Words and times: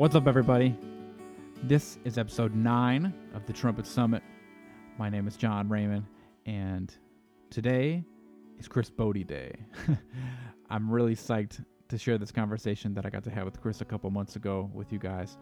What's 0.00 0.14
up, 0.14 0.26
everybody? 0.26 0.74
This 1.64 1.98
is 2.06 2.16
episode 2.16 2.54
nine 2.54 3.12
of 3.34 3.44
the 3.44 3.52
Trumpet 3.52 3.86
Summit. 3.86 4.22
My 4.96 5.10
name 5.10 5.28
is 5.28 5.36
John 5.36 5.68
Raymond, 5.68 6.06
and 6.46 6.90
today 7.50 8.02
is 8.58 8.66
Chris 8.66 8.88
Botti 8.88 9.26
Day. 9.26 9.52
I'm 10.70 10.90
really 10.90 11.14
psyched 11.14 11.62
to 11.90 11.98
share 11.98 12.16
this 12.16 12.32
conversation 12.32 12.94
that 12.94 13.04
I 13.04 13.10
got 13.10 13.24
to 13.24 13.30
have 13.30 13.44
with 13.44 13.60
Chris 13.60 13.82
a 13.82 13.84
couple 13.84 14.10
months 14.10 14.36
ago 14.36 14.70
with 14.72 14.90
you 14.90 14.98
guys. 14.98 15.36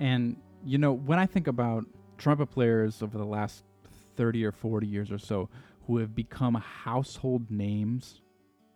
And, 0.00 0.38
you 0.64 0.78
know, 0.78 0.94
when 0.94 1.18
I 1.18 1.26
think 1.26 1.46
about 1.46 1.84
trumpet 2.16 2.46
players 2.46 3.02
over 3.02 3.18
the 3.18 3.26
last 3.26 3.62
30 4.16 4.42
or 4.46 4.52
40 4.52 4.86
years 4.86 5.12
or 5.12 5.18
so 5.18 5.50
who 5.86 5.98
have 5.98 6.14
become 6.14 6.54
household 6.54 7.50
names, 7.50 8.22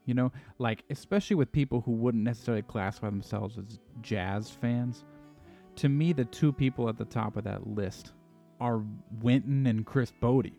you 0.04 0.12
know, 0.12 0.30
like 0.58 0.84
especially 0.90 1.36
with 1.36 1.50
people 1.52 1.80
who 1.80 1.92
wouldn't 1.92 2.22
necessarily 2.22 2.60
classify 2.60 3.08
themselves 3.08 3.56
as 3.56 3.78
jazz 4.02 4.50
fans, 4.50 5.06
to 5.76 5.88
me, 5.88 6.12
the 6.12 6.24
two 6.24 6.52
people 6.52 6.88
at 6.88 6.98
the 6.98 7.04
top 7.04 7.36
of 7.36 7.44
that 7.44 7.66
list 7.66 8.12
are 8.60 8.82
Wynton 9.20 9.66
and 9.66 9.84
Chris 9.84 10.12
Botti. 10.22 10.52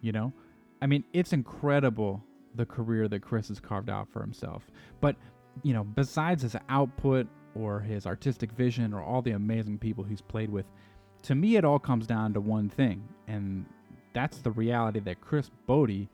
You 0.00 0.12
know, 0.12 0.32
I 0.80 0.86
mean, 0.86 1.04
it's 1.12 1.32
incredible 1.32 2.22
the 2.54 2.66
career 2.66 3.08
that 3.08 3.22
Chris 3.22 3.48
has 3.48 3.60
carved 3.60 3.88
out 3.88 4.08
for 4.12 4.20
himself. 4.20 4.70
But, 5.00 5.16
you 5.62 5.72
know, 5.72 5.84
besides 5.84 6.42
his 6.42 6.56
output 6.68 7.26
or 7.54 7.80
his 7.80 8.06
artistic 8.06 8.52
vision 8.52 8.92
or 8.92 9.02
all 9.02 9.22
the 9.22 9.30
amazing 9.32 9.78
people 9.78 10.04
he's 10.04 10.20
played 10.20 10.50
with, 10.50 10.66
to 11.22 11.34
me, 11.34 11.56
it 11.56 11.64
all 11.64 11.78
comes 11.78 12.06
down 12.06 12.34
to 12.34 12.40
one 12.40 12.68
thing, 12.68 13.08
and 13.28 13.64
that's 14.12 14.38
the 14.38 14.50
reality 14.50 15.00
that 15.00 15.20
Chris 15.20 15.50
Botti 15.68 16.08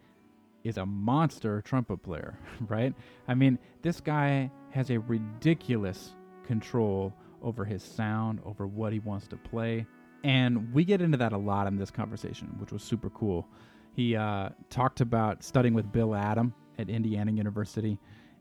is 0.65 0.77
a 0.77 0.85
monster 0.85 1.63
trumpet 1.63 2.03
player, 2.03 2.39
right? 2.69 2.95
I 3.27 3.35
mean, 3.35 3.59
this 3.83 4.01
guy 4.01 4.51
has 4.71 4.91
a 4.91 4.99
ridiculous 4.99 6.15
control 6.47 7.15
over 7.43 7.65
his 7.65 7.83
sound, 7.83 8.41
over 8.45 8.67
what 8.67 8.93
he 8.93 8.99
wants 9.01 9.27
to 9.29 9.37
play. 9.37 9.87
And 10.25 10.73
we 10.73 10.85
get 10.85 11.01
into 11.01 11.17
that 11.19 11.33
a 11.33 11.39
lot 11.39 11.67
in 11.67 11.77
this 11.77 11.91
conversation, 11.91 12.49
which 12.59 12.73
was 12.73 12.83
super 12.83 13.11
cool. 13.11 13.47
He 13.95 14.17
uh, 14.17 14.51
talked 14.71 15.01
about 15.01 15.43
studying 15.43 15.75
with 15.75 15.91
Bill 15.93 16.15
Adam 16.15 16.55
at 16.79 16.89
Indiana 16.89 17.33
University 17.33 17.99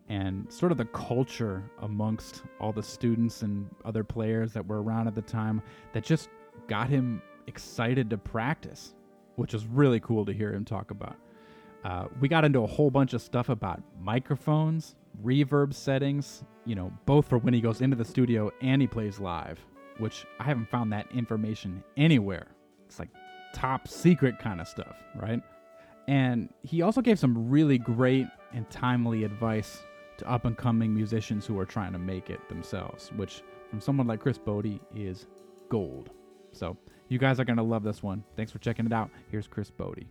and 0.09 0.51
sort 0.51 0.71
of 0.71 0.77
the 0.77 0.85
culture 0.85 1.63
amongst 1.81 2.43
all 2.59 2.71
the 2.71 2.83
students 2.83 3.41
and 3.41 3.69
other 3.83 4.03
players 4.03 4.53
that 4.53 4.65
were 4.65 4.81
around 4.81 5.07
at 5.07 5.15
the 5.15 5.21
time 5.21 5.61
that 5.93 6.03
just 6.03 6.29
got 6.67 6.89
him 6.89 7.21
excited 7.47 8.09
to 8.09 8.17
practice, 8.17 8.95
which 9.35 9.53
was 9.53 9.65
really 9.65 9.99
cool 9.99 10.25
to 10.25 10.33
hear 10.33 10.53
him 10.53 10.63
talk 10.63 10.91
about. 10.91 11.15
Uh, 11.83 12.07
we 12.19 12.27
got 12.27 12.43
into 12.43 12.61
a 12.61 12.67
whole 12.67 12.89
bunch 12.89 13.13
of 13.13 13.21
stuff 13.21 13.49
about 13.49 13.81
microphones, 13.99 14.95
reverb 15.23 15.73
settings, 15.73 16.43
you 16.65 16.75
know, 16.75 16.91
both 17.05 17.27
for 17.27 17.37
when 17.37 17.53
he 17.53 17.61
goes 17.61 17.81
into 17.81 17.95
the 17.95 18.05
studio 18.05 18.51
and 18.61 18.81
he 18.81 18.87
plays 18.87 19.19
live, 19.19 19.59
which 19.97 20.25
I 20.39 20.43
haven't 20.43 20.69
found 20.69 20.91
that 20.93 21.07
information 21.13 21.83
anywhere. 21.95 22.47
It's 22.85 22.99
like 22.99 23.09
top 23.53 23.87
secret 23.87 24.39
kind 24.39 24.61
of 24.61 24.67
stuff, 24.67 24.95
right? 25.15 25.41
And 26.07 26.49
he 26.63 26.81
also 26.81 27.01
gave 27.01 27.19
some 27.19 27.49
really 27.49 27.77
great 27.77 28.27
and 28.53 28.69
timely 28.69 29.23
advice 29.23 29.83
to 30.17 30.29
up 30.29 30.45
and 30.45 30.57
coming 30.57 30.93
musicians 30.93 31.45
who 31.45 31.59
are 31.59 31.65
trying 31.65 31.93
to 31.93 31.99
make 31.99 32.29
it 32.29 32.47
themselves, 32.49 33.11
which 33.15 33.43
from 33.69 33.81
someone 33.81 34.07
like 34.07 34.19
Chris 34.19 34.37
Botti 34.37 34.79
is 34.95 35.27
gold. 35.69 36.11
So 36.51 36.77
you 37.09 37.19
guys 37.19 37.39
are 37.39 37.45
going 37.45 37.57
to 37.57 37.63
love 37.63 37.83
this 37.83 38.01
one. 38.01 38.23
Thanks 38.35 38.51
for 38.51 38.59
checking 38.59 38.85
it 38.85 38.93
out. 38.93 39.09
Here's 39.29 39.47
Chris 39.47 39.69
Botti. 39.69 40.07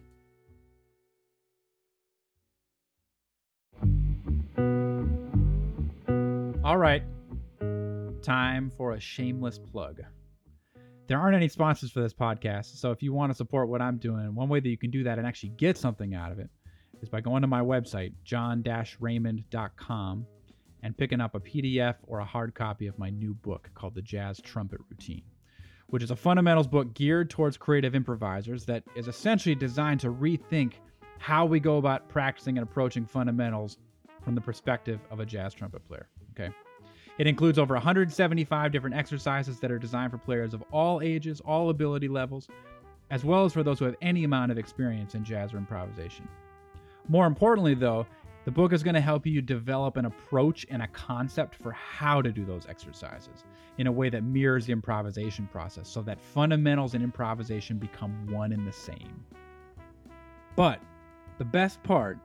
All 6.66 6.78
right. 6.78 7.02
Time 8.22 8.72
for 8.76 8.94
a 8.94 9.00
shameless 9.00 9.56
plug. 9.56 10.00
There 11.06 11.16
aren't 11.16 11.36
any 11.36 11.46
sponsors 11.46 11.92
for 11.92 12.00
this 12.00 12.12
podcast, 12.12 12.76
so 12.76 12.90
if 12.90 13.04
you 13.04 13.12
want 13.12 13.30
to 13.30 13.36
support 13.36 13.68
what 13.68 13.80
I'm 13.80 13.98
doing, 13.98 14.34
one 14.34 14.48
way 14.48 14.58
that 14.58 14.68
you 14.68 14.76
can 14.76 14.90
do 14.90 15.04
that 15.04 15.16
and 15.16 15.28
actually 15.28 15.50
get 15.50 15.78
something 15.78 16.12
out 16.12 16.32
of 16.32 16.40
it 16.40 16.50
is 17.00 17.08
by 17.08 17.20
going 17.20 17.42
to 17.42 17.46
my 17.46 17.60
website, 17.60 18.14
john-raymond.com, 18.24 20.26
and 20.82 20.98
picking 20.98 21.20
up 21.20 21.36
a 21.36 21.40
PDF 21.40 21.94
or 22.02 22.18
a 22.18 22.24
hard 22.24 22.52
copy 22.52 22.88
of 22.88 22.98
my 22.98 23.10
new 23.10 23.32
book 23.32 23.70
called 23.76 23.94
The 23.94 24.02
Jazz 24.02 24.40
Trumpet 24.40 24.80
Routine, 24.90 25.22
which 25.86 26.02
is 26.02 26.10
a 26.10 26.16
fundamentals 26.16 26.66
book 26.66 26.94
geared 26.94 27.30
towards 27.30 27.56
creative 27.56 27.94
improvisers 27.94 28.64
that 28.64 28.82
is 28.96 29.06
essentially 29.06 29.54
designed 29.54 30.00
to 30.00 30.12
rethink 30.12 30.72
how 31.18 31.46
we 31.46 31.60
go 31.60 31.76
about 31.76 32.08
practicing 32.08 32.58
and 32.58 32.66
approaching 32.66 33.06
fundamentals 33.06 33.78
from 34.24 34.34
the 34.34 34.40
perspective 34.40 34.98
of 35.12 35.20
a 35.20 35.24
jazz 35.24 35.54
trumpet 35.54 35.86
player. 35.86 36.08
Okay. 36.38 36.52
It 37.18 37.26
includes 37.26 37.58
over 37.58 37.74
175 37.74 38.72
different 38.72 38.96
exercises 38.96 39.58
that 39.60 39.70
are 39.70 39.78
designed 39.78 40.10
for 40.12 40.18
players 40.18 40.52
of 40.52 40.62
all 40.70 41.00
ages, 41.00 41.40
all 41.40 41.70
ability 41.70 42.08
levels, 42.08 42.48
as 43.10 43.24
well 43.24 43.44
as 43.44 43.52
for 43.52 43.62
those 43.62 43.78
who 43.78 43.86
have 43.86 43.96
any 44.02 44.24
amount 44.24 44.52
of 44.52 44.58
experience 44.58 45.14
in 45.14 45.24
jazz 45.24 45.54
or 45.54 45.58
improvisation. 45.58 46.28
More 47.08 47.26
importantly, 47.26 47.74
though, 47.74 48.06
the 48.44 48.50
book 48.50 48.72
is 48.72 48.82
going 48.82 48.94
to 48.94 49.00
help 49.00 49.26
you 49.26 49.40
develop 49.40 49.96
an 49.96 50.04
approach 50.04 50.66
and 50.70 50.82
a 50.82 50.86
concept 50.88 51.54
for 51.54 51.72
how 51.72 52.20
to 52.22 52.30
do 52.30 52.44
those 52.44 52.66
exercises 52.68 53.44
in 53.78 53.86
a 53.86 53.92
way 53.92 54.08
that 54.08 54.22
mirrors 54.22 54.66
the 54.66 54.72
improvisation 54.72 55.48
process 55.50 55.88
so 55.88 56.02
that 56.02 56.20
fundamentals 56.20 56.94
and 56.94 57.02
improvisation 57.02 57.78
become 57.78 58.26
one 58.30 58.52
and 58.52 58.66
the 58.66 58.72
same. 58.72 59.24
But 60.54 60.80
the 61.38 61.44
best 61.44 61.82
part 61.82 62.18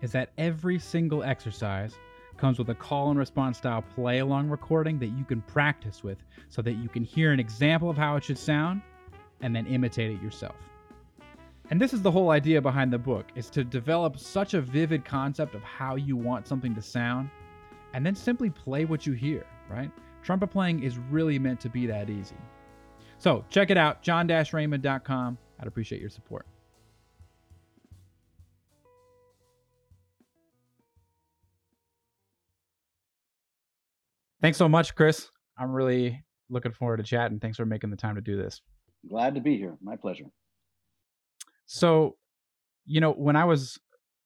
is 0.00 0.10
that 0.12 0.30
every 0.36 0.78
single 0.78 1.22
exercise 1.22 1.94
comes 2.38 2.58
with 2.58 2.70
a 2.70 2.74
call 2.74 3.10
and 3.10 3.18
response 3.18 3.58
style 3.58 3.82
play 3.94 4.20
along 4.20 4.48
recording 4.48 4.98
that 5.00 5.08
you 5.08 5.24
can 5.24 5.42
practice 5.42 6.02
with 6.02 6.18
so 6.48 6.62
that 6.62 6.74
you 6.74 6.88
can 6.88 7.04
hear 7.04 7.32
an 7.32 7.40
example 7.40 7.90
of 7.90 7.96
how 7.96 8.16
it 8.16 8.24
should 8.24 8.38
sound 8.38 8.80
and 9.40 9.54
then 9.54 9.66
imitate 9.66 10.10
it 10.10 10.22
yourself. 10.22 10.56
And 11.70 11.80
this 11.80 11.92
is 11.92 12.00
the 12.00 12.10
whole 12.10 12.30
idea 12.30 12.62
behind 12.62 12.92
the 12.92 12.98
book 12.98 13.26
is 13.34 13.50
to 13.50 13.62
develop 13.62 14.18
such 14.18 14.54
a 14.54 14.60
vivid 14.60 15.04
concept 15.04 15.54
of 15.54 15.62
how 15.62 15.96
you 15.96 16.16
want 16.16 16.46
something 16.46 16.74
to 16.74 16.82
sound 16.82 17.28
and 17.92 18.04
then 18.04 18.14
simply 18.14 18.48
play 18.48 18.84
what 18.84 19.06
you 19.06 19.12
hear, 19.12 19.44
right? 19.70 19.90
Trumpet 20.22 20.48
playing 20.48 20.82
is 20.82 20.98
really 20.98 21.38
meant 21.38 21.60
to 21.60 21.68
be 21.68 21.86
that 21.86 22.08
easy. 22.08 22.36
So, 23.18 23.44
check 23.50 23.70
it 23.70 23.76
out 23.76 24.02
john-raymond.com. 24.02 25.38
I'd 25.60 25.66
appreciate 25.66 26.00
your 26.00 26.10
support. 26.10 26.46
Thanks 34.40 34.58
so 34.58 34.68
much, 34.68 34.94
Chris. 34.94 35.30
I'm 35.58 35.72
really 35.72 36.22
looking 36.48 36.72
forward 36.72 36.98
to 36.98 37.02
chatting. 37.02 37.40
Thanks 37.40 37.56
for 37.56 37.66
making 37.66 37.90
the 37.90 37.96
time 37.96 38.14
to 38.14 38.20
do 38.20 38.36
this. 38.36 38.60
Glad 39.08 39.34
to 39.34 39.40
be 39.40 39.56
here. 39.56 39.76
My 39.82 39.96
pleasure. 39.96 40.26
So, 41.66 42.16
you 42.86 43.00
know, 43.00 43.12
when 43.12 43.36
I 43.36 43.44
was 43.44 43.78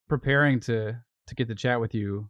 preparing 0.09 0.61
to 0.61 0.97
to 1.27 1.35
get 1.35 1.49
to 1.49 1.55
chat 1.55 1.81
with 1.81 1.95
you, 1.95 2.29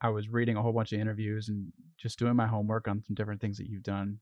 I 0.00 0.08
was 0.08 0.28
reading 0.28 0.56
a 0.56 0.62
whole 0.62 0.72
bunch 0.72 0.92
of 0.92 1.00
interviews 1.00 1.48
and 1.48 1.72
just 1.98 2.18
doing 2.18 2.36
my 2.36 2.46
homework 2.46 2.88
on 2.88 3.02
some 3.02 3.14
different 3.14 3.40
things 3.40 3.58
that 3.58 3.68
you've 3.68 3.82
done. 3.82 4.18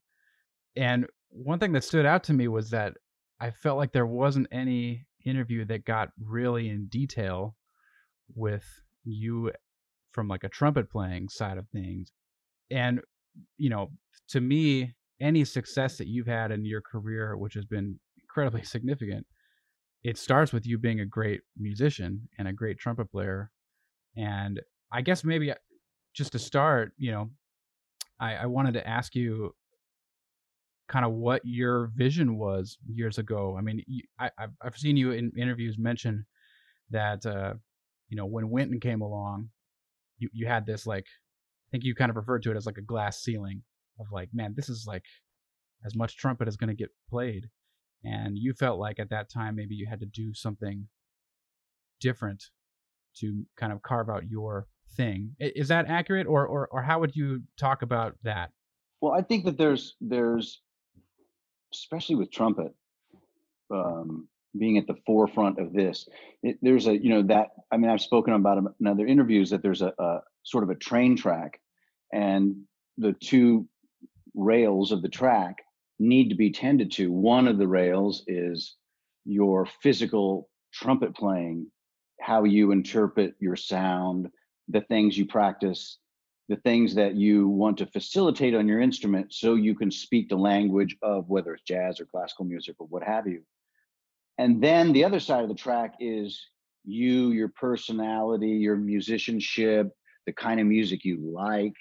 And 0.77 1.07
one 1.29 1.59
thing 1.59 1.73
that 1.73 1.85
stood 1.85 2.07
out 2.07 2.25
to 2.25 2.33
me 2.33 2.49
was 2.49 2.71
that 2.71 2.95
I 3.41 3.51
felt 3.51 3.79
like 3.79 3.93
there 3.93 4.07
wasn't 4.07 4.49
any 4.51 5.07
interview 5.25 5.65
that 5.67 5.85
got 5.85 6.11
really 6.21 6.69
in 6.69 6.87
detail 6.87 7.57
with 8.35 8.65
you 9.05 9.53
from 10.13 10.27
like 10.27 10.43
a 10.43 10.49
trumpet 10.49 10.91
playing 10.91 11.29
side 11.29 11.59
of 11.59 11.69
things 11.69 12.13
and 12.71 13.01
you 13.57 13.71
know 13.71 13.89
to 14.29 14.41
me 14.41 14.95
any 15.21 15.45
success 15.45 15.97
that 15.99 16.07
you've 16.07 16.27
had 16.27 16.51
in 16.51 16.65
your 16.65 16.81
career 16.81 17.37
which 17.37 17.55
has 17.55 17.65
been 17.65 17.99
incredibly 18.21 18.63
significant 18.65 19.27
it 20.05 20.17
starts 20.17 20.53
with 20.53 20.67
you 20.67 20.79
being 20.79 21.01
a 21.01 21.07
great 21.07 21.41
musician 21.59 22.29
and 22.39 22.49
a 22.49 22.53
great 22.53 22.79
trumpet 22.79 23.11
player 23.11 23.51
and 24.17 24.61
i 24.93 25.01
guess 25.01 25.25
maybe 25.25 25.51
uh, 25.51 25.55
just 26.15 26.33
to 26.33 26.39
start 26.39 26.93
you 26.97 27.11
know 27.11 27.31
i, 28.21 28.35
I 28.35 28.47
wanted 28.47 28.75
to 28.75 28.87
ask 28.87 29.15
you 29.15 29.55
kind 30.89 31.05
of 31.05 31.13
what 31.13 31.43
your 31.45 31.91
vision 31.95 32.39
was 32.39 32.79
years 32.87 33.19
ago. 33.19 33.57
I 33.59 33.61
mean 33.61 33.85
you, 33.87 34.03
I, 34.19 34.31
i've 34.63 34.77
seen 34.77 34.97
you 34.97 35.13
in 35.13 35.31
interviews 35.37 35.77
mention 35.79 36.25
that 36.91 37.25
uh 37.27 37.55
you 38.09 38.17
know 38.17 38.25
when 38.25 38.49
wynton 38.51 38.81
came 38.81 39.03
along 39.03 39.51
you, 40.19 40.29
you 40.33 40.47
had 40.47 40.65
this 40.65 40.87
like 40.87 41.07
think 41.71 41.85
you 41.85 41.95
kind 41.95 42.11
of 42.11 42.17
referred 42.17 42.43
to 42.45 42.51
it 42.51 42.57
as 42.57 42.67
like 42.67 42.79
a 42.79 42.83
glass 42.83 43.23
ceiling 43.23 43.63
of 44.01 44.07
like, 44.13 44.31
man, 44.33 44.55
this 44.57 44.69
is 44.69 44.85
like 44.87 45.05
as 45.85 45.95
much 45.95 46.17
trumpet 46.17 46.49
as 46.49 46.57
going 46.57 46.69
to 46.69 46.75
get 46.75 46.91
played. 47.11 47.49
And 48.05 48.39
you 48.39 48.53
felt 48.53 48.79
like 48.79 48.99
at 48.99 49.11
that 49.11 49.31
time 49.31 49.57
maybe 49.57 49.75
you 49.75 49.87
had 49.89 50.01
to 50.01 50.07
do 50.07 50.33
something 50.33 50.87
different 52.01 52.45
to 53.17 53.45
kind 53.57 53.73
of 53.73 53.83
carve 53.83 54.09
out 54.09 54.29
your 54.29 54.69
thing. 54.97 55.35
Is 55.39 55.69
that 55.69 55.87
accurate, 55.89 56.27
or 56.27 56.47
or 56.47 56.69
or 56.71 56.83
how 56.83 57.01
would 57.01 57.17
you 57.17 57.43
talk 57.59 57.83
about 57.83 58.15
that? 58.23 58.51
Well, 59.01 59.13
I 59.13 59.23
think 59.23 59.45
that 59.45 59.59
there's 59.59 59.97
there's 60.01 60.61
especially 61.73 62.15
with 62.15 62.31
trumpet 62.31 62.73
um, 63.73 64.29
being 64.59 64.79
at 64.79 64.87
the 64.87 64.97
forefront 65.07 65.59
of 65.59 65.73
this. 65.73 66.09
It, 66.43 66.59
there's 66.63 66.87
a 66.87 66.97
you 66.97 67.11
know 67.11 67.23
that 67.23 67.49
I 67.73 67.77
mean 67.77 67.91
I've 67.91 68.01
spoken 68.01 68.35
about 68.35 68.59
in 68.81 68.87
other 68.87 69.07
interviews 69.07 69.51
that 69.51 69.63
there's 69.63 69.83
a, 69.83 69.93
a 69.99 70.21
sort 70.43 70.65
of 70.65 70.71
a 70.71 70.75
train 70.75 71.17
track 71.17 71.61
and 72.13 72.57
the 72.97 73.13
two 73.13 73.69
rails 74.35 74.93
of 74.93 75.03
the 75.03 75.09
track 75.09 75.57
need 75.99 76.29
to 76.29 76.35
be 76.35 76.51
tended 76.51 76.93
to. 76.93 77.11
One 77.11 77.49
of 77.49 77.59
the 77.59 77.69
rails 77.69 78.23
is 78.27 78.77
your 79.25 79.67
physical 79.83 80.49
trumpet 80.73 81.15
playing, 81.15 81.71
how 82.21 82.45
you 82.45 82.73
interpret 82.73 83.35
your 83.41 83.57
sound, 83.57 84.29
the 84.69 84.81
things 84.83 85.17
you 85.17 85.27
practice, 85.27 85.99
the 86.49 86.57
things 86.57 86.95
that 86.95 87.15
you 87.15 87.49
want 87.49 87.79
to 87.79 87.87
facilitate 87.87 88.55
on 88.55 88.69
your 88.69 88.81
instrument 88.81 89.33
so 89.33 89.55
you 89.55 89.75
can 89.75 89.91
speak 89.91 90.29
the 90.29 90.37
language 90.37 90.97
of 91.03 91.29
whether 91.29 91.55
it's 91.55 91.63
jazz 91.65 92.01
or 92.01 92.07
classical 92.07 92.45
music 92.45 92.77
or 92.79 92.87
what 92.87 93.03
have 93.03 93.27
you. 93.27 93.43
And 94.39 94.63
then 94.63 94.93
the 94.93 95.05
other 95.05 95.21
side 95.21 95.43
of 95.43 95.49
the 95.49 95.55
track 95.55 95.95
is 96.01 96.41
you, 96.85 97.33
your 97.33 97.49
personality, 97.49 98.51
your 98.51 98.77
musicianship, 98.77 99.91
the 100.29 100.33
kind 100.35 100.61
of 100.61 100.67
music 100.67 101.07
you 101.07 101.19
like, 101.33 101.73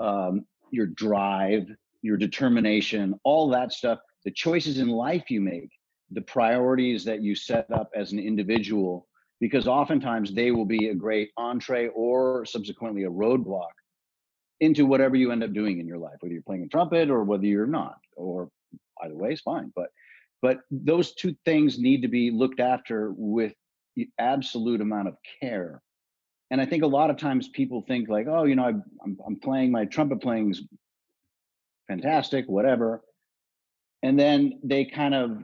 um, 0.00 0.44
your 0.70 0.84
drive, 0.84 1.66
your 2.02 2.18
determination, 2.18 3.18
all 3.24 3.48
that 3.48 3.72
stuff, 3.72 3.98
the 4.26 4.30
choices 4.30 4.80
in 4.80 4.88
life 4.88 5.30
you 5.30 5.40
make, 5.40 5.70
the 6.10 6.20
priorities 6.20 7.06
that 7.06 7.22
you 7.22 7.34
set 7.34 7.66
up 7.72 7.88
as 7.96 8.12
an 8.12 8.18
individual, 8.18 9.08
because 9.40 9.66
oftentimes 9.66 10.34
they 10.34 10.50
will 10.50 10.66
be 10.66 10.88
a 10.88 10.94
great 10.94 11.30
entree 11.38 11.88
or 11.88 12.44
subsequently 12.44 13.04
a 13.04 13.10
roadblock 13.10 13.72
into 14.60 14.84
whatever 14.84 15.16
you 15.16 15.32
end 15.32 15.42
up 15.42 15.54
doing 15.54 15.80
in 15.80 15.86
your 15.86 15.98
life, 15.98 16.16
whether 16.20 16.34
you're 16.34 16.42
playing 16.42 16.64
a 16.64 16.68
trumpet 16.68 17.08
or 17.08 17.24
whether 17.24 17.46
you're 17.46 17.66
not, 17.66 17.96
or 18.14 18.50
either 19.04 19.16
way 19.16 19.32
is 19.32 19.40
fine. 19.40 19.72
But 19.74 19.88
but 20.42 20.58
those 20.70 21.14
two 21.14 21.34
things 21.46 21.78
need 21.78 22.02
to 22.02 22.08
be 22.08 22.30
looked 22.30 22.60
after 22.60 23.14
with 23.16 23.54
absolute 24.18 24.82
amount 24.82 25.08
of 25.08 25.16
care. 25.40 25.80
And 26.50 26.60
I 26.60 26.66
think 26.66 26.84
a 26.84 26.86
lot 26.86 27.10
of 27.10 27.16
times 27.16 27.48
people 27.48 27.82
think 27.82 28.08
like, 28.08 28.26
oh, 28.28 28.44
you 28.44 28.54
know, 28.54 28.64
I'm 28.64 29.18
I'm 29.26 29.36
playing 29.36 29.72
my 29.72 29.84
trumpet 29.84 30.20
playing's 30.20 30.62
fantastic, 31.88 32.46
whatever. 32.46 33.02
And 34.02 34.18
then 34.18 34.60
they 34.62 34.84
kind 34.84 35.14
of 35.14 35.38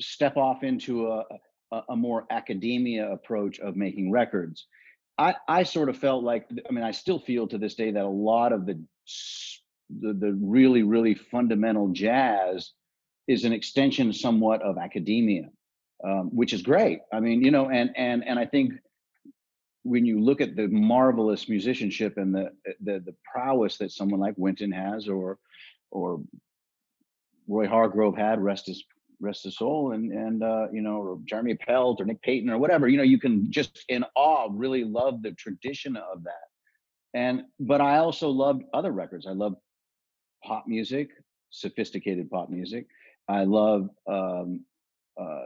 step 0.00 0.36
off 0.36 0.64
into 0.64 1.08
a, 1.08 1.24
a, 1.70 1.82
a 1.90 1.96
more 1.96 2.26
academia 2.30 3.10
approach 3.12 3.60
of 3.60 3.76
making 3.76 4.10
records. 4.10 4.66
I, 5.18 5.34
I 5.46 5.62
sort 5.64 5.90
of 5.90 5.98
felt 5.98 6.24
like, 6.24 6.48
I 6.68 6.72
mean, 6.72 6.82
I 6.82 6.92
still 6.92 7.20
feel 7.20 7.46
to 7.48 7.58
this 7.58 7.74
day 7.74 7.90
that 7.92 8.04
a 8.04 8.08
lot 8.08 8.52
of 8.52 8.64
the, 8.66 8.82
the, 10.00 10.14
the 10.14 10.38
really, 10.40 10.82
really 10.82 11.14
fundamental 11.14 11.88
jazz 11.88 12.72
is 13.28 13.44
an 13.44 13.52
extension 13.52 14.12
somewhat 14.12 14.62
of 14.62 14.78
academia, 14.78 15.50
um, 16.02 16.30
which 16.32 16.52
is 16.52 16.62
great. 16.62 17.00
I 17.12 17.20
mean, 17.20 17.44
you 17.44 17.50
know, 17.50 17.68
and, 17.68 17.90
and, 17.96 18.26
and 18.26 18.38
I 18.38 18.46
think 18.46 18.72
when 19.82 20.04
you 20.04 20.20
look 20.20 20.40
at 20.40 20.56
the 20.56 20.68
marvelous 20.68 21.48
musicianship 21.48 22.18
and 22.18 22.34
the, 22.34 22.50
the, 22.82 23.00
the 23.00 23.14
prowess 23.30 23.78
that 23.78 23.92
someone 23.92 24.20
like 24.20 24.34
Wynton 24.36 24.72
has, 24.72 25.08
or, 25.08 25.38
or 25.90 26.20
Roy 27.48 27.66
Hargrove 27.66 28.16
had, 28.16 28.40
rest 28.40 28.66
his 28.66 28.84
rest 29.20 29.44
his 29.44 29.56
soul, 29.56 29.92
and 29.92 30.12
and 30.12 30.42
uh, 30.42 30.68
you 30.72 30.80
know, 30.80 30.96
or 30.96 31.18
Jeremy 31.24 31.54
Pelt 31.54 32.00
or 32.00 32.04
Nick 32.04 32.22
Payton 32.22 32.50
or 32.50 32.58
whatever. 32.58 32.88
You 32.88 32.96
know, 32.96 33.02
you 33.02 33.18
can 33.18 33.50
just 33.50 33.84
in 33.88 34.04
awe 34.16 34.48
really 34.50 34.84
love 34.84 35.22
the 35.22 35.32
tradition 35.32 35.96
of 35.96 36.24
that. 36.24 36.48
And 37.12 37.42
but 37.58 37.80
I 37.80 37.98
also 37.98 38.28
loved 38.28 38.62
other 38.72 38.92
records. 38.92 39.26
I 39.26 39.32
love 39.32 39.56
pop 40.44 40.64
music, 40.66 41.10
sophisticated 41.50 42.30
pop 42.30 42.50
music. 42.50 42.86
I 43.28 43.44
love 43.44 43.90
um, 44.08 44.64
uh, 45.20 45.44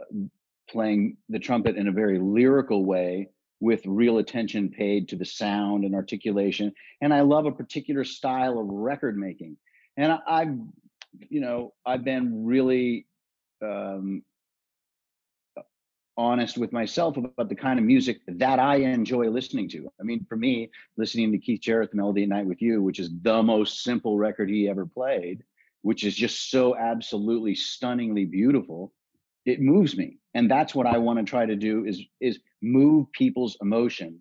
playing 0.69 1.17
the 1.29 1.39
trumpet 1.39 1.75
in 1.75 1.87
a 1.87 1.91
very 1.91 2.19
lyrical 2.19 2.85
way 2.85 3.29
with 3.59 3.81
real 3.85 4.17
attention 4.17 4.69
paid 4.69 5.09
to 5.09 5.15
the 5.15 5.25
sound 5.25 5.85
and 5.85 5.95
articulation. 5.95 6.73
And 7.01 7.13
I 7.13 7.21
love 7.21 7.45
a 7.45 7.51
particular 7.51 8.03
style 8.03 8.59
of 8.59 8.67
record 8.67 9.17
making 9.17 9.57
and 9.97 10.11
I, 10.11 10.19
I've, 10.27 10.57
you 11.29 11.41
know, 11.41 11.73
I've 11.85 12.03
been 12.03 12.45
really 12.45 13.07
um, 13.61 14.23
honest 16.17 16.57
with 16.57 16.71
myself 16.71 17.17
about 17.17 17.49
the 17.49 17.55
kind 17.55 17.79
of 17.79 17.85
music 17.85 18.19
that 18.27 18.59
I 18.59 18.77
enjoy 18.77 19.29
listening 19.29 19.69
to. 19.69 19.89
I 19.99 20.03
mean, 20.03 20.25
for 20.27 20.35
me, 20.35 20.71
listening 20.97 21.31
to 21.31 21.37
Keith 21.37 21.61
Jarrett, 21.61 21.93
Melody 21.93 22.23
at 22.23 22.29
Night 22.29 22.45
with 22.45 22.61
You, 22.61 22.81
which 22.81 22.99
is 22.99 23.09
the 23.21 23.41
most 23.41 23.83
simple 23.83 24.17
record 24.17 24.49
he 24.49 24.69
ever 24.69 24.85
played, 24.85 25.43
which 25.81 26.03
is 26.03 26.15
just 26.15 26.49
so 26.49 26.75
absolutely 26.75 27.55
stunningly 27.55 28.25
beautiful, 28.25 28.93
it 29.45 29.61
moves 29.61 29.95
me. 29.95 30.17
And 30.33 30.51
that's 30.51 30.75
what 30.75 30.87
I 30.87 30.97
want 30.97 31.19
to 31.19 31.25
try 31.25 31.45
to 31.45 31.55
do 31.55 31.85
is 31.85 32.01
is 32.19 32.39
move 32.65 33.11
people's 33.13 33.57
emotion. 33.61 34.19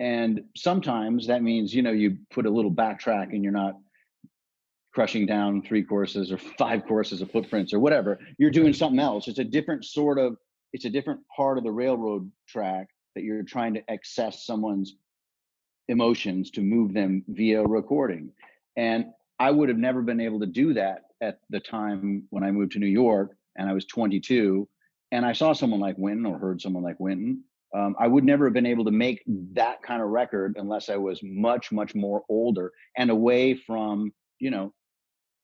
And 0.00 0.42
sometimes 0.56 1.26
that 1.26 1.42
means, 1.42 1.74
you 1.74 1.82
know, 1.82 1.92
you 1.92 2.18
put 2.30 2.46
a 2.46 2.50
little 2.50 2.72
backtrack 2.72 3.32
and 3.32 3.42
you're 3.42 3.52
not 3.52 3.74
crushing 4.92 5.26
down 5.26 5.62
three 5.62 5.82
courses 5.82 6.32
or 6.32 6.38
five 6.58 6.84
courses 6.86 7.22
of 7.22 7.30
footprints 7.30 7.72
or 7.72 7.78
whatever. 7.78 8.18
You're 8.38 8.50
doing 8.50 8.72
something 8.72 9.00
else. 9.00 9.28
It's 9.28 9.38
a 9.38 9.44
different 9.44 9.84
sort 9.84 10.18
of 10.18 10.36
it's 10.74 10.84
a 10.84 10.90
different 10.90 11.20
part 11.34 11.56
of 11.56 11.64
the 11.64 11.70
railroad 11.70 12.30
track 12.46 12.88
that 13.14 13.24
you're 13.24 13.42
trying 13.42 13.72
to 13.72 13.90
access 13.90 14.44
someone's 14.44 14.96
emotions 15.88 16.50
to 16.50 16.60
move 16.60 16.92
them 16.92 17.24
via 17.28 17.64
recording. 17.64 18.30
And 18.76 19.06
i 19.38 19.50
would 19.50 19.68
have 19.68 19.78
never 19.78 20.02
been 20.02 20.20
able 20.20 20.40
to 20.40 20.46
do 20.46 20.74
that 20.74 21.02
at 21.20 21.40
the 21.50 21.60
time 21.60 22.24
when 22.30 22.42
i 22.42 22.50
moved 22.50 22.72
to 22.72 22.78
new 22.78 22.86
york 22.86 23.36
and 23.56 23.68
i 23.68 23.72
was 23.72 23.84
22 23.86 24.68
and 25.12 25.24
i 25.24 25.32
saw 25.32 25.52
someone 25.52 25.80
like 25.80 25.96
Wynton 25.98 26.26
or 26.26 26.38
heard 26.38 26.60
someone 26.60 26.82
like 26.82 26.98
Wynton 26.98 27.42
um, 27.74 27.94
I 27.98 28.06
would 28.06 28.24
never 28.24 28.46
have 28.46 28.54
been 28.54 28.66
able 28.66 28.84
to 28.84 28.90
make 28.90 29.22
that 29.52 29.82
kind 29.82 30.02
of 30.02 30.08
record 30.08 30.56
unless 30.58 30.88
I 30.88 30.96
was 30.96 31.20
much, 31.22 31.70
much 31.70 31.94
more 31.94 32.22
older 32.28 32.72
and 32.96 33.10
away 33.10 33.54
from, 33.54 34.12
you 34.38 34.50
know, 34.50 34.72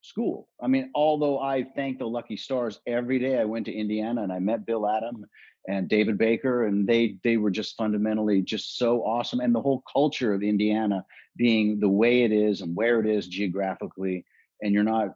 school. 0.00 0.48
I 0.62 0.66
mean, 0.66 0.90
although 0.94 1.40
I 1.40 1.64
thank 1.76 1.98
the 1.98 2.06
lucky 2.06 2.36
stars 2.36 2.80
every 2.86 3.18
day 3.18 3.38
I 3.38 3.44
went 3.44 3.66
to 3.66 3.72
Indiana 3.72 4.22
and 4.22 4.32
I 4.32 4.38
met 4.38 4.66
Bill 4.66 4.88
Adam 4.88 5.24
and 5.66 5.88
David 5.88 6.18
Baker 6.18 6.66
and 6.66 6.86
they 6.86 7.16
they 7.24 7.38
were 7.38 7.50
just 7.50 7.76
fundamentally 7.76 8.42
just 8.42 8.76
so 8.76 9.02
awesome 9.02 9.40
and 9.40 9.54
the 9.54 9.62
whole 9.62 9.82
culture 9.90 10.34
of 10.34 10.42
Indiana 10.42 11.04
being 11.36 11.80
the 11.80 11.88
way 11.88 12.22
it 12.22 12.32
is 12.32 12.60
and 12.60 12.76
where 12.76 13.00
it 13.00 13.06
is 13.06 13.26
geographically 13.26 14.24
and 14.60 14.74
you're 14.74 14.82
not 14.82 15.14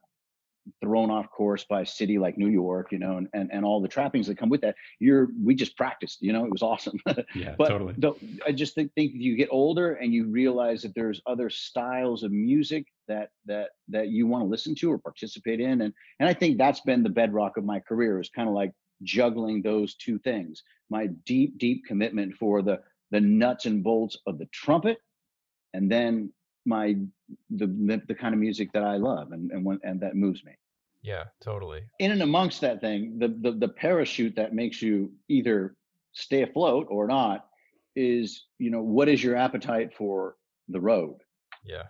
thrown 0.81 1.11
off 1.11 1.31
course 1.31 1.65
by 1.65 1.83
a 1.83 1.87
city 1.87 2.19
like 2.19 2.39
New 2.39 2.49
York, 2.49 2.93
you 2.93 2.99
know, 2.99 3.17
and, 3.17 3.29
and, 3.33 3.51
and 3.53 3.65
all 3.65 3.81
the 3.81 3.89
trappings 3.89 4.27
that 4.27 4.39
come 4.39 4.49
with 4.49 4.61
that. 4.63 4.75
You're 4.99 5.29
we 5.43 5.55
just 5.55 5.77
practiced, 5.77 6.23
you 6.23 6.33
know, 6.33 6.45
it 6.45 6.51
was 6.51 6.63
awesome. 6.63 6.99
Yeah, 7.35 7.55
but 7.59 7.69
totally. 7.69 7.95
The, 7.99 8.15
I 8.47 8.53
just 8.53 8.75
think, 8.75 8.93
think 8.95 9.13
you 9.15 9.37
get 9.37 9.49
older 9.51 9.95
and 9.95 10.13
you 10.13 10.27
realize 10.27 10.83
that 10.83 10.95
there's 10.95 11.21
other 11.27 11.51
styles 11.51 12.23
of 12.23 12.33
music 12.33 12.87
that 13.07 13.31
that 13.47 13.71
that 13.89 14.09
you 14.09 14.27
want 14.27 14.43
to 14.43 14.49
listen 14.49 14.75
to 14.77 14.91
or 14.91 14.99
participate 14.99 15.61
in. 15.61 15.83
And 15.83 15.93
and 16.21 16.29
I 16.29 16.33
think 16.33 16.59
that's 16.59 16.81
been 16.81 17.03
the 17.03 17.11
bedrock 17.11 17.57
of 17.57 17.65
my 17.65 17.81
career 17.81 18.21
is 18.21 18.31
kind 18.31 18.49
of 18.49 18.55
like 18.55 18.73
juggling 19.03 19.63
those 19.63 19.95
two 19.95 20.19
things. 20.19 20.63
My 20.91 21.07
deep, 21.27 21.59
deep 21.59 21.85
commitment 21.87 22.35
for 22.35 22.63
the 22.63 22.81
the 23.11 23.21
nuts 23.21 23.67
and 23.67 23.83
bolts 23.83 24.19
of 24.27 24.39
the 24.39 24.47
trumpet 24.47 24.99
and 25.75 25.91
then 25.91 26.33
my 26.69 26.95
the, 27.51 27.67
the, 27.67 28.03
the 28.09 28.15
kind 28.15 28.35
of 28.35 28.41
music 28.41 28.73
that 28.73 28.85
I 28.85 28.97
love 28.97 29.33
and 29.33 29.51
and 29.51 29.65
when, 29.65 29.81
and 29.83 30.01
that 30.01 30.15
moves 30.15 30.45
me. 30.45 30.53
Yeah, 31.03 31.25
totally. 31.41 31.83
In 31.99 32.11
and 32.11 32.23
amongst 32.23 32.61
that 32.61 32.81
thing, 32.81 33.19
the, 33.19 33.29
the 33.29 33.53
the 33.53 33.69
parachute 33.69 34.37
that 34.37 34.55
makes 34.55 34.83
you 34.83 35.13
either 35.29 35.75
stay 36.13 36.43
afloat 36.43 36.87
or 36.91 37.07
not 37.07 37.47
is 37.97 38.45
you 38.59 38.71
know 38.71 38.83
what 38.83 39.09
is 39.09 39.23
your 39.23 39.37
appetite 39.37 39.95
for 39.97 40.37
the 40.69 40.81
road. 40.81 41.17
Yeah. 41.65 41.85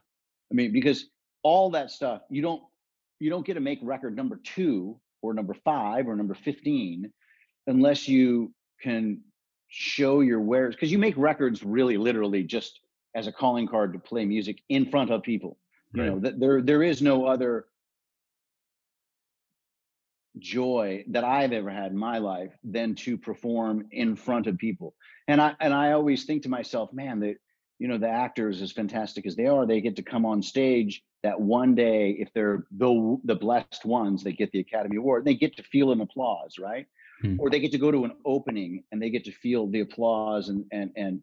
I 0.50 0.54
mean 0.54 0.73
because 0.73 1.06
all 1.42 1.70
that 1.70 1.90
stuff 1.90 2.23
you 2.30 2.42
don't 2.42 2.62
you 3.20 3.30
don't 3.30 3.47
get 3.47 3.54
to 3.54 3.61
make 3.61 3.78
record 3.82 4.16
number 4.16 4.40
two 4.44 4.99
or 5.23 5.35
number 5.35 5.54
five 5.64 6.06
or 6.06 6.14
number 6.14 6.35
15 6.35 7.11
unless 7.66 8.08
you 8.08 8.52
can 8.80 9.20
show 9.68 10.20
your 10.20 10.40
wares 10.40 10.75
because 10.75 10.92
you 10.92 10.99
make 10.99 11.16
records 11.16 11.62
really 11.62 11.97
literally 11.97 12.42
just 12.42 12.80
as 13.14 13.26
a 13.26 13.32
calling 13.32 13.66
card 13.66 13.92
to 13.92 13.98
play 13.98 14.24
music 14.24 14.62
in 14.68 14.90
front 14.90 15.10
of 15.10 15.22
people. 15.22 15.58
You 15.94 16.04
know, 16.04 16.18
that 16.20 16.38
there 16.38 16.60
there 16.60 16.82
is 16.82 17.00
no 17.00 17.24
other 17.24 17.64
joy 20.38 21.04
that 21.08 21.24
I've 21.24 21.52
ever 21.52 21.70
had 21.70 21.92
in 21.92 21.98
my 21.98 22.18
life 22.18 22.52
than 22.62 22.94
to 22.96 23.16
perform 23.16 23.86
in 23.90 24.16
front 24.16 24.46
of 24.46 24.58
people. 24.58 24.94
And 25.26 25.40
I 25.40 25.54
and 25.60 25.72
I 25.72 25.92
always 25.92 26.24
think 26.24 26.42
to 26.42 26.48
myself, 26.48 26.92
man, 26.92 27.20
that 27.20 27.36
you 27.78 27.88
know 27.88 27.98
the 27.98 28.08
actors 28.08 28.60
as 28.60 28.72
fantastic 28.72 29.26
as 29.26 29.36
they 29.36 29.46
are, 29.46 29.66
they 29.66 29.80
get 29.80 29.96
to 29.96 30.02
come 30.02 30.26
on 30.26 30.42
stage 30.42 31.02
that 31.22 31.40
one 31.40 31.74
day 31.74 32.10
if 32.18 32.32
they're 32.34 32.64
the 32.76 33.18
the 33.24 33.34
blessed 33.34 33.84
ones, 33.84 34.22
they 34.22 34.32
get 34.32 34.52
the 34.52 34.60
Academy 34.60 34.96
Award, 34.96 35.24
they 35.24 35.34
get 35.34 35.56
to 35.56 35.62
feel 35.62 35.90
an 35.92 36.00
applause, 36.00 36.58
right? 36.58 36.86
Hmm. 37.22 37.36
Or 37.38 37.50
they 37.50 37.60
get 37.60 37.72
to 37.72 37.78
go 37.78 37.90
to 37.90 38.04
an 38.04 38.12
opening 38.24 38.84
and 38.92 39.02
they 39.02 39.10
get 39.10 39.24
to 39.24 39.32
feel 39.32 39.66
the 39.66 39.80
applause 39.80 40.48
and 40.48 40.64
and 40.70 40.90
and 40.96 41.22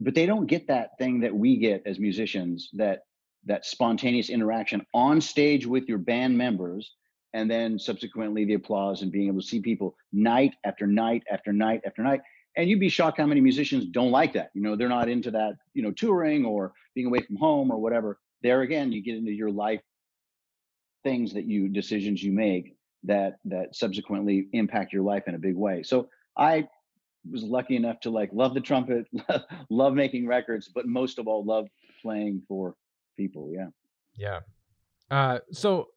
but 0.00 0.14
they 0.14 0.26
don't 0.26 0.46
get 0.46 0.66
that 0.68 0.90
thing 0.98 1.20
that 1.20 1.34
we 1.34 1.56
get 1.56 1.82
as 1.86 1.98
musicians 1.98 2.70
that 2.74 3.00
that 3.44 3.64
spontaneous 3.64 4.30
interaction 4.30 4.84
on 4.94 5.20
stage 5.20 5.66
with 5.66 5.88
your 5.88 5.98
band 5.98 6.36
members 6.36 6.94
and 7.34 7.50
then 7.50 7.78
subsequently 7.78 8.44
the 8.44 8.54
applause 8.54 9.02
and 9.02 9.12
being 9.12 9.28
able 9.28 9.40
to 9.40 9.46
see 9.46 9.60
people 9.60 9.94
night 10.12 10.54
after 10.64 10.86
night 10.86 11.22
after 11.30 11.52
night 11.52 11.80
after 11.86 12.02
night. 12.02 12.20
And 12.56 12.68
you'd 12.68 12.80
be 12.80 12.88
shocked 12.88 13.18
how 13.18 13.26
many 13.26 13.40
musicians 13.40 13.86
don't 13.86 14.10
like 14.10 14.32
that. 14.32 14.50
You 14.54 14.62
know 14.62 14.76
they're 14.76 14.88
not 14.88 15.08
into 15.08 15.30
that 15.32 15.54
you 15.74 15.82
know 15.82 15.92
touring 15.92 16.44
or 16.44 16.72
being 16.94 17.06
away 17.06 17.20
from 17.20 17.36
home 17.36 17.70
or 17.70 17.78
whatever. 17.78 18.18
There 18.42 18.62
again 18.62 18.92
you 18.92 19.02
get 19.02 19.16
into 19.16 19.32
your 19.32 19.50
life 19.50 19.80
things 21.04 21.32
that 21.34 21.44
you 21.44 21.68
decisions 21.68 22.22
you 22.22 22.32
make 22.32 22.76
that 23.04 23.38
that 23.44 23.74
subsequently 23.74 24.48
impact 24.52 24.92
your 24.92 25.02
life 25.02 25.24
in 25.26 25.34
a 25.34 25.38
big 25.38 25.54
way. 25.54 25.82
So 25.82 26.08
I 26.36 26.68
was 27.30 27.42
lucky 27.42 27.76
enough 27.76 28.00
to 28.00 28.10
like 28.10 28.30
love 28.32 28.54
the 28.54 28.60
trumpet, 28.60 29.06
love 29.70 29.94
making 29.94 30.26
records, 30.26 30.68
but 30.74 30.86
most 30.86 31.18
of 31.18 31.26
all 31.26 31.44
love 31.44 31.66
playing 32.02 32.42
for 32.48 32.74
people. 33.16 33.50
Yeah. 33.52 33.68
Yeah. 34.16 34.40
Uh, 35.10 35.38
so 35.52 35.88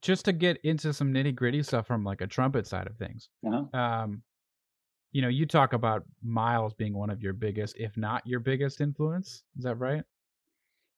just 0.00 0.24
to 0.26 0.32
get 0.32 0.58
into 0.64 0.92
some 0.92 1.12
nitty 1.12 1.34
gritty 1.34 1.62
stuff 1.62 1.86
from 1.86 2.04
like 2.04 2.20
a 2.20 2.26
trumpet 2.26 2.66
side 2.66 2.86
of 2.86 2.96
things. 2.96 3.28
Uh-huh. 3.46 3.78
Um, 3.78 4.22
you 5.12 5.22
know, 5.22 5.28
you 5.28 5.46
talk 5.46 5.72
about 5.72 6.04
Miles 6.22 6.74
being 6.74 6.94
one 6.94 7.10
of 7.10 7.22
your 7.22 7.32
biggest, 7.32 7.76
if 7.78 7.96
not 7.96 8.26
your 8.26 8.40
biggest 8.40 8.80
influence. 8.80 9.44
Is 9.56 9.64
that 9.64 9.76
right? 9.76 10.02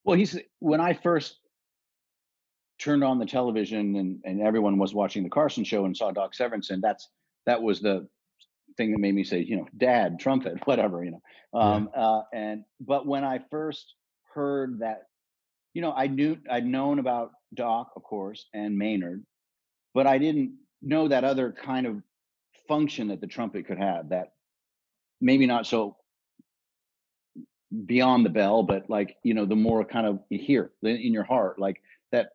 Well, 0.05 0.17
he's 0.17 0.39
when 0.59 0.81
I 0.81 0.95
first 0.95 1.39
turned 2.79 3.05
on 3.05 3.19
the 3.19 3.27
television 3.27 3.97
and, 3.97 4.21
and 4.25 4.41
everyone 4.41 4.79
was 4.79 4.95
watching 4.95 5.23
the 5.23 5.29
Carson 5.29 5.65
show 5.65 5.85
and 5.85 5.97
saw 5.97 6.11
Doc 6.11 6.33
Severinsen, 6.35 6.81
that's 6.81 7.09
that 7.47 7.63
was 7.63 7.81
the 7.81 8.09
thing 8.79 8.93
that 8.93 9.01
made 9.01 9.15
me 9.15 9.25
say, 9.25 9.41
you 9.41 9.57
know, 9.57 9.67
dad, 9.77 10.19
trumpet, 10.19 10.55
whatever, 10.67 11.05
you 11.05 11.11
know. 11.11 11.23
Um, 11.53 11.91
yeah. 11.95 12.03
uh, 12.03 12.23
and 12.33 12.65
but 12.81 13.07
when 13.07 13.25
I 13.25 13.41
first 13.51 13.95
heard 14.35 14.79
that, 14.79 15.03
you 15.75 15.83
know, 15.83 15.93
I 15.93 16.07
knew 16.07 16.39
I'd 16.51 16.65
known 16.65 16.99
about 16.99 17.33
Doc, 17.53 17.93
of 17.97 18.03
course, 18.03 18.47
and 18.55 18.79
Maynard, 18.79 19.23
but 19.93 20.07
I 20.07 20.17
didn't 20.17 20.55
know 20.81 21.09
that 21.09 21.25
other 21.25 21.53
kind 21.53 21.87
of 21.87 22.03
function 22.67 23.09
that 23.09 23.21
the 23.21 23.27
trumpet 23.27 23.67
could 23.67 23.79
have. 23.79 24.09
That 24.09 24.33
maybe 25.21 25.45
not 25.45 25.67
so 25.67 25.97
beyond 27.85 28.25
the 28.25 28.31
bell, 28.31 28.63
but 28.63 28.89
like 28.89 29.17
you 29.23 29.35
know, 29.35 29.45
the 29.45 29.57
more 29.57 29.85
kind 29.85 30.07
of 30.07 30.21
you 30.31 30.39
hear 30.39 30.71
in 30.83 31.13
your 31.13 31.25
heart, 31.25 31.59
like 31.59 31.83
that. 32.13 32.31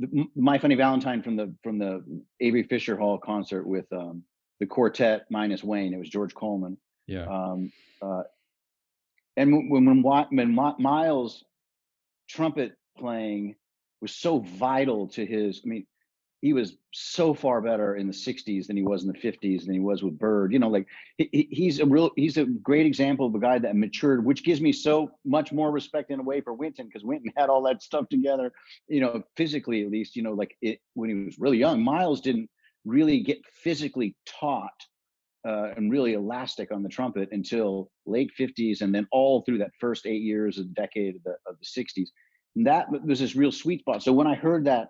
The, 0.00 0.26
My 0.36 0.58
Funny 0.58 0.76
Valentine 0.76 1.22
from 1.22 1.34
the 1.34 1.52
from 1.64 1.78
the 1.78 2.04
Avery 2.40 2.62
Fisher 2.62 2.96
Hall 2.96 3.18
concert 3.18 3.66
with 3.66 3.92
um, 3.92 4.22
the 4.60 4.66
quartet 4.66 5.26
minus 5.30 5.62
Wayne. 5.62 5.94
It 5.94 5.98
was 5.98 6.08
George 6.08 6.34
Coleman. 6.34 6.76
Yeah. 7.06 7.26
Um, 7.26 7.72
uh, 8.02 8.22
and 9.36 9.70
when 9.70 9.84
when, 9.84 10.02
when 10.02 10.54
Miles 10.78 11.44
trumpet 12.28 12.72
playing 12.96 13.54
was 14.00 14.14
so 14.14 14.40
vital 14.40 15.08
to 15.08 15.24
his. 15.24 15.62
I 15.64 15.68
mean, 15.68 15.86
he 16.40 16.52
was 16.52 16.76
so 16.92 17.34
far 17.34 17.60
better 17.60 17.96
in 17.96 18.06
the 18.06 18.12
60s 18.12 18.66
than 18.66 18.76
he 18.76 18.82
was 18.82 19.02
in 19.02 19.08
the 19.08 19.18
50s 19.18 19.64
than 19.64 19.74
he 19.74 19.80
was 19.80 20.04
with 20.04 20.18
Bird. 20.18 20.52
You 20.52 20.60
know, 20.60 20.68
like 20.68 20.86
he, 21.16 21.48
he's 21.50 21.80
a 21.80 21.86
real 21.86 22.10
he's 22.16 22.36
a 22.36 22.44
great 22.44 22.86
example 22.86 23.26
of 23.26 23.34
a 23.34 23.40
guy 23.40 23.58
that 23.58 23.76
matured, 23.76 24.24
which 24.24 24.44
gives 24.44 24.60
me 24.60 24.72
so 24.72 25.10
much 25.24 25.52
more 25.52 25.72
respect 25.72 26.10
in 26.10 26.20
a 26.20 26.22
way 26.22 26.40
for 26.40 26.54
Wynton 26.54 26.86
because 26.86 27.04
Wynton 27.04 27.32
had 27.36 27.48
all 27.48 27.62
that 27.62 27.82
stuff 27.82 28.08
together, 28.08 28.52
you 28.86 29.00
know, 29.00 29.22
physically 29.36 29.82
at 29.82 29.90
least, 29.90 30.14
you 30.14 30.22
know, 30.22 30.32
like 30.32 30.56
it 30.62 30.80
when 30.94 31.10
he 31.10 31.24
was 31.24 31.38
really 31.38 31.58
young. 31.58 31.82
Miles 31.82 32.20
didn't 32.20 32.48
really 32.88 33.20
get 33.20 33.38
physically 33.52 34.16
taut 34.26 34.72
uh, 35.46 35.70
and 35.76 35.92
really 35.92 36.14
elastic 36.14 36.72
on 36.72 36.82
the 36.82 36.88
trumpet 36.88 37.28
until 37.32 37.90
late 38.06 38.30
50s 38.38 38.80
and 38.80 38.94
then 38.94 39.06
all 39.12 39.42
through 39.42 39.58
that 39.58 39.70
first 39.80 40.06
eight 40.06 40.22
years 40.22 40.58
of 40.58 40.66
the 40.68 40.74
decade 40.74 41.16
of 41.16 41.22
the, 41.24 41.36
of 41.46 41.56
the 41.58 41.66
60s 41.66 42.08
and 42.56 42.66
that 42.66 42.86
was 43.04 43.20
this 43.20 43.36
real 43.36 43.52
sweet 43.52 43.80
spot. 43.80 44.02
So 44.02 44.12
when 44.12 44.26
i 44.26 44.34
heard 44.34 44.64
that 44.64 44.88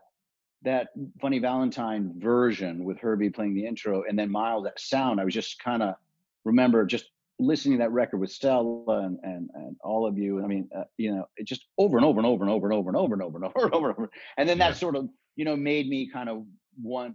that 0.63 0.89
funny 1.21 1.39
valentine 1.39 2.13
version 2.17 2.85
with 2.85 2.99
herbie 2.99 3.31
playing 3.31 3.55
the 3.55 3.67
intro 3.67 4.05
and 4.09 4.19
then 4.19 4.31
miles 4.31 4.65
that 4.65 4.81
sound 4.81 5.21
i 5.21 5.25
was 5.25 5.35
just 5.35 5.63
kind 5.63 5.83
of 5.85 5.95
remember 6.45 6.85
just 6.85 7.11
listening 7.39 7.79
to 7.79 7.85
that 7.85 7.93
record 7.93 8.19
with 8.19 8.31
stella 8.31 9.05
and 9.05 9.19
and, 9.23 9.51
and 9.55 9.77
all 9.83 10.07
of 10.07 10.19
you. 10.19 10.43
I 10.43 10.47
mean 10.47 10.69
uh, 10.77 10.85
you 10.97 11.15
know 11.15 11.29
it 11.37 11.47
just 11.47 11.67
over 11.79 11.97
and 11.97 12.07
over 12.07 12.19
and 12.19 12.27
over 12.27 12.45
and 12.45 12.53
over 12.53 12.67
and 12.67 12.75
over 12.75 12.89
and 12.89 12.97
over 12.97 13.15
and 13.15 13.23
over 13.23 13.37
and 13.37 13.45
over 13.45 13.65
and 13.65 13.75
over 13.75 13.89
and 13.89 13.99
over. 13.99 14.11
And 14.37 14.49
then 14.49 14.59
that 14.59 14.77
sort 14.77 14.97
of 14.97 15.09
you 15.37 15.45
know 15.45 15.57
made 15.57 15.89
me 15.89 16.11
kind 16.11 16.29
of 16.29 16.45
want 16.83 17.15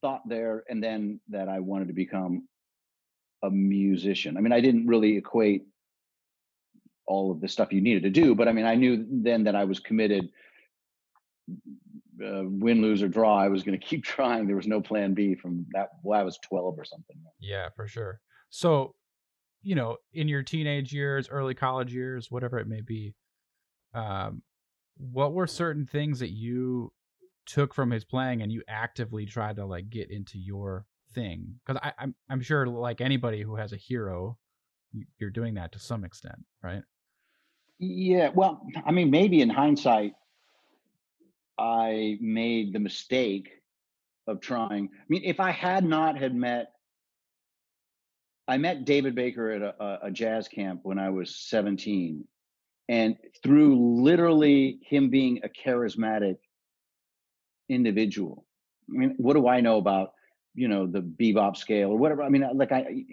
thought 0.00 0.28
there 0.28 0.64
and 0.68 0.82
then 0.82 1.20
that 1.28 1.48
I 1.48 1.60
wanted 1.60 1.88
to 1.88 1.94
become 1.94 2.48
a 3.42 3.50
musician. 3.50 4.36
I 4.36 4.40
mean, 4.40 4.52
I 4.52 4.60
didn't 4.60 4.86
really 4.86 5.16
equate 5.16 5.66
all 7.06 7.30
of 7.30 7.40
the 7.40 7.48
stuff 7.48 7.72
you 7.72 7.80
needed 7.80 8.02
to 8.04 8.10
do, 8.10 8.34
but 8.34 8.48
I 8.48 8.52
mean, 8.52 8.66
I 8.66 8.74
knew 8.74 9.06
then 9.10 9.44
that 9.44 9.56
I 9.56 9.64
was 9.64 9.80
committed. 9.80 10.28
Uh, 12.22 12.44
win, 12.44 12.82
lose, 12.82 13.02
or 13.02 13.08
draw, 13.08 13.38
I 13.38 13.48
was 13.48 13.62
going 13.62 13.78
to 13.78 13.84
keep 13.84 14.04
trying. 14.16 14.46
There 14.46 14.56
was 14.56 14.66
no 14.66 14.80
plan 14.80 15.14
B 15.14 15.34
from 15.34 15.66
that. 15.72 15.88
Well, 16.02 16.20
I 16.20 16.22
was 16.22 16.38
12 16.48 16.78
or 16.78 16.84
something. 16.84 17.16
Yeah, 17.40 17.68
for 17.74 17.88
sure. 17.88 18.20
So, 18.50 18.94
you 19.62 19.74
know, 19.74 19.96
in 20.12 20.28
your 20.28 20.42
teenage 20.42 20.92
years, 20.92 21.28
early 21.30 21.54
college 21.54 21.94
years, 21.94 22.30
whatever 22.30 22.58
it 22.58 22.68
may 22.68 22.82
be, 22.82 23.14
um, 23.94 24.42
what 24.98 25.32
were 25.32 25.46
certain 25.46 25.86
things 25.86 26.20
that 26.20 26.30
you 26.30 26.92
took 27.46 27.74
from 27.74 27.90
his 27.90 28.04
playing 28.04 28.42
and 28.42 28.52
you 28.52 28.62
actively 28.68 29.26
tried 29.26 29.56
to 29.56 29.66
like 29.66 29.90
get 29.90 30.10
into 30.10 30.38
your 30.38 30.86
thing 31.14 31.54
because 31.64 31.80
I'm 31.98 32.14
I'm 32.28 32.40
sure 32.40 32.66
like 32.66 33.00
anybody 33.00 33.42
who 33.42 33.56
has 33.56 33.72
a 33.72 33.76
hero, 33.76 34.38
you're 35.18 35.30
doing 35.30 35.54
that 35.54 35.72
to 35.72 35.78
some 35.78 36.04
extent, 36.04 36.38
right? 36.62 36.82
Yeah, 37.78 38.30
well, 38.34 38.66
I 38.84 38.92
mean, 38.92 39.10
maybe 39.10 39.40
in 39.40 39.48
hindsight, 39.48 40.12
I 41.58 42.18
made 42.20 42.72
the 42.72 42.78
mistake 42.78 43.48
of 44.26 44.40
trying. 44.40 44.90
I 44.92 45.04
mean, 45.08 45.22
if 45.24 45.40
I 45.40 45.50
had 45.50 45.84
not 45.84 46.18
had 46.18 46.34
met, 46.34 46.72
I 48.46 48.58
met 48.58 48.84
David 48.84 49.14
Baker 49.14 49.50
at 49.50 49.62
a, 49.62 50.06
a 50.06 50.10
jazz 50.10 50.46
camp 50.46 50.80
when 50.82 50.98
I 50.98 51.08
was 51.08 51.34
17, 51.36 52.24
and 52.88 53.16
through 53.42 54.02
literally 54.02 54.80
him 54.82 55.08
being 55.08 55.40
a 55.42 55.48
charismatic 55.48 56.36
individual. 57.70 58.44
I 58.90 58.98
mean, 58.98 59.14
what 59.16 59.34
do 59.34 59.48
I 59.48 59.60
know 59.60 59.78
about, 59.78 60.12
you 60.54 60.68
know, 60.68 60.86
the 60.86 61.00
bebop 61.00 61.56
scale 61.56 61.90
or 61.90 61.96
whatever? 61.96 62.22
I 62.22 62.28
mean, 62.28 62.42
uh, 62.42 62.52
like 62.54 62.72
I, 62.72 63.04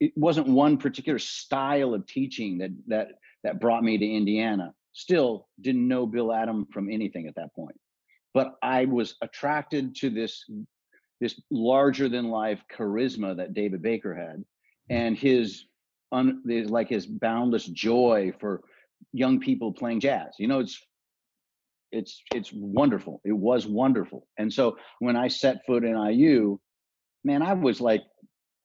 it 0.00 0.12
wasn't 0.16 0.48
one 0.48 0.78
particular 0.78 1.18
style 1.18 1.94
of 1.94 2.06
teaching 2.06 2.58
that 2.58 2.70
that 2.88 3.08
that 3.44 3.60
brought 3.60 3.84
me 3.84 3.98
to 3.98 4.06
Indiana. 4.06 4.72
Still 4.92 5.46
didn't 5.60 5.86
know 5.86 6.06
Bill 6.06 6.32
Adam 6.32 6.66
from 6.72 6.90
anything 6.90 7.28
at 7.28 7.34
that 7.36 7.54
point, 7.54 7.78
but 8.32 8.54
I 8.62 8.86
was 8.86 9.16
attracted 9.20 9.94
to 9.96 10.10
this 10.10 10.44
this 11.20 11.40
larger 11.50 12.08
than 12.08 12.28
life 12.28 12.62
charisma 12.74 13.36
that 13.36 13.54
David 13.54 13.82
Baker 13.82 14.14
had, 14.14 14.42
and 14.88 15.16
his 15.16 15.66
un, 16.12 16.42
like 16.68 16.88
his 16.88 17.06
boundless 17.06 17.66
joy 17.66 18.32
for 18.40 18.62
young 19.12 19.38
people 19.38 19.72
playing 19.72 20.00
jazz. 20.00 20.34
You 20.38 20.48
know, 20.48 20.60
it's 20.60 20.80
it's 21.92 22.22
it's 22.34 22.50
wonderful. 22.52 23.20
It 23.24 23.32
was 23.32 23.66
wonderful. 23.66 24.26
And 24.38 24.52
so 24.52 24.76
when 24.98 25.16
I 25.16 25.28
set 25.28 25.64
foot 25.66 25.84
in 25.84 25.96
IU, 25.96 26.58
man, 27.24 27.42
I 27.42 27.54
was 27.54 27.80
like, 27.80 28.02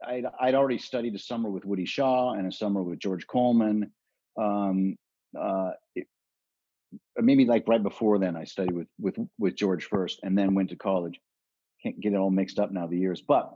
I'd, 0.06 0.26
I'd 0.40 0.56
already 0.56 0.78
studied 0.78 1.16
a 1.16 1.20
summer 1.20 1.50
with 1.50 1.66
Woody 1.66 1.86
Shaw 1.86 2.34
and 2.34 2.48
a 2.48 2.52
summer 2.52 2.82
with 2.82 3.00
George 3.00 3.28
Coleman. 3.28 3.92
Um, 4.40 4.96
uh, 5.40 5.72
it, 5.96 6.08
maybe 7.18 7.46
like 7.46 7.68
right 7.68 7.82
before 7.82 8.20
then, 8.20 8.36
I 8.36 8.46
studied 8.46 8.74
with 8.74 8.88
with 9.00 9.18
with 9.38 9.56
George 9.56 9.86
first, 9.86 10.20
and 10.24 10.38
then 10.38 10.56
went 10.56 10.70
to 10.70 10.76
college. 10.76 11.20
Can't 11.84 12.00
get 12.00 12.14
it 12.14 12.18
all 12.18 12.30
mixed 12.30 12.60
up 12.60 12.72
now 12.72 12.88
the 12.88 12.98
years, 12.98 13.22
but 13.22 13.52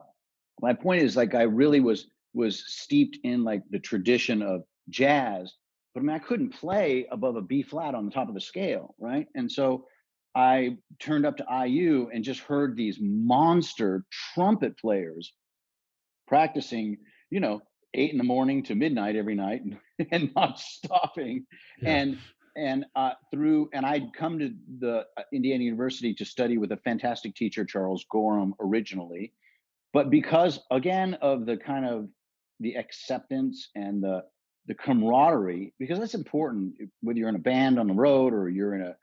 my 0.61 0.73
point 0.73 1.03
is 1.03 1.15
like 1.15 1.35
I 1.35 1.43
really 1.43 1.79
was 1.79 2.07
was 2.33 2.63
steeped 2.67 3.17
in 3.23 3.43
like 3.43 3.63
the 3.69 3.79
tradition 3.79 4.41
of 4.41 4.63
jazz 4.89 5.53
but 5.95 6.01
I 6.01 6.03
mean, 6.03 6.15
I 6.15 6.19
couldn't 6.19 6.49
play 6.49 7.07
above 7.09 7.37
a 7.37 7.41
B 7.41 7.63
flat 7.63 7.95
on 7.95 8.05
the 8.05 8.11
top 8.11 8.27
of 8.27 8.33
the 8.33 8.41
scale, 8.41 8.93
right? 8.99 9.27
And 9.33 9.49
so 9.49 9.85
I 10.35 10.77
turned 10.99 11.25
up 11.25 11.37
to 11.37 11.45
IU 11.65 12.09
and 12.13 12.21
just 12.21 12.41
heard 12.41 12.75
these 12.75 12.97
monster 12.99 14.03
trumpet 14.33 14.77
players 14.77 15.31
practicing, 16.27 16.97
you 17.29 17.39
know, 17.39 17.61
eight 17.93 18.11
in 18.11 18.17
the 18.17 18.25
morning 18.25 18.61
to 18.63 18.75
midnight 18.75 19.15
every 19.15 19.35
night 19.35 19.61
and 20.11 20.31
not 20.35 20.59
stopping. 20.59 21.45
Yeah. 21.81 21.89
And 21.89 22.17
and 22.57 22.85
uh, 22.95 23.11
through 23.31 23.69
and 23.73 23.85
I'd 23.85 24.13
come 24.13 24.39
to 24.39 24.53
the 24.79 25.05
uh, 25.17 25.21
Indiana 25.33 25.63
University 25.63 26.13
to 26.15 26.25
study 26.25 26.57
with 26.57 26.73
a 26.73 26.77
fantastic 26.77 27.35
teacher, 27.35 27.63
Charles 27.63 28.05
Gorham, 28.11 28.53
originally, 28.59 29.31
but 29.93 30.09
because 30.09 30.59
again 30.71 31.13
of 31.21 31.45
the 31.45 31.55
kind 31.55 31.85
of 31.85 32.09
the 32.59 32.75
acceptance 32.75 33.69
and 33.75 34.03
the 34.03 34.23
the 34.67 34.75
camaraderie 34.75 35.73
because 35.79 35.99
that's 35.99 36.13
important 36.13 36.73
whether 37.01 37.19
you're 37.19 37.29
in 37.29 37.35
a 37.35 37.39
band 37.39 37.79
on 37.79 37.87
the 37.87 37.93
road 37.93 38.33
or 38.33 38.49
you're 38.49 38.73
in 38.73 38.81
a, 38.81 38.95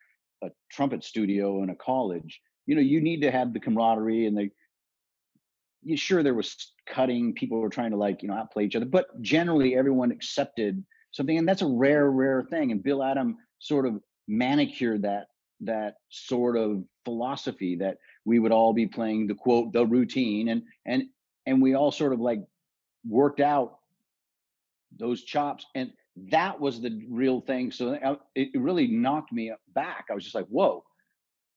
a 0.45 0.51
trumpet 0.71 1.05
studio 1.05 1.63
in 1.63 1.71
a 1.71 1.75
college 1.77 2.41
you 2.67 2.75
know 2.75 2.81
you 2.81 3.01
need 3.01 3.23
to 3.23 3.31
have 3.31 3.53
the 3.53 3.61
camaraderie 3.61 4.27
and 4.27 4.37
the 4.37 4.51
you 5.85 5.97
sure 5.97 6.23
there 6.23 6.35
was 6.35 6.73
cutting 6.87 7.33
people 7.35 7.59
were 7.59 7.69
trying 7.69 7.91
to 7.91 7.97
like 7.97 8.23
you 8.23 8.29
know 8.29 8.35
outplay 8.35 8.65
each 8.65 8.77
other 8.77 8.87
but 8.87 9.21
generally 9.23 9.77
everyone 9.77 10.11
accepted 10.11 10.83
something 11.13 11.39
and 11.39 11.49
that's 11.49 11.63
a 11.63 11.67
rare 11.67 12.11
rare 12.11 12.43
thing 12.43 12.73
and 12.73 12.83
bill 12.83 13.03
adam 13.03 13.37
sort 13.59 13.87
of 13.87 14.01
manicured 14.29 15.03
that 15.03 15.27
that 15.61 15.95
sort 16.09 16.57
of 16.57 16.83
philosophy 17.05 17.77
that 17.77 17.99
we 18.25 18.39
would 18.39 18.53
all 18.53 18.73
be 18.73 18.87
playing 18.87 19.27
the 19.27 19.35
quote 19.35 19.73
the 19.73 19.87
routine 19.87 20.49
and 20.49 20.63
and 20.87 21.05
and 21.47 21.61
we 21.61 21.75
all 21.75 21.93
sort 21.93 22.13
of 22.13 22.21
like 22.21 22.41
worked 23.07 23.41
out 23.41 23.79
those 24.99 25.25
chops 25.25 25.67
and 25.75 25.91
that 26.31 26.61
was 26.61 26.81
the 26.81 27.05
real 27.09 27.41
thing 27.41 27.71
so 27.71 27.99
it 28.35 28.51
really 28.55 28.87
knocked 28.87 29.33
me 29.33 29.53
back 29.75 30.07
i 30.11 30.15
was 30.15 30.25
just 30.25 30.35
like 30.35 30.47
whoa 30.47 30.85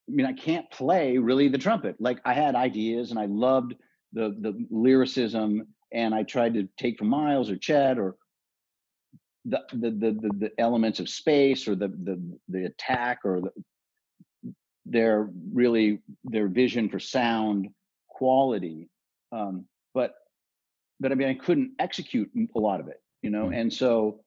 I 0.08 0.12
mean, 0.12 0.26
I 0.26 0.34
can't 0.34 0.70
play 0.70 1.18
really 1.18 1.48
the 1.48 1.58
trumpet. 1.58 1.96
Like 2.00 2.20
I 2.26 2.34
had 2.34 2.56
ideas 2.56 3.12
and 3.12 3.20
I 3.20 3.26
loved 3.26 3.76
the 4.14 4.36
the 4.40 4.66
lyricism 4.70 5.68
and 5.92 6.14
I 6.14 6.24
tried 6.24 6.54
to 6.56 6.68
take 6.78 6.98
from 6.98 7.08
Miles 7.08 7.50
or 7.50 7.58
Chet 7.58 7.98
or 7.98 8.16
the 9.46 9.62
the 9.74 9.92
the 9.92 10.12
the, 10.12 10.30
the 10.38 10.52
elements 10.60 11.00
of 11.00 11.10
space 11.10 11.68
or 11.68 11.76
the 11.76 11.88
the 11.88 12.38
the 12.50 12.66
attack 12.66 13.20
or 13.24 13.42
the, 13.42 14.54
their 14.86 15.30
really 15.52 16.00
their 16.24 16.48
vision 16.48 16.90
for 16.90 17.00
sound 17.00 17.70
quality. 18.08 18.90
Um, 19.32 19.66
but 19.96 20.14
but 21.00 21.12
I 21.12 21.16
mean, 21.16 21.30
I 21.30 21.34
couldn't 21.34 21.72
execute 21.80 22.30
a 22.56 22.60
lot 22.60 22.80
of 22.80 22.88
it, 22.90 23.02
you 23.26 23.32
know, 23.32 23.46
mm-hmm. 23.46 23.54
and 23.56 23.74
so 23.74 24.20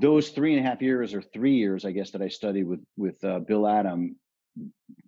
those 0.00 0.30
three 0.30 0.56
and 0.56 0.64
a 0.64 0.68
half 0.68 0.80
years 0.80 1.12
or 1.12 1.20
three 1.20 1.56
years, 1.56 1.84
I 1.84 1.90
guess, 1.90 2.10
that 2.12 2.22
I 2.22 2.28
studied 2.28 2.64
with 2.64 2.80
with 2.96 3.22
uh, 3.22 3.40
Bill 3.40 3.68
Adam, 3.68 4.16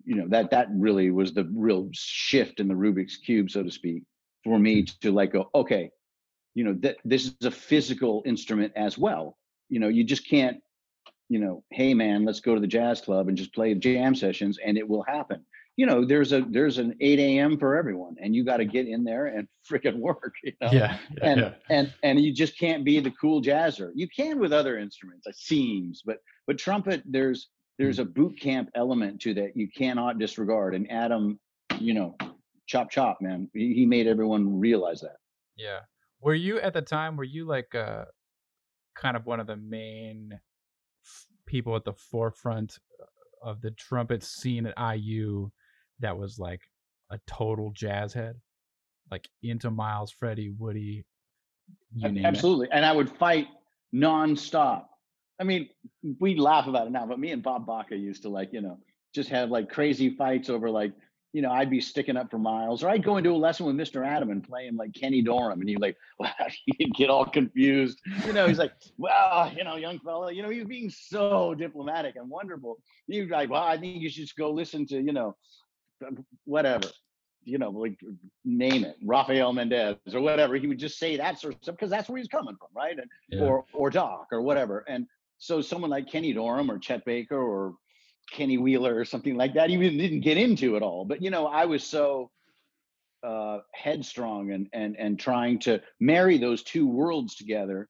you 0.04 0.16
know, 0.16 0.28
that 0.28 0.50
that 0.50 0.68
really 0.70 1.10
was 1.10 1.32
the 1.32 1.50
real 1.54 1.88
shift 1.92 2.60
in 2.60 2.68
the 2.68 2.74
Rubik's 2.74 3.16
cube, 3.16 3.50
so 3.50 3.62
to 3.62 3.70
speak, 3.70 4.02
for 4.44 4.58
me 4.58 4.82
mm. 4.82 4.98
to 5.00 5.12
like 5.12 5.32
go, 5.32 5.48
okay, 5.54 5.88
you 6.54 6.62
know, 6.62 6.74
that 6.80 6.98
this 7.06 7.24
is 7.24 7.46
a 7.46 7.50
physical 7.50 8.22
instrument 8.26 8.74
as 8.76 8.98
well. 8.98 9.38
You 9.70 9.80
know, 9.80 9.88
you 9.88 10.04
just 10.04 10.28
can't, 10.28 10.58
you 11.30 11.38
know, 11.38 11.64
hey 11.70 11.94
man, 11.94 12.26
let's 12.26 12.40
go 12.40 12.54
to 12.54 12.60
the 12.60 12.66
jazz 12.66 13.00
club 13.00 13.28
and 13.28 13.36
just 13.38 13.54
play 13.54 13.74
jam 13.74 14.14
sessions, 14.14 14.58
and 14.62 14.76
it 14.76 14.86
will 14.86 15.04
happen 15.04 15.42
you 15.76 15.86
know 15.86 16.04
there's 16.04 16.32
a 16.32 16.42
there's 16.50 16.78
an 16.78 16.94
8 17.00 17.18
a.m 17.18 17.58
for 17.58 17.76
everyone 17.76 18.16
and 18.20 18.34
you 18.34 18.44
got 18.44 18.58
to 18.58 18.64
get 18.64 18.86
in 18.86 19.04
there 19.04 19.26
and 19.26 19.48
freaking 19.70 19.98
work 19.98 20.34
you 20.42 20.52
know? 20.60 20.70
Yeah, 20.72 20.98
yeah 21.16 21.30
and 21.30 21.40
yeah. 21.40 21.52
and 21.70 21.94
and 22.02 22.20
you 22.20 22.32
just 22.32 22.58
can't 22.58 22.84
be 22.84 23.00
the 23.00 23.10
cool 23.12 23.42
jazzer. 23.42 23.90
You 23.94 24.08
can 24.08 24.38
with 24.38 24.52
other 24.52 24.78
instruments 24.78 25.26
it 25.26 25.36
seems 25.36 26.02
but 26.04 26.18
but 26.46 26.58
trumpet 26.58 27.02
there's 27.06 27.48
there's 27.78 27.98
a 27.98 28.04
boot 28.04 28.38
camp 28.40 28.70
element 28.74 29.20
to 29.22 29.34
that 29.34 29.56
you 29.56 29.68
cannot 29.76 30.18
disregard 30.18 30.74
and 30.74 30.90
adam 30.90 31.38
you 31.80 31.94
know 31.94 32.16
chop 32.66 32.90
chop 32.90 33.18
man. 33.20 33.48
He, 33.52 33.74
he 33.74 33.86
made 33.86 34.06
everyone 34.06 34.60
realize 34.60 35.00
that. 35.00 35.16
Yeah. 35.56 35.80
Were 36.20 36.34
you 36.34 36.60
at 36.60 36.74
the 36.74 36.82
time 36.82 37.16
were 37.16 37.24
you 37.24 37.46
like 37.46 37.74
uh 37.74 38.04
kind 38.94 39.16
of 39.16 39.26
one 39.26 39.40
of 39.40 39.46
the 39.46 39.56
main 39.56 40.38
people 41.46 41.74
at 41.76 41.84
the 41.84 41.92
forefront 41.92 42.78
of 43.42 43.60
the 43.60 43.70
trumpet 43.72 44.22
scene 44.22 44.66
at 44.66 44.96
IU 44.96 45.50
that 46.02 46.18
was 46.18 46.38
like 46.38 46.60
a 47.10 47.18
total 47.26 47.72
jazz 47.74 48.12
head, 48.12 48.36
like 49.10 49.26
into 49.42 49.70
Miles, 49.70 50.12
Freddie, 50.12 50.50
Woody, 50.56 51.04
you 51.94 52.24
Absolutely, 52.24 52.66
it. 52.66 52.72
and 52.72 52.84
I 52.84 52.92
would 52.92 53.10
fight 53.10 53.48
nonstop. 53.94 54.84
I 55.40 55.44
mean, 55.44 55.68
we 56.20 56.36
laugh 56.36 56.66
about 56.66 56.86
it 56.86 56.90
now, 56.90 57.06
but 57.06 57.18
me 57.18 57.32
and 57.32 57.42
Bob 57.42 57.66
Baca 57.66 57.96
used 57.96 58.22
to 58.22 58.28
like, 58.28 58.52
you 58.52 58.60
know, 58.60 58.78
just 59.14 59.28
have 59.30 59.50
like 59.50 59.68
crazy 59.68 60.10
fights 60.10 60.48
over 60.48 60.70
like, 60.70 60.92
you 61.32 61.40
know, 61.40 61.50
I'd 61.50 61.70
be 61.70 61.80
sticking 61.80 62.16
up 62.16 62.30
for 62.30 62.38
Miles, 62.38 62.82
or 62.82 62.90
I'd 62.90 63.02
go 63.02 63.16
into 63.16 63.30
a 63.30 63.36
lesson 63.36 63.64
with 63.64 63.74
Mr. 63.74 64.06
Adam 64.06 64.30
and 64.30 64.44
play 64.44 64.66
him 64.66 64.76
like 64.76 64.92
Kenny 64.92 65.22
Dorham, 65.22 65.60
and 65.60 65.68
he'd 65.68 65.80
like, 65.80 65.96
well, 66.18 66.30
he'd 66.66 66.94
get 66.94 67.08
all 67.08 67.24
confused. 67.24 67.98
You 68.26 68.34
know, 68.34 68.46
he's 68.46 68.58
like, 68.58 68.72
well, 68.98 69.50
you 69.56 69.64
know, 69.64 69.76
young 69.76 69.98
fella, 70.00 70.30
you 70.32 70.42
know, 70.42 70.50
he's 70.50 70.66
being 70.66 70.90
so 70.90 71.54
diplomatic 71.54 72.16
and 72.16 72.28
wonderful. 72.28 72.78
He'd 73.06 73.28
be 73.28 73.32
like, 73.32 73.48
well, 73.48 73.62
I 73.62 73.78
think 73.78 74.02
you 74.02 74.10
should 74.10 74.24
just 74.24 74.36
go 74.36 74.50
listen 74.50 74.86
to, 74.88 74.96
you 74.96 75.12
know, 75.12 75.36
whatever, 76.44 76.88
you 77.44 77.58
know, 77.58 77.70
like 77.70 77.98
name 78.44 78.84
it, 78.84 78.96
Rafael 79.04 79.52
Mendez 79.52 79.96
or 80.12 80.20
whatever. 80.20 80.56
He 80.56 80.66
would 80.66 80.78
just 80.78 80.98
say 80.98 81.16
that 81.16 81.40
sort 81.40 81.54
of 81.54 81.62
stuff 81.62 81.76
because 81.76 81.90
that's 81.90 82.08
where 82.08 82.18
he's 82.18 82.28
coming 82.28 82.56
from, 82.56 82.68
right? 82.74 82.98
And, 82.98 83.10
yeah. 83.30 83.40
Or 83.40 83.64
or 83.72 83.90
Doc 83.90 84.28
or 84.32 84.42
whatever. 84.42 84.84
And 84.88 85.06
so 85.38 85.60
someone 85.60 85.90
like 85.90 86.10
Kenny 86.10 86.32
Dorham 86.32 86.70
or 86.70 86.78
Chet 86.78 87.04
Baker 87.04 87.40
or 87.40 87.74
Kenny 88.30 88.58
Wheeler 88.58 88.94
or 88.94 89.04
something 89.04 89.36
like 89.36 89.54
that 89.54 89.70
even 89.70 89.98
didn't 89.98 90.20
get 90.20 90.38
into 90.38 90.76
it 90.76 90.82
all. 90.82 91.04
But 91.04 91.22
you 91.22 91.30
know, 91.30 91.46
I 91.46 91.64
was 91.64 91.84
so 91.84 92.30
uh, 93.22 93.58
headstrong 93.72 94.52
and 94.52 94.68
and 94.72 94.96
and 94.96 95.18
trying 95.18 95.58
to 95.60 95.80
marry 96.00 96.38
those 96.38 96.62
two 96.62 96.86
worlds 96.86 97.34
together. 97.34 97.88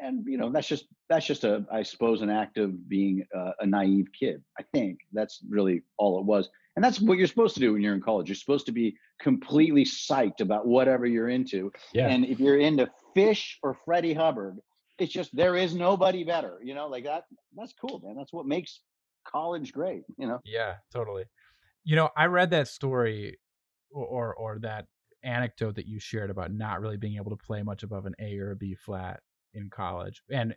And 0.00 0.24
you 0.26 0.38
know, 0.38 0.50
that's 0.50 0.68
just 0.68 0.86
that's 1.08 1.26
just 1.26 1.44
a, 1.44 1.64
I 1.72 1.82
suppose, 1.82 2.22
an 2.22 2.30
act 2.30 2.58
of 2.58 2.88
being 2.88 3.24
a, 3.34 3.52
a 3.60 3.66
naive 3.66 4.06
kid. 4.18 4.42
I 4.58 4.64
think 4.74 4.98
that's 5.12 5.40
really 5.48 5.82
all 5.98 6.18
it 6.18 6.24
was. 6.24 6.48
And 6.76 6.84
that's 6.84 7.00
what 7.00 7.18
you're 7.18 7.26
supposed 7.26 7.54
to 7.54 7.60
do 7.60 7.72
when 7.72 7.82
you're 7.82 7.94
in 7.94 8.00
college. 8.00 8.28
You're 8.28 8.36
supposed 8.36 8.66
to 8.66 8.72
be 8.72 8.96
completely 9.20 9.84
psyched 9.84 10.40
about 10.40 10.66
whatever 10.66 11.06
you're 11.06 11.28
into. 11.28 11.72
Yeah. 11.92 12.08
And 12.08 12.24
if 12.24 12.38
you're 12.38 12.60
into 12.60 12.88
Phish 13.16 13.54
or 13.64 13.76
Freddie 13.84 14.14
Hubbard, 14.14 14.58
it's 14.98 15.12
just 15.12 15.34
there 15.34 15.56
is 15.56 15.74
nobody 15.74 16.22
better. 16.22 16.58
You 16.62 16.74
know, 16.74 16.88
like 16.88 17.04
that. 17.04 17.24
That's 17.56 17.72
cool, 17.72 18.00
man. 18.04 18.16
That's 18.16 18.32
what 18.32 18.46
makes 18.46 18.80
college 19.26 19.72
great. 19.72 20.02
You 20.18 20.28
know. 20.28 20.40
Yeah, 20.44 20.74
totally. 20.92 21.24
You 21.84 21.96
know, 21.96 22.10
I 22.16 22.26
read 22.26 22.50
that 22.50 22.68
story 22.68 23.38
or, 23.90 24.04
or, 24.04 24.34
or 24.34 24.58
that 24.60 24.86
anecdote 25.24 25.74
that 25.76 25.86
you 25.86 25.98
shared 25.98 26.30
about 26.30 26.52
not 26.52 26.80
really 26.80 26.96
being 26.96 27.16
able 27.16 27.30
to 27.30 27.36
play 27.36 27.62
much 27.62 27.82
above 27.82 28.06
an 28.06 28.14
A 28.20 28.38
or 28.38 28.52
a 28.52 28.56
B 28.56 28.74
flat 28.74 29.20
in 29.58 29.70
college, 29.70 30.22
and 30.30 30.56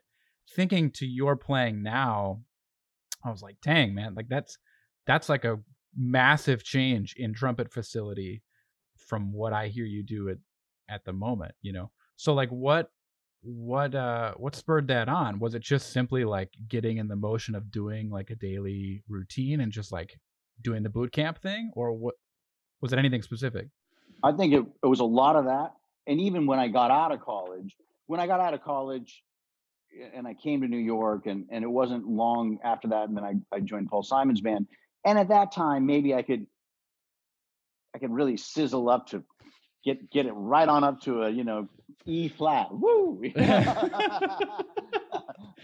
thinking 0.55 0.91
to 0.91 1.05
your 1.05 1.35
playing 1.35 1.83
now, 1.83 2.41
I 3.23 3.29
was 3.29 3.41
like, 3.41 3.57
dang, 3.61 3.93
man, 3.93 4.15
like 4.15 4.29
that's 4.29 4.57
that's 5.05 5.29
like 5.29 5.45
a 5.45 5.59
massive 5.95 6.63
change 6.63 7.15
in 7.17 7.33
trumpet 7.33 7.71
facility 7.71 8.43
from 8.97 9.33
what 9.33 9.53
I 9.53 9.67
hear 9.67 9.85
you 9.85 10.03
do 10.03 10.29
at 10.29 10.37
at 10.89 11.05
the 11.05 11.13
moment, 11.13 11.53
you 11.61 11.73
know. 11.73 11.91
So 12.15 12.33
like 12.33 12.49
what 12.49 12.91
what 13.41 13.95
uh 13.95 14.33
what 14.37 14.55
spurred 14.55 14.87
that 14.87 15.09
on? 15.09 15.39
Was 15.39 15.55
it 15.55 15.63
just 15.63 15.91
simply 15.91 16.23
like 16.23 16.53
getting 16.67 16.97
in 16.97 17.07
the 17.07 17.15
motion 17.15 17.55
of 17.55 17.71
doing 17.71 18.09
like 18.09 18.29
a 18.29 18.35
daily 18.35 19.03
routine 19.09 19.61
and 19.61 19.71
just 19.71 19.91
like 19.91 20.19
doing 20.61 20.83
the 20.83 20.89
boot 20.89 21.11
camp 21.11 21.41
thing 21.41 21.71
or 21.75 21.93
what 21.93 22.15
was 22.81 22.93
it 22.93 22.99
anything 22.99 23.21
specific? 23.21 23.67
I 24.23 24.31
think 24.31 24.53
it, 24.53 24.63
it 24.83 24.87
was 24.87 24.99
a 24.99 25.05
lot 25.05 25.35
of 25.35 25.45
that. 25.45 25.73
And 26.07 26.19
even 26.19 26.45
when 26.45 26.59
I 26.59 26.67
got 26.67 26.91
out 26.91 27.11
of 27.11 27.21
college, 27.21 27.75
when 28.11 28.19
I 28.19 28.27
got 28.27 28.41
out 28.41 28.53
of 28.53 28.61
college, 28.61 29.23
and 30.13 30.27
I 30.27 30.33
came 30.33 30.59
to 30.63 30.67
New 30.67 30.75
York, 30.75 31.27
and 31.27 31.45
and 31.49 31.63
it 31.63 31.69
wasn't 31.69 32.05
long 32.05 32.59
after 32.61 32.89
that, 32.89 33.07
and 33.07 33.15
then 33.15 33.23
I, 33.23 33.35
I 33.55 33.61
joined 33.61 33.87
Paul 33.87 34.03
Simon's 34.03 34.41
band. 34.41 34.67
And 35.05 35.17
at 35.17 35.29
that 35.29 35.53
time, 35.53 35.85
maybe 35.85 36.13
I 36.13 36.21
could 36.21 36.45
I 37.95 37.99
could 37.99 38.11
really 38.11 38.35
sizzle 38.35 38.89
up 38.89 39.07
to 39.11 39.23
get 39.85 40.11
get 40.11 40.25
it 40.25 40.33
right 40.33 40.67
on 40.67 40.83
up 40.83 40.99
to 41.03 41.23
a 41.23 41.29
you 41.29 41.45
know 41.45 41.69
E 42.05 42.27
flat. 42.27 42.67
Woo! 42.71 43.23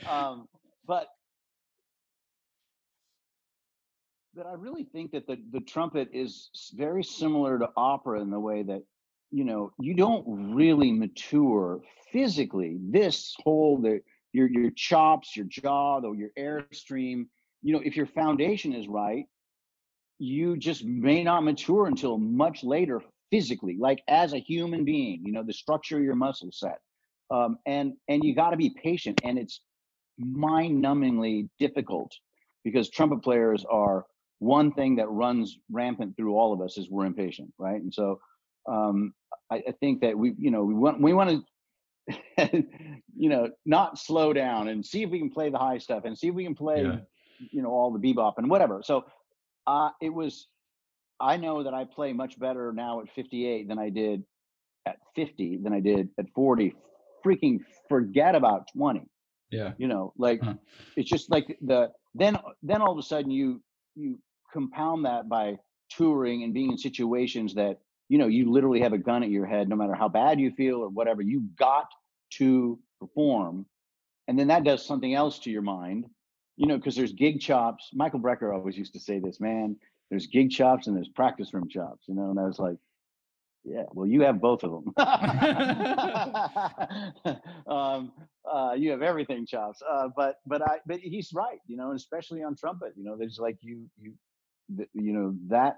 um, 0.10 0.48
but 0.88 1.10
but 4.34 4.46
I 4.46 4.54
really 4.54 4.86
think 4.86 5.12
that 5.12 5.28
the 5.28 5.38
the 5.52 5.60
trumpet 5.60 6.12
is 6.14 6.50
very 6.74 7.04
similar 7.04 7.60
to 7.60 7.68
opera 7.76 8.22
in 8.22 8.30
the 8.30 8.40
way 8.40 8.64
that 8.64 8.84
you 9.32 9.44
know 9.44 9.72
you 9.80 9.94
don't 9.94 10.56
really 10.56 10.92
mature 10.92 11.82
physically. 12.12 12.78
This 12.82 13.36
whole 13.44 13.80
the 13.82 14.02
your 14.34 14.50
your 14.50 14.72
chops, 14.72 15.36
your 15.36 15.46
jaw, 15.46 16.00
though 16.02 16.14
your 16.14 16.30
airstream. 16.38 17.26
You 17.64 17.74
know, 17.74 17.82
if 17.84 17.96
your 17.96 18.06
foundation 18.06 18.74
is 18.74 18.88
right, 18.88 19.26
you 20.20 20.58
just 20.58 20.86
may 20.86 21.24
not 21.24 21.44
mature 21.44 21.88
until 21.88 22.18
much 22.18 22.64
later 22.64 23.02
physically, 23.32 23.78
like 23.80 24.02
as 24.08 24.34
a 24.34 24.40
human 24.40 24.86
being. 24.86 25.24
You 25.26 25.34
know, 25.34 25.44
the 25.44 25.54
structure 25.54 25.98
of 25.98 26.04
your 26.04 26.16
muscle 26.16 26.50
set, 26.52 26.80
um, 27.32 27.58
and 27.66 27.94
and 28.08 28.24
you 28.24 28.36
got 28.36 28.52
to 28.52 28.58
be 28.58 28.70
patient, 28.82 29.20
and 29.24 29.38
it's 29.38 29.62
mind-numbingly 30.18 31.50
difficult 31.60 32.12
because 32.64 32.90
trumpet 32.90 33.24
players 33.24 33.66
are 33.70 34.06
one 34.40 34.72
thing 34.72 34.96
that 34.98 35.10
runs 35.10 35.58
rampant 35.72 36.16
through 36.16 36.36
all 36.36 36.54
of 36.54 36.62
us 36.62 36.78
is 36.78 36.90
we're 36.90 37.06
impatient, 37.06 37.52
right? 37.58 37.82
And 37.82 37.94
so 37.94 38.20
um, 38.68 39.14
I, 39.52 39.56
I, 39.56 39.72
think 39.80 40.02
that 40.02 40.18
we, 40.18 40.34
you 40.38 40.52
know, 40.52 40.64
we 40.64 40.74
want 40.74 41.02
we 41.02 41.14
want 41.14 41.30
to 41.30 41.44
you 43.18 43.30
know, 43.30 43.50
not 43.66 43.98
slow 43.98 44.34
down 44.34 44.70
and 44.70 44.86
see 44.86 45.04
if 45.04 45.10
we 45.10 45.20
can 45.20 45.30
play 45.30 45.50
the 45.50 45.58
high 45.58 45.78
stuff 45.78 46.04
and 46.06 46.18
see 46.18 46.28
if 46.28 46.36
we 46.36 46.44
can 46.44 46.56
play, 46.56 46.84
yeah. 46.84 46.98
you 47.52 47.62
know, 47.62 47.70
all 47.70 47.92
the 47.92 48.00
bebop 48.00 48.34
and 48.38 48.50
whatever. 48.50 48.82
So 48.84 49.06
uh, 49.66 49.90
it 50.02 50.10
was, 50.10 50.48
I 51.20 51.38
know 51.38 51.64
that 51.64 51.74
I 51.74 51.84
play 51.84 52.14
much 52.14 52.40
better 52.40 52.72
now 52.72 53.02
at 53.02 53.10
58 53.14 53.68
than 53.68 53.80
I 53.80 53.90
did 53.90 54.24
at 54.86 54.98
50 55.16 55.60
than 55.64 55.74
I 55.74 55.80
did 55.80 56.10
at 56.18 56.26
40. 56.34 56.76
Freaking 57.26 57.60
forget 57.90 58.36
about 58.36 58.68
20. 58.76 59.02
Yeah. 59.50 59.74
You 59.78 59.88
know, 59.88 60.14
like 60.18 60.42
huh. 60.42 60.56
it's 60.96 61.10
just 61.10 61.30
like 61.32 61.58
the, 61.62 61.92
then, 62.14 62.38
then 62.64 62.82
all 62.82 62.92
of 62.92 62.98
a 62.98 63.04
sudden 63.04 63.32
you, 63.32 63.62
you 63.96 64.20
compound 64.54 65.06
that 65.06 65.28
by 65.28 65.58
touring 65.90 66.44
and 66.44 66.54
being 66.54 66.72
in 66.72 66.78
situations 66.78 67.54
that 67.56 67.78
you 68.10 68.18
know 68.18 68.28
you 68.28 68.52
literally 68.52 68.82
have 68.82 68.94
a 68.94 68.98
gun 68.98 69.24
at 69.24 69.30
your 69.30 69.46
head 69.46 69.70
no 69.70 69.76
matter 69.76 69.96
how 69.96 70.08
bad 70.10 70.40
you 70.40 70.52
feel 70.52 70.78
or 70.78 70.90
whatever 70.90 71.22
you 71.22 71.44
got 71.58 71.88
to 72.32 72.80
perform 73.00 73.66
and 74.28 74.38
then 74.40 74.48
that 74.48 74.64
does 74.64 74.86
something 74.86 75.14
else 75.14 75.40
to 75.40 75.52
your 75.52 75.62
mind 75.62 76.06
you 76.58 76.68
know 76.68 76.78
because 76.78 76.96
there's 76.96 77.14
gig 77.14 77.40
chops 77.42 77.90
michael 77.94 78.20
brecker 78.20 78.54
always 78.54 78.78
used 78.78 78.94
to 78.94 79.00
say 79.00 79.20
this 79.20 79.40
man 79.40 79.76
there's 80.10 80.28
gig 80.28 80.50
chops 80.52 80.88
and 80.88 80.96
there's 80.96 81.10
practice 81.10 81.54
room 81.54 81.68
chops 81.70 82.06
you 82.08 82.16
know 82.16 82.30
and 82.32 82.40
i 82.40 82.44
was 82.44 82.60
like 82.60 82.78
Yeah, 83.64 83.84
well, 83.94 84.08
you 84.08 84.22
have 84.22 84.42
both 84.42 84.64
of 84.64 84.72
them. 84.72 84.94
um, 87.68 88.12
uh, 88.52 88.74
you 88.78 88.90
have 88.92 89.02
everything, 89.04 89.46
chops. 89.46 89.82
Uh, 89.88 90.08
but 90.16 90.38
but 90.48 90.62
I 90.64 90.78
but 90.88 91.00
he's 91.00 91.32
right, 91.34 91.60
you 91.68 91.78
know, 91.78 91.92
especially 91.92 92.42
on 92.44 92.56
trumpet. 92.56 92.94
You 92.98 93.04
know, 93.04 93.16
there's 93.18 93.38
like 93.40 93.58
you 93.62 93.88
you 94.02 94.14
you 94.94 95.14
know 95.14 95.36
that 95.50 95.76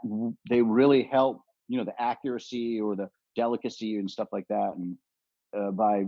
they 0.50 0.62
really 0.62 1.04
help. 1.04 1.42
You 1.70 1.78
know, 1.78 1.86
the 1.86 2.00
accuracy 2.02 2.82
or 2.82 2.98
the 2.98 3.10
delicacy 3.36 3.98
and 3.98 4.12
stuff 4.12 4.28
like 4.34 4.48
that. 4.50 4.74
And 4.76 4.98
uh, 5.58 5.72
by 5.72 6.04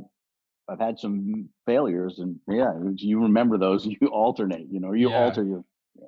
I've 0.69 0.80
had 0.80 1.00
some 1.00 1.50
failures, 1.65 2.19
and 2.19 2.39
yeah, 2.47 2.71
you 2.95 3.21
remember 3.21 3.58
those. 3.58 3.86
You 4.02 4.08
alternate. 4.08 4.67
You 4.69 4.80
know, 4.80 4.93
you 4.93 5.10
yeah. 5.10 5.24
alter 5.24 5.43
your. 5.43 5.63
Yeah. 5.95 6.08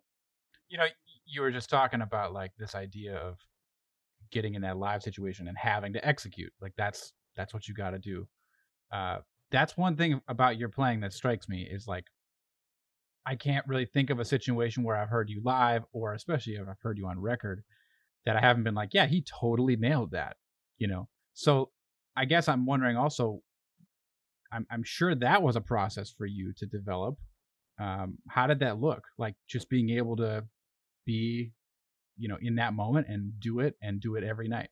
You 0.70 0.78
know, 0.80 0.86
you 1.26 1.42
were 1.42 1.52
just 1.52 1.70
talking 1.70 2.02
about 2.02 2.34
like 2.34 2.52
this 2.58 2.76
idea 2.76 3.16
of 3.16 3.38
getting 4.32 4.56
in 4.56 4.62
that 4.62 4.78
live 4.78 5.04
situation 5.04 5.48
and 5.48 5.58
having 5.58 5.94
to 5.94 6.06
execute. 6.06 6.52
Like 6.62 6.74
that's 6.78 7.14
that's 7.36 7.54
what 7.54 7.68
you 7.68 7.74
got 7.74 7.92
to 7.92 8.00
do. 8.00 8.28
Uh, 8.92 9.20
that's 9.52 9.78
one 9.78 9.96
thing 9.96 10.22
about 10.28 10.58
your 10.58 10.70
playing 10.70 11.02
that 11.02 11.14
strikes 11.14 11.48
me 11.48 11.64
is 11.64 11.88
like 11.88 12.06
I 13.26 13.36
can't 13.36 13.66
really 13.68 13.86
think 13.86 14.10
of 14.10 14.20
a 14.20 14.26
situation 14.26 14.84
where 14.84 14.98
I've 14.98 15.10
heard 15.10 15.30
you 15.30 15.42
live 15.44 15.84
or 15.94 16.14
especially 16.14 16.56
if 16.56 16.68
I've 16.68 16.80
heard 16.82 16.98
you 16.98 17.08
on 17.08 17.20
record 17.20 17.64
that 18.26 18.36
I 18.36 18.42
haven't 18.42 18.64
been 18.64 18.76
like, 18.76 18.94
yeah, 18.94 19.06
he 19.06 19.24
totally 19.42 19.76
nailed 19.76 20.12
that, 20.12 20.38
you 20.78 20.88
know. 20.88 21.08
So 21.34 21.70
I 22.16 22.26
guess 22.26 22.48
I'm 22.48 22.66
wondering 22.66 22.98
also 22.98 23.42
I'm 24.52 24.66
I'm 24.72 24.84
sure 24.84 25.16
that 25.16 25.42
was 25.42 25.56
a 25.56 25.62
process 25.62 26.12
for 26.16 26.26
you 26.26 26.54
to 26.58 26.66
develop. 26.66 27.16
Um, 27.80 28.20
how 28.30 28.48
did 28.48 28.60
that 28.60 28.80
look? 28.80 29.04
Like 29.18 29.36
just 29.48 29.70
being 29.70 29.90
able 29.90 30.16
to 30.18 30.46
be 31.06 31.52
you 32.18 32.28
know 32.28 32.38
in 32.42 32.56
that 32.56 32.74
moment 32.74 33.08
and 33.10 33.40
do 33.40 33.60
it 33.60 33.76
and 33.82 34.00
do 34.00 34.16
it 34.16 34.24
every 34.24 34.48
night 34.48 34.70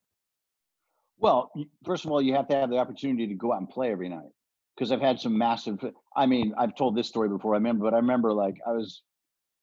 well 1.17 1.51
first 1.85 2.05
of 2.05 2.11
all 2.11 2.21
you 2.21 2.33
have 2.33 2.47
to 2.47 2.55
have 2.55 2.69
the 2.69 2.77
opportunity 2.77 3.27
to 3.27 3.33
go 3.33 3.51
out 3.51 3.59
and 3.59 3.69
play 3.69 3.91
every 3.91 4.09
night 4.09 4.29
because 4.75 4.91
i've 4.91 5.01
had 5.01 5.19
some 5.19 5.37
massive 5.37 5.79
i 6.15 6.25
mean 6.25 6.53
i've 6.57 6.75
told 6.75 6.95
this 6.95 7.07
story 7.07 7.29
before 7.29 7.53
i 7.53 7.57
remember 7.57 7.85
but 7.85 7.93
i 7.93 7.97
remember 7.97 8.31
like 8.33 8.55
i 8.67 8.71
was 8.71 9.01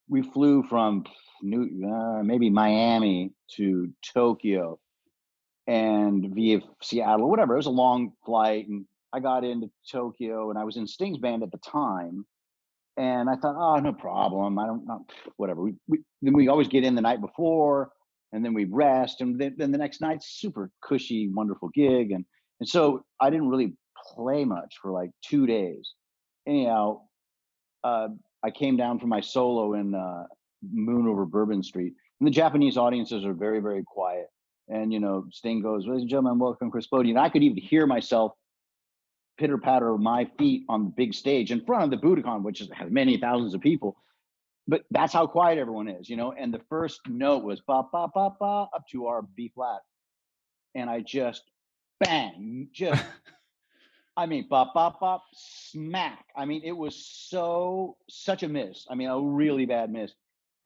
we 0.09 0.23
flew 0.23 0.63
from 0.65 1.05
new 1.43 1.69
uh, 1.87 2.23
maybe 2.23 2.51
miami 2.51 3.33
to 3.57 3.93
tokyo 4.15 4.79
and 5.67 6.35
via 6.35 6.61
seattle 6.83 7.31
whatever 7.31 7.55
it 7.55 7.59
was 7.59 7.67
a 7.67 7.71
long 7.71 8.13
flight 8.25 8.67
and 8.69 8.85
i 9.13 9.21
got 9.21 9.45
into 9.45 9.71
tokyo 9.91 10.51
and 10.51 10.59
i 10.59 10.65
was 10.65 10.77
in 10.77 10.87
sting's 10.87 11.19
band 11.19 11.43
at 11.43 11.53
the 11.53 11.59
time 11.59 12.25
and 12.99 13.31
I 13.31 13.37
thought, 13.37 13.55
oh, 13.57 13.79
no 13.79 13.93
problem. 13.93 14.59
I 14.59 14.67
don't 14.67 14.85
know, 14.85 15.07
whatever. 15.37 15.63
We, 15.63 15.75
we 15.87 16.01
then 16.21 16.35
we 16.35 16.49
always 16.49 16.67
get 16.67 16.85
in 16.85 16.97
the 16.97 17.01
night 17.01 17.21
before, 17.21 17.93
and 18.33 18.45
then 18.45 18.55
we 18.55 18.65
rest, 18.65 19.21
and 19.21 19.41
then, 19.41 19.55
then 19.57 19.71
the 19.71 19.79
next 19.79 20.01
night, 20.01 20.21
super 20.23 20.71
cushy, 20.83 21.31
wonderful 21.33 21.71
gig, 21.73 22.11
and 22.11 22.25
and 22.59 22.69
so 22.69 23.05
I 23.21 23.31
didn't 23.31 23.49
really 23.49 23.75
play 24.15 24.45
much 24.45 24.75
for 24.83 24.91
like 24.91 25.11
two 25.25 25.47
days. 25.47 25.95
Anyhow, 26.47 27.03
uh, 27.85 28.09
I 28.43 28.51
came 28.51 28.77
down 28.77 28.99
for 28.99 29.07
my 29.07 29.21
solo 29.21 29.75
in 29.75 29.95
uh, 29.95 30.25
Moon 30.71 31.07
over 31.09 31.27
Bourbon 31.27 31.63
Street, 31.63 31.95
and 32.21 32.27
the 32.27 32.33
Japanese 32.33 32.77
audiences 32.77 33.25
are 33.25 33.35
very 33.35 33.61
very 33.61 33.83
quiet. 33.85 34.27
And 34.69 34.93
you 34.93 35.01
know, 35.01 35.27
Sting 35.31 35.63
goes, 35.63 35.87
"Ladies 35.87 36.03
and 36.03 36.11
gentlemen, 36.11 36.39
welcome 36.39 36.71
Chris 36.71 36.87
Botti," 36.87 37.11
and 37.11 37.19
I 37.19 37.29
could 37.29 37.43
even 37.43 37.59
hear 37.59 37.87
myself 37.87 38.33
pitter 39.39 39.59
patter 39.59 39.95
of 39.95 40.01
my 40.01 40.29
feet 40.37 40.65
on 40.69 40.85
the 40.85 40.91
big 40.91 41.15
stage 41.15 41.53
in 41.53 41.65
front 41.65 41.85
of 41.85 41.91
the 41.91 42.07
Budokan, 42.07 42.43
which 42.43 42.59
has 42.59 42.91
many 42.91 43.17
thousands 43.17 43.55
of 43.55 43.61
people. 43.61 43.97
But 44.67 44.85
that's 44.91 45.13
how 45.13 45.27
quiet 45.27 45.59
everyone 45.59 45.89
is, 45.89 46.11
you 46.11 46.17
know. 46.17 46.33
And 46.33 46.53
the 46.53 46.61
first 46.69 47.01
note 47.09 47.43
was 47.45 47.61
ba 47.61 47.85
ba 47.91 48.09
ba 48.13 48.31
ba 48.39 48.69
up 48.75 48.85
to 48.91 49.07
our 49.07 49.23
B 49.23 49.51
flat, 49.55 49.81
and 50.75 50.91
I 50.91 51.01
just 51.01 51.45
bang, 52.01 52.69
just 52.73 53.03
I 54.19 54.27
mean 54.27 54.47
ba 54.51 54.67
ba 54.75 54.95
ba 55.01 55.21
smack. 55.33 56.27
I 56.37 56.45
mean 56.45 56.63
it 56.65 56.77
was 56.77 56.97
so 56.97 57.97
such 58.09 58.43
a 58.43 58.49
miss. 58.49 58.87
I 58.91 58.97
mean 58.97 59.09
a 59.09 59.21
really 59.21 59.65
bad 59.65 59.91
miss. 59.91 60.13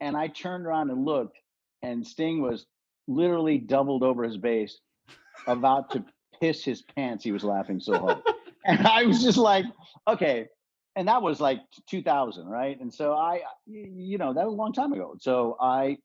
And 0.01 0.17
I 0.17 0.27
turned 0.27 0.65
around 0.65 0.89
and 0.89 1.05
looked, 1.05 1.37
and 1.81 2.05
Sting 2.05 2.41
was 2.41 2.65
literally 3.07 3.59
doubled 3.59 4.03
over 4.03 4.23
his 4.23 4.37
bass, 4.37 4.79
about 5.47 5.91
to 5.91 6.03
piss 6.41 6.63
his 6.63 6.81
pants. 6.81 7.23
He 7.23 7.31
was 7.31 7.43
laughing 7.43 7.79
so 7.79 7.99
hard 7.99 8.21
and 8.65 8.87
I 8.87 9.03
was 9.03 9.21
just 9.21 9.37
like, 9.37 9.65
okay. 10.07 10.47
And 10.95 11.07
that 11.07 11.21
was 11.21 11.39
like 11.39 11.59
2000, 11.89 12.47
right? 12.47 12.79
And 12.79 12.93
so 12.93 13.13
I, 13.13 13.41
you 13.65 14.17
know, 14.17 14.33
that 14.33 14.45
was 14.45 14.53
a 14.53 14.57
long 14.57 14.73
time 14.73 14.93
ago. 14.93 15.15
So 15.19 15.57
I, 15.59 15.97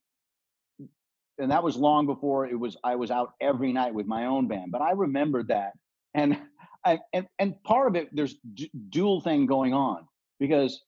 and 1.38 1.50
that 1.50 1.62
was 1.62 1.76
long 1.76 2.06
before 2.06 2.46
it 2.46 2.58
was, 2.58 2.76
I 2.82 2.96
was 2.96 3.10
out 3.10 3.34
every 3.40 3.72
night 3.72 3.94
with 3.94 4.06
my 4.06 4.26
own 4.26 4.48
band. 4.48 4.72
But 4.72 4.80
I 4.80 4.92
remembered 4.92 5.48
that. 5.48 5.72
And 6.14 6.38
I, 6.88 6.98
and, 7.12 7.26
and 7.38 7.62
part 7.62 7.88
of 7.88 7.96
it, 7.96 8.08
there's 8.12 8.36
d- 8.54 8.70
dual 8.88 9.20
thing 9.20 9.46
going 9.46 9.74
on 9.74 10.06
because 10.40 10.82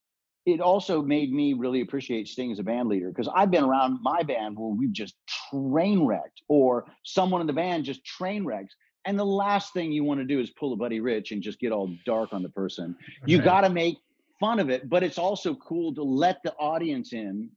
it 0.46 0.60
also 0.60 1.02
made 1.02 1.32
me 1.32 1.52
really 1.52 1.82
appreciate 1.82 2.28
Sting 2.28 2.50
as 2.50 2.58
a 2.58 2.62
band 2.62 2.88
leader 2.88 3.08
because 3.08 3.28
I've 3.34 3.50
been 3.50 3.64
around 3.64 3.98
my 4.02 4.22
band 4.22 4.58
where 4.58 4.70
we've 4.70 4.92
just 4.92 5.14
train 5.50 6.04
wrecked 6.04 6.42
or 6.48 6.86
someone 7.04 7.40
in 7.40 7.46
the 7.46 7.52
band 7.52 7.84
just 7.84 8.04
train 8.04 8.44
wrecks. 8.44 8.74
And 9.04 9.18
the 9.18 9.24
last 9.24 9.72
thing 9.72 9.92
you 9.92 10.04
want 10.04 10.20
to 10.20 10.26
do 10.26 10.40
is 10.40 10.50
pull 10.50 10.72
a 10.72 10.76
Buddy 10.76 11.00
Rich 11.00 11.32
and 11.32 11.42
just 11.42 11.58
get 11.58 11.72
all 11.72 11.94
dark 12.04 12.32
on 12.32 12.42
the 12.42 12.48
person. 12.50 12.96
You 13.26 13.40
got 13.40 13.62
to 13.62 13.70
make 13.70 13.96
fun 14.38 14.58
of 14.58 14.70
it, 14.70 14.88
but 14.88 15.02
it's 15.02 15.18
also 15.18 15.54
cool 15.54 15.94
to 15.94 16.02
let 16.02 16.42
the 16.42 16.52
audience 16.54 17.12
in 17.12 17.50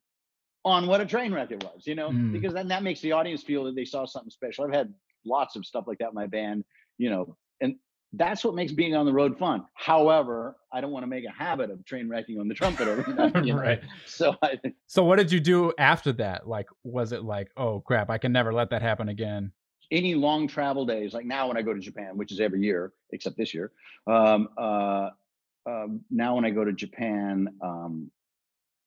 on 0.66 0.88
what 0.88 1.02
a 1.02 1.06
train 1.06 1.34
wreck 1.34 1.52
it 1.52 1.64
was, 1.64 1.86
you 1.86 1.96
know, 1.96 2.10
mm. 2.10 2.32
because 2.32 2.54
then 2.54 2.68
that 2.70 2.84
makes 2.84 3.02
the 3.02 3.12
audience 3.12 3.44
feel 3.44 3.66
that 3.66 3.76
they 3.76 3.84
saw 3.84 4.06
something 4.06 4.30
special. 4.30 4.64
I've 4.64 4.74
had 4.74 4.94
lots 5.26 5.56
of 5.56 5.66
stuff 5.66 5.86
like 5.88 5.98
that 6.00 6.10
in 6.10 6.14
my 6.14 6.28
band, 6.28 6.64
you 6.98 7.10
know, 7.10 7.36
that's 8.14 8.44
what 8.44 8.56
makes 8.56 8.72
being 8.72 8.96
on 8.96 9.06
the 9.06 9.14
road 9.14 9.38
fun. 9.38 9.66
However, 9.74 10.56
I 10.72 10.82
don't 10.82 10.92
want 10.92 11.04
to 11.04 11.08
make 11.08 11.26
a 11.26 11.32
habit 11.32 11.72
of 11.72 11.84
train 11.86 12.08
wrecking 12.08 12.40
on 12.40 12.48
the 12.48 12.54
trumpet 12.54 12.88
every 12.88 13.14
night. 13.16 13.46
You 13.46 13.54
know? 13.54 13.62
right. 13.62 13.82
So 14.06 14.36
I 14.42 14.60
So 14.88 15.04
what 15.04 15.18
did 15.18 15.32
you 15.32 15.40
do 15.40 15.74
after 15.78 16.12
that? 16.14 16.48
Like 16.48 16.68
was 16.84 17.12
it 17.12 17.24
like, 17.24 17.50
oh 17.58 17.80
crap, 17.82 18.10
I 18.10 18.18
can 18.18 18.32
never 18.32 18.54
let 18.54 18.70
that 18.70 18.82
happen 18.82 19.10
again? 19.10 19.52
any 19.94 20.16
long 20.16 20.48
travel 20.48 20.86
days, 20.86 21.14
like 21.14 21.26
now 21.26 21.48
when 21.48 21.56
I 21.56 21.62
go 21.62 21.74
to 21.74 21.80
Japan, 21.80 22.18
which 22.18 22.32
is 22.32 22.40
every 22.40 22.62
year 22.62 22.94
except 23.12 23.38
this 23.38 23.54
year. 23.54 23.72
Um, 24.08 24.50
uh, 24.58 25.10
um, 25.66 26.02
now 26.10 26.36
when 26.36 26.46
I 26.46 26.50
go 26.50 26.66
to 26.66 26.74
Japan, 26.74 27.48
um, 27.62 28.12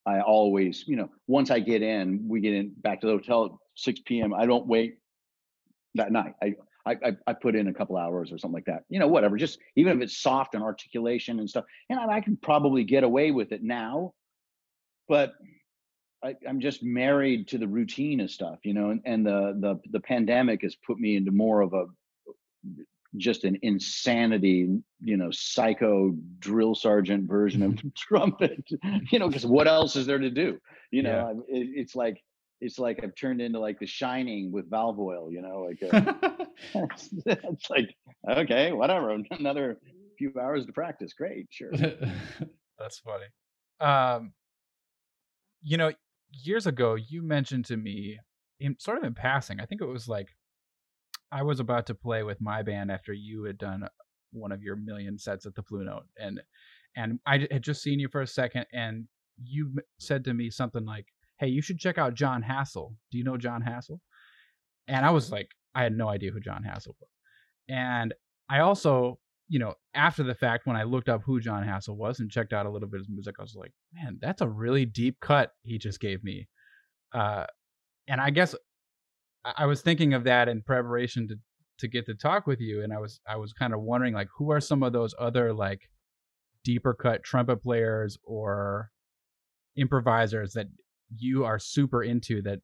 I 0.05 0.21
always, 0.21 0.85
you 0.87 0.97
know, 0.97 1.09
once 1.27 1.51
I 1.51 1.61
get 1.61 1.83
in, 1.83 2.27
we 2.29 2.41
get 2.41 2.55
in 2.55 2.75
back 2.79 3.01
to 3.01 3.07
the 3.07 3.13
hotel 3.15 3.45
at 3.47 3.51
6 3.77 4.01
p.m. 4.05 4.35
I 4.35 4.47
don't 4.47 4.67
wait 4.67 4.99
that 5.95 6.13
night. 6.13 6.35
I, 6.43 6.55
I, 6.87 7.17
I 7.27 7.33
put 7.33 7.57
in 7.57 7.69
a 7.69 7.75
couple 7.75 7.97
hours 7.97 8.33
or 8.33 8.39
something 8.39 8.55
like 8.55 8.67
that. 8.67 8.85
You 8.89 9.01
know, 9.01 9.09
whatever. 9.09 9.37
Just 9.37 9.59
even 9.75 9.97
if 9.97 10.03
it's 10.03 10.19
soft 10.19 10.55
and 10.55 10.63
articulation 10.63 11.41
and 11.41 11.51
stuff, 11.51 11.65
and 11.91 11.99
I, 11.99 12.17
I 12.17 12.21
can 12.21 12.37
probably 12.37 12.85
get 12.85 13.03
away 13.03 13.33
with 13.33 13.53
it 13.53 13.63
now. 13.63 14.15
But 15.09 15.35
I, 16.23 16.37
am 16.47 16.61
just 16.61 16.83
married 16.83 17.49
to 17.49 17.59
the 17.59 17.69
routine 17.69 18.21
of 18.21 18.31
stuff, 18.31 18.59
you 18.65 18.75
know, 18.75 18.91
and, 18.91 19.01
and 19.05 19.27
the 19.27 19.57
the 19.61 19.81
the 19.91 20.01
pandemic 20.01 20.63
has 20.63 20.77
put 20.77 20.99
me 20.99 21.17
into 21.17 21.33
more 21.33 21.61
of 21.61 21.75
a 21.75 21.87
just 23.17 23.45
an 23.45 23.59
insanity, 23.63 24.81
you 25.01 25.17
know, 25.17 25.31
psycho 25.31 26.15
drill 26.39 26.75
sergeant 26.75 27.29
version 27.29 27.63
of 27.63 27.81
trumpet, 27.97 28.65
you 29.11 29.19
know, 29.19 29.29
because 29.29 29.47
what 29.47 29.67
else 29.67 29.97
is 29.97 30.07
there 30.07 30.19
to 30.19 30.31
do? 30.31 30.59
You 30.91 31.03
know, 31.03 31.45
yeah. 31.49 31.61
it, 31.61 31.69
it's 31.75 31.97
like 31.97 32.23
it's 32.61 32.79
like 32.79 33.01
I've 33.03 33.15
turned 33.15 33.41
into 33.41 33.59
like 33.59 33.79
The 33.79 33.87
Shining 33.87 34.53
with 34.53 34.71
valve 34.71 34.99
oil, 34.99 35.31
you 35.31 35.43
know, 35.43 35.69
like 35.69 35.83
uh, 35.93 36.13
it's 37.27 37.71
like 37.71 37.95
okay, 38.29 38.73
whatever, 38.73 39.11
another 39.31 39.79
few 40.19 40.33
hours 40.41 40.65
to 40.67 40.73
practice, 40.73 41.13
great, 41.13 41.47
sure. 41.51 41.71
That's 42.79 42.99
funny. 42.99 43.27
Um, 43.81 44.33
you 45.63 45.77
know, 45.77 45.93
years 46.31 46.67
ago 46.67 46.95
you 46.95 47.23
mentioned 47.23 47.65
to 47.67 47.77
me 47.77 48.19
in 48.61 48.77
sort 48.79 48.99
of 48.99 49.05
in 49.05 49.15
passing 49.15 49.61
i 49.61 49.67
think 49.67 49.81
it 49.81 49.87
was 49.87 50.09
like 50.09 50.29
i 51.33 51.43
was 51.43 51.61
about 51.61 51.87
to 51.87 51.95
play 51.95 52.23
with 52.23 52.41
my 52.41 52.63
band 52.63 52.91
after 52.91 53.13
you 53.13 53.45
had 53.45 53.59
done 53.59 53.87
one 54.33 54.53
of 54.53 54.63
your 54.63 54.77
million 54.77 55.19
sets 55.19 55.47
at 55.47 55.55
the 55.55 55.63
blue 55.63 55.85
note 55.85 56.05
and 56.19 56.41
and 56.97 57.19
i 57.27 57.47
had 57.51 57.63
just 57.63 57.83
seen 57.83 57.99
you 57.99 58.09
for 58.09 58.23
a 58.23 58.27
second 58.27 58.67
and 58.73 59.07
you 59.43 59.73
said 59.99 60.25
to 60.25 60.35
me 60.35 60.51
something 60.51 60.85
like 60.85 61.07
hey 61.39 61.49
you 61.49 61.63
should 61.63 61.79
check 61.79 61.99
out 61.99 62.15
Jon 62.15 62.43
Hassell. 62.43 62.95
do 63.11 63.19
you 63.19 63.25
know 63.25 63.37
Jon 63.37 63.63
Hassell? 63.63 64.01
and 64.89 65.05
i 65.05 65.11
was 65.11 65.31
like 65.31 65.49
i 65.75 65.83
had 65.83 65.97
no 65.97 66.09
idea 66.09 66.31
who 66.31 66.41
Jon 66.41 66.65
Hassell 66.65 66.95
was 67.01 67.11
and 67.69 68.15
i 68.49 68.61
also 68.61 69.19
you 69.49 69.59
know, 69.59 69.75
after 69.95 70.23
the 70.23 70.35
fact, 70.35 70.67
when 70.67 70.77
I 70.77 70.83
looked 70.83 71.09
up 71.09 71.23
who 71.25 71.41
Jon 71.41 71.65
Hassell 71.65 71.97
was 71.97 72.19
and 72.21 72.31
checked 72.31 72.53
out 72.53 72.67
a 72.67 72.71
little 72.71 72.89
bit 72.89 73.01
of 73.01 73.07
his 73.07 73.09
music, 73.09 73.37
I 73.39 73.43
was 73.43 73.55
like, 73.55 73.73
man, 73.95 74.19
that's 74.21 74.41
a 74.41 74.49
really 74.49 74.85
deep 74.85 75.19
cut 75.21 75.53
he 75.63 75.79
just 75.79 76.01
gave 76.01 76.25
me. 76.25 76.49
Uh, 77.13 77.47
and 78.09 78.21
I 78.21 78.31
guess 78.31 78.55
I 79.45 79.67
was 79.67 79.83
thinking 79.83 80.15
of 80.15 80.25
that 80.25 80.49
in 80.49 80.63
preparation 80.63 81.29
to 81.29 81.37
to 81.79 81.89
get 81.89 82.07
to 82.07 82.15
talk 82.15 82.47
with 82.47 82.59
you, 82.59 82.83
and 82.83 82.93
I 82.93 82.99
was 82.99 83.21
I 83.29 83.37
was 83.37 83.53
kind 83.53 83.75
of 83.75 83.83
wondering 83.83 84.15
like, 84.15 84.29
who 84.37 84.51
are 84.51 84.61
some 84.61 84.83
of 84.83 84.93
those 84.93 85.15
other 85.19 85.53
like 85.53 85.83
deeper 86.65 86.95
cut 86.95 87.23
trumpet 87.23 87.63
players 87.63 88.19
or 88.25 88.91
improvisers 89.77 90.55
that 90.55 90.67
you 91.17 91.45
are 91.45 91.59
super 91.59 92.03
into 92.03 92.43
that 92.43 92.61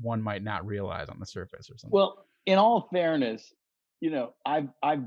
one 0.00 0.22
might 0.22 0.42
not 0.42 0.66
realize 0.66 1.08
on 1.08 1.18
the 1.20 1.26
surface 1.26 1.70
or 1.70 1.78
something. 1.78 1.94
Well, 1.94 2.26
in 2.46 2.58
all 2.58 2.88
fairness, 2.92 3.52
you 4.00 4.10
know, 4.10 4.34
I've 4.44 4.68
I've 4.82 5.04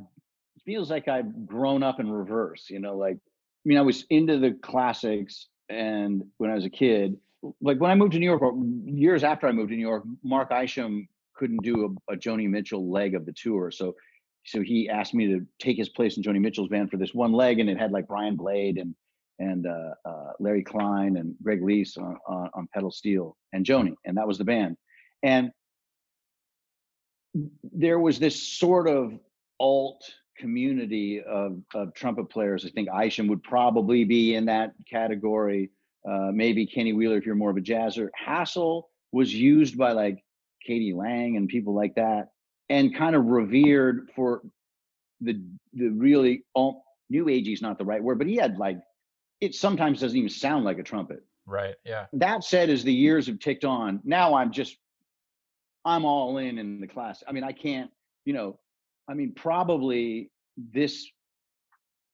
feels 0.65 0.89
like 0.89 1.08
I've 1.08 1.45
grown 1.45 1.84
up 1.84 2.00
in 2.00 2.10
reverse. 2.10 2.69
You 2.69 2.80
know, 2.80 2.97
like 2.97 3.15
I 3.15 3.65
mean, 3.65 3.78
I 3.78 3.82
was 3.82 4.06
into 4.10 4.39
the 4.39 4.52
classics, 4.62 5.47
and 5.69 6.23
when 6.38 6.50
I 6.50 6.56
was 6.56 6.65
a 6.65 6.69
kid, 6.69 7.17
like 7.62 7.80
when 7.80 7.91
I 7.91 7.95
moved 7.95 8.13
to 8.13 8.19
New 8.19 8.26
York, 8.26 8.41
or 8.41 8.54
years 8.86 9.23
after 9.23 9.47
I 9.47 9.52
moved 9.52 9.69
to 9.69 9.76
New 9.76 9.88
York, 9.88 10.04
Mark 10.23 10.52
Isham 10.52 11.08
couldn't 11.36 11.63
do 11.63 11.97
a, 12.10 12.13
a 12.13 12.17
Joni 12.17 12.50
Mitchell 12.50 12.91
leg 12.91 13.15
of 13.15 13.26
the 13.26 13.34
tour, 13.34 13.71
so 13.71 13.95
so 14.45 14.62
he 14.62 14.89
asked 14.89 15.13
me 15.13 15.28
to 15.28 15.45
take 15.60 15.78
his 15.78 15.89
place 15.89 16.17
in 16.17 16.23
Joni 16.23 16.39
Mitchell's 16.39 16.69
band 16.69 16.89
for 16.89 16.97
this 16.97 17.13
one 17.13 17.34
leg, 17.34 17.60
and 17.60 17.69
it 17.69 17.78
had 17.78 17.91
like 17.91 18.08
Brian 18.08 18.36
Blade 18.36 18.78
and 18.78 18.95
and 19.39 19.67
uh, 19.67 19.93
uh, 20.06 20.32
Larry 20.39 20.63
Klein 20.63 21.17
and 21.17 21.36
Greg 21.43 21.62
Leisz 21.62 21.97
on, 21.97 22.17
on, 22.28 22.50
on 22.54 22.67
pedal 22.73 22.91
steel 22.91 23.38
and 23.54 23.65
Joni, 23.65 23.95
and 24.06 24.17
that 24.17 24.28
was 24.28 24.38
the 24.38 24.45
band. 24.45 24.78
And 25.23 25.52
there 27.63 28.00
was 28.00 28.19
this 28.19 28.41
sort 28.41 28.88
of 28.88 29.19
alt 29.60 30.04
community 30.38 31.21
of, 31.21 31.60
of 31.73 31.93
trumpet 31.93 32.30
players. 32.30 32.65
I 32.65 32.69
think 32.69 32.89
Isham 32.89 33.28
would 33.28 33.43
probably 33.43 34.04
be 34.04 34.36
in 34.36 34.45
that 34.45 34.73
category. 34.89 35.71
Uh, 36.08 36.32
maybe 36.32 36.65
Kenny 36.65 36.93
Wheeler 36.93 37.17
if 37.17 37.26
you're 37.26 37.36
more 37.36 37.50
of 37.50 37.58
a 37.58 37.62
jazzer. 37.62 38.10
Hassell 38.17 38.84
was 39.12 39.34
used 39.34 39.78
by 39.78 39.91
like 39.91 40.23
k.d. 40.65 40.93
lang 40.93 41.38
and 41.38 41.50
people 41.50 41.73
like 41.73 41.95
that, 41.95 42.30
and 42.69 42.95
kind 42.95 43.15
of 43.15 43.26
revered 43.26 44.10
for 44.15 44.41
the 45.21 45.41
the 45.73 45.89
really 45.89 46.43
oh, 46.56 46.82
new 47.10 47.26
agey 47.26 47.54
is 47.54 47.62
not 47.62 47.78
the 47.78 47.86
right 47.86 48.02
word, 48.02 48.17
but 48.19 48.28
he 48.28 48.36
had 48.36 48.58
like 48.58 48.78
it 49.41 49.56
sometimes 49.56 50.00
doesn't 50.00 50.17
even 50.17 50.30
sound 50.30 50.65
like 50.65 50.80
a 50.80 50.84
trumpet. 50.84 51.23
Right. 51.45 51.76
Yeah. 51.86 52.06
That 52.13 52.43
said, 52.43 52.69
as 52.69 52.84
the 52.84 52.93
years 52.93 53.28
have 53.28 53.39
ticked 53.39 53.65
on, 53.65 54.02
now 54.04 54.36
I'm 54.36 54.52
just 54.52 54.78
I'm 55.86 56.04
all 56.04 56.38
in 56.38 56.58
in 56.58 56.82
the 56.82 56.88
class. 56.88 57.23
I 57.28 57.32
mean, 57.32 57.43
I 57.43 57.54
can't, 57.54 57.89
you 58.26 58.34
know, 58.34 58.60
I 59.08 59.13
mean, 59.13 59.34
probably 59.34 60.30
this 60.73 61.08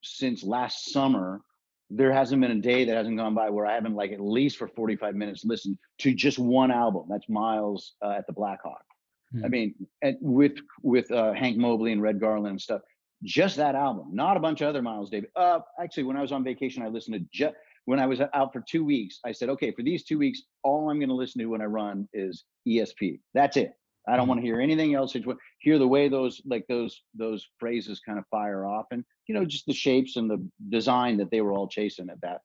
since 0.03 0.43
last 0.43 0.91
summer, 0.91 1.41
there 1.89 2.11
hasn't 2.11 2.41
been 2.41 2.51
a 2.51 2.61
day 2.61 2.85
that 2.85 2.95
hasn't 2.95 3.17
gone 3.17 3.33
by 3.33 3.49
where 3.49 3.65
I 3.65 3.73
haven't 3.73 3.95
like 3.95 4.11
at 4.11 4.19
least 4.19 4.57
for 4.57 4.67
45 4.67 5.15
minutes 5.15 5.43
listened 5.43 5.77
to 5.99 6.13
just 6.13 6.37
one 6.37 6.71
album. 6.71 7.05
That's 7.09 7.27
Miles 7.29 7.93
uh, 8.03 8.11
at 8.11 8.27
the 8.27 8.33
Blackhawk. 8.33 8.83
Hmm. 9.31 9.45
I 9.45 9.47
mean, 9.47 9.75
and 10.01 10.17
with 10.21 10.57
with 10.83 11.09
uh, 11.11 11.33
Hank 11.33 11.57
Mobley 11.57 11.91
and 11.91 12.01
Red 12.01 12.19
Garland 12.19 12.47
and 12.47 12.61
stuff. 12.61 12.81
Just 13.23 13.55
that 13.57 13.75
album, 13.75 14.09
not 14.11 14.37
a 14.37 14.39
bunch 14.39 14.61
of 14.61 14.67
other 14.67 14.81
Miles 14.81 15.09
Davis. 15.09 15.29
Uh, 15.35 15.59
actually, 15.79 16.03
when 16.03 16.17
I 16.17 16.21
was 16.21 16.31
on 16.31 16.43
vacation, 16.43 16.83
I 16.83 16.87
listened 16.87 17.15
to 17.15 17.25
just 17.31 17.55
when 17.85 17.99
I 17.99 18.05
was 18.05 18.21
out 18.33 18.53
for 18.53 18.63
two 18.67 18.83
weeks. 18.83 19.19
I 19.25 19.31
said, 19.31 19.49
okay, 19.49 19.71
for 19.71 19.83
these 19.83 20.03
two 20.03 20.17
weeks, 20.17 20.43
all 20.63 20.89
I'm 20.89 20.99
going 20.99 21.09
to 21.09 21.15
listen 21.15 21.39
to 21.39 21.47
when 21.47 21.61
I 21.61 21.65
run 21.65 22.07
is 22.13 22.45
ESP. 22.67 23.19
That's 23.33 23.57
it. 23.57 23.73
I 24.07 24.11
don't 24.11 24.21
mm-hmm. 24.23 24.29
want 24.29 24.41
to 24.41 24.45
hear 24.45 24.59
anything 24.59 24.93
else. 24.93 25.11
I 25.11 25.19
just 25.19 25.27
want 25.27 25.39
hear 25.59 25.79
the 25.79 25.87
way 25.87 26.09
those 26.09 26.41
like 26.45 26.65
those 26.67 27.01
those 27.13 27.47
phrases 27.59 28.01
kind 28.01 28.19
of 28.19 28.25
fire 28.29 28.65
off, 28.65 28.85
and 28.91 29.03
you 29.27 29.35
know 29.35 29.45
just 29.45 29.65
the 29.65 29.73
shapes 29.73 30.17
and 30.17 30.29
the 30.29 30.45
design 30.69 31.17
that 31.17 31.31
they 31.31 31.41
were 31.41 31.53
all 31.53 31.67
chasing 31.67 32.09
at 32.09 32.19
that. 32.21 32.41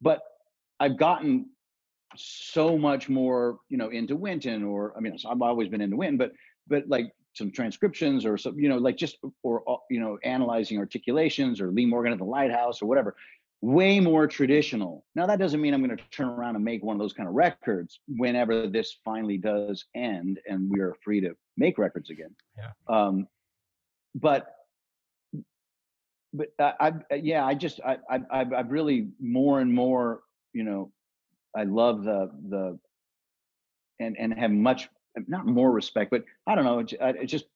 But 0.00 0.20
I've 0.80 0.98
gotten 0.98 1.50
so 2.16 2.76
much 2.76 3.08
more, 3.08 3.58
you 3.68 3.76
know, 3.76 3.88
into 3.88 4.16
Wynton, 4.16 4.64
or 4.64 4.94
I 4.96 5.00
mean, 5.00 5.16
I've 5.28 5.42
always 5.42 5.68
been 5.68 5.80
into 5.80 5.96
Wynton, 5.96 6.18
but 6.18 6.32
but 6.66 6.88
like 6.88 7.12
some 7.36 7.50
transcriptions 7.50 8.24
or 8.24 8.38
some, 8.38 8.58
you 8.58 8.68
know, 8.68 8.78
like 8.78 8.96
just 8.96 9.18
or 9.42 9.62
uh, 9.68 9.76
you 9.90 10.00
know, 10.00 10.18
analyzing 10.24 10.78
articulations 10.78 11.60
or 11.60 11.70
Lee 11.70 11.86
Morgan 11.86 12.12
at 12.12 12.18
the 12.18 12.24
Lighthouse 12.24 12.80
or 12.80 12.86
whatever 12.86 13.14
way 13.62 14.00
more 14.00 14.26
traditional. 14.26 15.04
Now 15.14 15.26
that 15.26 15.38
doesn't 15.38 15.60
mean 15.60 15.74
I'm 15.74 15.84
going 15.84 15.96
to 15.96 16.02
turn 16.10 16.28
around 16.28 16.56
and 16.56 16.64
make 16.64 16.84
one 16.84 16.94
of 16.94 17.00
those 17.00 17.12
kind 17.12 17.28
of 17.28 17.34
records 17.34 18.00
whenever 18.08 18.66
this 18.66 18.98
finally 19.04 19.38
does 19.38 19.84
end 19.94 20.40
and 20.46 20.70
we 20.70 20.80
are 20.80 20.94
free 21.02 21.20
to 21.22 21.34
make 21.56 21.78
records 21.78 22.10
again. 22.10 22.34
Yeah. 22.56 22.70
Um, 22.88 23.26
but 24.14 24.52
but 26.32 26.48
I, 26.58 26.92
I 27.10 27.14
yeah 27.14 27.44
I 27.44 27.54
just 27.54 27.80
I 27.80 27.98
I 28.10 28.20
I've 28.30 28.70
really 28.70 29.08
more 29.20 29.60
and 29.60 29.72
more 29.72 30.20
you 30.52 30.64
know 30.64 30.92
I 31.56 31.64
love 31.64 32.04
the 32.04 32.30
the 32.48 32.78
and 34.00 34.16
and 34.18 34.34
have 34.34 34.50
much 34.50 34.88
not 35.26 35.46
more 35.46 35.70
respect 35.70 36.10
but 36.10 36.24
I 36.46 36.54
don't 36.54 36.64
know 36.64 36.78
it, 36.78 36.92
it 37.00 37.26
just 37.26 37.46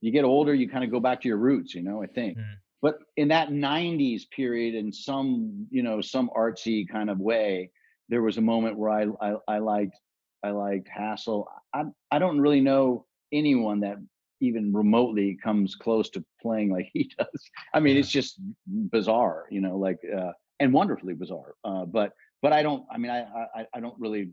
you 0.00 0.10
get 0.10 0.24
older 0.24 0.54
you 0.54 0.68
kind 0.68 0.84
of 0.84 0.90
go 0.90 1.00
back 1.00 1.20
to 1.22 1.28
your 1.28 1.38
roots 1.38 1.74
you 1.74 1.82
know 1.82 2.02
I 2.02 2.06
think. 2.06 2.38
Mm 2.38 2.44
but 2.82 2.98
in 3.16 3.28
that 3.28 3.48
90s 3.48 4.28
period 4.30 4.74
in 4.74 4.92
some 4.92 5.66
you 5.70 5.82
know 5.82 6.00
some 6.00 6.28
artsy 6.36 6.86
kind 6.86 7.08
of 7.08 7.18
way 7.18 7.70
there 8.08 8.20
was 8.20 8.36
a 8.36 8.42
moment 8.42 8.76
where 8.76 8.90
i 8.90 9.06
i, 9.26 9.36
I 9.48 9.58
liked 9.58 9.96
i 10.42 10.50
liked 10.50 10.88
hassell 10.88 11.46
i 11.72 11.84
i 12.10 12.18
don't 12.18 12.40
really 12.40 12.60
know 12.60 13.06
anyone 13.32 13.80
that 13.80 13.96
even 14.40 14.72
remotely 14.72 15.38
comes 15.42 15.76
close 15.76 16.10
to 16.10 16.24
playing 16.42 16.70
like 16.70 16.90
he 16.92 17.10
does 17.16 17.50
i 17.72 17.80
mean 17.80 17.94
yeah. 17.94 18.00
it's 18.00 18.10
just 18.10 18.40
bizarre 18.66 19.46
you 19.50 19.60
know 19.60 19.78
like 19.78 20.00
uh, 20.14 20.32
and 20.60 20.72
wonderfully 20.72 21.14
bizarre 21.14 21.54
uh, 21.64 21.84
but 21.84 22.12
but 22.42 22.52
i 22.52 22.62
don't 22.62 22.84
i 22.92 22.98
mean 22.98 23.10
I, 23.10 23.20
I 23.54 23.66
i 23.74 23.80
don't 23.80 23.98
really 23.98 24.30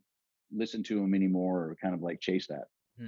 listen 0.52 0.84
to 0.84 1.04
him 1.04 1.14
anymore 1.14 1.60
or 1.60 1.78
kind 1.82 1.94
of 1.94 2.02
like 2.02 2.20
chase 2.20 2.48
that. 2.48 2.66
Hmm. 2.98 3.08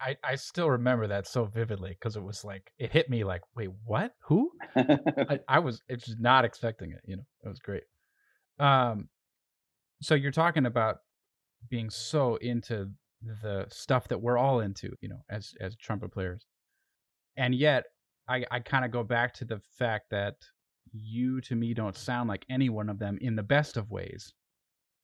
I, 0.00 0.16
I 0.24 0.36
still 0.36 0.70
remember 0.70 1.08
that 1.08 1.26
so 1.26 1.44
vividly 1.44 1.90
because 1.90 2.16
it 2.16 2.22
was 2.22 2.42
like 2.42 2.72
it 2.78 2.90
hit 2.90 3.10
me 3.10 3.22
like 3.24 3.42
wait 3.54 3.70
what? 3.84 4.12
Who? 4.28 4.50
I, 4.74 5.40
I 5.48 5.58
was 5.58 5.82
it's 5.88 6.14
not 6.18 6.44
expecting 6.44 6.92
it 6.92 7.00
you 7.04 7.16
know? 7.16 7.26
It 7.44 7.48
was 7.48 7.58
great. 7.58 7.82
Um 8.58 9.08
so 10.00 10.14
you're 10.14 10.30
talking 10.32 10.64
about 10.64 10.98
being 11.68 11.90
so 11.90 12.36
into 12.36 12.90
the 13.42 13.66
stuff 13.70 14.08
that 14.08 14.22
we're 14.22 14.38
all 14.38 14.60
into 14.60 14.94
you 15.00 15.08
know 15.10 15.20
as 15.28 15.52
as 15.60 15.76
trumpet 15.76 16.12
players. 16.12 16.46
And 17.36 17.54
yet 17.54 17.84
i 18.28 18.44
i 18.50 18.60
kind 18.60 18.84
of 18.84 18.90
go 18.90 19.02
back 19.02 19.34
to 19.34 19.44
the 19.44 19.60
fact 19.78 20.06
that 20.10 20.36
you 20.92 21.40
to 21.42 21.54
me 21.54 21.74
don't 21.74 21.96
sound 21.96 22.28
like 22.28 22.44
any 22.50 22.68
one 22.68 22.88
of 22.88 22.98
them 22.98 23.18
in 23.20 23.36
the 23.36 23.42
best 23.42 23.76
of 23.76 23.90
ways 23.90 24.32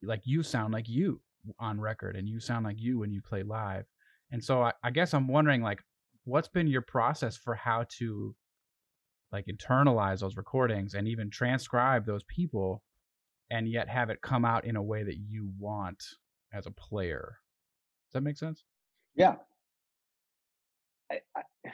like 0.02 0.22
you 0.24 0.42
sound 0.42 0.72
like 0.72 0.88
you 0.88 1.20
on 1.58 1.80
record 1.80 2.16
and 2.16 2.28
you 2.28 2.40
sound 2.40 2.64
like 2.64 2.80
you 2.80 2.98
when 2.98 3.12
you 3.12 3.22
play 3.22 3.42
live 3.42 3.86
and 4.30 4.42
so 4.42 4.62
I, 4.62 4.72
I 4.82 4.90
guess 4.90 5.14
I'm 5.14 5.28
wondering, 5.28 5.62
like, 5.62 5.82
what's 6.24 6.48
been 6.48 6.66
your 6.66 6.82
process 6.82 7.36
for 7.36 7.54
how 7.54 7.84
to 7.98 8.34
like 9.32 9.46
internalize 9.46 10.20
those 10.20 10.36
recordings 10.36 10.94
and 10.94 11.06
even 11.08 11.30
transcribe 11.30 12.06
those 12.06 12.22
people 12.24 12.82
and 13.50 13.68
yet 13.68 13.88
have 13.88 14.10
it 14.10 14.20
come 14.22 14.44
out 14.44 14.64
in 14.64 14.76
a 14.76 14.82
way 14.82 15.02
that 15.02 15.18
you 15.18 15.50
want 15.58 16.02
as 16.52 16.66
a 16.66 16.70
player. 16.70 17.38
Does 18.08 18.14
that 18.14 18.22
make 18.22 18.36
sense? 18.36 18.64
Yeah. 19.14 19.36
I, 21.10 21.20
I, 21.36 21.42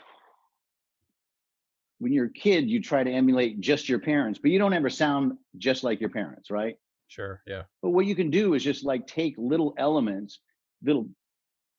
when 1.98 2.12
you're 2.12 2.26
a 2.26 2.32
kid, 2.32 2.68
you 2.68 2.82
try 2.82 3.04
to 3.04 3.10
emulate 3.10 3.60
just 3.60 3.88
your 3.88 3.98
parents, 3.98 4.38
but 4.38 4.50
you 4.50 4.58
don't 4.58 4.74
ever 4.74 4.90
sound 4.90 5.38
just 5.56 5.84
like 5.84 6.00
your 6.00 6.10
parents, 6.10 6.50
right? 6.50 6.76
Sure. 7.12 7.42
Yeah. 7.46 7.64
But 7.82 7.90
what 7.90 8.06
you 8.06 8.14
can 8.14 8.30
do 8.30 8.54
is 8.54 8.64
just 8.64 8.84
like 8.84 9.06
take 9.06 9.34
little 9.36 9.74
elements, 9.76 10.40
little, 10.82 11.10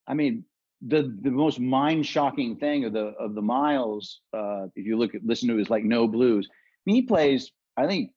I 0.07 0.13
mean, 0.13 0.45
the 0.85 1.17
the 1.21 1.31
most 1.31 1.59
mind 1.59 2.05
shocking 2.05 2.55
thing 2.57 2.85
of 2.85 2.93
the 2.93 3.13
of 3.19 3.33
the 3.33 3.41
miles, 3.41 4.19
uh, 4.31 4.67
if 4.75 4.85
you 4.85 4.95
look 4.95 5.15
at 5.15 5.25
listen 5.25 5.49
to 5.49 5.57
his 5.57 5.71
like 5.71 5.83
no 5.83 6.07
blues, 6.07 6.47
I 6.51 6.55
mean, 6.85 6.97
he 6.97 7.01
plays 7.01 7.51
I 7.77 7.87
think 7.87 8.11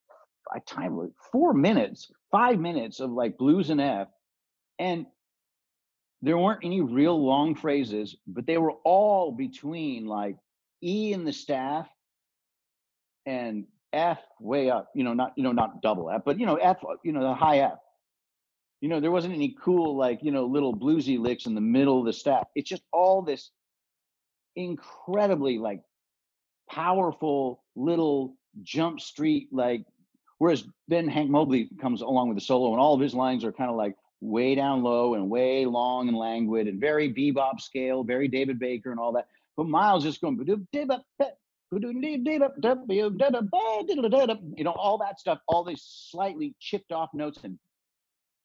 I 0.54 0.58
time 0.58 0.98
like 0.98 1.12
four 1.32 1.54
minutes, 1.54 2.10
five 2.30 2.58
minutes 2.58 3.00
of 3.00 3.10
like 3.10 3.38
blues 3.38 3.70
and 3.70 3.80
F, 3.80 4.08
and 4.78 5.06
there 6.20 6.36
weren't 6.36 6.64
any 6.64 6.82
real 6.82 7.24
long 7.24 7.54
phrases, 7.54 8.14
but 8.26 8.46
they 8.46 8.58
were 8.58 8.74
all 8.84 9.32
between 9.32 10.04
like 10.04 10.36
E 10.82 11.14
in 11.14 11.24
the 11.24 11.32
staff 11.32 11.88
and 13.24 13.64
F 13.96 14.18
way 14.40 14.70
up, 14.70 14.90
you 14.94 15.02
know, 15.02 15.14
not 15.14 15.32
you 15.36 15.42
know 15.42 15.52
not 15.52 15.82
double 15.82 16.10
F, 16.10 16.22
but 16.24 16.38
you 16.38 16.46
know 16.46 16.56
F, 16.56 16.78
you 17.02 17.12
know 17.12 17.22
the 17.22 17.34
high 17.34 17.58
F 17.58 17.78
you 18.80 18.88
know, 18.88 19.00
there 19.00 19.10
wasn't 19.10 19.34
any 19.34 19.56
cool, 19.60 19.96
like, 19.96 20.20
you 20.22 20.30
know, 20.30 20.44
little 20.44 20.74
bluesy 20.74 21.18
licks 21.18 21.46
in 21.46 21.54
the 21.54 21.60
middle 21.60 21.98
of 21.98 22.06
the 22.06 22.12
staff. 22.12 22.46
It's 22.54 22.68
just 22.68 22.82
all 22.92 23.22
this 23.22 23.50
incredibly 24.54 25.58
like 25.58 25.82
powerful 26.70 27.64
little 27.74 28.36
jump 28.62 29.00
street, 29.00 29.48
like, 29.50 29.84
whereas 30.38 30.64
then 30.88 31.08
Hank 31.08 31.30
Mobley 31.30 31.70
comes 31.80 32.02
along 32.02 32.28
with 32.28 32.36
the 32.36 32.44
solo 32.44 32.72
and 32.72 32.80
all 32.80 32.94
of 32.94 33.00
his 33.00 33.14
lines 33.14 33.44
are 33.44 33.52
kind 33.52 33.70
of 33.70 33.76
like 33.76 33.96
way 34.20 34.54
down 34.54 34.82
low 34.82 35.14
and 35.14 35.30
way 35.30 35.64
long 35.64 36.08
and 36.08 36.16
languid 36.16 36.68
and 36.68 36.80
very 36.80 37.12
bebop 37.12 37.60
scale, 37.60 38.04
very 38.04 38.28
David 38.28 38.58
Baker 38.58 38.90
and 38.90 39.00
all 39.00 39.12
that. 39.12 39.26
But 39.56 39.68
Miles 39.68 40.04
just 40.04 40.20
going, 40.20 40.38
you 41.72 41.80
know, 44.64 44.72
all 44.72 44.98
that 44.98 45.18
stuff, 45.18 45.38
all 45.48 45.64
these 45.64 45.82
slightly 46.10 46.54
chipped 46.60 46.92
off 46.92 47.08
notes 47.12 47.40
and 47.42 47.58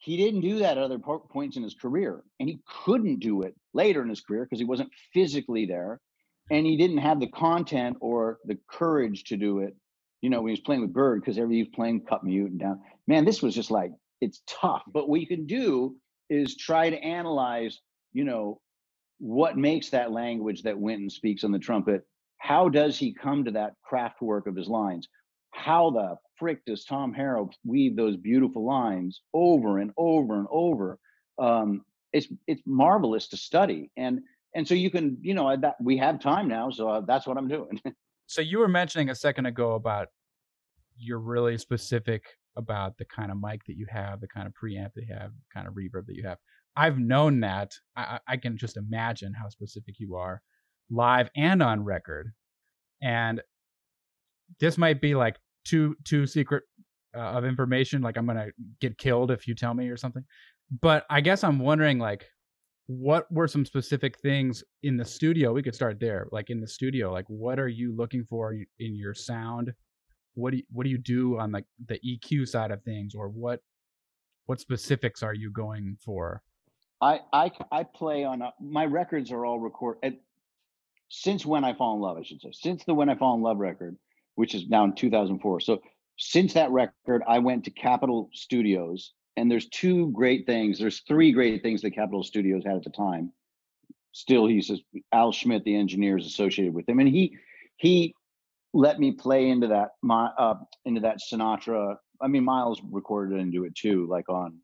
he 0.02 0.18
didn't 0.18 0.42
do 0.42 0.60
that 0.60 0.78
at 0.80 0.84
other 0.84 0.98
points 0.98 1.58
in 1.58 1.64
his 1.64 1.76
career, 1.76 2.24
and 2.40 2.50
he 2.50 2.60
couldn't 2.84 3.20
do 3.20 3.44
it 3.44 3.54
later 3.72 4.02
in 4.02 4.10
his 4.10 4.22
career 4.22 4.44
because 4.44 4.58
he 4.58 4.66
wasn't 4.66 4.90
physically 5.14 5.68
there, 5.68 6.02
and 6.50 6.66
he 6.66 6.76
didn't 6.76 6.98
have 6.98 7.20
the 7.20 7.28
content 7.28 7.98
or 8.02 8.40
the 8.46 8.58
courage 8.68 9.26
to 9.26 9.38
do 9.38 9.60
it. 9.60 9.76
You 10.22 10.32
know, 10.32 10.42
when 10.42 10.50
he 10.50 10.54
was 10.54 10.62
playing 10.62 10.82
with 10.82 10.92
Bird, 10.92 11.22
because 11.22 11.38
every 11.38 11.58
he 11.58 11.62
was 11.62 11.70
playing 11.76 12.06
cut 12.06 12.24
mute 12.24 12.50
and 12.50 12.60
down. 12.60 12.82
Man, 13.08 13.26
this 13.26 13.44
was 13.44 13.54
just 13.54 13.70
like 13.70 13.92
it's 14.22 14.42
tough. 14.48 14.82
But 14.92 15.08
what 15.08 15.22
you 15.22 15.28
can 15.28 15.46
do 15.46 15.96
is 16.32 16.56
try 16.56 16.90
to 16.90 16.98
analyze, 16.98 17.80
you 18.12 18.24
know, 18.24 18.60
what 19.20 19.56
makes 19.56 19.92
that 19.92 20.12
language 20.12 20.64
that 20.64 20.80
Wynton 20.80 21.12
speaks 21.12 21.44
on 21.44 21.52
the 21.52 21.60
trumpet? 21.60 22.08
How 22.42 22.70
does 22.70 22.98
he 22.98 23.14
come 23.14 23.46
to 23.46 23.52
that 23.52 23.74
craft 23.84 24.20
work 24.20 24.48
of 24.48 24.56
his 24.56 24.68
lines? 24.68 25.08
How 25.52 25.92
the 25.92 26.16
frick 26.40 26.66
does 26.66 26.86
Tom 26.86 27.14
Harrell 27.14 27.52
weave 27.64 27.96
those 27.96 28.18
beautiful 28.18 28.66
lines 28.66 29.22
over 29.32 29.78
and 29.78 29.92
over 29.96 30.40
and 30.40 30.48
over? 30.50 30.98
Um, 31.38 31.86
it's 32.14 32.28
it's 32.48 32.64
marvelous 32.66 33.28
to 33.28 33.38
study, 33.38 33.92
and 33.96 34.22
and 34.56 34.68
so 34.68 34.74
you 34.74 34.90
can 34.90 35.20
you 35.22 35.36
know 35.36 35.56
that 35.56 35.76
we 35.80 35.98
have 35.98 36.20
time 36.20 36.48
now, 36.48 36.72
so 36.72 36.90
uh, 36.90 37.02
that's 37.02 37.28
what 37.28 37.38
I'm 37.38 37.48
doing. 37.48 37.80
so 38.26 38.42
you 38.42 38.58
were 38.58 38.68
mentioning 38.68 39.12
a 39.12 39.16
second 39.16 39.46
ago 39.46 39.74
about 39.74 40.08
you're 40.98 41.20
really 41.20 41.60
specific 41.60 42.24
about 42.56 42.98
the 42.98 43.06
kind 43.06 43.32
of 43.32 43.40
mic 43.40 43.64
that 43.68 43.78
you 43.78 43.86
have, 43.88 44.20
the 44.20 44.28
kind 44.28 44.48
of 44.48 44.54
preamp 44.54 44.94
that 44.96 45.06
you 45.08 45.14
have, 45.14 45.32
kind 45.54 45.68
of 45.68 45.76
reverb 45.76 46.08
that 46.08 46.16
you 46.16 46.24
have. 46.24 46.40
I've 46.76 46.98
known 46.98 47.40
that. 47.42 47.72
I, 47.96 48.20
I 48.28 48.38
can 48.38 48.58
just 48.58 48.78
imagine 48.78 49.32
how 49.32 49.48
specific 49.50 50.00
you 50.00 50.16
are, 50.16 50.42
live 50.92 51.30
and 51.36 51.64
on 51.64 51.84
record. 51.84 52.34
And 53.02 53.42
this 54.60 54.78
might 54.78 55.02
be 55.02 55.16
like 55.16 55.38
too 55.66 55.96
too 56.04 56.28
secret 56.28 56.64
uh, 57.16 57.20
of 57.20 57.46
information. 57.46 58.02
Like 58.02 58.18
I'm 58.18 58.28
gonna 58.28 58.48
get 58.80 58.98
killed 58.98 59.32
if 59.32 59.48
you 59.48 59.56
tell 59.56 59.74
me 59.74 59.90
or 59.90 59.98
something. 59.98 60.24
But 60.82 61.06
I 61.10 61.22
guess 61.22 61.44
I'm 61.44 61.60
wondering 61.60 61.98
like 61.98 62.26
what 62.88 63.32
were 63.32 63.48
some 63.48 63.66
specific 63.66 64.20
things 64.20 64.64
in 64.84 64.98
the 64.98 65.06
studio 65.06 65.54
we 65.54 65.64
could 65.64 65.76
start 65.76 65.98
there 66.00 66.28
like 66.32 66.50
in 66.50 66.60
the 66.60 66.68
studio 66.68 67.10
like 67.10 67.24
what 67.28 67.58
are 67.58 67.68
you 67.70 67.96
looking 67.96 68.26
for 68.26 68.54
in 68.54 68.96
your 68.96 69.14
sound 69.14 69.72
what 70.36 70.52
do 70.52 70.58
you, 70.58 70.64
what 70.72 70.84
do 70.84 70.90
you 70.90 70.98
do 70.98 71.38
on 71.38 71.52
like 71.52 71.66
the 71.88 72.00
EQ 72.00 72.48
side 72.48 72.72
of 72.72 72.84
things, 72.84 73.16
or 73.16 73.30
what 73.30 73.60
what 74.46 74.60
specifics 74.60 75.24
are 75.24 75.34
you 75.34 75.52
going 75.52 75.98
for? 76.04 76.42
I 77.02 77.20
I 77.34 77.52
I 77.72 77.84
play 77.84 78.24
on 78.24 78.42
a, 78.42 78.54
my 78.60 78.86
records 78.86 79.32
are 79.32 79.46
all 79.46 79.60
record 79.60 79.98
since 81.14 81.46
when 81.46 81.66
I 81.66 81.74
fall 81.74 81.96
in 81.96 82.02
love, 82.02 82.18
I 82.18 82.24
should 82.24 82.42
say, 82.42 82.52
since 82.54 82.86
the 82.86 82.94
when 82.94 83.10
I 83.10 83.16
fall 83.16 83.36
in 83.36 83.42
love 83.42 83.58
record, 83.58 83.98
which 84.36 84.56
is 84.56 84.70
now 84.70 84.86
in 84.86 84.94
2004. 84.94 85.60
So 85.60 85.82
since 86.18 86.54
that 86.54 86.72
record, 86.72 87.22
I 87.28 87.40
went 87.40 87.66
to 87.66 87.72
Capitol 87.72 88.30
Studios, 88.34 89.12
and 89.36 89.52
there's 89.52 89.68
two 89.68 90.10
great 90.12 90.46
things. 90.46 90.80
There's 90.80 91.02
three 91.02 91.34
great 91.34 91.64
things 91.64 91.82
that 91.82 91.92
Capitol 91.92 92.24
Studios 92.24 92.64
had 92.66 92.78
at 92.78 92.84
the 92.84 92.92
time. 92.92 93.34
Still, 94.14 94.48
he 94.48 94.62
says 94.62 94.80
Al 95.12 95.34
Schmitt, 95.34 95.66
the 95.66 95.76
engineer, 95.76 96.18
is 96.18 96.26
associated 96.26 96.74
with 96.74 96.88
him, 96.88 97.00
and 97.00 97.10
he 97.10 97.38
he 97.76 98.16
let 98.74 98.98
me 98.98 99.12
play 99.12 99.50
into 99.50 99.68
that 99.68 99.90
my 100.02 100.28
uh 100.38 100.56
into 100.86 101.02
that 101.02 101.18
Sinatra. 101.20 101.98
I 102.22 102.28
mean, 102.28 102.46
Miles 102.46 102.82
recorded 102.90 103.38
into 103.38 103.66
it 103.66 103.76
too, 103.76 104.08
like 104.10 104.30
on 104.30 104.60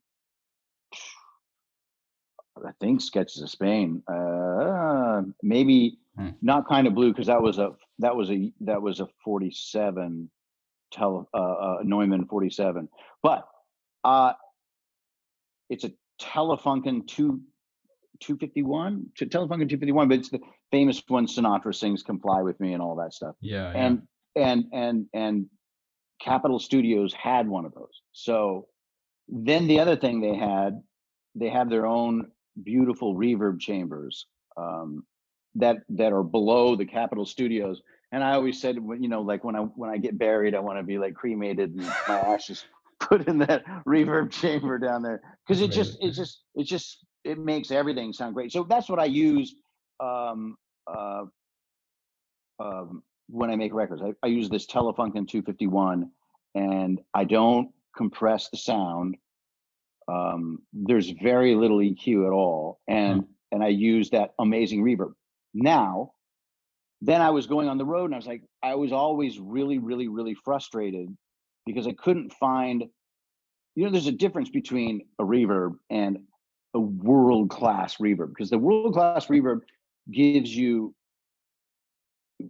I 2.65 2.71
think 2.79 3.01
Sketches 3.01 3.41
of 3.41 3.49
Spain. 3.49 4.03
Uh, 4.07 5.23
maybe 5.41 5.99
hmm. 6.17 6.29
not 6.41 6.67
kind 6.67 6.87
of 6.87 6.95
blue 6.95 7.11
because 7.11 7.27
that 7.27 7.41
was 7.41 7.59
a 7.59 7.71
that 7.99 8.15
was 8.15 8.31
a 8.31 8.51
that 8.61 8.81
was 8.81 8.99
a 8.99 9.07
47 9.23 10.29
tele 10.91 11.25
uh, 11.33 11.37
uh, 11.37 11.77
Neumann 11.83 12.25
47. 12.25 12.87
But 13.21 13.47
uh 14.03 14.33
it's 15.69 15.83
a 15.83 15.91
Telefunken 16.21 17.07
2 17.07 17.41
251 18.19 19.05
to 19.17 19.25
Telefunken 19.25 19.69
251, 19.69 20.07
but 20.07 20.17
it's 20.17 20.29
the 20.29 20.39
famous 20.71 21.01
one 21.07 21.27
Sinatra 21.27 21.75
sings 21.75 22.03
"Come 22.03 22.19
Fly 22.19 22.41
with 22.41 22.59
Me" 22.59 22.73
and 22.73 22.81
all 22.81 22.95
that 22.95 23.13
stuff. 23.13 23.35
Yeah, 23.41 23.71
and 23.75 24.01
and 24.35 24.65
and 24.73 25.05
and 25.13 25.45
Capitol 26.19 26.59
Studios 26.59 27.13
had 27.13 27.47
one 27.47 27.65
of 27.65 27.73
those. 27.73 28.01
So 28.13 28.67
then 29.27 29.67
the 29.67 29.79
other 29.79 29.95
thing 29.95 30.21
they 30.21 30.35
had, 30.35 30.81
they 31.35 31.49
have 31.49 31.69
their 31.69 31.85
own 31.85 32.31
beautiful 32.63 33.15
reverb 33.15 33.59
chambers 33.59 34.27
um, 34.57 35.05
that 35.55 35.77
that 35.89 36.13
are 36.13 36.23
below 36.23 36.75
the 36.75 36.85
Capitol 36.85 37.25
Studios. 37.25 37.81
And 38.11 38.23
I 38.23 38.33
always 38.33 38.61
said, 38.61 38.75
you 38.75 39.09
know, 39.09 39.21
like 39.21 39.43
when 39.43 39.55
I 39.55 39.59
when 39.59 39.89
I 39.89 39.97
get 39.97 40.17
buried, 40.17 40.55
I 40.55 40.59
want 40.59 40.79
to 40.79 40.83
be 40.83 40.97
like 40.97 41.13
cremated 41.13 41.75
and 41.75 41.85
my 42.07 42.19
ashes 42.19 42.63
put 42.99 43.27
in 43.27 43.39
that 43.39 43.63
reverb 43.85 44.31
chamber 44.31 44.77
down 44.79 45.01
there 45.01 45.21
because 45.45 45.61
it 45.61 45.71
just 45.71 45.97
it 46.01 46.11
just 46.11 46.41
it 46.55 46.63
just 46.63 47.05
it 47.23 47.37
makes 47.37 47.71
everything 47.71 48.13
sound 48.13 48.33
great. 48.33 48.51
So 48.51 48.63
that's 48.63 48.89
what 48.89 48.99
I 48.99 49.05
use 49.05 49.55
um, 49.99 50.57
uh, 50.87 51.25
um, 52.59 53.03
when 53.27 53.49
I 53.49 53.55
make 53.55 53.73
records. 53.73 54.01
I, 54.01 54.13
I 54.23 54.27
use 54.27 54.49
this 54.49 54.65
Telefunken 54.65 55.27
251, 55.27 56.09
and 56.55 57.01
I 57.13 57.23
don't 57.25 57.69
compress 57.95 58.49
the 58.49 58.57
sound. 58.57 59.17
Um, 60.07 60.59
there's 60.73 61.09
very 61.09 61.55
little 61.55 61.79
EQ 61.79 62.25
at 62.25 62.31
all, 62.31 62.79
and 62.87 63.23
mm. 63.23 63.27
and 63.51 63.63
I 63.63 63.67
use 63.67 64.09
that 64.11 64.33
amazing 64.39 64.83
reverb. 64.83 65.13
Now, 65.53 66.11
then 67.01 67.21
I 67.21 67.29
was 67.29 67.47
going 67.47 67.67
on 67.67 67.77
the 67.77 67.85
road, 67.85 68.05
and 68.05 68.15
I 68.15 68.17
was 68.17 68.27
like, 68.27 68.43
I 68.63 68.75
was 68.75 68.91
always 68.91 69.39
really, 69.39 69.79
really, 69.79 70.07
really 70.07 70.33
frustrated 70.33 71.15
because 71.65 71.87
I 71.87 71.93
couldn't 71.93 72.33
find. 72.33 72.85
You 73.75 73.85
know, 73.85 73.91
there's 73.91 74.07
a 74.07 74.11
difference 74.11 74.49
between 74.49 75.01
a 75.19 75.23
reverb 75.23 75.75
and 75.89 76.19
a 76.73 76.79
world 76.79 77.49
class 77.49 77.97
reverb 77.97 78.29
because 78.29 78.49
the 78.49 78.57
world 78.57 78.93
class 78.93 79.27
reverb 79.27 79.61
gives 80.11 80.55
you 80.55 80.95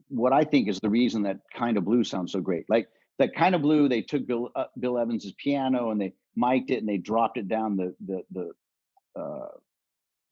what 0.09 0.33
I 0.33 0.43
think 0.43 0.67
is 0.67 0.79
the 0.79 0.89
reason 0.89 1.23
that 1.23 1.39
kind 1.53 1.77
of 1.77 1.85
blue 1.85 2.03
sounds 2.03 2.31
so 2.31 2.39
great. 2.39 2.65
Like 2.69 2.87
that 3.19 3.35
kind 3.35 3.55
of 3.55 3.61
blue, 3.61 3.89
they 3.89 4.01
took 4.01 4.27
Bill 4.27 4.49
uh, 4.55 4.65
Bill 4.79 4.97
Evans's 4.97 5.33
piano 5.33 5.91
and 5.91 5.99
they 5.99 6.13
mic'd 6.35 6.71
it 6.71 6.79
and 6.79 6.89
they 6.89 6.97
dropped 6.97 7.37
it 7.37 7.47
down 7.47 7.77
the 7.77 7.95
the 8.05 8.23
the 8.31 9.19
uh, 9.19 9.47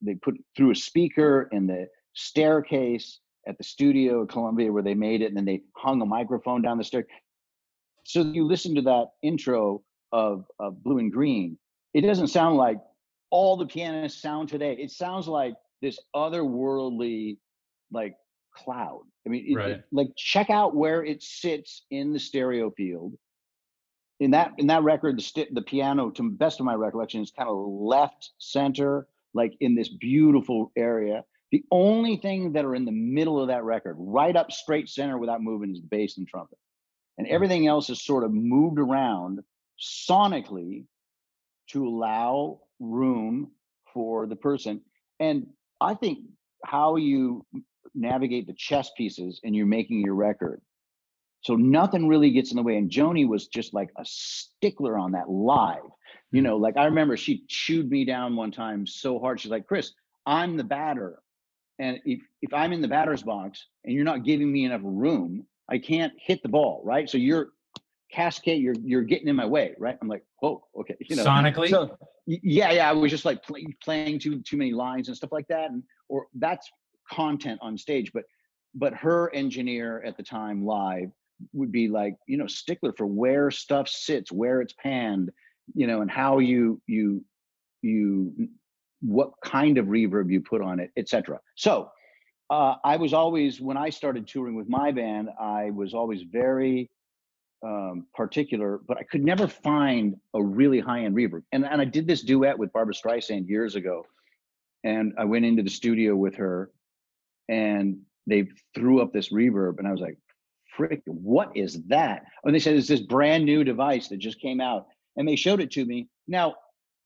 they 0.02 0.16
put 0.16 0.36
through 0.56 0.72
a 0.72 0.76
speaker 0.76 1.50
in 1.52 1.68
the 1.68 1.88
staircase 2.14 3.20
at 3.48 3.58
the 3.58 3.64
studio 3.64 4.24
at 4.24 4.30
Columbia 4.30 4.72
where 4.72 4.84
they 4.84 4.94
made 4.94 5.22
it, 5.22 5.26
and 5.26 5.38
then 5.38 5.46
they 5.46 5.62
hung 5.76 6.02
a 6.02 6.06
microphone 6.06 6.62
down 6.62 6.78
the 6.78 6.84
stair. 6.84 7.06
So 8.04 8.22
you 8.22 8.46
listen 8.46 8.76
to 8.76 8.82
that 8.84 9.08
intro 9.24 9.84
of, 10.12 10.46
of 10.60 10.84
Blue 10.84 11.00
and 11.00 11.12
Green, 11.12 11.58
it 11.94 12.02
doesn't 12.02 12.28
sound 12.28 12.58
like 12.58 12.78
all 13.32 13.58
the 13.58 13.66
pianists 13.66 14.22
sound 14.22 14.50
today. 14.50 14.74
It 14.80 14.92
sounds 14.92 15.28
like 15.28 15.56
this 15.82 16.00
otherworldly, 16.16 17.38
like 17.92 18.16
cloud. 18.56 19.02
I 19.26 19.30
mean, 19.30 19.56
right. 19.56 19.72
it, 19.72 19.84
like 19.92 20.10
check 20.16 20.50
out 20.50 20.76
where 20.76 21.04
it 21.04 21.22
sits 21.22 21.86
in 21.92 22.14
the 22.14 22.20
stereo 22.20 22.72
field. 22.72 23.14
In 24.20 24.32
that 24.32 24.54
in 24.58 24.68
that 24.68 24.84
record, 24.84 25.18
the 25.18 25.22
st- 25.22 25.54
the 25.54 25.62
piano, 25.62 26.10
to 26.12 26.30
best 26.30 26.60
of 26.60 26.66
my 26.66 26.74
recollection, 26.74 27.22
is 27.22 27.32
kind 27.32 27.50
of 27.50 27.58
left 27.58 28.32
center, 28.38 29.08
like 29.34 29.54
in 29.60 29.76
this 29.76 29.90
beautiful 29.90 30.72
area. 30.78 31.24
The 31.52 31.64
only 31.72 32.18
thing 32.18 32.54
that 32.54 32.66
are 32.66 32.76
in 32.76 32.86
the 32.86 32.92
middle 32.92 33.42
of 33.42 33.50
that 33.50 33.64
record, 33.64 33.96
right 34.00 34.36
up 34.36 34.52
straight 34.52 34.90
center 34.90 35.18
without 35.18 35.42
moving, 35.42 35.72
is 35.72 35.82
the 35.82 35.88
bass 35.88 36.18
and 36.18 36.28
trumpet, 36.28 36.58
and 37.18 37.28
hmm. 37.28 37.34
everything 37.34 37.68
else 37.68 37.90
is 37.90 38.04
sort 38.04 38.24
of 38.24 38.34
moved 38.34 38.80
around 38.80 39.40
sonically 39.80 40.86
to 41.68 41.88
allow 41.88 42.62
room 42.80 43.52
for 43.94 44.28
the 44.28 44.36
person. 44.36 44.82
And 45.20 45.48
I 45.82 45.94
think 45.94 46.20
how 46.64 46.96
you 46.96 47.46
navigate 47.96 48.48
the 48.48 48.54
chess 48.54 48.92
pieces 48.98 49.40
and 49.44 49.56
you're 49.56 49.66
making 49.66 50.02
your 50.02 50.16
record. 50.16 50.62
So 51.42 51.56
nothing 51.56 52.08
really 52.08 52.32
gets 52.32 52.52
in 52.52 52.58
the 52.58 52.64
way. 52.64 52.78
And 52.78 52.90
Joni 52.90 53.28
was 53.28 53.48
just 53.48 53.74
like 53.74 53.90
a 53.98 54.04
stickler 54.06 54.98
on 54.98 55.12
that 55.12 55.30
live. 55.30 55.84
You 56.32 56.42
mm. 56.42 56.46
know, 56.46 56.58
like 56.58 56.78
I 56.78 56.86
remember 56.86 57.18
she 57.18 57.44
chewed 57.48 57.90
me 57.90 58.04
down 58.04 58.36
one 58.36 58.52
time 58.52 58.88
so 58.88 59.20
hard. 59.20 59.40
She's 59.40 59.52
like, 59.52 59.68
Chris, 59.68 59.92
I'm 60.26 60.58
the 60.58 60.64
batter. 60.64 61.20
And 61.78 62.00
if, 62.06 62.20
if 62.42 62.54
I'm 62.54 62.74
in 62.74 62.82
the 62.82 62.88
batter's 62.88 63.22
box 63.22 63.68
and 63.84 63.94
you're 63.94 64.06
not 64.06 64.24
giving 64.24 64.52
me 64.52 64.66
enough 64.66 64.82
room, 64.84 65.46
I 65.70 65.78
can't 65.78 66.14
hit 66.20 66.42
the 66.42 66.50
ball, 66.50 66.82
right? 66.84 67.10
So 67.10 67.18
you're 67.18 67.50
cascade 68.12 68.62
you're 68.62 68.76
you're 68.84 69.02
getting 69.02 69.28
in 69.28 69.36
my 69.36 69.46
way 69.46 69.74
right 69.78 69.98
i'm 70.02 70.08
like 70.08 70.24
whoa 70.40 70.64
okay 70.80 70.96
you 71.02 71.16
know 71.16 71.26
sonically 71.26 71.70
so 71.70 71.98
yeah 72.28 72.72
yeah 72.72 72.90
i 72.90 72.94
was 72.94 73.12
just 73.12 73.26
like 73.26 73.44
play, 73.44 73.66
playing 73.84 74.20
too 74.20 74.42
too 74.42 74.58
many 74.58 74.72
lines 74.72 75.08
and 75.08 75.18
stuff 75.18 75.32
like 75.32 75.48
that 75.48 75.70
and 75.72 75.84
or 76.08 76.28
that's 76.36 76.70
content 77.12 77.60
on 77.62 77.78
stage 77.78 78.12
but 78.14 78.24
but 78.74 78.94
her 78.94 79.34
engineer 79.34 80.02
at 80.06 80.18
the 80.18 80.24
time 80.24 80.66
live 80.66 81.10
would 81.54 81.72
be 81.72 81.88
like 81.88 82.16
you 82.28 82.38
know 82.38 82.48
stickler 82.48 82.94
for 82.94 83.06
where 83.06 83.52
stuff 83.52 83.88
sits 83.88 84.32
where 84.32 84.62
it's 84.62 84.74
panned 84.82 85.30
you 85.74 85.88
know 85.88 86.02
and 86.02 86.12
how 86.12 86.40
you 86.40 86.82
you 86.88 87.24
you 87.82 88.50
what 89.02 89.32
kind 89.44 89.78
of 89.78 89.88
reverb 89.88 90.32
you 90.32 90.42
put 90.42 90.62
on 90.62 90.80
it 90.80 90.92
etc 90.98 91.40
so 91.56 91.90
uh, 92.50 92.76
i 92.84 92.96
was 92.96 93.14
always 93.14 93.60
when 93.60 93.78
i 93.78 93.90
started 93.90 94.28
touring 94.28 94.56
with 94.56 94.70
my 94.70 94.92
band 94.92 95.30
i 95.40 95.70
was 95.72 95.94
always 95.94 96.24
very 96.32 96.90
um, 97.66 98.06
particular, 98.14 98.80
but 98.88 98.98
I 98.98 99.04
could 99.04 99.24
never 99.24 99.48
find 99.48 100.16
a 100.34 100.44
really 100.44 100.80
high 100.80 101.04
end 101.04 101.16
reverb. 101.16 101.44
And, 101.52 101.66
and 101.66 101.82
I 101.82 101.86
did 101.86 102.08
this 102.08 102.22
duet 102.22 102.58
with 102.58 102.72
Barbra 102.72 102.94
Streisand 102.94 103.48
years 103.50 103.76
ago. 103.76 104.06
And 104.84 105.14
I 105.18 105.26
went 105.26 105.46
into 105.46 105.64
the 105.64 105.70
studio 105.70 106.16
with 106.16 106.36
her 106.36 106.70
and 107.50 107.98
they 108.28 108.48
threw 108.74 109.02
up 109.02 109.14
this 109.14 109.32
reverb. 109.32 109.80
And 109.80 109.88
I 109.88 109.92
was 109.92 110.02
like, 110.02 110.18
frick, 110.76 111.02
what 111.06 111.56
is 111.56 111.84
that? 111.88 112.26
And 112.44 112.54
they 112.54 112.60
said, 112.60 112.76
it's 112.76 112.88
this 112.88 113.02
brand 113.02 113.46
new 113.46 113.64
device 113.64 114.08
that 114.10 114.18
just 114.18 114.40
came 114.40 114.60
out. 114.60 114.88
And 115.16 115.28
they 115.28 115.36
showed 115.36 115.62
it 115.62 115.72
to 115.72 115.86
me. 115.86 116.10
Now, 116.28 116.56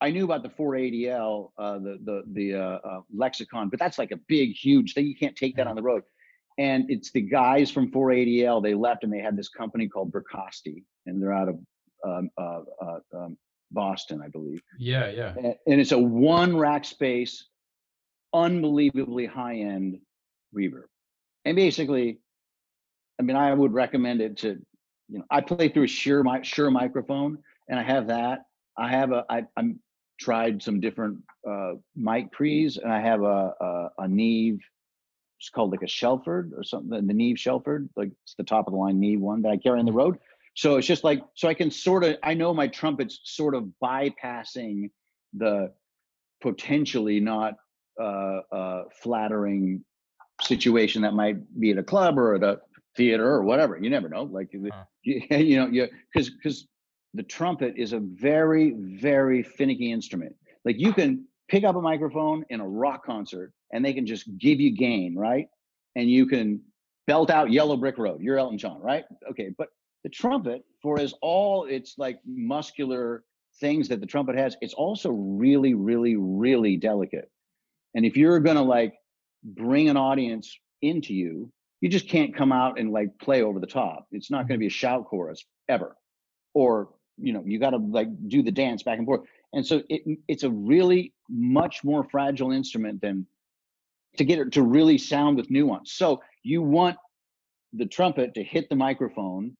I 0.01 0.11
knew 0.11 0.23
about 0.23 0.43
the 0.43 0.49
480L, 0.49 1.51
uh, 1.57 1.73
the 1.79 1.99
the 2.03 2.23
the 2.31 2.55
uh, 2.55 2.79
uh, 2.83 3.01
lexicon, 3.13 3.69
but 3.69 3.79
that's 3.79 3.97
like 3.97 4.11
a 4.11 4.19
big, 4.27 4.53
huge 4.55 4.93
thing. 4.93 5.05
You 5.05 5.15
can't 5.15 5.35
take 5.35 5.57
that 5.57 5.67
on 5.67 5.75
the 5.75 5.81
road. 5.81 6.03
And 6.57 6.89
it's 6.89 7.11
the 7.11 7.21
guys 7.21 7.69
from 7.69 7.91
480L. 7.91 8.63
They 8.63 8.73
left 8.73 9.03
and 9.03 9.11
they 9.11 9.19
had 9.19 9.37
this 9.37 9.49
company 9.49 9.87
called 9.87 10.11
Bricasti, 10.11 10.83
and 11.05 11.21
they're 11.21 11.33
out 11.33 11.49
of 11.49 11.59
um, 12.05 12.29
uh, 12.37 12.61
uh, 12.81 12.99
um, 13.13 13.37
Boston, 13.71 14.21
I 14.23 14.29
believe. 14.29 14.61
Yeah, 14.77 15.09
yeah. 15.09 15.33
And, 15.37 15.55
and 15.67 15.81
it's 15.81 15.91
a 15.91 15.99
one 15.99 16.57
rack 16.57 16.85
space, 16.85 17.47
unbelievably 18.33 19.25
high 19.25 19.57
end 19.57 19.99
reverb. 20.55 20.85
And 21.45 21.55
basically, 21.55 22.19
I 23.19 23.23
mean, 23.23 23.35
I 23.35 23.53
would 23.53 23.73
recommend 23.73 24.21
it 24.21 24.37
to, 24.37 24.59
you 25.09 25.19
know, 25.19 25.25
I 25.29 25.41
play 25.41 25.69
through 25.69 25.83
a 25.83 25.87
Shure 25.87 26.23
mi- 26.23 26.43
Shure 26.43 26.71
microphone, 26.71 27.37
and 27.67 27.79
I 27.79 27.83
have 27.83 28.07
that. 28.07 28.39
I 28.77 28.89
have 28.89 29.11
a, 29.11 29.25
I, 29.29 29.43
I'm 29.57 29.79
tried 30.19 30.61
some 30.61 30.79
different 30.79 31.17
uh, 31.49 31.73
mic 31.95 32.31
pre's, 32.31 32.77
and 32.77 32.91
I 32.91 33.01
have 33.01 33.23
a, 33.23 33.53
a 33.59 33.89
a 33.99 34.07
Neve. 34.07 34.59
It's 35.39 35.49
called 35.49 35.71
like 35.71 35.83
a 35.83 35.87
Shelford 35.87 36.51
or 36.55 36.63
something. 36.63 37.07
The 37.07 37.13
Neve 37.13 37.39
Shelford, 37.39 37.89
like 37.95 38.11
it's 38.23 38.35
the 38.35 38.43
top 38.43 38.67
of 38.67 38.73
the 38.73 38.79
line 38.79 38.99
Neve 38.99 39.21
one 39.21 39.41
that 39.43 39.49
I 39.49 39.57
carry 39.57 39.79
on 39.79 39.85
the 39.85 39.91
road. 39.91 40.17
So 40.55 40.75
it's 40.77 40.87
just 40.87 41.03
like 41.03 41.21
so 41.35 41.47
I 41.47 41.53
can 41.53 41.71
sort 41.71 42.03
of 42.03 42.17
I 42.23 42.33
know 42.33 42.53
my 42.53 42.67
trumpet's 42.67 43.21
sort 43.23 43.55
of 43.55 43.69
bypassing 43.81 44.91
the 45.33 45.71
potentially 46.41 47.19
not 47.19 47.55
uh, 47.99 48.41
uh, 48.51 48.83
flattering 49.01 49.83
situation 50.41 51.01
that 51.01 51.13
might 51.13 51.37
be 51.59 51.71
at 51.71 51.77
a 51.77 51.83
club 51.83 52.17
or 52.17 52.35
at 52.35 52.43
a 52.43 52.59
theater 52.95 53.27
or 53.27 53.43
whatever. 53.43 53.77
You 53.77 53.89
never 53.89 54.09
know. 54.09 54.23
Like 54.23 54.49
Huh. 54.53 54.83
you, 55.03 55.21
you 55.29 55.55
know, 55.57 55.67
you 55.67 55.87
because 56.13 56.29
because 56.29 56.67
the 57.13 57.23
trumpet 57.23 57.73
is 57.77 57.93
a 57.93 57.99
very 57.99 58.75
very 58.77 59.43
finicky 59.43 59.91
instrument. 59.91 60.35
Like 60.65 60.79
you 60.79 60.93
can 60.93 61.25
pick 61.47 61.63
up 61.63 61.75
a 61.75 61.81
microphone 61.81 62.45
in 62.49 62.59
a 62.59 62.67
rock 62.67 63.05
concert 63.05 63.53
and 63.73 63.83
they 63.83 63.93
can 63.93 64.05
just 64.05 64.25
give 64.37 64.59
you 64.59 64.75
gain, 64.75 65.15
right? 65.15 65.47
And 65.95 66.09
you 66.09 66.25
can 66.25 66.61
belt 67.07 67.29
out 67.29 67.51
Yellow 67.51 67.75
Brick 67.75 67.97
Road. 67.97 68.21
You're 68.21 68.37
Elton 68.37 68.57
John, 68.57 68.79
right? 68.81 69.03
Okay, 69.31 69.51
but 69.57 69.69
the 70.03 70.09
trumpet, 70.09 70.63
for 70.81 70.99
as 70.99 71.13
all 71.21 71.65
its 71.65 71.95
like 71.97 72.19
muscular 72.25 73.23
things 73.59 73.87
that 73.89 73.99
the 73.99 74.05
trumpet 74.05 74.35
has, 74.35 74.55
it's 74.61 74.73
also 74.73 75.09
really, 75.09 75.73
really, 75.73 76.15
really 76.15 76.77
delicate. 76.77 77.29
And 77.95 78.05
if 78.05 78.15
you're 78.15 78.39
gonna 78.39 78.63
like 78.63 78.93
bring 79.43 79.89
an 79.89 79.97
audience 79.97 80.57
into 80.81 81.13
you, 81.13 81.51
you 81.81 81.89
just 81.89 82.07
can't 82.09 82.35
come 82.35 82.51
out 82.51 82.79
and 82.79 82.91
like 82.91 83.17
play 83.19 83.41
over 83.41 83.59
the 83.59 83.67
top. 83.67 84.07
It's 84.11 84.31
not 84.31 84.47
gonna 84.47 84.57
be 84.59 84.67
a 84.67 84.71
shout 84.71 85.05
chorus 85.05 85.45
ever. 85.67 85.95
Or, 86.53 86.89
you 87.17 87.33
know, 87.33 87.43
you 87.45 87.59
gotta 87.59 87.77
like 87.77 88.09
do 88.27 88.43
the 88.43 88.51
dance 88.51 88.83
back 88.83 88.97
and 88.97 89.05
forth. 89.07 89.21
And 89.53 89.65
so 89.65 89.81
it 89.89 90.19
it's 90.27 90.43
a 90.43 90.49
really 90.49 91.13
much 91.29 91.83
more 91.83 92.03
fragile 92.11 92.51
instrument 92.51 93.01
than 93.01 93.25
to 94.17 94.25
get 94.25 94.39
it 94.39 94.53
to 94.53 94.63
really 94.63 94.97
sound 94.97 95.37
with 95.37 95.49
nuance. 95.49 95.93
So 95.93 96.21
you 96.43 96.61
want 96.61 96.97
the 97.73 97.85
trumpet 97.85 98.33
to 98.33 98.43
hit 98.43 98.69
the 98.69 98.75
microphone 98.75 99.55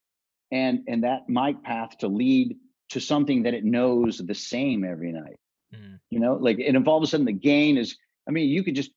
and 0.52 0.82
and 0.88 1.04
that 1.04 1.30
mic 1.30 1.64
path 1.64 1.98
to 2.00 2.08
lead 2.08 2.58
to 2.90 3.00
something 3.00 3.44
that 3.44 3.54
it 3.54 3.64
knows 3.64 4.18
the 4.18 4.36
same 4.36 4.84
every 4.84 5.12
night 5.12 5.38
Mm. 5.72 6.00
you 6.10 6.20
know 6.20 6.34
like 6.34 6.58
and 6.58 6.76
if 6.76 6.88
all 6.88 6.98
of 6.98 7.04
a 7.04 7.06
sudden 7.06 7.28
the 7.28 7.32
gain 7.32 7.78
is 7.78 7.96
i 8.28 8.32
mean 8.32 8.50
you 8.50 8.64
could 8.64 8.74
just 8.74 8.90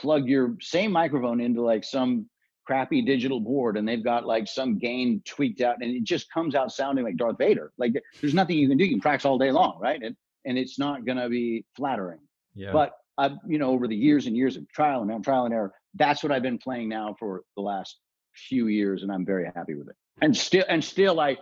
plug 0.00 0.26
your 0.26 0.56
same 0.60 0.92
microphone 0.92 1.40
into 1.40 1.62
like 1.62 1.84
some 1.84 2.26
crappy 2.66 3.00
digital 3.02 3.40
board 3.40 3.76
and 3.78 3.88
they've 3.88 4.04
got 4.04 4.26
like 4.26 4.46
some 4.46 4.78
gain 4.78 5.22
tweaked 5.24 5.60
out 5.62 5.76
and 5.80 5.90
it 5.90 6.04
just 6.04 6.30
comes 6.30 6.54
out 6.54 6.70
sounding 6.70 7.02
like 7.04 7.16
darth 7.16 7.38
vader 7.38 7.72
like 7.78 7.92
there's 8.20 8.34
nothing 8.34 8.58
you 8.58 8.68
can 8.68 8.76
do 8.76 8.84
you 8.84 8.90
can 8.90 9.00
practice 9.00 9.24
all 9.24 9.38
day 9.38 9.50
long 9.50 9.78
right 9.80 10.02
and 10.02 10.14
and 10.44 10.58
it's 10.58 10.78
not 10.78 11.06
going 11.06 11.16
to 11.16 11.28
be 11.30 11.64
flattering 11.76 12.20
Yeah. 12.54 12.72
but 12.72 12.92
I've, 13.20 13.32
you 13.48 13.58
know, 13.58 13.70
over 13.70 13.88
the 13.88 13.96
years 13.96 14.26
and 14.26 14.36
years 14.36 14.56
of 14.56 14.68
trial 14.70 15.02
and 15.02 15.10
error, 15.10 15.20
trial 15.20 15.44
and 15.46 15.52
error, 15.52 15.72
that's 15.94 16.22
what 16.22 16.30
I've 16.30 16.42
been 16.42 16.56
playing 16.58 16.88
now 16.88 17.16
for 17.18 17.42
the 17.56 17.62
last 17.62 17.96
few 18.32 18.68
years, 18.68 19.02
and 19.02 19.10
I'm 19.10 19.26
very 19.26 19.50
happy 19.56 19.74
with 19.74 19.88
it. 19.88 19.96
And 20.22 20.36
still, 20.36 20.64
and 20.68 20.82
still, 20.84 21.18
I, 21.18 21.36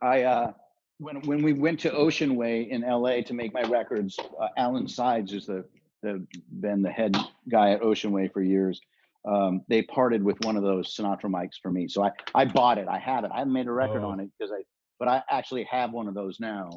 I, 0.00 0.22
uh, 0.22 0.52
when 0.98 1.16
when 1.26 1.42
we 1.42 1.52
went 1.52 1.80
to 1.80 1.92
Ocean 1.92 2.34
Way 2.34 2.62
in 2.70 2.82
L.A. 2.82 3.22
to 3.24 3.34
make 3.34 3.52
my 3.52 3.60
records, 3.64 4.18
uh, 4.18 4.48
Alan 4.56 4.88
Sides 4.88 5.34
is 5.34 5.44
the 5.44 5.66
the 6.06 6.26
been 6.60 6.82
the 6.82 6.90
head 6.90 7.16
guy 7.50 7.72
at 7.72 7.82
Ocean 7.82 8.12
Way 8.12 8.28
for 8.28 8.40
years. 8.42 8.80
Um, 9.28 9.62
they 9.68 9.82
parted 9.82 10.22
with 10.22 10.36
one 10.44 10.56
of 10.56 10.62
those 10.62 10.94
Sinatra 10.96 11.24
mics 11.24 11.58
for 11.60 11.70
me, 11.70 11.88
so 11.88 12.04
I 12.04 12.10
I 12.34 12.44
bought 12.44 12.78
it. 12.78 12.86
I 12.88 12.98
have 12.98 13.24
it. 13.24 13.30
I 13.34 13.38
haven't 13.38 13.52
made 13.52 13.66
a 13.66 13.72
record 13.72 14.02
Oh. 14.04 14.10
on 14.10 14.20
it 14.20 14.30
because 14.38 14.52
I, 14.52 14.62
but 14.98 15.08
I 15.08 15.22
actually 15.30 15.64
have 15.64 15.92
one 15.92 16.06
of 16.08 16.14
those 16.14 16.38
now. 16.38 16.70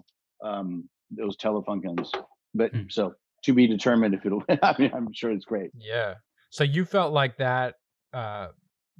Um, 0.44 0.90
those 1.12 1.38
Telefunkens. 1.38 2.10
But 2.56 2.72
Hmm. 2.72 2.84
so 2.90 3.14
to 3.44 3.54
be 3.54 3.68
determined 3.68 4.14
if 4.16 4.26
it'll. 4.26 4.44
I 4.64 4.76
mean, 4.80 4.92
I'm 4.94 5.14
sure 5.14 5.32
it's 5.32 5.46
great. 5.46 5.72
Yeah. 5.76 6.16
So 6.50 6.64
you 6.64 6.86
felt 6.86 7.14
like 7.14 7.38
that 7.38 7.76
uh 8.14 8.48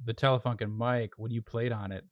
the 0.04 0.14
Telefunken 0.14 0.70
mic 0.76 1.10
when 1.18 1.30
you 1.32 1.42
played 1.42 1.72
on 1.72 1.90
it 1.92 2.04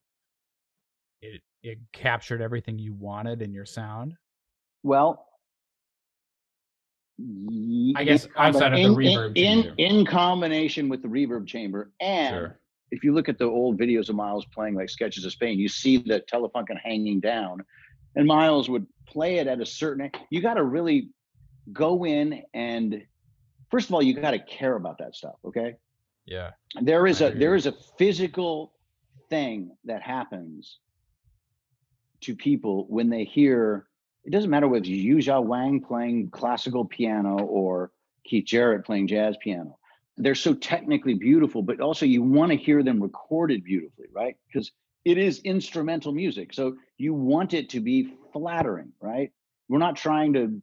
it 1.22 1.40
it 1.62 1.78
captured 1.92 2.40
everything 2.42 2.78
you 2.78 2.92
wanted 2.94 3.42
in 3.42 3.52
your 3.52 3.64
sound. 3.64 4.14
Well, 4.82 5.27
I 7.96 8.04
guess 8.04 8.28
outside 8.36 8.72
of 8.72 8.78
the 8.78 8.84
in, 8.84 8.94
reverb 8.94 9.32
in, 9.36 9.62
chamber. 9.62 9.74
in, 9.76 9.96
in 9.98 10.06
combination 10.06 10.88
with 10.88 11.02
the 11.02 11.08
reverb 11.08 11.46
chamber, 11.46 11.90
and 12.00 12.52
if 12.90 13.02
you 13.02 13.12
look 13.12 13.28
at 13.28 13.38
the 13.38 13.44
old 13.44 13.78
videos 13.78 14.08
of 14.08 14.14
Miles 14.14 14.46
playing 14.54 14.74
like 14.74 14.88
sketches 14.88 15.24
of 15.24 15.32
Spain, 15.32 15.58
you 15.58 15.68
see 15.68 15.98
the 15.98 16.22
Telefunken 16.32 16.78
hanging 16.82 17.18
down, 17.18 17.64
and 18.14 18.26
Miles 18.26 18.70
would 18.70 18.86
play 19.06 19.38
it 19.38 19.46
at 19.48 19.60
a 19.60 19.66
certain. 19.66 20.10
You 20.30 20.40
got 20.40 20.54
to 20.54 20.64
really 20.64 21.10
go 21.72 22.04
in 22.06 22.42
and 22.54 23.02
first 23.70 23.88
of 23.88 23.94
all, 23.94 24.02
you 24.02 24.14
got 24.14 24.30
to 24.30 24.38
care 24.38 24.76
about 24.76 24.98
that 24.98 25.14
stuff. 25.14 25.34
Okay, 25.44 25.74
Yeah. 26.24 26.52
there 26.80 27.06
is 27.06 27.20
a 27.20 27.30
there 27.30 27.54
is 27.54 27.66
a 27.66 27.72
physical 27.98 28.72
thing 29.28 29.76
that 29.84 30.02
happens 30.02 30.78
to 32.22 32.34
people 32.34 32.86
when 32.88 33.10
they 33.10 33.24
hear 33.24 33.87
it 34.28 34.32
doesn't 34.32 34.50
matter 34.50 34.68
whether 34.68 34.84
you 34.84 35.16
Yuja 35.16 35.42
Wang 35.42 35.80
playing 35.80 36.28
classical 36.28 36.84
piano 36.84 37.38
or 37.38 37.90
Keith 38.26 38.44
Jarrett 38.44 38.84
playing 38.84 39.06
jazz 39.06 39.38
piano. 39.42 39.78
They're 40.18 40.34
so 40.34 40.52
technically 40.52 41.14
beautiful, 41.14 41.62
but 41.62 41.80
also 41.80 42.04
you 42.04 42.22
want 42.22 42.52
to 42.52 42.58
hear 42.58 42.82
them 42.82 43.02
recorded 43.02 43.64
beautifully, 43.64 44.08
right? 44.12 44.36
Because 44.46 44.70
it 45.06 45.16
is 45.16 45.38
instrumental 45.44 46.12
music. 46.12 46.52
So 46.52 46.76
you 46.98 47.14
want 47.14 47.54
it 47.54 47.70
to 47.70 47.80
be 47.80 48.12
flattering, 48.34 48.92
right? 49.00 49.32
We're 49.70 49.78
not 49.78 49.96
trying 49.96 50.34
to 50.34 50.60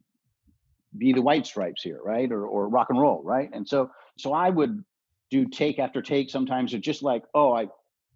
be 0.96 1.14
the 1.14 1.24
white 1.24 1.48
stripes 1.48 1.82
here, 1.82 2.00
right? 2.06 2.32
Or 2.32 2.46
or 2.46 2.70
rock 2.70 2.92
and 2.92 3.02
roll, 3.02 3.24
right? 3.24 3.50
And 3.52 3.68
so 3.68 3.90
so 4.16 4.32
I 4.32 4.52
would 4.52 4.86
do 5.32 5.48
take 5.48 5.80
after 5.80 6.04
take 6.04 6.30
sometimes 6.30 6.76
of 6.76 6.82
just 6.82 7.02
like, 7.02 7.24
oh, 7.34 7.52
I 7.52 7.70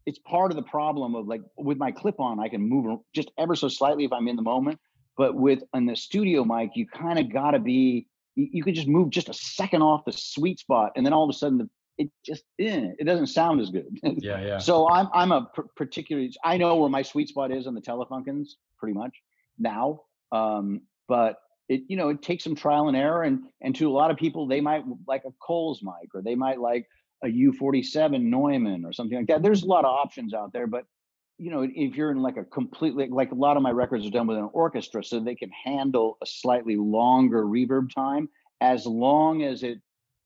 it's 0.06 0.20
part 0.20 0.52
of 0.52 0.58
the 0.58 0.64
problem 0.64 1.16
of 1.16 1.28
like 1.28 1.42
with 1.58 1.80
my 1.80 1.92
clip 1.92 2.20
on, 2.20 2.40
I 2.40 2.50
can 2.50 2.62
move 2.62 3.00
just 3.16 3.32
ever 3.40 3.56
so 3.56 3.68
slightly 3.68 4.06
if 4.06 4.14
I'm 4.14 4.28
in 4.28 4.36
the 4.36 4.44
moment. 4.44 4.80
But 5.20 5.36
with 5.36 5.60
on 5.74 5.86
the 5.86 5.98
studio 5.98 6.46
mic, 6.46 6.78
you 6.78 6.88
kind 6.88 7.20
of 7.20 7.30
gotta 7.30 7.60
be 7.60 8.08
you, 8.36 8.48
you 8.54 8.64
could 8.64 8.74
just 8.74 8.88
move 8.88 9.10
just 9.10 9.28
a 9.28 9.34
second 9.34 9.82
off 9.82 10.06
the 10.06 10.14
sweet 10.14 10.60
spot, 10.60 10.94
and 10.96 11.06
then 11.06 11.12
all 11.12 11.26
of 11.26 11.30
a 11.30 11.34
sudden 11.34 11.58
the, 11.58 11.70
it 11.98 12.10
just 12.26 12.46
eh, 12.58 12.92
it 12.98 13.04
doesn't 13.04 13.28
sound 13.28 13.60
as 13.60 13.70
good. 13.70 13.86
Yeah, 14.02 14.40
yeah. 14.42 14.58
So 14.60 14.90
I'm 14.90 15.10
I'm 15.14 15.34
a 15.34 15.52
particularly 15.76 16.34
I 16.46 16.56
know 16.56 16.78
where 16.78 16.90
my 16.90 17.02
sweet 17.02 17.28
spot 17.28 17.52
is 17.52 17.68
on 17.68 17.74
the 17.74 17.82
Telefunkens 17.82 18.52
pretty 18.78 18.98
much 18.98 19.14
now. 19.58 20.04
Um, 20.32 20.84
but 21.10 21.36
it 21.68 21.82
you 21.90 21.98
know 21.98 22.08
it 22.08 22.22
takes 22.22 22.46
some 22.46 22.56
trial 22.56 22.88
and 22.88 22.96
error, 22.96 23.24
and 23.24 23.42
and 23.60 23.76
to 23.76 23.90
a 23.90 23.92
lot 23.92 24.12
of 24.12 24.16
people 24.16 24.48
they 24.48 24.62
might 24.62 24.86
like 25.06 25.24
a 25.26 25.34
Coles 25.46 25.84
mic 25.84 26.16
or 26.16 26.22
they 26.22 26.36
might 26.36 26.62
like 26.62 26.88
a 27.26 27.28
U47 27.28 28.22
Neumann 28.22 28.86
or 28.86 28.94
something 28.94 29.18
like 29.18 29.28
that. 29.28 29.44
There's 29.44 29.64
a 29.64 29.68
lot 29.68 29.84
of 29.84 29.92
options 29.94 30.34
out 30.34 30.54
there, 30.54 30.66
but 30.66 30.86
you 31.40 31.50
know 31.50 31.62
if 31.64 31.96
you're 31.96 32.12
in 32.12 32.22
like 32.22 32.38
a 32.38 32.44
completely 32.44 33.08
like 33.08 33.32
a 33.32 33.36
lot 33.36 33.58
of 33.58 33.64
my 33.64 33.72
records 33.72 34.06
are 34.06 34.12
done 34.12 34.28
with 34.28 34.38
an 34.38 34.50
orchestra, 34.54 35.04
so 35.04 35.20
they 35.20 35.36
can 35.36 35.50
handle 35.52 36.18
a 36.22 36.26
slightly 36.26 36.76
longer 36.76 37.44
reverb 37.46 37.94
time 37.94 38.30
as 38.62 38.86
long 38.86 39.44
as 39.44 39.64
it 39.64 39.80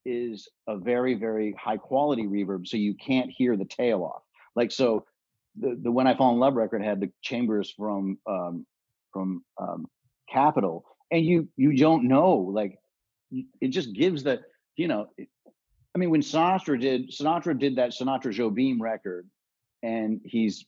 is 0.06 0.50
a 0.68 0.78
very 0.78 1.14
very 1.14 1.54
high 1.54 1.78
quality 1.78 2.24
reverb 2.24 2.68
so 2.68 2.76
you 2.76 2.96
can't 2.96 3.30
hear 3.30 3.56
the 3.56 3.66
tail 3.66 4.04
off. 4.04 4.24
Like 4.56 4.72
so 4.72 5.06
the 5.56 5.80
the 5.82 5.92
when 5.92 6.08
i 6.08 6.16
fall 6.18 6.34
in 6.34 6.40
love 6.40 6.56
record 6.56 6.84
had 6.84 7.00
the 7.00 7.12
chambers 7.22 7.72
from 7.78 8.18
um 8.28 8.66
from 9.12 9.44
um 9.62 9.86
capitol 10.30 10.84
and 11.12 11.24
you 11.24 11.48
you 11.58 11.78
don't 11.78 12.08
know 12.08 12.36
like 12.38 12.78
it 13.62 13.70
just 13.70 13.94
gives 13.94 14.24
the 14.24 14.42
you 14.76 14.88
know 14.88 15.08
it- 15.18 15.30
i 15.96 16.00
mean 16.00 16.10
when 16.10 16.22
sinatra 16.22 16.80
did 16.80 17.12
sinatra 17.12 17.58
did 17.58 17.76
that 17.76 17.92
sinatra 17.92 18.34
jobim 18.34 18.80
record 18.82 19.30
and 19.84 20.22
he's 20.26 20.66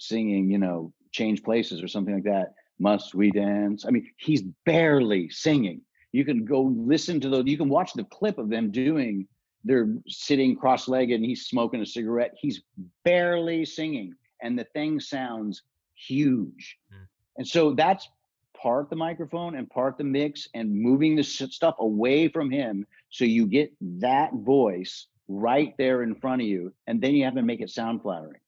singing 0.00 0.50
you 0.50 0.58
know 0.58 0.92
change 1.12 1.42
places 1.42 1.82
or 1.82 1.88
something 1.88 2.14
like 2.14 2.24
that 2.24 2.54
must 2.78 3.14
we 3.14 3.30
dance? 3.30 3.84
I 3.86 3.90
mean 3.90 4.06
he's 4.16 4.42
barely 4.64 5.28
singing. 5.28 5.82
You 6.12 6.24
can 6.24 6.44
go 6.44 6.62
listen 6.62 7.20
to 7.20 7.28
the 7.28 7.42
you 7.44 7.56
can 7.56 7.68
watch 7.68 7.92
the 7.92 8.04
clip 8.04 8.38
of 8.38 8.48
them 8.48 8.70
doing 8.70 9.26
they're 9.64 9.94
sitting 10.06 10.56
cross-legged 10.56 11.14
and 11.14 11.24
he's 11.24 11.46
smoking 11.46 11.82
a 11.82 11.86
cigarette. 11.86 12.34
He's 12.40 12.62
barely 13.04 13.64
singing 13.66 14.14
and 14.42 14.58
the 14.58 14.64
thing 14.64 15.00
sounds 15.00 15.62
huge. 15.94 16.78
Mm. 16.92 17.06
and 17.36 17.46
so 17.46 17.74
that's 17.74 18.08
part 18.56 18.90
the 18.90 18.96
microphone 18.96 19.54
and 19.56 19.68
part 19.70 19.96
the 19.96 20.04
mix 20.04 20.48
and 20.54 20.74
moving 20.74 21.16
the 21.16 21.22
stuff 21.22 21.76
away 21.78 22.28
from 22.28 22.50
him 22.50 22.86
so 23.10 23.24
you 23.24 23.46
get 23.46 23.72
that 23.80 24.32
voice 24.34 25.06
right 25.28 25.74
there 25.78 26.02
in 26.02 26.14
front 26.14 26.42
of 26.42 26.48
you 26.48 26.72
and 26.86 27.00
then 27.00 27.14
you 27.14 27.24
have 27.24 27.34
to 27.34 27.42
make 27.42 27.60
it 27.60 27.70
sound 27.70 28.02
flattering 28.02 28.40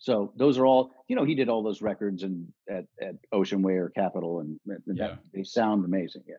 so 0.00 0.32
those 0.36 0.58
are 0.58 0.66
all 0.66 0.90
you 1.08 1.14
know 1.14 1.24
he 1.24 1.34
did 1.36 1.48
all 1.48 1.62
those 1.62 1.80
records 1.82 2.22
and 2.24 2.46
at, 2.68 2.84
at 3.00 3.14
ocean 3.32 3.62
way 3.62 3.74
or 3.74 3.88
capitol 3.90 4.40
and, 4.40 4.58
and 4.66 4.96
Yeah. 4.98 5.06
that, 5.08 5.18
they 5.32 5.44
sound 5.44 5.84
amazing 5.84 6.24
yeah 6.26 6.36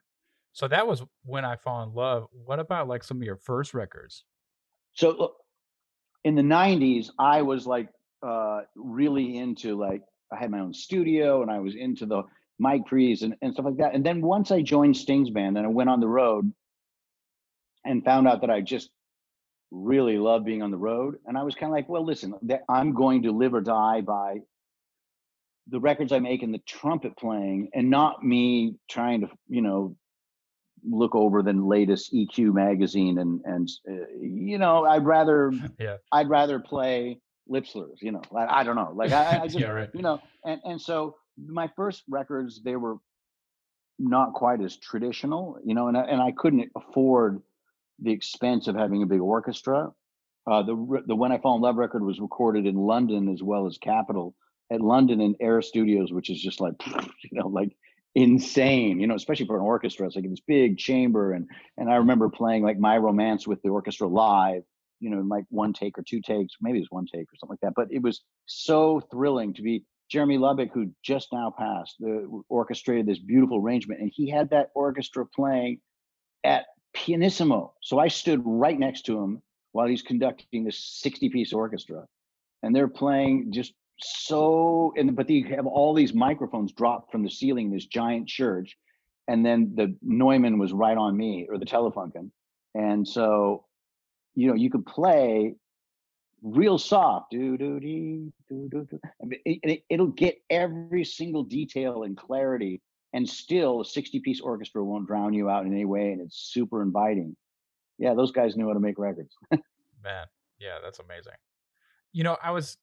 So 0.54 0.68
that 0.68 0.86
was 0.86 1.04
when 1.24 1.46
I 1.46 1.56
fall 1.56 1.82
in 1.84 1.94
love. 1.94 2.28
What 2.34 2.60
about 2.60 2.90
like 2.90 3.04
some 3.06 3.18
of 3.18 3.24
your 3.24 3.38
first 3.38 3.74
records? 3.74 4.26
so 4.94 5.12
look, 5.12 5.38
in 6.26 6.36
the 6.36 6.42
90s 6.42 7.10
i 7.18 7.42
was 7.42 7.66
like 7.66 7.88
uh 8.28 8.60
really 8.76 9.38
into 9.38 9.70
like 9.88 10.04
i 10.34 10.38
had 10.38 10.52
my 10.52 10.60
own 10.60 10.74
studio 10.74 11.42
and 11.44 11.50
i 11.50 11.60
was 11.60 11.76
into 11.76 12.06
the 12.06 12.22
mic 12.60 12.86
pre's 12.86 13.22
and, 13.24 13.34
and 13.42 13.54
stuff 13.54 13.66
like 13.66 13.78
that 13.78 13.96
and 13.96 14.06
then 14.06 14.22
once 14.22 14.52
i 14.52 14.62
joined 14.62 14.96
sting's 14.96 15.30
band 15.30 15.58
and 15.58 15.66
i 15.66 15.70
went 15.70 15.90
on 15.90 16.00
the 16.02 16.08
road 16.08 16.52
and 17.86 18.04
found 18.04 18.28
out 18.28 18.42
that 18.42 18.50
i 18.52 18.60
just 18.62 18.90
really 19.72 20.18
love 20.18 20.44
being 20.44 20.62
on 20.62 20.70
the 20.70 20.78
road 20.78 21.16
and 21.26 21.38
i 21.38 21.44
was 21.44 21.56
kind 21.56 21.72
of 21.72 21.76
like 21.76 21.88
well 21.88 22.06
listen 22.06 22.34
i'm 22.70 22.94
going 22.94 23.24
to 23.24 23.32
live 23.32 23.54
or 23.54 23.62
die 23.62 24.02
by 24.02 24.38
the 25.68 25.80
records 25.80 26.12
i 26.12 26.20
make 26.20 26.44
and 26.44 26.54
the 26.54 26.62
trumpet 26.68 27.16
playing 27.18 27.70
and 27.74 27.90
not 27.90 28.24
me 28.24 28.76
trying 28.90 29.22
to 29.22 29.30
you 29.48 29.62
know 29.62 29.96
look 30.84 31.16
over 31.16 31.42
the 31.42 31.54
latest 31.54 32.14
eq 32.14 32.54
magazine 32.54 33.20
and 33.20 33.42
and 33.46 33.70
uh, 33.90 33.94
you 34.20 34.58
know 34.58 34.84
i'd 34.86 35.06
rather 35.06 35.54
Yeah. 35.80 35.98
i'd 36.12 36.30
rather 36.30 36.60
play 36.60 37.20
lip 37.48 37.66
slurs 37.66 38.00
you 38.02 38.12
know 38.12 38.22
i, 38.36 38.60
I 38.60 38.64
don't 38.64 38.76
know 38.76 38.92
like 38.94 39.12
i, 39.14 39.40
I 39.44 39.48
just 39.48 39.60
yeah, 39.60 39.70
right. 39.70 39.90
you 39.94 40.02
know 40.02 40.20
and 40.44 40.60
and 40.66 40.82
so 40.82 41.16
my 41.38 41.70
first 41.78 42.04
records 42.10 42.62
they 42.62 42.76
were 42.76 42.98
not 44.00 44.34
quite 44.34 44.62
as 44.62 44.76
traditional 44.78 45.60
you 45.64 45.76
know 45.76 45.88
and 45.88 45.96
I, 45.96 46.02
and 46.02 46.22
I 46.22 46.32
couldn't 46.32 46.70
afford 46.76 47.42
the 48.00 48.12
expense 48.12 48.68
of 48.68 48.76
having 48.76 49.04
a 49.04 49.08
big 49.08 49.22
orchestra. 49.22 49.90
Uh 50.50 50.64
the 50.64 51.04
the 51.06 51.16
when 51.16 51.32
i 51.32 51.38
fall 51.38 51.56
in 51.56 51.62
love 51.62 51.76
record 51.76 52.04
was 52.04 52.20
recorded 52.20 52.66
in 52.66 52.76
london 52.76 53.30
as 53.30 53.44
well 53.44 53.68
as 53.68 53.78
capitol 53.78 54.34
at 54.72 54.82
london 54.82 55.22
in 55.22 55.36
air 55.40 55.62
studios 55.62 56.12
which 56.12 56.32
is 56.32 56.42
just 56.42 56.60
like 56.60 56.74
you 56.88 57.40
know 57.40 57.48
like 57.48 57.76
insane 58.16 59.00
you 59.00 59.06
know 59.06 59.16
especially 59.16 59.46
for 59.46 59.56
an 59.56 59.62
orchestra. 59.62 60.08
It's 60.08 60.16
like 60.16 60.28
this 60.28 60.42
big 60.48 60.80
chamber 60.80 61.34
and 61.34 61.48
and 61.78 61.92
i 61.92 61.98
remember 61.98 62.28
playing 62.30 62.64
like 62.64 62.80
my 62.80 62.98
romance 62.98 63.48
with 63.48 63.62
the 63.62 63.70
orchestra 63.70 64.08
live 64.08 64.64
you 65.00 65.12
know 65.12 65.22
like 65.22 65.46
one 65.50 65.74
take 65.74 65.98
or 66.00 66.04
two 66.04 66.22
takes 66.22 66.56
maybe 66.60 66.80
it 66.80 66.82
was 66.82 66.92
one 66.92 67.06
take 67.06 67.32
or 67.32 67.36
something 67.40 67.54
like 67.54 67.60
that 67.62 67.74
but 67.76 67.88
it 67.92 68.02
was 68.02 68.22
so 68.48 69.00
thrilling 69.12 69.54
to 69.54 69.62
be 69.62 69.86
Jeremy 70.12 70.38
Lubbock, 70.38 70.72
who 70.74 70.92
just 71.04 71.30
now 71.32 71.54
passed, 71.58 71.96
the, 72.00 72.28
orchestrated 72.50 73.06
this 73.06 73.20
beautiful 73.20 73.60
arrangement, 73.60 74.02
and 74.02 74.12
he 74.14 74.30
had 74.30 74.50
that 74.50 74.70
orchestra 74.76 75.26
playing 75.26 75.80
at 76.44 76.66
pianissimo. 76.94 77.74
So 77.82 78.00
I 78.00 78.08
stood 78.08 78.42
right 78.46 78.78
next 78.78 79.06
to 79.06 79.22
him 79.22 79.42
while 79.72 79.88
he's 79.88 80.02
conducting 80.02 80.64
this 80.64 81.02
60-piece 81.06 81.54
orchestra, 81.54 82.06
and 82.64 82.76
they're 82.76 82.88
playing 82.88 83.52
just 83.52 83.74
so. 84.00 84.94
And 84.98 85.16
but 85.16 85.28
they 85.28 85.46
have 85.56 85.66
all 85.66 85.94
these 85.94 86.14
microphones 86.14 86.72
dropped 86.74 87.12
from 87.12 87.24
the 87.24 87.30
ceiling 87.30 87.68
in 87.68 87.74
this 87.74 87.86
giant 87.86 88.28
church, 88.28 88.78
and 89.28 89.46
then 89.46 89.74
the 89.76 89.96
Neumann 90.02 90.58
was 90.60 90.74
right 90.74 90.98
on 90.98 91.16
me 91.16 91.48
or 91.50 91.58
the 91.58 91.66
Telefunken, 91.66 92.32
and 92.76 93.08
so 93.08 93.66
you 94.36 94.48
know 94.48 94.56
you 94.56 94.70
could 94.70 94.86
play 94.86 95.56
real 96.44 96.78
soft 96.78 97.30
do 97.30 97.56
do 97.56 97.80
do 97.80 98.34
do 98.50 98.68
do 98.72 99.00
I 99.22 99.26
mean, 99.26 99.40
it, 99.46 99.84
it'll 99.90 100.08
get 100.08 100.42
every 100.50 101.06
single 101.06 101.44
detail 101.44 102.04
and 102.04 102.18
clarity 102.18 102.82
and 103.14 103.28
still 103.28 103.82
a 103.82 103.86
60 103.86 104.20
piece 104.20 104.40
orchestra 104.42 104.84
won't 104.84 105.08
drown 105.08 105.34
you 105.34 105.50
out 105.50 105.66
in 105.66 105.74
any 105.74 105.86
way 105.86 106.12
and 106.12 106.22
it's 106.22 106.50
super 106.52 106.82
inviting 106.82 107.36
yeah 107.98 108.14
those 108.14 108.32
guys 108.32 108.56
knew 108.56 108.68
how 108.68 108.74
to 108.74 108.80
make 108.80 108.98
records 108.98 109.36
Man, 110.04 110.26
yeah, 110.60 110.78
that's 110.84 110.98
amazing. 111.00 111.34
You 112.12 112.24
know, 112.24 112.36
I 112.42 112.52
was 112.52 112.78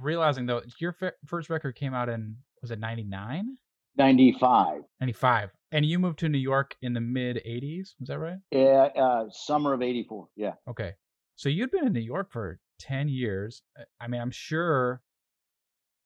realizing 0.00 0.46
though, 0.46 0.62
your 0.78 0.92
fir- 0.92 1.16
first 1.26 1.50
record 1.50 1.74
came 1.74 1.94
out 1.94 2.08
in 2.08 2.36
was 2.60 2.70
it 2.70 2.78
99? 2.78 3.56
95 3.96 4.82
95. 5.00 5.50
And 5.72 5.84
you 5.84 5.98
moved 5.98 6.18
to 6.20 6.28
New 6.28 6.38
York 6.38 6.76
in 6.80 6.92
the 6.92 7.00
mid 7.00 7.42
80s, 7.46 7.94
was 7.98 8.08
that 8.08 8.18
right? 8.18 8.38
yeah 8.50 8.88
uh, 8.96 9.24
summer 9.30 9.72
of 9.72 9.82
84 9.82 10.28
yeah 10.36 10.52
Okay. 10.68 10.92
So 11.34 11.48
you'd 11.48 11.70
been 11.72 11.86
in 11.86 11.92
New 11.92 12.00
York 12.00 12.30
for 12.30 12.60
10 12.78 13.08
years. 13.08 13.62
Uh, 13.78 13.82
I 14.00 14.06
mean, 14.06 14.20
I'm 14.20 14.30
sure 14.30 15.02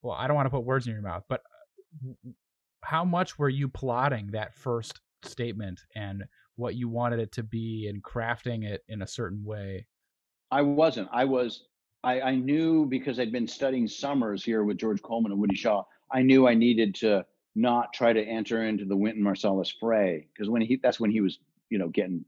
well, 0.03 0.15
I 0.15 0.27
don't 0.29 0.37
want 0.37 0.47
to 0.47 0.51
put 0.51 0.65
words 0.65 0.87
in 0.87 0.93
your 0.93 1.03
mouth, 1.03 1.25
but 1.29 1.43
uh, 2.07 2.31
how 2.87 3.05
much 3.05 3.39
were 3.39 3.49
you 3.49 3.69
plotting 3.69 4.29
that 4.29 4.55
first 4.55 5.01
statement 5.25 5.81
and 5.97 6.25
what 6.55 6.77
you 6.77 6.89
wanted 6.89 7.19
it 7.19 7.33
to 7.33 7.43
be 7.43 7.89
and 7.89 8.03
crafting 8.03 8.65
it 8.65 8.85
in 8.89 9.03
a 9.03 9.07
certain 9.07 9.45
way? 9.45 9.87
I 10.51 10.63
wasn't. 10.63 11.09
I 11.13 11.25
was. 11.25 11.65
I, 12.05 12.21
I 12.21 12.35
knew 12.37 12.87
because 12.87 13.19
I'd 13.19 13.33
been 13.33 13.49
studying 13.49 13.89
summers 13.89 14.45
here 14.45 14.63
with 14.63 14.79
George 14.79 15.03
Coleman 15.03 15.33
and 15.33 15.41
Woody 15.41 15.57
Shaw. 15.57 15.83
I 16.13 16.23
knew 16.23 16.47
I 16.47 16.55
needed 16.55 16.95
to 16.97 17.27
not 17.57 17.93
try 17.93 18.13
to 18.13 18.23
enter 18.23 18.63
into 18.63 18.85
the 18.85 18.97
Wynton 18.97 19.25
Marsalis 19.25 19.73
fray 19.81 20.29
because 20.33 20.49
when 20.49 20.63
he 20.63 20.79
that's 20.81 21.01
when 21.01 21.11
he 21.11 21.21
was 21.21 21.41
you 21.69 21.79
know 21.79 21.89
getting 21.89 22.25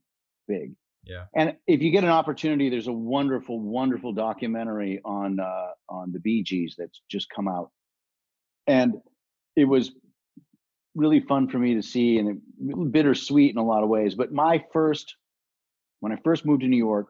big. 0.48 0.72
Yeah. 1.04 1.24
And 1.36 1.56
if 1.68 1.80
you 1.80 1.92
get 1.92 2.02
an 2.02 2.10
opportunity, 2.10 2.68
there's 2.68 2.88
a 2.88 2.92
wonderful, 2.92 3.60
wonderful 3.60 4.12
documentary 4.12 5.00
on 5.04 5.38
uh, 5.38 5.68
on 5.88 6.10
the 6.10 6.18
Bee 6.18 6.42
Gees 6.42 6.74
that's 6.76 7.00
just 7.08 7.30
come 7.30 7.46
out, 7.46 7.70
and 8.66 8.94
it 9.54 9.64
was 9.64 9.92
really 10.94 11.20
fun 11.20 11.48
for 11.48 11.58
me 11.58 11.74
to 11.74 11.82
see 11.82 12.18
and 12.18 12.40
bittersweet 12.92 13.52
in 13.52 13.58
a 13.58 13.64
lot 13.64 13.82
of 13.82 13.88
ways. 13.88 14.14
But 14.14 14.32
my 14.32 14.64
first, 14.72 15.16
when 16.00 16.12
I 16.12 16.16
first 16.24 16.44
moved 16.44 16.62
to 16.62 16.68
New 16.68 16.76
York, 16.76 17.08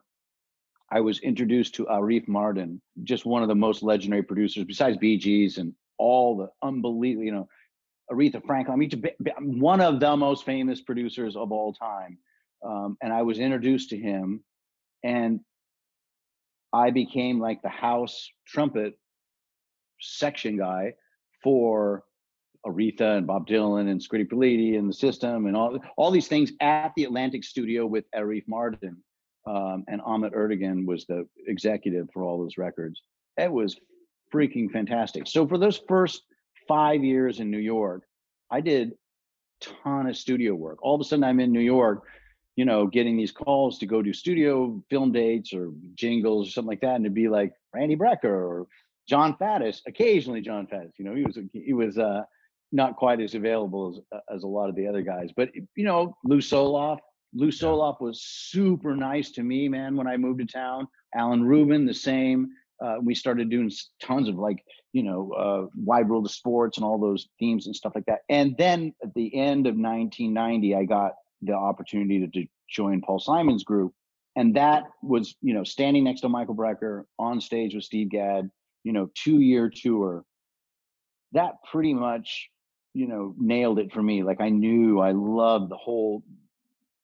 I 0.91 1.01
was 1.01 1.21
introduced 1.21 1.75
to 1.77 1.87
Arif 1.87 2.27
Mardin, 2.29 2.81
just 3.03 3.27
one 3.27 3.43
of 3.43 3.49
the 3.49 3.55
most 3.55 3.83
legendary 3.83 4.23
producers 4.23 4.65
besides 4.65 4.97
Gees 4.99 5.59
and 5.59 5.75
all 5.99 6.37
the 6.37 6.49
unbelievable, 6.67 7.25
you 7.25 7.33
know, 7.33 7.49
Aretha 8.11 8.45
Franklin. 8.47 8.75
I 8.75 8.77
mean, 8.79 9.61
one 9.61 9.81
of 9.81 10.01
the 10.01 10.17
most 10.17 10.45
famous 10.45 10.81
producers 10.81 11.37
of 11.37 11.53
all 11.53 11.75
time. 11.75 12.19
Um, 12.65 12.97
and 13.03 13.13
I 13.13 13.23
was 13.23 13.39
introduced 13.39 13.91
to 13.91 13.99
him, 13.99 14.43
and 15.05 15.41
I 16.73 16.91
became 16.91 17.39
like 17.39 17.63
the 17.63 17.69
house 17.69 18.31
trumpet 18.47 18.99
section 20.01 20.57
guy 20.57 20.95
for 21.43 22.05
Aretha 22.67 23.17
and 23.19 23.27
Bob 23.27 23.47
Dylan 23.47 23.89
and 23.89 24.01
Scritti 24.01 24.29
Politti 24.29 24.79
and 24.79 24.89
the 24.89 24.95
System 24.95 25.47
and 25.47 25.57
all 25.57 25.79
all 25.97 26.11
these 26.11 26.29
things 26.29 26.53
at 26.61 26.93
the 26.97 27.05
Atlantic 27.05 27.45
Studio 27.45 27.87
with 27.87 28.05
Arif 28.15 28.45
Mardin. 28.47 28.97
Um, 29.47 29.85
and 29.89 30.03
Ahmet 30.03 30.35
Ertegun 30.35 30.85
was 30.85 31.07
the 31.07 31.27
executive 31.47 32.09
for 32.13 32.23
all 32.23 32.39
those 32.39 32.59
records. 32.59 33.01
It 33.39 33.51
was 33.51 33.77
freaking 34.33 34.71
fantastic. 34.71 35.27
So 35.27 35.47
for 35.47 35.57
those 35.57 35.81
first 35.89 36.23
five 36.67 37.03
years 37.03 37.41
in 37.41 37.51
New 37.51 37.59
York, 37.59 38.03
I 38.51 38.61
did 38.61 38.93
ton 39.61 40.07
of 40.07 40.17
studio 40.17 40.55
work. 40.55 40.79
All 40.83 40.95
of 40.95 41.01
a 41.01 41.05
sudden, 41.05 41.25
I'm 41.25 41.41
in 41.41 41.53
New 41.53 41.61
York, 41.61 42.05
you 42.57 42.65
know, 42.65 42.87
getting 42.87 43.17
these 43.17 43.33
calls 43.33 43.79
to 43.79 43.87
go 43.87 44.03
do 44.03 44.13
studio 44.13 44.83
film 44.91 45.13
dates 45.13 45.53
or 45.53 45.73
jingles 45.95 46.49
or 46.49 46.51
something 46.51 46.69
like 46.69 46.81
that, 46.81 46.97
and 46.97 47.05
to 47.05 47.11
be 47.11 47.29
like 47.29 47.53
Randy 47.75 47.97
Brecker 47.97 48.25
or 48.25 48.67
Jon 49.09 49.35
Faddis. 49.41 49.81
Occasionally, 49.87 50.41
Jon 50.41 50.67
Faddis. 50.67 50.93
You 50.99 51.05
know, 51.05 51.15
he 51.15 51.25
was 51.25 51.39
he 51.53 51.73
was 51.73 51.99
uh, 51.99 52.23
not 52.73 52.97
quite 52.97 53.21
as 53.21 53.35
available 53.35 54.03
as 54.13 54.21
as 54.35 54.43
a 54.43 54.47
lot 54.47 54.69
of 54.69 54.75
the 54.75 54.87
other 54.87 55.03
guys, 55.03 55.31
but 55.37 55.51
you 55.55 55.85
know, 55.85 56.17
Lou 56.25 56.39
Soloff. 56.39 56.99
Lou 57.35 57.49
Soloff 57.49 58.01
was 58.01 58.23
super 58.23 58.97
nice 58.97 59.33
to 59.33 59.43
me, 59.43 59.69
man. 59.69 59.97
When 59.97 60.07
I 60.07 60.17
moved 60.17 60.41
to 60.41 60.47
town, 60.47 60.89
Alan 61.15 61.45
Rubin 61.45 61.87
the 61.87 61.95
same. 61.95 62.49
Uh, 62.83 62.97
we 63.03 63.15
started 63.15 63.51
doing 63.51 63.71
tons 64.01 64.29
of 64.29 64.37
like 64.37 64.63
you 64.93 65.03
know 65.03 65.33
uh, 65.33 65.67
wide 65.77 66.09
world 66.09 66.27
of 66.27 66.33
sports 66.33 66.79
and 66.79 66.85
all 66.85 66.99
those 66.99 67.29
themes 67.39 67.67
and 67.67 67.75
stuff 67.75 67.93
like 67.95 68.07
that. 68.07 68.21
And 68.29 68.57
then 68.57 68.95
at 69.03 69.13
the 69.15 69.35
end 69.35 69.67
of 69.67 69.75
1990, 69.75 70.75
I 70.75 70.85
got 70.85 71.13
the 71.43 71.55
opportunity 71.55 72.21
to, 72.21 72.29
to 72.29 72.47
join 72.71 73.01
Paul 73.01 73.19
Simon's 73.19 73.65
group, 73.65 73.93
and 74.37 74.55
that 74.57 74.85
was 75.03 75.35
you 75.43 75.55
know 75.55 75.65
standing 75.65 76.05
next 76.05 76.21
to 76.23 76.29
Michael 76.29 76.55
Brecker 76.55 77.05
on 77.19 77.41
stage 77.41 77.75
with 77.75 77.85
Steve 77.85 78.11
Gadd, 78.11 78.49
you 78.85 78.93
know, 78.93 79.11
two 79.15 79.41
year 79.41 79.71
tour. 79.75 80.25
That 81.33 81.55
pretty 81.71 81.93
much 81.93 82.49
you 82.95 83.07
know 83.07 83.35
nailed 83.39 83.79
it 83.79 83.93
for 83.93 84.03
me. 84.03 84.23
Like 84.23 84.41
I 84.41 84.49
knew 84.49 85.01
I 85.01 85.13
loved 85.13 85.71
the 85.71 85.77
whole 85.77 86.23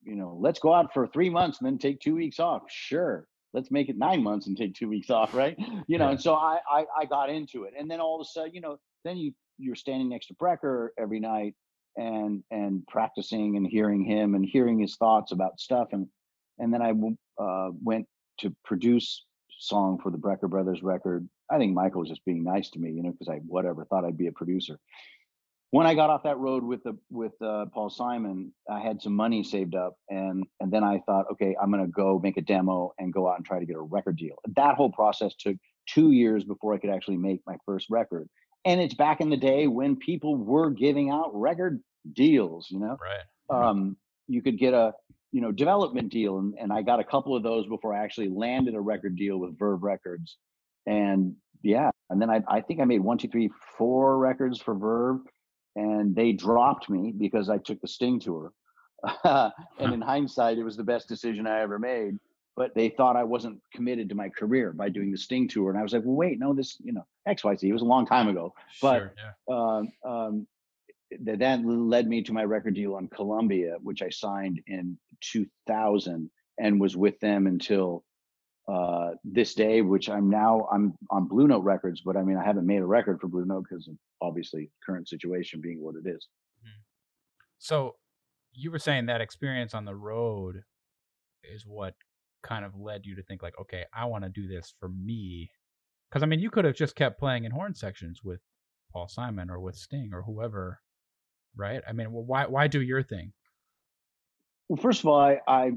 you 0.04 0.16
know, 0.16 0.36
let's 0.38 0.58
go 0.60 0.72
out 0.74 0.92
for 0.92 1.06
three 1.06 1.30
months 1.30 1.58
and 1.58 1.66
then 1.66 1.78
take 1.78 1.98
two 1.98 2.14
weeks 2.14 2.38
off. 2.38 2.64
Sure. 2.68 3.26
Let's 3.54 3.70
make 3.70 3.88
it 3.88 3.96
nine 3.96 4.22
months 4.22 4.46
and 4.46 4.56
take 4.56 4.74
two 4.74 4.88
weeks 4.88 5.08
off, 5.10 5.32
right? 5.34 5.56
You 5.86 5.98
know, 5.98 6.06
Yeah. 6.06 6.10
and 6.10 6.20
so 6.20 6.34
I, 6.34 6.58
I 6.70 6.84
I 7.00 7.04
got 7.06 7.30
into 7.30 7.64
it. 7.64 7.74
And 7.78 7.90
then 7.90 8.00
all 8.00 8.20
of 8.20 8.20
a 8.20 8.28
sudden, 8.28 8.54
you 8.54 8.60
know, 8.60 8.78
then 9.04 9.16
you 9.16 9.32
you're 9.58 9.76
standing 9.76 10.08
next 10.08 10.26
to 10.28 10.34
Brecker 10.34 10.88
every 10.98 11.20
night 11.20 11.54
and 11.96 12.42
and 12.50 12.86
practicing 12.86 13.56
and 13.56 13.66
hearing 13.66 14.04
him 14.04 14.34
and 14.34 14.44
hearing 14.44 14.78
his 14.78 14.96
thoughts 14.96 15.32
about 15.32 15.60
stuff. 15.60 15.88
And 15.92 16.08
and 16.58 16.72
then 16.72 16.82
i 16.82 16.92
uh, 17.42 17.70
went 17.82 18.06
to 18.40 18.54
produce 18.64 19.24
song 19.58 19.98
for 20.02 20.10
the 20.10 20.18
Brecker 20.18 20.48
Brothers 20.50 20.82
record. 20.82 21.28
I 21.50 21.58
think 21.58 21.74
Michael 21.74 22.00
was 22.00 22.08
just 22.08 22.24
being 22.24 22.42
nice 22.44 22.70
to 22.70 22.78
me, 22.78 22.90
you 22.90 23.02
know, 23.02 23.12
because 23.12 23.28
I 23.28 23.36
whatever 23.46 23.84
thought 23.84 24.04
I'd 24.04 24.18
be 24.18 24.26
a 24.28 24.32
producer. 24.32 24.78
When 25.74 25.88
I 25.88 25.94
got 25.96 26.08
off 26.08 26.22
that 26.22 26.38
road 26.38 26.62
with 26.62 26.84
the 26.84 26.96
with 27.10 27.32
uh, 27.42 27.66
Paul 27.74 27.90
Simon, 27.90 28.52
I 28.70 28.78
had 28.78 29.02
some 29.02 29.12
money 29.12 29.42
saved 29.42 29.74
up, 29.74 29.96
and 30.08 30.44
and 30.60 30.72
then 30.72 30.84
I 30.84 31.00
thought, 31.04 31.26
okay, 31.32 31.56
I'm 31.60 31.68
gonna 31.72 31.88
go 31.88 32.20
make 32.22 32.36
a 32.36 32.42
demo 32.42 32.92
and 33.00 33.12
go 33.12 33.28
out 33.28 33.38
and 33.38 33.44
try 33.44 33.58
to 33.58 33.66
get 33.66 33.74
a 33.74 33.80
record 33.80 34.16
deal. 34.16 34.36
That 34.54 34.76
whole 34.76 34.92
process 34.92 35.34
took 35.34 35.56
two 35.88 36.12
years 36.12 36.44
before 36.44 36.74
I 36.74 36.78
could 36.78 36.90
actually 36.90 37.16
make 37.16 37.40
my 37.44 37.56
first 37.66 37.90
record. 37.90 38.28
And 38.64 38.80
it's 38.80 38.94
back 38.94 39.20
in 39.20 39.30
the 39.30 39.36
day 39.36 39.66
when 39.66 39.96
people 39.96 40.36
were 40.36 40.70
giving 40.70 41.10
out 41.10 41.32
record 41.34 41.82
deals, 42.12 42.68
you 42.70 42.78
know. 42.78 42.96
Right. 43.00 43.68
Um, 43.68 43.96
you 44.28 44.42
could 44.42 44.60
get 44.60 44.74
a 44.74 44.92
you 45.32 45.40
know 45.40 45.50
development 45.50 46.12
deal, 46.12 46.38
and, 46.38 46.54
and 46.56 46.72
I 46.72 46.82
got 46.82 47.00
a 47.00 47.04
couple 47.04 47.34
of 47.34 47.42
those 47.42 47.66
before 47.66 47.92
I 47.92 48.04
actually 48.04 48.28
landed 48.28 48.76
a 48.76 48.80
record 48.80 49.16
deal 49.16 49.38
with 49.38 49.58
Verve 49.58 49.82
Records. 49.82 50.36
And 50.86 51.34
yeah, 51.64 51.90
and 52.10 52.22
then 52.22 52.30
I 52.30 52.42
I 52.46 52.60
think 52.60 52.78
I 52.78 52.84
made 52.84 53.00
one, 53.00 53.18
two, 53.18 53.26
three, 53.26 53.50
four 53.76 54.18
records 54.18 54.60
for 54.60 54.76
Verve 54.76 55.18
and 55.76 56.14
they 56.14 56.32
dropped 56.32 56.88
me 56.88 57.12
because 57.16 57.48
I 57.48 57.58
took 57.58 57.80
the 57.80 57.88
Sting 57.88 58.20
tour. 58.20 58.52
and 59.24 59.52
in 59.80 60.00
hindsight, 60.00 60.58
it 60.58 60.64
was 60.64 60.76
the 60.76 60.84
best 60.84 61.08
decision 61.08 61.46
I 61.46 61.60
ever 61.60 61.78
made. 61.78 62.18
But 62.56 62.74
they 62.74 62.88
thought 62.88 63.16
I 63.16 63.24
wasn't 63.24 63.60
committed 63.72 64.08
to 64.10 64.14
my 64.14 64.28
career 64.28 64.72
by 64.72 64.88
doing 64.88 65.10
the 65.10 65.18
Sting 65.18 65.48
tour, 65.48 65.70
and 65.70 65.78
I 65.78 65.82
was 65.82 65.92
like, 65.92 66.04
"Well, 66.04 66.14
wait, 66.14 66.38
no, 66.38 66.54
this, 66.54 66.76
you 66.84 66.92
know, 66.92 67.04
X, 67.26 67.42
Y, 67.42 67.56
Z. 67.56 67.68
It 67.68 67.72
was 67.72 67.82
a 67.82 67.86
long 67.86 68.06
time 68.06 68.28
ago." 68.28 68.54
But 68.80 68.98
Sure, 68.98 69.12
yeah. 69.18 69.54
um, 69.56 69.88
um, 70.04 70.46
th- 71.10 71.40
that 71.40 71.64
led 71.64 72.06
me 72.06 72.22
to 72.22 72.32
my 72.32 72.44
record 72.44 72.74
deal 72.74 72.94
on 72.94 73.08
Columbia, 73.08 73.76
which 73.82 74.02
I 74.02 74.10
signed 74.10 74.60
in 74.68 74.96
2000 75.20 76.30
and 76.58 76.80
was 76.80 76.96
with 76.96 77.18
them 77.18 77.48
until 77.48 78.04
uh, 78.68 79.10
this 79.24 79.54
day, 79.54 79.82
which 79.82 80.08
I'm 80.08 80.30
now 80.30 80.68
I'm 80.72 80.94
on 81.10 81.26
Blue 81.26 81.46
Note 81.48 81.64
Records, 81.64 82.00
but 82.00 82.16
I 82.16 82.22
mean 82.22 82.36
I 82.36 82.44
haven't 82.44 82.66
made 82.66 82.80
a 82.80 82.86
record 82.86 83.20
for 83.20 83.28
Blue 83.28 83.44
Note 83.44 83.66
because 83.68 83.88
of 83.88 83.96
obviously 84.24 84.70
current 84.84 85.08
situation 85.08 85.60
being 85.60 85.82
what 85.82 85.94
it 85.94 86.08
is. 86.08 86.28
Mm-hmm. 86.60 86.80
So 87.58 87.96
you 88.52 88.70
were 88.70 88.78
saying 88.78 89.06
that 89.06 89.20
experience 89.20 89.74
on 89.74 89.84
the 89.84 89.94
road 89.94 90.62
is 91.42 91.64
what 91.66 91.94
kind 92.42 92.64
of 92.64 92.72
led 92.76 93.06
you 93.06 93.16
to 93.16 93.22
think 93.22 93.42
like, 93.42 93.58
okay, 93.60 93.84
I 93.94 94.04
want 94.06 94.24
to 94.24 94.30
do 94.30 94.46
this 94.46 94.74
for 94.78 94.88
me. 94.88 95.50
Because 96.08 96.22
I 96.22 96.26
mean, 96.26 96.40
you 96.40 96.50
could 96.50 96.64
have 96.64 96.76
just 96.76 96.94
kept 96.94 97.18
playing 97.18 97.44
in 97.44 97.50
horn 97.50 97.74
sections 97.74 98.20
with 98.22 98.40
Paul 98.92 99.08
Simon 99.08 99.50
or 99.50 99.60
with 99.60 99.74
Sting 99.74 100.10
or 100.12 100.22
whoever, 100.22 100.80
right? 101.56 101.82
I 101.88 101.92
mean, 101.92 102.12
well, 102.12 102.24
why 102.24 102.46
why 102.46 102.68
do 102.68 102.80
your 102.80 103.02
thing? 103.02 103.32
Well, 104.68 104.80
first 104.80 105.00
of 105.00 105.06
all, 105.06 105.20
I 105.20 105.40
I 105.48 105.70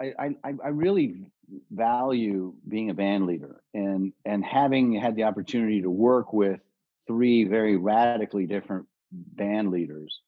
I, 0.00 0.36
I, 0.44 0.52
I 0.64 0.68
really 0.68 1.26
value 1.70 2.54
being 2.68 2.90
a 2.90 2.94
band 2.94 3.26
leader 3.26 3.62
and 3.74 4.12
and 4.24 4.44
having 4.44 4.92
had 4.94 5.14
the 5.14 5.24
opportunity 5.24 5.80
to 5.80 5.90
work 5.90 6.32
with 6.32 6.60
three 7.06 7.44
very 7.44 7.76
radically 7.76 8.46
different 8.46 8.86
band 9.12 9.70
leaders 9.70 10.22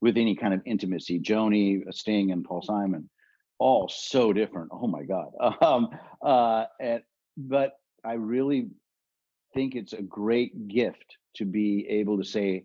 with 0.00 0.16
any 0.16 0.34
kind 0.34 0.52
of 0.52 0.60
intimacy 0.66 1.20
joni 1.20 1.82
sting 1.92 2.32
and 2.32 2.44
paul 2.44 2.60
simon 2.60 3.08
all 3.58 3.88
so 3.88 4.32
different. 4.32 4.70
Oh 4.72 4.86
my 4.86 5.04
god. 5.04 5.30
Um 5.62 5.88
uh 6.22 6.64
and, 6.80 7.02
but 7.36 7.72
i 8.04 8.14
really 8.14 8.68
think 9.54 9.74
it's 9.74 9.92
a 9.92 10.02
great 10.02 10.68
gift 10.68 11.16
to 11.36 11.44
be 11.44 11.86
able 11.88 12.18
to 12.18 12.24
say 12.24 12.64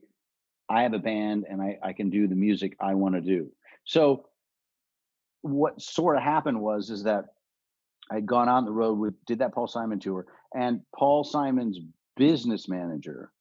i 0.70 0.84
have 0.84 0.94
a 0.94 1.00
band 1.00 1.46
and 1.50 1.62
i, 1.62 1.78
I 1.84 1.94
can 1.94 2.10
do 2.10 2.28
the 2.28 2.36
music 2.36 2.76
i 2.80 2.94
want 2.94 3.16
to 3.16 3.22
do. 3.22 3.52
So 3.86 4.26
what 5.42 5.82
sort 5.82 6.18
of 6.18 6.24
happened 6.24 6.60
was 6.60 6.90
is 6.90 7.04
that 7.04 7.26
I'd 8.12 8.26
gone 8.26 8.50
on 8.50 8.66
the 8.66 8.72
road 8.72 8.98
with 8.98 9.14
did 9.26 9.40
that 9.40 9.54
Paul 9.54 9.68
Simon 9.68 10.00
tour, 10.00 10.26
and 10.56 10.82
Paul 10.96 11.24
Simon's 11.24 11.80
business 12.16 12.68
manager, 12.68 13.32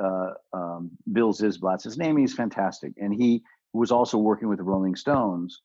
uh, 0.00 0.30
um, 0.52 0.90
Bill 1.12 1.32
Zysblat's 1.32 1.84
his 1.84 1.98
name. 1.98 2.16
He's 2.16 2.34
fantastic, 2.34 2.92
and 2.98 3.12
he 3.12 3.42
was 3.72 3.90
also 3.90 4.18
working 4.18 4.48
with 4.48 4.58
the 4.58 4.64
Rolling 4.64 4.96
Stones, 4.96 5.60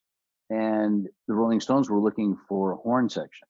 and 0.49 1.07
the 1.27 1.33
Rolling 1.33 1.59
Stones 1.59 1.89
were 1.89 1.99
looking 1.99 2.37
for 2.49 2.73
a 2.73 2.77
horn 2.77 3.09
section, 3.09 3.47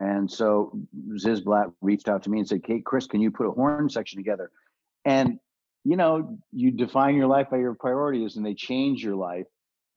and 0.00 0.30
so 0.30 0.78
Zysblat 1.14 1.72
reached 1.80 2.08
out 2.08 2.22
to 2.24 2.30
me 2.30 2.38
and 2.38 2.48
said, 2.48 2.62
"Kate, 2.62 2.84
Chris, 2.84 3.06
can 3.06 3.20
you 3.20 3.30
put 3.30 3.46
a 3.46 3.52
horn 3.52 3.90
section 3.90 4.18
together?" 4.18 4.50
And 5.04 5.40
you 5.84 5.96
know, 5.96 6.36
you 6.50 6.72
define 6.72 7.14
your 7.14 7.28
life 7.28 7.48
by 7.48 7.58
your 7.58 7.74
priorities, 7.74 8.36
and 8.36 8.44
they 8.44 8.54
change 8.54 9.04
your 9.04 9.14
life. 9.14 9.46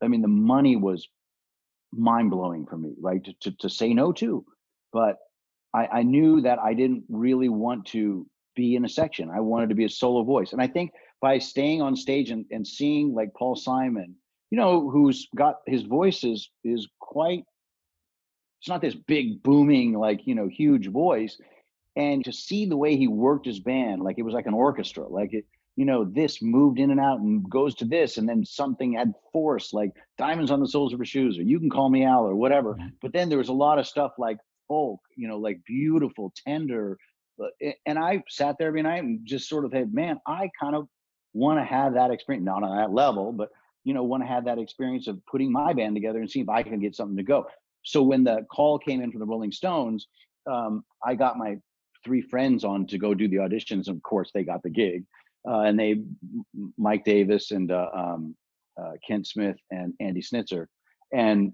I 0.04 0.08
mean, 0.08 0.22
the 0.22 0.28
money 0.28 0.76
was 0.76 1.10
mind 1.94 2.32
blowing 2.32 2.66
for 2.66 2.78
me, 2.78 2.94
right? 3.00 3.24
To, 3.24 3.34
to, 3.42 3.52
to 3.58 3.70
say 3.70 3.94
no 3.94 4.12
to. 4.14 4.46
But 4.92 5.18
I, 5.74 5.88
I 5.88 6.04
knew 6.04 6.42
that 6.42 6.60
I 6.60 6.74
didn't 6.74 7.04
really 7.10 7.50
want 7.50 7.86
to 7.88 8.28
be 8.56 8.76
in 8.76 8.86
a 8.86 8.90
section. 8.90 9.30
I 9.30 9.40
wanted 9.40 9.70
to 9.70 9.76
be 9.76 9.86
a 9.86 9.90
solo 9.90 10.24
voice. 10.24 10.54
And 10.54 10.62
I 10.62 10.68
think 10.68 10.92
by 11.22 11.40
staying 11.40 11.82
on 11.82 11.96
stage 11.96 12.32
and, 12.32 12.46
and 12.52 12.66
seeing 12.66 13.14
like 13.14 13.34
Paul 13.34 13.56
Simon, 13.56 14.16
you 14.52 14.58
know, 14.58 14.90
who's 14.90 15.28
got 15.36 15.58
his 15.68 15.84
voice 15.84 16.24
is 16.24 16.50
is 16.64 16.88
quite 17.00 17.44
it's 18.60 18.68
not 18.68 18.82
this 18.82 18.96
big 18.96 19.42
booming, 19.42 19.94
like, 19.94 20.22
you 20.26 20.36
know, 20.36 20.48
huge 20.48 20.88
voice. 20.88 21.40
And 21.96 22.24
to 22.26 22.34
see 22.34 22.66
the 22.66 22.78
way 22.78 22.98
he 22.98 23.08
worked 23.08 23.46
his 23.46 23.60
band, 23.60 24.02
like 24.02 24.18
it 24.18 24.24
was 24.24 24.34
like 24.34 24.48
an 24.48 24.54
orchestra, 24.54 25.08
like 25.08 25.34
it, 25.34 25.46
you 25.80 25.86
know, 25.86 26.04
this 26.04 26.42
moved 26.42 26.78
in 26.78 26.92
and 26.92 27.00
out 27.00 27.20
and 27.22 27.50
goes 27.50 27.74
to 27.76 27.86
this, 27.86 28.18
and 28.18 28.28
then 28.28 28.44
something 28.44 28.92
had 28.92 29.14
force, 29.32 29.72
like 29.72 29.92
diamonds 30.18 30.52
on 30.52 30.60
the 30.60 30.68
soles 30.68 30.92
of 30.92 31.00
her 31.00 31.06
shoes, 31.06 31.40
or 31.40 31.44
you 31.44 31.58
can 31.58 31.70
call 31.70 31.90
me 31.90 32.04
Al, 32.04 32.26
or 32.26 32.36
whatever. 32.36 32.72
But 33.02 33.14
then 33.14 33.30
there 33.30 33.38
was 33.38 33.48
a 33.48 33.54
lot 33.54 33.80
of 33.80 33.88
stuff 33.88 34.12
like 34.18 34.40
folk, 34.68 35.00
you 35.16 35.30
know, 35.30 35.38
like 35.38 35.62
beautiful, 35.66 36.34
tender. 36.46 36.98
but- 37.38 37.54
And 37.86 37.98
I 37.98 38.22
sat 38.28 38.58
there 38.60 38.68
every 38.68 38.82
night 38.82 39.04
and 39.04 39.26
just 39.26 39.48
sort 39.48 39.64
of 39.64 39.72
had, 39.72 39.94
man, 39.94 40.20
I 40.28 40.50
kind 40.60 40.76
of 40.76 40.90
want 41.34 41.60
to 41.60 41.64
have 41.64 41.94
that 41.94 42.12
experience, 42.12 42.44
not 42.46 42.62
on 42.64 42.76
that 42.76 42.92
level, 42.92 43.32
but 43.32 43.48
you 43.86 43.94
know, 43.94 44.04
want 44.04 44.22
to 44.22 44.28
have 44.28 44.44
that 44.44 44.60
experience 44.60 45.08
of 45.08 45.26
putting 45.32 45.50
my 45.50 45.72
band 45.72 45.96
together 45.96 46.20
and 46.20 46.30
see 46.30 46.42
if 46.42 46.50
I 46.50 46.62
can 46.64 46.78
get 46.82 46.94
something 46.94 47.16
to 47.16 47.24
go. 47.24 47.48
So 47.84 48.04
when 48.04 48.26
the 48.26 48.46
call 48.52 48.78
came 48.78 49.00
in 49.02 49.12
from 49.12 49.22
the 49.22 49.26
Rolling 49.26 49.54
Stones, 49.54 50.10
um, 50.46 50.84
I 51.02 51.16
got 51.16 51.38
my 51.38 51.52
three 52.04 52.22
friends 52.22 52.66
on 52.66 52.86
to 52.88 52.98
go 52.98 53.14
do 53.14 53.30
the 53.30 53.38
auditions. 53.38 53.88
Of 53.88 54.04
course, 54.04 54.32
they 54.34 54.44
got 54.44 54.62
the 54.62 54.70
gig 54.70 55.06
uh, 55.48 55.62
and 55.62 55.80
they 55.80 56.02
Mike 56.78 57.06
Davis 57.06 57.52
and 57.52 57.72
uh, 57.72 57.90
um, 57.94 58.36
uh, 58.80 58.94
Kent 59.06 59.28
Smith 59.28 59.58
and 59.72 59.94
Andy 60.00 60.22
Snitzer, 60.22 60.68
and 61.14 61.54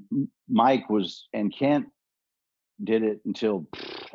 Mike 0.49 0.89
was 0.89 1.27
and 1.33 1.53
Kent 1.53 1.87
did 2.83 3.03
it 3.03 3.21
until 3.25 3.67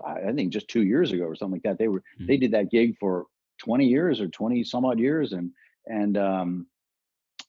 I 0.05 0.33
think 0.33 0.53
just 0.53 0.69
two 0.69 0.83
years 0.83 1.13
ago 1.13 1.25
or 1.25 1.35
something 1.35 1.57
like 1.57 1.63
that. 1.63 1.79
They 1.79 1.89
were 1.89 2.03
Hmm. 2.19 2.27
they 2.27 2.37
did 2.37 2.53
that 2.53 2.71
gig 2.71 2.97
for 2.99 3.27
twenty 3.59 3.87
years 3.87 4.21
or 4.21 4.29
twenty 4.29 4.65
some 4.65 4.85
odd 4.85 4.99
years, 4.99 5.33
and 5.33 5.51
and 5.87 6.17
um, 6.17 6.67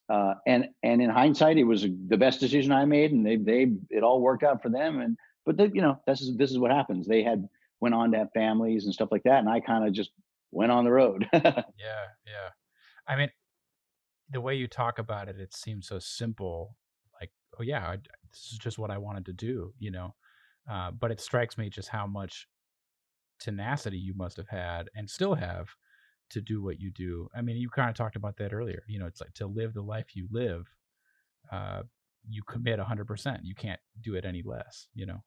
uh, 0.09 0.35
and 0.47 0.69
and 0.83 1.01
in 1.01 1.09
hindsight, 1.09 1.57
it 1.57 1.63
was 1.63 1.83
the 1.83 2.17
best 2.17 2.39
decision 2.39 2.71
I 2.71 2.85
made, 2.85 3.11
and 3.11 3.25
they 3.25 3.37
they 3.37 3.71
it 3.89 4.03
all 4.03 4.21
worked 4.21 4.43
out 4.43 4.61
for 4.61 4.69
them. 4.69 4.99
And 5.01 5.17
but 5.45 5.57
they, 5.57 5.69
you 5.73 5.81
know 5.81 5.99
this 6.07 6.21
is 6.21 6.35
this 6.37 6.51
is 6.51 6.59
what 6.59 6.71
happens. 6.71 7.07
They 7.07 7.23
had 7.23 7.47
went 7.79 7.95
on 7.95 8.11
to 8.11 8.17
have 8.19 8.31
families 8.33 8.85
and 8.85 8.93
stuff 8.93 9.09
like 9.11 9.23
that, 9.23 9.39
and 9.39 9.49
I 9.49 9.59
kind 9.59 9.87
of 9.87 9.93
just 9.93 10.11
went 10.51 10.71
on 10.71 10.85
the 10.85 10.91
road. 10.91 11.27
Yeah, 11.33 12.07
yeah. 12.25 12.49
I 13.07 13.15
mean, 13.15 13.29
the 14.29 14.41
way 14.41 14.55
you 14.55 14.67
talk 14.67 14.99
about 14.99 15.27
it, 15.27 15.39
it 15.39 15.53
seems 15.53 15.87
so 15.87 15.99
simple. 15.99 16.75
Like, 17.19 17.31
oh 17.59 17.63
yeah, 17.63 17.85
I, 17.87 17.97
this 18.31 18.51
is 18.51 18.59
just 18.59 18.77
what 18.77 18.91
I 18.91 18.97
wanted 18.97 19.25
to 19.25 19.33
do, 19.33 19.73
you 19.79 19.91
know. 19.91 20.13
Uh, 20.69 20.91
but 20.91 21.11
it 21.11 21.19
strikes 21.19 21.57
me 21.57 21.69
just 21.69 21.89
how 21.89 22.05
much 22.05 22.47
tenacity 23.39 23.97
you 23.97 24.13
must 24.15 24.37
have 24.37 24.47
had 24.47 24.89
and 24.95 25.09
still 25.09 25.35
have 25.35 25.69
to 26.29 26.41
do 26.41 26.63
what 26.63 26.79
you 26.79 26.91
do. 26.91 27.27
I 27.35 27.41
mean, 27.41 27.57
you 27.57 27.69
kind 27.69 27.89
of 27.89 27.95
talked 27.95 28.15
about 28.15 28.37
that 28.37 28.53
earlier. 28.53 28.83
You 28.87 28.99
know, 28.99 29.07
it's 29.07 29.19
like 29.21 29.33
to 29.35 29.47
live 29.47 29.73
the 29.73 29.81
life 29.81 30.15
you 30.15 30.27
live, 30.31 30.65
uh, 31.51 31.81
you 32.29 32.43
commit 32.43 32.79
100%. 32.79 33.39
You 33.43 33.55
can't 33.55 33.79
do 34.01 34.15
it 34.15 34.25
any 34.25 34.43
less, 34.45 34.87
you 34.93 35.05
know. 35.05 35.23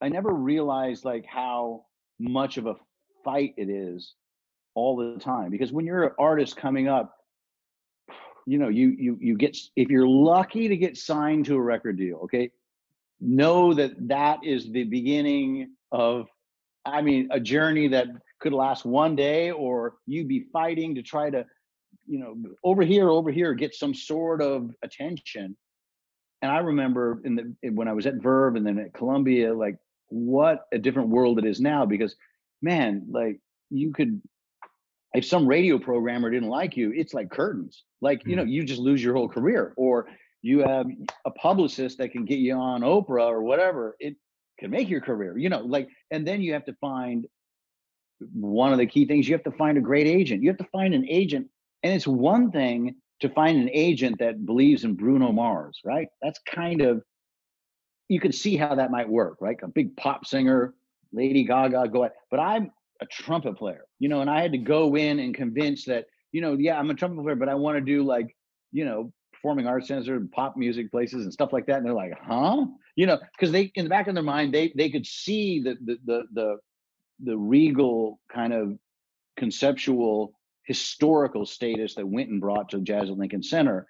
I 0.00 0.08
never 0.08 0.34
realized 0.34 1.04
like 1.04 1.24
how 1.24 1.86
much 2.18 2.58
of 2.58 2.66
a 2.66 2.74
fight 3.24 3.54
it 3.56 3.70
is 3.70 4.14
all 4.74 4.96
the 4.96 5.18
time 5.18 5.50
because 5.50 5.72
when 5.72 5.86
you're 5.86 6.04
an 6.04 6.12
artist 6.18 6.56
coming 6.56 6.88
up 6.88 7.14
you 8.46 8.58
know 8.58 8.68
you 8.68 8.94
you 8.98 9.16
you 9.20 9.36
get 9.36 9.56
if 9.76 9.88
you're 9.88 10.08
lucky 10.08 10.68
to 10.68 10.76
get 10.76 10.96
signed 10.96 11.44
to 11.46 11.54
a 11.54 11.60
record 11.60 11.96
deal 11.96 12.18
okay 12.24 12.50
know 13.20 13.72
that 13.72 13.92
that 14.08 14.38
is 14.44 14.70
the 14.70 14.84
beginning 14.84 15.70
of 15.92 16.26
i 16.84 17.00
mean 17.00 17.28
a 17.30 17.40
journey 17.40 17.88
that 17.88 18.08
could 18.40 18.52
last 18.52 18.84
one 18.84 19.16
day 19.16 19.50
or 19.50 19.94
you 20.06 20.24
be 20.24 20.46
fighting 20.52 20.94
to 20.94 21.02
try 21.02 21.30
to 21.30 21.44
you 22.06 22.18
know 22.18 22.36
over 22.62 22.82
here 22.82 23.08
over 23.08 23.30
here 23.30 23.54
get 23.54 23.74
some 23.74 23.94
sort 23.94 24.42
of 24.42 24.70
attention. 24.82 25.56
And 26.42 26.52
i 26.52 26.58
remember 26.58 27.22
in 27.24 27.36
the 27.36 27.70
when 27.70 27.88
i 27.88 27.92
was 27.92 28.06
at 28.06 28.22
verve 28.22 28.56
and 28.56 28.66
then 28.66 28.78
at 28.78 28.92
columbia 28.92 29.54
like 29.54 29.76
what 30.08 30.66
a 30.72 30.78
different 30.78 31.08
world 31.08 31.38
it 31.38 31.46
is 31.46 31.60
now 31.60 31.86
because 31.86 32.14
man 32.60 33.06
like 33.10 33.40
you 33.70 33.92
could 33.92 34.20
if 35.14 35.24
some 35.24 35.46
radio 35.46 35.78
programmer 35.78 36.30
didn't 36.30 36.48
like 36.48 36.76
you 36.76 36.92
it's 36.94 37.14
like 37.14 37.30
curtains 37.30 37.84
like 38.00 38.22
you 38.26 38.36
know 38.36 38.42
mm-hmm. 38.42 38.50
you 38.50 38.64
just 38.64 38.80
lose 38.80 39.02
your 39.02 39.14
whole 39.14 39.28
career 39.28 39.72
or 39.76 40.06
you 40.42 40.60
have 40.60 40.86
a 41.24 41.30
publicist 41.30 41.98
that 41.98 42.10
can 42.10 42.24
get 42.24 42.38
you 42.38 42.54
on 42.54 42.82
oprah 42.82 43.28
or 43.28 43.42
whatever 43.42 43.96
it 44.00 44.16
can 44.58 44.70
make 44.70 44.88
your 44.88 45.00
career 45.00 45.36
you 45.38 45.48
know 45.48 45.60
like 45.60 45.88
and 46.10 46.26
then 46.26 46.40
you 46.40 46.52
have 46.52 46.64
to 46.64 46.74
find 46.80 47.26
one 48.32 48.72
of 48.72 48.78
the 48.78 48.86
key 48.86 49.06
things 49.06 49.28
you 49.28 49.34
have 49.34 49.44
to 49.44 49.52
find 49.52 49.78
a 49.78 49.80
great 49.80 50.06
agent. 50.06 50.42
You 50.42 50.48
have 50.48 50.58
to 50.58 50.68
find 50.72 50.94
an 50.94 51.06
agent, 51.08 51.48
and 51.82 51.92
it's 51.92 52.06
one 52.06 52.50
thing 52.50 52.96
to 53.20 53.28
find 53.28 53.58
an 53.58 53.70
agent 53.72 54.18
that 54.18 54.44
believes 54.44 54.84
in 54.84 54.94
Bruno 54.94 55.32
Mars, 55.32 55.80
right? 55.84 56.08
That's 56.22 56.40
kind 56.46 56.80
of 56.80 57.02
you 58.08 58.20
can 58.20 58.32
see 58.32 58.56
how 58.56 58.74
that 58.74 58.90
might 58.90 59.08
work, 59.08 59.38
right? 59.40 59.56
A 59.62 59.68
big 59.68 59.96
pop 59.96 60.26
singer, 60.26 60.74
Lady 61.12 61.44
Gaga, 61.44 61.88
go. 61.88 62.02
ahead. 62.02 62.12
But 62.30 62.40
I'm 62.40 62.70
a 63.04 63.22
trumpet 63.22 63.56
player, 63.56 63.84
you 63.98 64.08
know, 64.08 64.20
and 64.20 64.30
I 64.30 64.40
had 64.40 64.52
to 64.52 64.58
go 64.58 64.96
in 64.96 65.18
and 65.18 65.34
convince 65.34 65.84
that, 65.84 66.06
you 66.32 66.40
know, 66.40 66.54
yeah, 66.54 66.78
I'm 66.78 66.90
a 66.90 66.94
trumpet 66.94 67.22
player, 67.22 67.36
but 67.36 67.48
I 67.48 67.54
want 67.54 67.76
to 67.76 67.80
do 67.80 68.02
like, 68.02 68.34
you 68.72 68.84
know, 68.84 69.12
performing 69.32 69.66
arts 69.66 69.88
center, 69.88 70.16
and 70.16 70.32
pop 70.32 70.56
music 70.56 70.90
places 70.90 71.24
and 71.24 71.32
stuff 71.32 71.52
like 71.52 71.66
that. 71.66 71.76
And 71.76 71.86
they're 71.86 71.92
like, 71.92 72.14
huh? 72.20 72.64
You 72.96 73.06
know, 73.06 73.18
because 73.32 73.52
they 73.52 73.72
in 73.74 73.84
the 73.84 73.90
back 73.90 74.08
of 74.08 74.14
their 74.14 74.22
mind, 74.22 74.54
they 74.54 74.72
they 74.76 74.90
could 74.90 75.06
see 75.06 75.60
the 75.60 75.76
the 75.84 75.96
the 76.04 76.22
the, 76.32 76.56
the 77.22 77.36
regal 77.36 78.18
kind 78.32 78.52
of 78.52 78.78
conceptual 79.36 80.32
historical 80.64 81.44
status 81.44 81.94
that 81.94 82.08
Wynton 82.08 82.40
brought 82.40 82.70
to 82.70 82.80
Jazz 82.80 83.10
at 83.10 83.18
Lincoln 83.18 83.42
Center. 83.42 83.86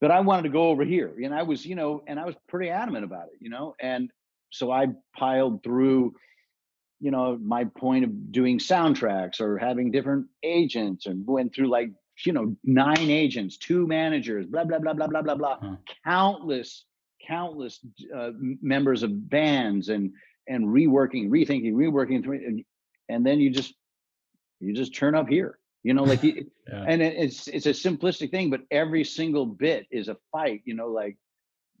But 0.00 0.10
I 0.10 0.20
wanted 0.20 0.44
to 0.44 0.48
go 0.50 0.68
over 0.68 0.84
here. 0.84 1.14
And 1.22 1.34
I 1.34 1.42
was, 1.42 1.66
you 1.66 1.74
know, 1.74 2.02
and 2.06 2.18
I 2.18 2.24
was 2.24 2.34
pretty 2.48 2.70
adamant 2.70 3.04
about 3.04 3.26
it, 3.26 3.38
you 3.40 3.50
know. 3.50 3.74
And 3.80 4.10
so 4.50 4.70
I 4.70 4.86
piled 5.16 5.62
through, 5.62 6.14
you 7.00 7.10
know, 7.10 7.38
my 7.40 7.64
point 7.64 8.04
of 8.04 8.32
doing 8.32 8.58
soundtracks 8.58 9.40
or 9.40 9.58
having 9.58 9.90
different 9.90 10.26
agents 10.42 11.06
and 11.06 11.26
went 11.26 11.54
through 11.54 11.68
like, 11.68 11.90
you 12.24 12.32
know, 12.32 12.56
nine 12.64 13.10
agents, 13.10 13.56
two 13.56 13.86
managers, 13.86 14.46
blah, 14.46 14.64
blah, 14.64 14.78
blah, 14.78 14.92
blah, 14.92 15.06
blah, 15.06 15.22
blah, 15.22 15.34
blah, 15.34 15.58
huh. 15.60 15.76
countless, 16.04 16.84
countless 17.26 17.80
uh, 18.16 18.30
members 18.60 19.02
of 19.02 19.30
bands 19.30 19.88
and, 19.88 20.12
and 20.48 20.66
reworking, 20.66 21.28
rethinking, 21.28 21.74
reworking, 21.74 22.24
and, 22.24 22.64
and 23.08 23.24
then 23.24 23.38
you 23.38 23.50
just, 23.50 23.74
you 24.60 24.74
just 24.74 24.94
turn 24.94 25.14
up 25.14 25.28
here 25.28 25.58
you 25.82 25.94
know 25.94 26.04
like 26.04 26.22
yeah. 26.22 26.42
and 26.86 27.00
it's 27.02 27.48
it's 27.48 27.66
a 27.66 27.70
simplistic 27.70 28.30
thing 28.30 28.50
but 28.50 28.60
every 28.70 29.04
single 29.04 29.46
bit 29.46 29.86
is 29.90 30.08
a 30.08 30.16
fight 30.32 30.60
you 30.64 30.74
know 30.74 30.88
like 30.88 31.16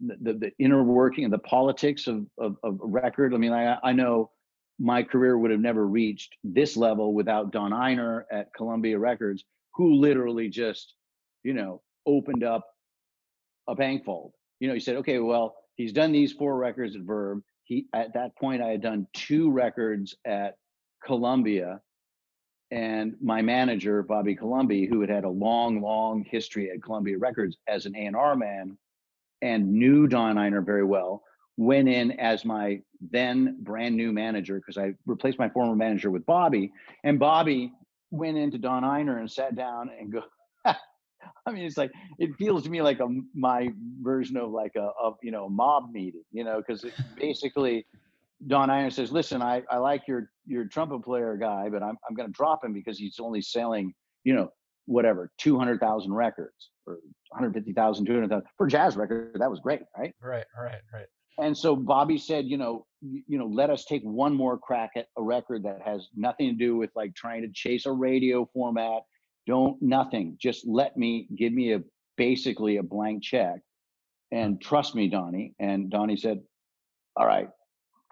the 0.00 0.16
the, 0.20 0.32
the 0.34 0.52
inner 0.58 0.82
working 0.82 1.24
and 1.24 1.32
the 1.32 1.38
politics 1.38 2.06
of, 2.06 2.26
of 2.38 2.56
of 2.62 2.78
record 2.80 3.34
i 3.34 3.36
mean 3.36 3.52
i 3.52 3.76
i 3.82 3.92
know 3.92 4.30
my 4.78 5.02
career 5.02 5.36
would 5.36 5.50
have 5.50 5.60
never 5.60 5.86
reached 5.86 6.36
this 6.44 6.76
level 6.76 7.14
without 7.14 7.52
don 7.52 7.72
ienner 7.72 8.22
at 8.30 8.52
columbia 8.54 8.98
records 8.98 9.44
who 9.74 9.94
literally 9.94 10.48
just 10.48 10.94
you 11.42 11.52
know 11.52 11.80
opened 12.06 12.44
up 12.44 12.64
a 13.68 13.74
bank 13.74 14.04
vault 14.04 14.32
you 14.60 14.68
know 14.68 14.74
he 14.74 14.80
said 14.80 14.96
okay 14.96 15.18
well 15.18 15.56
he's 15.76 15.92
done 15.92 16.12
these 16.12 16.32
four 16.32 16.56
records 16.56 16.94
at 16.94 17.02
Verve. 17.02 17.42
he 17.64 17.86
at 17.92 18.14
that 18.14 18.36
point 18.36 18.62
i 18.62 18.68
had 18.68 18.82
done 18.82 19.06
two 19.12 19.50
records 19.50 20.16
at 20.24 20.56
columbia 21.04 21.80
and 22.70 23.14
my 23.22 23.40
manager 23.40 24.02
Bobby 24.02 24.34
Colomby, 24.34 24.86
who 24.86 25.00
had 25.00 25.10
had 25.10 25.24
a 25.24 25.30
long, 25.30 25.80
long 25.80 26.24
history 26.28 26.70
at 26.70 26.82
Columbia 26.82 27.16
Records 27.18 27.56
as 27.66 27.86
an 27.86 27.96
A&R 27.96 28.36
man, 28.36 28.76
and 29.40 29.72
knew 29.72 30.06
Don 30.06 30.36
Ienner 30.36 30.64
very 30.64 30.84
well, 30.84 31.22
went 31.56 31.88
in 31.88 32.12
as 32.12 32.44
my 32.44 32.80
then 33.00 33.58
brand 33.60 33.96
new 33.96 34.12
manager 34.12 34.56
because 34.56 34.76
I 34.76 34.94
replaced 35.06 35.38
my 35.38 35.48
former 35.48 35.76
manager 35.76 36.10
with 36.10 36.26
Bobby, 36.26 36.72
and 37.04 37.18
Bobby 37.18 37.72
went 38.10 38.36
into 38.36 38.58
Don 38.58 38.82
Ienner 38.82 39.18
and 39.18 39.30
sat 39.30 39.54
down 39.54 39.90
and 39.98 40.12
go. 40.12 40.22
I 41.46 41.52
mean, 41.52 41.64
it's 41.64 41.76
like 41.76 41.92
it 42.18 42.30
feels 42.38 42.62
to 42.64 42.70
me 42.70 42.82
like 42.82 43.00
a 43.00 43.08
my 43.34 43.68
version 44.00 44.36
of 44.36 44.50
like 44.50 44.72
a 44.76 44.90
of 45.00 45.16
you 45.22 45.30
know 45.30 45.46
a 45.46 45.50
mob 45.50 45.92
meeting, 45.92 46.24
you 46.32 46.44
know, 46.44 46.62
because 46.66 46.84
basically 47.16 47.86
Don 48.46 48.68
Ienner 48.68 48.92
says, 48.92 49.12
"Listen, 49.12 49.42
I, 49.42 49.62
I 49.70 49.78
like 49.78 50.02
your 50.06 50.30
your 50.46 50.64
trumpet 50.66 51.04
player 51.04 51.36
guy, 51.36 51.68
but 51.68 51.82
I'm 51.82 51.96
I'm 52.08 52.14
going 52.14 52.28
to 52.28 52.32
drop 52.32 52.64
him 52.64 52.72
because 52.72 52.98
he's 52.98 53.18
only 53.20 53.42
selling, 53.42 53.94
you 54.24 54.34
know, 54.34 54.50
whatever, 54.86 55.30
two 55.38 55.58
hundred 55.58 55.80
thousand 55.80 56.14
records 56.14 56.70
or 56.86 56.94
150,000, 57.30 58.06
200,000 58.06 58.46
for 58.56 58.66
jazz 58.66 58.96
record. 58.96 59.36
That 59.38 59.50
was 59.50 59.60
great, 59.60 59.82
right? 59.96 60.14
Right, 60.20 60.44
right, 60.58 60.80
right. 60.92 61.06
And 61.40 61.56
so 61.56 61.76
Bobby 61.76 62.18
said, 62.18 62.46
you 62.46 62.56
know, 62.56 62.86
you 63.00 63.38
know, 63.38 63.46
let 63.46 63.70
us 63.70 63.84
take 63.84 64.02
one 64.02 64.34
more 64.34 64.58
crack 64.58 64.90
at 64.96 65.06
a 65.16 65.22
record 65.22 65.62
that 65.62 65.80
has 65.84 66.08
nothing 66.16 66.48
to 66.48 66.54
do 66.54 66.76
with 66.76 66.90
like 66.96 67.14
trying 67.14 67.42
to 67.42 67.48
chase 67.52 67.86
a 67.86 67.92
radio 67.92 68.48
format. 68.52 69.02
Don't 69.46 69.80
nothing. 69.80 70.36
Just 70.40 70.66
let 70.66 70.96
me 70.96 71.28
give 71.36 71.52
me 71.52 71.74
a 71.74 71.80
basically 72.16 72.78
a 72.78 72.82
blank 72.82 73.22
check 73.22 73.60
and 74.30 74.56
mm. 74.56 74.60
trust 74.60 74.94
me, 74.94 75.08
Donnie. 75.08 75.54
And 75.58 75.90
Donnie 75.90 76.16
said, 76.16 76.40
all 77.16 77.26
right, 77.26 77.48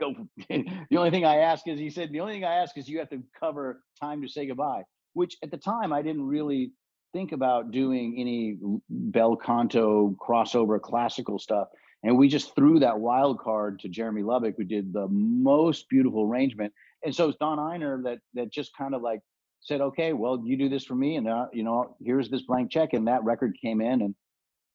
go. 0.00 0.14
the 0.48 0.96
only 0.96 1.10
thing 1.10 1.24
I 1.24 1.36
ask 1.38 1.66
is, 1.68 1.78
he 1.78 1.90
said, 1.90 2.10
the 2.12 2.20
only 2.20 2.34
thing 2.34 2.44
I 2.44 2.54
ask 2.54 2.76
is 2.76 2.88
you 2.88 2.98
have 2.98 3.10
to 3.10 3.22
cover 3.38 3.82
time 4.00 4.22
to 4.22 4.28
say 4.28 4.46
goodbye, 4.46 4.82
which 5.14 5.36
at 5.42 5.50
the 5.50 5.56
time 5.56 5.92
I 5.92 6.02
didn't 6.02 6.26
really 6.26 6.72
think 7.12 7.32
about 7.32 7.70
doing 7.70 8.16
any 8.18 8.58
bel 8.90 9.36
canto 9.36 10.16
crossover 10.20 10.80
classical 10.80 11.38
stuff. 11.38 11.68
And 12.02 12.16
we 12.16 12.28
just 12.28 12.54
threw 12.54 12.80
that 12.80 13.00
wild 13.00 13.40
card 13.40 13.80
to 13.80 13.88
Jeremy 13.88 14.22
Lubbock, 14.22 14.54
who 14.56 14.64
did 14.64 14.92
the 14.92 15.08
most 15.08 15.88
beautiful 15.88 16.24
arrangement. 16.24 16.72
And 17.04 17.14
so 17.14 17.28
it's 17.28 17.38
Don 17.38 17.58
Ienner 17.58 18.02
that 18.04 18.18
that 18.34 18.52
just 18.52 18.76
kind 18.76 18.94
of 18.94 19.02
like 19.02 19.20
said, 19.60 19.80
okay, 19.80 20.12
well, 20.12 20.42
you 20.44 20.56
do 20.56 20.68
this 20.68 20.84
for 20.84 20.94
me, 20.94 21.16
and 21.16 21.28
uh, 21.28 21.46
you 21.52 21.64
know, 21.64 21.96
here's 22.04 22.28
this 22.30 22.42
blank 22.42 22.70
check. 22.70 22.92
And 22.92 23.08
that 23.08 23.24
record 23.24 23.56
came 23.60 23.80
in 23.80 24.02
and 24.02 24.14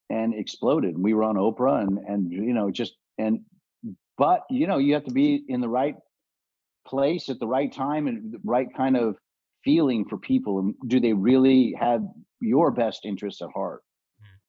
and 0.10 0.34
exploded. 0.34 0.96
And 0.96 1.04
we 1.04 1.14
were 1.14 1.24
on 1.24 1.36
Oprah, 1.36 1.82
and 1.82 1.98
and 2.00 2.32
you 2.32 2.54
know, 2.54 2.72
just 2.72 2.94
and 3.18 3.42
but 4.18 4.44
you 4.50 4.68
know 4.68 4.78
you 4.78 4.94
have 4.94 5.06
to 5.06 5.14
be 5.14 5.44
in 5.48 5.62
the 5.62 5.70
right 5.70 5.96
place 6.86 7.30
at 7.30 7.40
the 7.40 7.48
right 7.48 7.72
time 7.72 8.08
and 8.08 8.34
the 8.34 8.40
right 8.44 8.68
kind 8.76 8.98
of 8.98 9.16
feeling 9.64 10.06
for 10.10 10.18
people 10.18 10.60
and 10.60 10.76
do 10.88 11.00
they 11.00 11.14
really 11.14 11.76
have 11.80 12.02
your 12.40 12.72
best 12.72 13.06
interests 13.06 13.42
at 13.42 13.50
heart. 13.54 13.82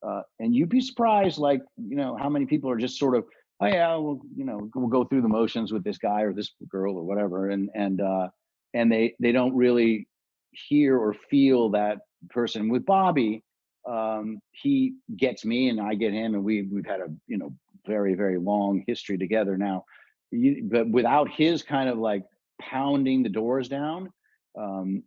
Uh, 0.07 0.22
and 0.40 0.55
you'd 0.55 0.68
be 0.68 0.80
surprised 0.80 1.38
like 1.38 1.62
you 1.76 1.96
know 1.96 2.16
how 2.16 2.28
many 2.28 2.46
people 2.46 2.70
are 2.70 2.76
just 2.76 2.98
sort 2.98 3.16
of 3.16 3.24
oh 3.61 3.66
yeah 3.66 3.94
well 3.96 4.20
you 4.34 4.44
know 4.44 4.68
we'll 4.74 4.88
go 4.88 5.05
through 5.05 5.22
the 5.22 5.28
motions 5.28 5.72
with 5.72 5.84
this 5.84 5.98
guy 5.98 6.22
or 6.22 6.32
this 6.32 6.53
girl 6.68 6.96
or 6.96 7.05
whatever 7.05 7.50
and 7.50 7.70
and 7.74 8.00
uh 8.00 8.28
and 8.74 8.90
they 8.90 9.14
they 9.20 9.32
don't 9.32 9.55
really 9.55 10.09
hear 10.50 10.98
or 10.98 11.14
feel 11.30 11.70
that 11.70 11.98
person. 12.30 12.68
With 12.68 12.84
bobby 12.84 13.42
um 13.88 14.38
he 14.53 14.94
gets 15.16 15.44
me 15.44 15.68
and 15.68 15.80
i 15.80 15.92
get 15.94 16.12
him 16.12 16.34
and 16.34 16.44
we 16.44 16.62
we've 16.62 16.86
had 16.86 17.00
a 17.00 17.09
you 17.26 17.36
know 17.36 17.53
very 17.84 18.14
very 18.14 18.38
long 18.38 18.84
history 18.86 19.18
together 19.18 19.57
now. 19.57 19.84
You, 20.30 20.68
but 20.70 20.88
without 20.88 21.28
his 21.30 21.62
kind 21.62 21.88
of 21.88 21.98
like 21.98 22.22
pounding 22.61 23.22
the 23.22 23.28
doors 23.28 23.68
down 23.68 24.11
um, 24.59 25.03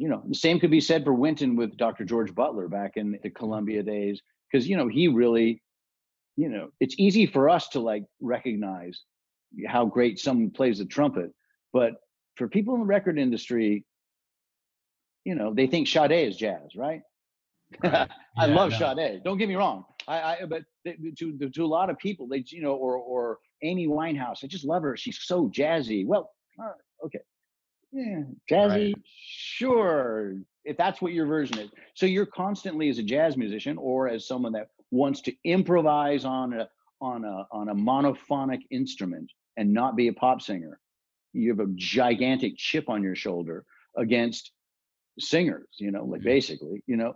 you 0.00 0.08
know 0.08 0.22
the 0.26 0.34
same 0.34 0.58
could 0.58 0.70
be 0.70 0.80
said 0.80 1.04
for 1.04 1.12
Wynton 1.12 1.56
with 1.56 1.76
dr 1.76 2.02
george 2.06 2.34
butler 2.34 2.68
back 2.68 2.92
in 2.96 3.18
the 3.22 3.30
columbia 3.30 3.82
days 3.82 4.20
because 4.50 4.66
you 4.66 4.76
know 4.76 4.88
he 4.88 5.08
really 5.08 5.62
you 6.36 6.48
know 6.48 6.70
it's 6.80 6.94
easy 6.98 7.26
for 7.26 7.50
us 7.50 7.68
to 7.68 7.80
like 7.80 8.04
recognize 8.20 9.02
how 9.68 9.84
great 9.84 10.18
someone 10.18 10.50
plays 10.50 10.78
the 10.78 10.86
trumpet 10.86 11.30
but 11.72 11.92
for 12.36 12.48
people 12.48 12.74
in 12.74 12.80
the 12.80 12.86
record 12.86 13.18
industry 13.18 13.84
you 15.24 15.34
know 15.34 15.52
they 15.52 15.66
think 15.66 15.86
Sade 15.86 16.12
is 16.12 16.36
jazz 16.36 16.74
right 16.74 17.02
Right. 17.82 18.10
I 18.38 18.46
yeah, 18.46 18.54
love 18.54 18.72
no. 18.72 18.78
Sade. 18.78 19.22
Don't 19.24 19.38
get 19.38 19.48
me 19.48 19.54
wrong. 19.54 19.84
I, 20.08 20.18
I 20.18 20.44
but 20.48 20.62
to 20.86 21.50
to 21.54 21.64
a 21.64 21.66
lot 21.66 21.90
of 21.90 21.98
people, 21.98 22.26
they 22.26 22.44
you 22.48 22.62
know, 22.62 22.74
or 22.74 22.96
or 22.96 23.38
Amy 23.62 23.86
Winehouse. 23.86 24.42
I 24.42 24.46
just 24.46 24.64
love 24.64 24.82
her. 24.82 24.96
She's 24.96 25.18
so 25.22 25.48
jazzy. 25.48 26.06
Well, 26.06 26.30
uh, 26.62 26.72
okay, 27.04 27.20
yeah, 27.92 28.22
jazzy. 28.50 28.94
Right. 28.94 28.94
Sure, 29.04 30.34
if 30.64 30.76
that's 30.76 31.00
what 31.00 31.12
your 31.12 31.26
version 31.26 31.58
is. 31.58 31.70
So 31.94 32.06
you're 32.06 32.26
constantly 32.26 32.88
as 32.88 32.98
a 32.98 33.02
jazz 33.02 33.36
musician 33.36 33.78
or 33.78 34.08
as 34.08 34.26
someone 34.26 34.52
that 34.52 34.68
wants 34.90 35.20
to 35.22 35.34
improvise 35.44 36.24
on 36.24 36.52
a 36.52 36.68
on 37.00 37.24
a 37.24 37.46
on 37.50 37.68
a 37.68 37.74
monophonic 37.74 38.60
instrument 38.70 39.30
and 39.56 39.72
not 39.72 39.96
be 39.96 40.08
a 40.08 40.12
pop 40.12 40.42
singer. 40.42 40.78
You 41.32 41.50
have 41.50 41.60
a 41.60 41.70
gigantic 41.74 42.56
chip 42.56 42.88
on 42.88 43.02
your 43.02 43.14
shoulder 43.14 43.64
against 43.96 44.52
singers, 45.18 45.68
you 45.78 45.90
know, 45.90 46.04
like 46.04 46.20
mm-hmm. 46.20 46.28
basically, 46.28 46.82
you 46.86 46.96
know, 46.96 47.14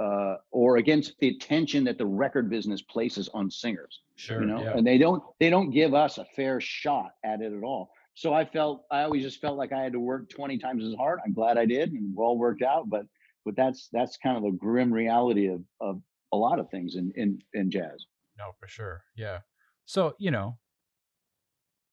uh, 0.00 0.36
or 0.50 0.76
against 0.76 1.14
the 1.20 1.28
attention 1.28 1.84
that 1.84 1.98
the 1.98 2.06
record 2.06 2.50
business 2.50 2.82
places 2.82 3.28
on 3.32 3.50
singers. 3.50 4.00
Sure. 4.16 4.40
You 4.40 4.46
know, 4.46 4.62
yeah. 4.62 4.76
and 4.76 4.86
they 4.86 4.98
don't 4.98 5.22
they 5.40 5.50
don't 5.50 5.70
give 5.70 5.94
us 5.94 6.18
a 6.18 6.24
fair 6.36 6.60
shot 6.60 7.10
at 7.24 7.40
it 7.40 7.52
at 7.52 7.62
all. 7.62 7.90
So 8.14 8.32
I 8.32 8.44
felt 8.44 8.84
I 8.90 9.02
always 9.02 9.22
just 9.22 9.40
felt 9.40 9.56
like 9.56 9.72
I 9.72 9.82
had 9.82 9.92
to 9.92 10.00
work 10.00 10.28
20 10.30 10.58
times 10.58 10.84
as 10.84 10.94
hard. 10.94 11.20
I'm 11.24 11.32
glad 11.32 11.58
I 11.58 11.66
did 11.66 11.92
and 11.92 12.14
well 12.14 12.36
worked 12.36 12.62
out, 12.62 12.88
but 12.88 13.06
but 13.44 13.56
that's 13.56 13.88
that's 13.92 14.16
kind 14.16 14.36
of 14.36 14.42
the 14.44 14.56
grim 14.56 14.92
reality 14.92 15.48
of 15.48 15.62
of 15.80 16.00
a 16.32 16.36
lot 16.36 16.58
of 16.58 16.70
things 16.70 16.96
in 16.96 17.12
in 17.16 17.40
in 17.52 17.70
jazz. 17.70 18.06
No, 18.38 18.52
for 18.58 18.68
sure. 18.68 19.04
Yeah. 19.16 19.40
So, 19.86 20.14
you 20.18 20.30
know, 20.30 20.58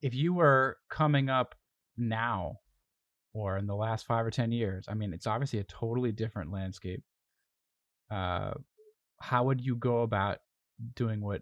if 0.02 0.14
you 0.14 0.34
were 0.34 0.78
coming 0.90 1.30
up 1.30 1.56
now 1.98 2.60
or 3.34 3.58
in 3.58 3.68
the 3.68 3.76
last 3.76 4.06
5 4.06 4.26
or 4.26 4.32
10 4.32 4.52
years, 4.52 4.86
I 4.88 4.94
mean, 4.94 5.14
it's 5.14 5.28
obviously 5.28 5.60
a 5.60 5.64
totally 5.64 6.12
different 6.12 6.52
landscape 6.52 7.04
uh, 8.12 8.52
how 9.20 9.46
would 9.46 9.62
you 9.62 9.76
go 9.76 10.02
about 10.02 10.40
doing 10.96 11.22
what 11.22 11.42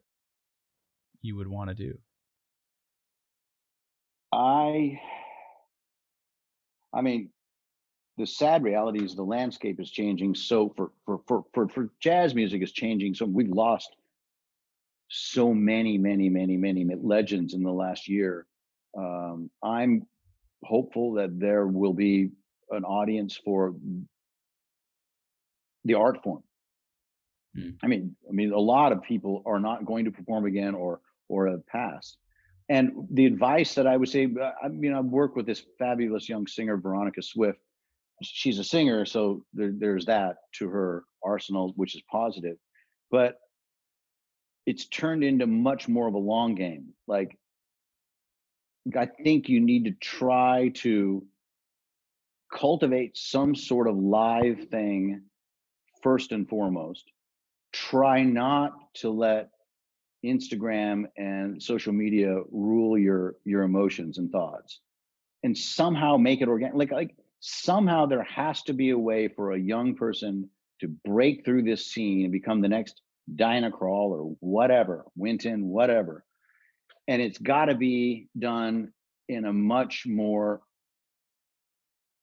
you 1.22 1.36
would 1.36 1.48
want 1.48 1.70
to 1.70 1.76
do? 1.76 1.98
I 4.32 5.00
I 6.94 7.02
mean, 7.02 7.30
the 8.18 8.26
sad 8.26 8.64
reality 8.64 9.04
is 9.04 9.16
the 9.16 9.24
landscape 9.24 9.80
is 9.80 9.90
changing. 9.90 10.36
So 10.36 10.74
for 10.76 10.92
for 11.06 11.22
for 11.28 11.44
for, 11.54 11.68
for 11.70 11.90
jazz 12.00 12.36
music 12.36 12.62
is 12.62 12.72
changing. 12.72 13.16
So 13.16 13.26
we've 13.26 13.50
lost 13.50 13.96
so 15.10 15.54
many, 15.54 15.98
many, 15.98 16.30
many, 16.30 16.56
many 16.58 16.86
legends 17.02 17.54
in 17.54 17.64
the 17.64 17.72
last 17.72 18.08
year. 18.08 18.46
Um, 18.98 19.50
I'm 19.64 20.06
hopeful 20.64 21.14
that 21.14 21.40
there 21.40 21.66
will 21.66 21.94
be 21.94 22.30
an 22.70 22.84
audience 22.84 23.40
for 23.44 23.76
the 25.86 25.96
art 25.96 26.22
form. 26.24 26.44
Mm. 27.58 27.78
I 27.82 27.88
mean, 27.88 28.16
I 28.28 28.32
mean, 28.32 28.52
a 28.52 28.60
lot 28.60 28.92
of 28.92 29.02
people 29.02 29.42
are 29.46 29.60
not 29.60 29.86
going 29.86 30.06
to 30.06 30.12
perform 30.12 30.46
again 30.46 30.76
or 30.76 31.02
or 31.30 31.48
have 31.48 31.66
passed. 31.68 32.18
And 32.70 33.08
the 33.12 33.26
advice 33.26 33.74
that 33.76 33.88
I 33.88 33.98
would 33.98 34.10
say, 34.10 34.28
uh, 34.40 34.52
I 34.64 34.68
mean, 34.68 34.94
I've 34.94 35.06
worked 35.06 35.36
with 35.36 35.48
this 35.48 35.64
fabulous 35.80 36.30
young 36.30 36.46
singer, 36.46 36.78
Veronica 36.78 37.22
Swift. 37.22 37.60
She's 38.22 38.60
a 38.60 38.64
singer, 38.64 39.06
so 39.06 39.44
there, 39.54 39.72
there's 39.76 40.06
that 40.06 40.38
to 40.56 40.70
her 40.70 41.04
arsenal, 41.24 41.74
which 41.76 41.96
is 41.96 42.04
positive. 42.12 42.58
But 43.10 43.40
it's 44.68 44.88
turned 44.88 45.24
into 45.24 45.48
much 45.48 45.88
more 45.88 46.08
of 46.08 46.14
a 46.14 46.20
long 46.20 46.54
game. 46.54 46.94
Like, 47.08 47.38
I 48.96 49.08
think 49.24 49.50
you 49.50 49.60
need 49.60 49.86
to 49.86 49.92
try 49.92 50.72
to 50.76 51.26
cultivate 52.54 53.18
some 53.18 53.56
sort 53.56 53.88
of 53.88 53.98
live 53.98 54.68
thing 54.70 55.24
first 56.04 56.32
and 56.32 56.48
foremost. 56.48 57.12
Try 57.72 58.24
not 58.24 58.74
to 58.96 59.10
let 59.10 59.50
Instagram 60.26 61.06
and 61.18 61.62
social 61.62 61.94
media 61.94 62.42
rule 62.52 62.98
your 62.98 63.36
your 63.46 63.64
emotions 63.64 64.18
and 64.18 64.32
thoughts, 64.32 64.80
and 65.44 65.58
somehow 65.58 66.18
make 66.18 66.42
it 66.42 66.48
organic. 66.48 66.76
Like 66.76 66.92
like 66.92 67.16
somehow 67.40 68.06
there 68.06 68.24
has 68.24 68.64
to 68.64 68.74
be 68.74 68.90
a 68.90 68.98
way 68.98 69.28
for 69.28 69.52
a 69.52 69.60
young 69.60 69.96
person 69.96 70.50
to 70.82 70.88
break 71.06 71.46
through 71.46 71.64
this 71.64 71.86
scene 71.86 72.24
and 72.24 72.32
become 72.32 72.62
the 72.62 72.68
next 72.68 73.02
Diana 73.36 73.72
Krall 73.72 74.12
or 74.12 74.36
whatever, 74.40 75.06
Wynton, 75.16 75.68
whatever. 75.68 76.24
And 77.08 77.22
it's 77.22 77.38
got 77.38 77.66
to 77.66 77.76
be 77.76 78.30
done 78.38 78.94
in 79.28 79.46
a 79.46 79.54
much 79.54 80.06
more 80.08 80.62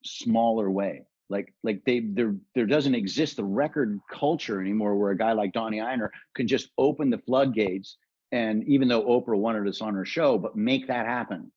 smaller 0.04 0.70
way. 0.70 1.06
Like 1.28 1.52
like 1.64 1.82
they 1.84 2.00
there 2.00 2.36
there 2.54 2.66
doesn't 2.66 2.94
exist 2.94 3.36
the 3.36 3.44
record 3.44 3.98
culture 4.10 4.60
anymore 4.60 4.94
where 4.94 5.10
a 5.10 5.18
guy 5.18 5.32
like 5.32 5.52
Donnie 5.52 5.80
Ienner 5.80 6.10
can 6.34 6.46
just 6.46 6.70
open 6.78 7.10
the 7.10 7.18
floodgates 7.18 7.96
and 8.32 8.64
even 8.64 8.88
though 8.88 9.04
Oprah 9.04 9.38
wanted 9.38 9.66
us 9.68 9.80
on 9.80 9.94
her 9.94 10.04
show, 10.04 10.38
but 10.38 10.56
make 10.56 10.88
that 10.88 11.06
happen. 11.06 11.50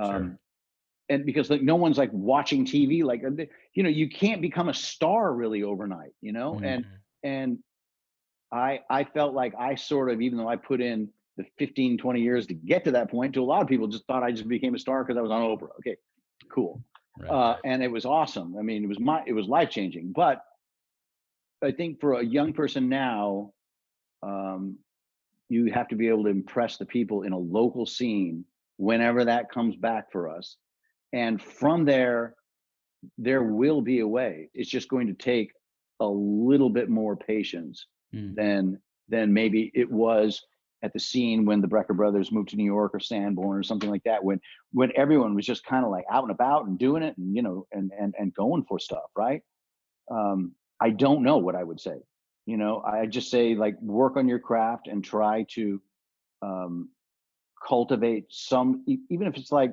Um, 0.00 0.10
sure. 0.10 0.38
And 1.08 1.26
because 1.26 1.50
like 1.50 1.62
no 1.62 1.76
one's 1.76 1.98
like 1.98 2.10
watching 2.12 2.64
TV, 2.64 3.02
like 3.02 3.24
uh, 3.24 3.44
you 3.74 3.82
know, 3.82 3.88
you 3.88 4.08
can't 4.08 4.40
become 4.40 4.68
a 4.68 4.74
star 4.74 5.34
really 5.34 5.64
overnight, 5.64 6.12
you 6.20 6.32
know. 6.32 6.54
Mm-hmm. 6.54 6.64
And 6.64 6.84
and 7.24 7.58
I 8.52 8.80
I 8.88 9.04
felt 9.04 9.34
like 9.34 9.54
I 9.58 9.74
sort 9.74 10.10
of 10.10 10.20
even 10.20 10.38
though 10.38 10.48
I 10.48 10.56
put 10.56 10.80
in 10.80 11.08
the 11.36 11.44
15 11.58 11.98
20 11.98 12.20
years 12.20 12.46
to 12.46 12.54
get 12.54 12.84
to 12.84 12.92
that 12.92 13.10
point 13.10 13.34
to 13.34 13.42
a 13.42 13.44
lot 13.44 13.62
of 13.62 13.68
people 13.68 13.88
just 13.88 14.06
thought 14.06 14.22
I 14.22 14.30
just 14.30 14.46
became 14.46 14.74
a 14.74 14.78
star 14.78 15.04
because 15.04 15.18
I 15.18 15.22
was 15.22 15.32
on 15.32 15.42
Oprah. 15.42 15.70
Okay, 15.78 15.96
cool. 16.52 16.80
Right. 17.18 17.30
Uh, 17.30 17.56
and 17.64 17.82
it 17.82 17.90
was 17.90 18.04
awesome. 18.04 18.56
I 18.58 18.62
mean, 18.62 18.84
it 18.84 18.88
was 18.88 19.00
my 19.00 19.22
it 19.26 19.32
was 19.32 19.46
life 19.46 19.70
changing. 19.70 20.12
But 20.12 20.42
I 21.62 21.72
think 21.72 22.00
for 22.00 22.14
a 22.14 22.24
young 22.24 22.52
person 22.52 22.88
now, 22.88 23.52
um, 24.22 24.78
you 25.48 25.70
have 25.72 25.88
to 25.88 25.96
be 25.96 26.08
able 26.08 26.24
to 26.24 26.30
impress 26.30 26.76
the 26.76 26.86
people 26.86 27.22
in 27.22 27.32
a 27.32 27.38
local 27.38 27.84
scene 27.84 28.44
whenever 28.76 29.24
that 29.24 29.50
comes 29.50 29.76
back 29.76 30.10
for 30.10 30.28
us. 30.28 30.56
And 31.12 31.42
from 31.42 31.84
there, 31.84 32.34
there 33.18 33.42
will 33.42 33.82
be 33.82 34.00
a 34.00 34.06
way. 34.06 34.48
It's 34.54 34.70
just 34.70 34.88
going 34.88 35.08
to 35.08 35.12
take 35.12 35.52
a 36.00 36.06
little 36.06 36.70
bit 36.70 36.88
more 36.88 37.16
patience 37.16 37.86
mm. 38.14 38.34
than 38.34 38.78
than 39.08 39.32
maybe 39.32 39.72
it 39.74 39.90
was 39.90 40.42
at 40.82 40.92
the 40.92 41.00
scene 41.00 41.44
when 41.44 41.60
the 41.60 41.68
Brecker 41.68 41.96
brothers 41.96 42.32
moved 42.32 42.50
to 42.50 42.56
New 42.56 42.64
York 42.64 42.92
or 42.94 43.00
Sanborn 43.00 43.58
or 43.58 43.62
something 43.62 43.90
like 43.90 44.04
that, 44.04 44.24
when 44.24 44.40
when 44.72 44.92
everyone 44.96 45.34
was 45.34 45.46
just 45.46 45.64
kind 45.64 45.84
of 45.84 45.90
like 45.90 46.04
out 46.10 46.22
and 46.24 46.32
about 46.32 46.66
and 46.66 46.78
doing 46.78 47.02
it 47.02 47.16
and 47.18 47.34
you 47.34 47.42
know 47.42 47.66
and 47.72 47.92
and 47.98 48.14
and 48.18 48.34
going 48.34 48.64
for 48.64 48.78
stuff, 48.78 49.10
right? 49.16 49.42
Um, 50.10 50.52
I 50.80 50.90
don't 50.90 51.22
know 51.22 51.38
what 51.38 51.54
I 51.54 51.62
would 51.62 51.80
say. 51.80 51.96
You 52.46 52.56
know, 52.56 52.82
I 52.84 53.06
just 53.06 53.30
say 53.30 53.54
like 53.54 53.80
work 53.80 54.16
on 54.16 54.28
your 54.28 54.38
craft 54.38 54.88
and 54.88 55.04
try 55.04 55.46
to 55.54 55.80
um, 56.42 56.88
cultivate 57.66 58.26
some, 58.30 58.84
even 58.86 59.26
if 59.26 59.36
it's 59.36 59.52
like 59.52 59.72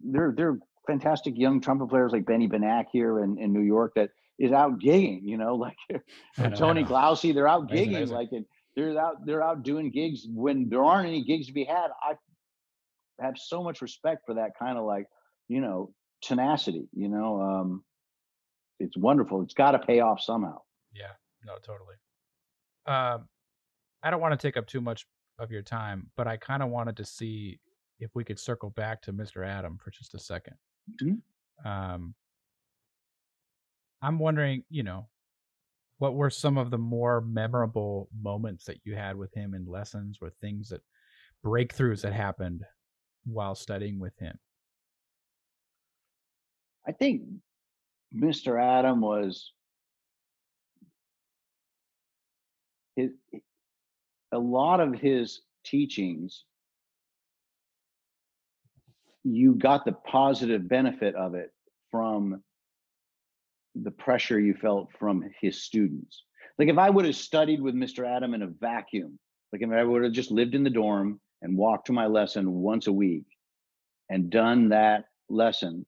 they're 0.00 0.32
they're 0.36 0.58
fantastic 0.86 1.34
young 1.36 1.60
trumpet 1.60 1.88
players 1.88 2.12
like 2.12 2.26
Benny 2.26 2.48
Benack 2.48 2.86
here 2.90 3.22
in, 3.22 3.38
in 3.38 3.52
New 3.52 3.60
York 3.62 3.92
that 3.96 4.10
is 4.38 4.52
out 4.52 4.80
gigging, 4.80 5.20
you 5.22 5.36
know, 5.36 5.54
like 5.56 5.76
know, 5.90 6.50
Tony 6.50 6.82
Glausi, 6.84 7.34
they're 7.34 7.48
out 7.48 7.68
gigging, 7.70 8.08
like 8.08 8.32
in 8.32 8.46
they're 8.78 8.98
out 8.98 9.26
they're 9.26 9.42
out 9.42 9.64
doing 9.64 9.90
gigs 9.90 10.26
when 10.32 10.68
there 10.68 10.84
aren't 10.84 11.08
any 11.08 11.24
gigs 11.24 11.48
to 11.48 11.52
be 11.52 11.64
had. 11.64 11.88
I 12.02 12.14
have 13.20 13.34
so 13.36 13.62
much 13.62 13.82
respect 13.82 14.22
for 14.24 14.34
that 14.34 14.52
kind 14.58 14.78
of 14.78 14.84
like 14.84 15.06
you 15.48 15.60
know 15.60 15.92
tenacity. 16.22 16.88
You 16.92 17.08
know, 17.08 17.40
um, 17.40 17.84
it's 18.78 18.96
wonderful. 18.96 19.42
It's 19.42 19.54
got 19.54 19.72
to 19.72 19.80
pay 19.80 20.00
off 20.00 20.20
somehow. 20.20 20.58
Yeah, 20.94 21.12
no, 21.44 21.54
totally. 21.56 21.96
Um, 22.86 23.28
I 24.02 24.10
don't 24.10 24.20
want 24.20 24.38
to 24.38 24.46
take 24.46 24.56
up 24.56 24.66
too 24.66 24.80
much 24.80 25.06
of 25.40 25.50
your 25.50 25.62
time, 25.62 26.10
but 26.16 26.28
I 26.28 26.36
kind 26.36 26.62
of 26.62 26.70
wanted 26.70 26.96
to 26.98 27.04
see 27.04 27.58
if 27.98 28.10
we 28.14 28.22
could 28.22 28.38
circle 28.38 28.70
back 28.70 29.02
to 29.02 29.12
Mr. 29.12 29.46
Adam 29.46 29.76
for 29.82 29.90
just 29.90 30.14
a 30.14 30.18
2nd 30.18 30.52
mm-hmm. 31.02 31.68
Um, 31.68 32.14
I'm 34.00 34.20
wondering, 34.20 34.62
you 34.70 34.84
know, 34.84 35.08
what 35.98 36.14
were 36.14 36.30
some 36.30 36.56
of 36.56 36.70
the 36.70 36.78
more 36.78 37.20
memorable 37.20 38.08
moments 38.20 38.64
that 38.64 38.78
you 38.84 38.94
had 38.94 39.16
with 39.16 39.34
him 39.34 39.54
in 39.54 39.66
lessons 39.66 40.18
or 40.22 40.30
things 40.30 40.68
that 40.68 40.80
breakthroughs 41.44 42.02
that 42.02 42.12
happened 42.12 42.64
while 43.24 43.54
studying 43.54 43.98
with 43.98 44.16
him? 44.18 44.38
I 46.86 46.92
think 46.92 47.22
Mr. 48.16 48.60
Adam 48.62 49.00
was 49.00 49.52
his, 52.96 53.10
a 54.32 54.38
lot 54.38 54.80
of 54.80 54.94
his 54.94 55.40
teachings 55.64 56.44
you 59.24 59.54
got 59.54 59.84
the 59.84 59.92
positive 59.92 60.68
benefit 60.68 61.14
of 61.14 61.34
it 61.34 61.52
from 61.90 62.42
the 63.82 63.90
pressure 63.90 64.40
you 64.40 64.54
felt 64.54 64.88
from 64.98 65.24
his 65.40 65.62
students. 65.62 66.24
Like 66.58 66.68
if 66.68 66.78
I 66.78 66.90
would 66.90 67.04
have 67.04 67.16
studied 67.16 67.60
with 67.60 67.74
Mr. 67.74 68.06
Adam 68.06 68.34
in 68.34 68.42
a 68.42 68.46
vacuum, 68.46 69.18
like 69.52 69.62
if 69.62 69.70
I 69.70 69.84
would 69.84 70.04
have 70.04 70.12
just 70.12 70.30
lived 70.30 70.54
in 70.54 70.64
the 70.64 70.70
dorm 70.70 71.20
and 71.42 71.56
walked 71.56 71.86
to 71.86 71.92
my 71.92 72.06
lesson 72.06 72.52
once 72.52 72.86
a 72.86 72.92
week 72.92 73.24
and 74.10 74.30
done 74.30 74.70
that 74.70 75.04
lesson, 75.28 75.86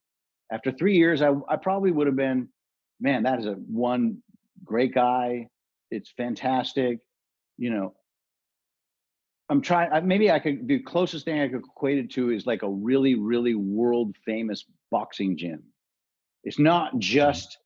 after 0.53 0.73
three 0.73 0.97
years, 0.97 1.23
I, 1.23 1.33
I 1.49 1.57
probably 1.57 1.91
would 1.91 2.07
have 2.07 2.17
been, 2.17 2.49
man, 3.01 3.23
that 3.25 3.41
is 3.41 3.47
a 3.47 3.53
one 3.53 4.19
great 4.65 4.95
guy. 4.95 5.49
It's 5.91 6.13
fantastic. 6.17 6.99
You 7.57 7.71
know, 7.71 7.95
I'm 9.49 9.61
trying, 9.61 10.07
maybe 10.07 10.31
I 10.31 10.39
could, 10.39 10.67
the 10.69 10.79
closest 10.81 11.25
thing 11.25 11.41
I 11.41 11.49
could 11.49 11.65
equate 11.65 11.99
it 11.99 12.11
to 12.13 12.31
is 12.31 12.47
like 12.47 12.63
a 12.63 12.69
really, 12.69 13.17
really 13.17 13.55
world 13.55 14.17
famous 14.25 14.65
boxing 14.91 15.37
gym. 15.37 15.63
It's 16.45 16.59
not 16.59 16.91
mm-hmm. 16.91 17.01
just 17.01 17.59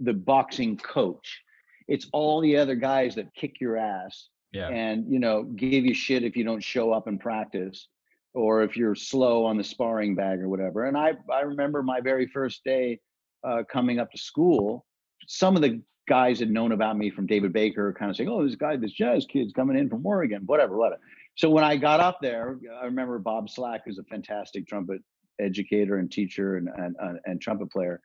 the 0.00 0.12
boxing 0.12 0.76
coach. 0.76 1.40
It's 1.88 2.08
all 2.12 2.40
the 2.40 2.56
other 2.56 2.74
guys 2.74 3.14
that 3.16 3.34
kick 3.34 3.60
your 3.60 3.76
ass 3.76 4.28
yeah. 4.52 4.68
and 4.68 5.10
you 5.10 5.18
know 5.18 5.44
give 5.44 5.84
you 5.84 5.94
shit 5.94 6.24
if 6.24 6.36
you 6.36 6.44
don't 6.44 6.62
show 6.62 6.92
up 6.92 7.06
and 7.06 7.18
practice 7.18 7.88
or 8.34 8.62
if 8.62 8.76
you're 8.76 8.94
slow 8.94 9.44
on 9.44 9.56
the 9.56 9.64
sparring 9.64 10.14
bag 10.14 10.40
or 10.40 10.48
whatever. 10.48 10.84
And 10.84 10.96
I 10.96 11.12
I 11.32 11.40
remember 11.40 11.82
my 11.82 12.00
very 12.00 12.26
first 12.26 12.62
day 12.64 13.00
uh, 13.44 13.62
coming 13.70 13.98
up 13.98 14.10
to 14.12 14.18
school. 14.18 14.86
Some 15.26 15.56
of 15.56 15.62
the 15.62 15.82
guys 16.08 16.40
had 16.40 16.50
known 16.50 16.72
about 16.72 16.96
me 16.96 17.10
from 17.10 17.26
David 17.26 17.52
Baker, 17.52 17.94
kind 17.98 18.10
of 18.10 18.16
saying, 18.16 18.28
"Oh, 18.28 18.46
this 18.46 18.56
guy, 18.56 18.76
this 18.76 18.92
jazz 18.92 19.26
kid's 19.26 19.52
coming 19.52 19.76
in 19.76 19.88
from 19.88 20.04
Oregon, 20.04 20.42
whatever, 20.46 20.76
whatever." 20.76 21.00
So 21.36 21.48
when 21.50 21.64
I 21.64 21.76
got 21.76 22.00
up 22.00 22.18
there, 22.20 22.58
I 22.80 22.84
remember 22.84 23.18
Bob 23.18 23.48
Slack, 23.48 23.82
who's 23.86 23.98
a 23.98 24.04
fantastic 24.04 24.66
trumpet 24.66 25.00
educator 25.40 25.98
and 25.98 26.10
teacher 26.10 26.56
and 26.56 26.68
and, 26.76 27.18
and 27.24 27.40
trumpet 27.40 27.70
player 27.70 28.00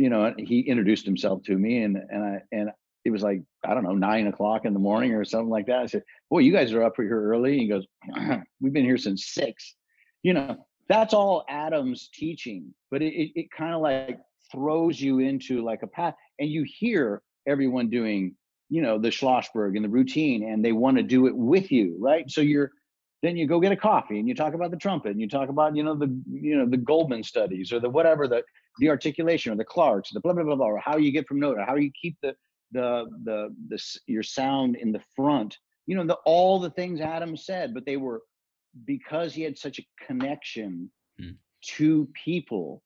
you 0.00 0.08
know, 0.08 0.32
he 0.38 0.60
introduced 0.60 1.04
himself 1.04 1.42
to 1.42 1.56
me 1.56 1.82
and, 1.82 1.96
and 1.96 2.24
I, 2.24 2.42
and 2.52 2.70
it 3.04 3.10
was 3.10 3.22
like, 3.22 3.42
I 3.64 3.74
don't 3.74 3.82
know, 3.82 3.94
nine 3.94 4.28
o'clock 4.28 4.64
in 4.64 4.72
the 4.72 4.80
morning 4.80 5.12
or 5.12 5.26
something 5.26 5.50
like 5.50 5.66
that. 5.66 5.80
I 5.80 5.86
said, 5.86 6.04
boy, 6.30 6.38
you 6.38 6.52
guys 6.52 6.72
are 6.72 6.82
up 6.82 6.94
here 6.96 7.22
early. 7.22 7.58
He 7.58 7.68
goes, 7.68 7.86
we've 8.60 8.72
been 8.72 8.84
here 8.84 8.96
since 8.96 9.26
six, 9.26 9.74
you 10.22 10.32
know, 10.32 10.66
that's 10.88 11.12
all 11.12 11.44
Adam's 11.50 12.08
teaching, 12.14 12.74
but 12.90 13.02
it, 13.02 13.12
it, 13.12 13.32
it 13.34 13.50
kind 13.50 13.74
of 13.74 13.82
like 13.82 14.18
throws 14.50 14.98
you 14.98 15.18
into 15.18 15.62
like 15.62 15.82
a 15.82 15.86
path 15.86 16.14
and 16.38 16.48
you 16.48 16.64
hear 16.66 17.20
everyone 17.46 17.90
doing, 17.90 18.34
you 18.70 18.80
know, 18.80 18.98
the 18.98 19.08
Schlossberg 19.08 19.76
and 19.76 19.84
the 19.84 19.88
routine 19.90 20.44
and 20.44 20.64
they 20.64 20.72
want 20.72 20.96
to 20.96 21.02
do 21.02 21.26
it 21.26 21.36
with 21.36 21.70
you. 21.70 21.98
Right. 22.00 22.30
So 22.30 22.40
you're, 22.40 22.70
then 23.22 23.36
you 23.36 23.46
go 23.46 23.60
get 23.60 23.72
a 23.72 23.76
coffee 23.76 24.18
and 24.18 24.26
you 24.26 24.34
talk 24.34 24.54
about 24.54 24.70
the 24.70 24.78
trumpet 24.78 25.10
and 25.10 25.20
you 25.20 25.28
talk 25.28 25.50
about 25.50 25.76
you 25.76 25.82
know 25.82 25.94
the 25.94 26.06
you 26.26 26.56
know 26.56 26.64
the 26.64 26.78
Goldman 26.78 27.22
studies 27.22 27.70
or 27.70 27.78
the 27.78 27.90
whatever 27.90 28.26
the 28.26 28.42
the 28.78 28.88
articulation 28.88 29.52
or 29.52 29.56
the 29.56 29.64
Clarkes 29.64 30.10
the 30.12 30.20
blah 30.20 30.32
blah 30.32 30.44
blah 30.44 30.56
blah 30.56 30.66
or 30.66 30.78
how 30.78 30.96
you 30.96 31.12
get 31.12 31.26
from 31.26 31.40
note 31.40 31.58
or 31.58 31.64
how 31.64 31.76
you 31.76 31.90
keep 32.00 32.16
the 32.22 32.34
the 32.72 33.06
the 33.24 33.54
the 33.68 33.82
your 34.06 34.22
sound 34.22 34.76
in 34.76 34.92
the 34.92 35.02
front 35.16 35.56
you 35.86 35.96
know 35.96 36.06
the 36.06 36.18
all 36.24 36.58
the 36.58 36.70
things 36.70 37.00
Adam 37.00 37.36
said 37.36 37.74
but 37.74 37.84
they 37.84 37.96
were 37.96 38.22
because 38.84 39.34
he 39.34 39.42
had 39.42 39.58
such 39.58 39.78
a 39.78 39.86
connection 40.06 40.90
hmm. 41.18 41.30
to 41.62 42.08
people 42.24 42.82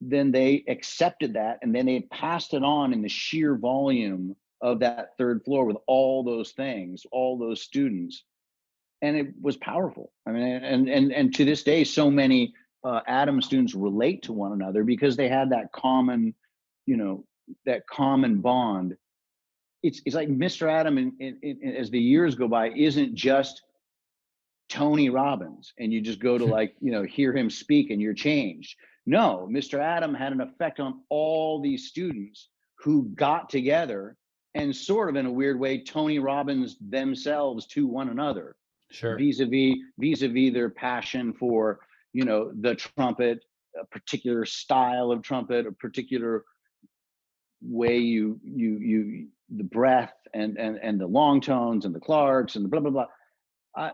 then 0.00 0.32
they 0.32 0.64
accepted 0.68 1.34
that 1.34 1.58
and 1.62 1.74
then 1.74 1.86
they 1.86 2.00
passed 2.10 2.54
it 2.54 2.64
on 2.64 2.92
in 2.92 3.02
the 3.02 3.08
sheer 3.08 3.56
volume 3.56 4.34
of 4.60 4.80
that 4.80 5.10
third 5.18 5.44
floor 5.44 5.64
with 5.64 5.76
all 5.86 6.24
those 6.24 6.52
things 6.52 7.04
all 7.12 7.38
those 7.38 7.62
students 7.62 8.24
and 9.02 9.16
it 9.16 9.34
was 9.40 9.56
powerful. 9.56 10.12
I 10.26 10.30
mean, 10.30 10.42
and 10.42 10.88
and 10.88 11.12
and 11.12 11.34
to 11.34 11.44
this 11.44 11.64
day, 11.64 11.84
so 11.84 12.10
many 12.10 12.54
uh, 12.84 13.00
Adam 13.06 13.40
students 13.40 13.74
relate 13.74 14.22
to 14.24 14.32
one 14.32 14.52
another 14.52 14.84
because 14.84 15.16
they 15.16 15.28
had 15.28 15.50
that 15.50 15.72
common, 15.72 16.34
you 16.86 16.96
know, 16.96 17.24
that 17.66 17.86
common 17.86 18.40
bond. 18.40 18.96
It's 19.82 20.00
it's 20.04 20.14
like 20.14 20.28
Mr. 20.28 20.70
Adam, 20.70 20.98
in, 20.98 21.12
in, 21.18 21.38
in, 21.42 21.76
as 21.76 21.90
the 21.90 22.00
years 22.00 22.34
go 22.34 22.48
by, 22.48 22.70
isn't 22.70 23.14
just 23.14 23.62
Tony 24.68 25.10
Robbins, 25.10 25.72
and 25.78 25.92
you 25.92 26.00
just 26.00 26.20
go 26.20 26.38
to 26.38 26.44
like 26.58 26.74
you 26.80 26.92
know 26.92 27.02
hear 27.02 27.36
him 27.36 27.50
speak 27.50 27.90
and 27.90 28.00
you're 28.00 28.14
changed. 28.14 28.76
No, 29.04 29.48
Mr. 29.50 29.80
Adam 29.80 30.14
had 30.14 30.32
an 30.32 30.40
effect 30.40 30.78
on 30.78 31.00
all 31.08 31.60
these 31.60 31.88
students 31.88 32.48
who 32.76 33.08
got 33.14 33.50
together 33.50 34.16
and 34.54 34.74
sort 34.74 35.08
of 35.08 35.16
in 35.16 35.26
a 35.26 35.32
weird 35.32 35.58
way 35.58 35.82
Tony 35.82 36.18
Robbins 36.18 36.76
themselves 36.80 37.66
to 37.68 37.86
one 37.86 38.10
another 38.10 38.56
sure 38.90 39.16
vis-a-vis 39.18 39.76
vis-a-vis 39.98 40.52
their 40.52 40.70
passion 40.70 41.32
for 41.32 41.80
you 42.12 42.24
know 42.24 42.52
the 42.60 42.74
trumpet 42.74 43.44
a 43.80 43.86
particular 43.86 44.44
style 44.44 45.10
of 45.10 45.22
trumpet 45.22 45.66
a 45.66 45.72
particular 45.72 46.44
way 47.62 47.98
you 47.98 48.40
you 48.44 48.78
you 48.78 49.28
the 49.56 49.64
breath 49.64 50.14
and 50.34 50.58
and 50.58 50.78
and 50.82 51.00
the 51.00 51.06
long 51.06 51.40
tones 51.40 51.84
and 51.84 51.94
the 51.94 52.00
Clarkes 52.00 52.56
and 52.56 52.64
the 52.64 52.68
blah 52.68 52.80
blah 52.80 52.90
blah. 52.90 53.06
I, 53.76 53.92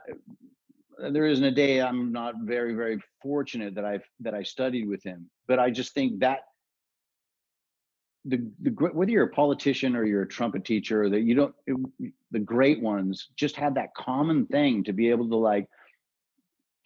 there 1.12 1.26
isn't 1.26 1.44
a 1.44 1.50
day 1.50 1.80
i'm 1.80 2.10
not 2.12 2.34
very 2.42 2.74
very 2.74 3.00
fortunate 3.22 3.74
that 3.74 3.84
i've 3.84 4.04
that 4.20 4.34
i 4.34 4.42
studied 4.42 4.88
with 4.88 5.02
him 5.04 5.30
but 5.46 5.60
i 5.60 5.70
just 5.70 5.94
think 5.94 6.18
that 6.20 6.40
the, 8.24 8.50
the 8.62 8.70
whether 8.70 9.10
you're 9.10 9.24
a 9.26 9.30
politician 9.30 9.94
or 9.94 10.04
you're 10.04 10.22
a 10.22 10.28
trumpet 10.28 10.64
teacher 10.64 11.08
that 11.08 11.20
you 11.20 11.34
don't 11.34 11.54
it, 11.66 12.12
the 12.30 12.38
great 12.38 12.82
ones 12.82 13.28
just 13.36 13.56
had 13.56 13.74
that 13.76 13.94
common 13.94 14.46
thing 14.46 14.82
to 14.84 14.92
be 14.92 15.08
able 15.08 15.28
to 15.28 15.36
like 15.36 15.68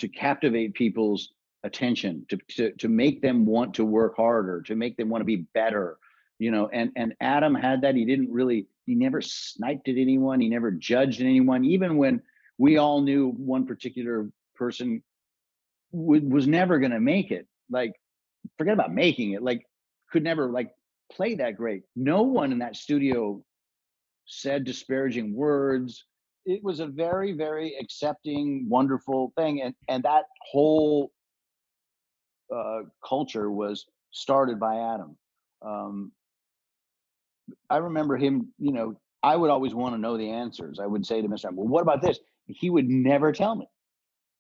to 0.03 0.09
captivate 0.09 0.75
people's 0.75 1.33
attention 1.65 2.27
to, 2.29 2.39
to 2.49 2.73
to 2.73 2.89
make 2.89 3.23
them 3.23 3.47
want 3.47 3.75
to 3.75 3.85
work 3.85 4.17
harder 4.17 4.61
to 4.63 4.75
make 4.75 4.97
them 4.97 5.09
want 5.09 5.21
to 5.21 5.27
be 5.27 5.47
better 5.55 5.97
you 6.39 6.51
know 6.51 6.69
and 6.73 6.91
and 6.97 7.15
adam 7.21 7.55
had 7.55 7.81
that 7.83 7.95
he 7.95 8.05
didn't 8.05 8.31
really 8.31 8.67
he 8.85 8.95
never 8.95 9.21
sniped 9.21 9.89
at 9.89 9.97
anyone 9.97 10.41
he 10.41 10.49
never 10.49 10.73
judged 10.73 11.21
anyone 11.21 11.65
even 11.65 11.97
when 11.97 12.21
we 12.59 12.79
all 12.79 13.01
knew 13.01 13.29
one 13.31 13.65
particular 13.65 14.29
person 14.57 15.03
w- 15.93 16.29
was 16.29 16.49
never 16.49 16.79
going 16.81 16.91
to 16.91 17.01
make 17.01 17.31
it 17.31 17.47
like 17.71 17.93
forget 18.59 18.75
about 18.75 18.93
making 18.93 19.33
it 19.33 19.43
like 19.43 19.65
could 20.13 20.23
never 20.25 20.51
like 20.51 20.73
play 21.11 21.35
that 21.37 21.57
great. 21.57 21.83
No 21.97 22.23
one 22.23 22.53
in 22.53 22.59
that 22.59 22.77
studio 22.77 23.43
said 24.27 24.65
disparaging 24.65 25.35
words. 25.35 26.05
It 26.45 26.63
was 26.63 26.81
a 26.81 26.87
very, 26.87 27.33
very 27.33 27.77
accepting, 27.81 28.67
wonderful 28.69 29.33
thing, 29.37 29.63
and 29.63 29.75
and 29.89 30.03
that 30.03 30.25
whole 30.51 31.13
uh, 32.55 32.81
culture 33.07 33.51
was 33.51 33.87
started 34.11 34.59
by 34.59 34.77
Adam. 34.95 35.17
Um, 35.65 36.13
I 37.71 37.77
remember 37.79 38.17
him. 38.17 38.53
You 38.59 38.73
know, 38.73 39.01
I 39.23 39.37
would 39.37 39.51
always 39.51 39.75
want 39.75 39.95
to 39.95 40.01
know 40.01 40.17
the 40.17 40.31
answers. 40.31 40.81
I 40.81 40.87
would 40.87 41.07
say 41.07 41.23
to 41.23 41.29
Mr. 41.29 41.53
"Well, 41.53 41.69
what 41.69 41.83
about 41.83 42.03
this?" 42.03 42.19
He 42.47 42.71
would 42.71 42.89
never 42.89 43.33
tell 43.33 43.55
me 43.55 43.67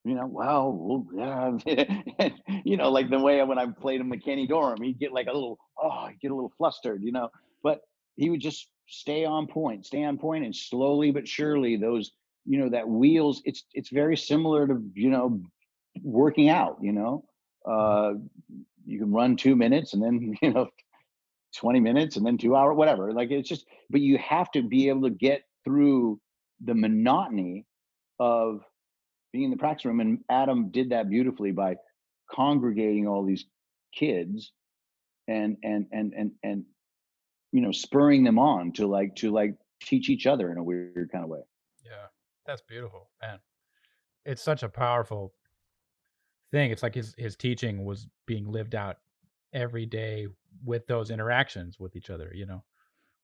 you 0.05 0.15
know, 0.15 0.27
well, 0.27 0.73
well 0.73 1.61
yeah. 1.67 2.29
you 2.65 2.77
know, 2.77 2.91
like 2.91 3.11
the 3.11 3.19
way 3.19 3.43
when 3.45 3.59
I 3.59 3.67
played 3.67 4.01
him 4.01 4.13
Kenny 4.21 4.47
Dorham, 4.47 4.83
he'd 4.83 4.99
get 4.99 5.13
like 5.13 5.27
a 5.27 5.33
little, 5.33 5.59
oh, 5.81 6.07
he'd 6.09 6.21
get 6.21 6.31
a 6.31 6.35
little 6.35 6.53
flustered, 6.59 7.03
you 7.03 7.13
know, 7.13 7.29
but 7.63 7.81
he 8.17 8.31
would 8.31 8.41
just 8.41 8.69
stay 8.93 9.24
on 9.24 9.47
point, 9.47 9.86
stay 9.86 10.05
on 10.05 10.18
point, 10.18 10.45
and 10.45 10.55
slowly 10.55 11.11
but 11.11 11.26
surely 11.26 11.76
those, 11.76 12.12
you 12.45 12.59
know, 12.59 12.68
that 12.68 12.88
wheels. 12.88 13.43
It's 13.45 13.64
it's 13.72 13.88
very 13.88 14.16
similar 14.16 14.66
to 14.66 14.82
you 14.95 15.11
know, 15.11 15.40
working 16.03 16.51
out. 16.51 16.78
You 16.80 16.93
know, 16.93 17.24
uh, 17.66 18.12
you 18.84 18.99
can 18.99 19.11
run 19.11 19.36
two 19.36 19.57
minutes 19.57 19.95
and 19.95 20.03
then 20.03 20.36
you 20.43 20.53
know, 20.53 20.68
twenty 21.57 21.80
minutes 21.80 22.16
and 22.16 22.26
then 22.26 22.36
two 22.36 22.55
hour, 22.55 22.74
whatever. 22.74 23.12
Like 23.12 23.30
it's 23.30 23.49
just, 23.49 23.66
but 23.90 24.03
you 24.03 24.18
have 24.18 24.51
to 24.53 24.62
be 24.62 24.88
able 24.88 25.03
to 25.03 25.11
get 25.11 25.43
through 25.64 26.20
the 26.62 26.74
monotony 26.74 27.64
of 28.20 28.61
being 29.32 29.45
in 29.45 29.51
the 29.51 29.57
practice 29.57 29.86
room. 29.86 30.01
And 30.01 30.18
Adam 30.30 30.70
did 30.70 30.90
that 30.90 31.09
beautifully 31.09 31.51
by 31.51 31.76
congregating 32.30 33.09
all 33.09 33.24
these 33.24 33.47
kids 33.95 34.53
and 35.28 35.57
and 35.62 35.86
and 35.93 36.12
and 36.14 36.32
and 36.43 36.64
you 37.53 37.61
know 37.61 37.73
spurring 37.73 38.25
them 38.25 38.39
on 38.39 38.73
to 38.73 38.87
like 38.87 39.15
to 39.17 39.31
like 39.31 39.55
teach 39.81 40.09
each 40.09 40.27
other 40.27 40.51
in 40.51 40.59
a 40.59 40.63
weird 40.63 41.11
kind 41.13 41.25
of 41.25 41.31
way. 41.31 41.41
Yeah, 41.85 42.07
that's 42.47 42.63
beautiful, 42.63 43.11
man. 43.21 43.39
It's 44.25 44.43
such 44.43 44.63
a 44.63 44.69
powerful 44.69 45.33
thing. 46.51 46.71
It's 46.71 46.83
like 46.83 46.95
his 46.95 47.15
his 47.19 47.37
teaching 47.37 47.85
was 47.85 48.07
being 48.27 48.51
lived 48.51 48.75
out 48.75 48.99
every 49.53 49.87
day 49.87 50.27
with 50.65 50.87
those 50.87 51.11
interactions 51.11 51.79
with 51.79 51.97
each 51.97 52.11
other. 52.11 52.33
You 52.35 52.47
know. 52.47 52.65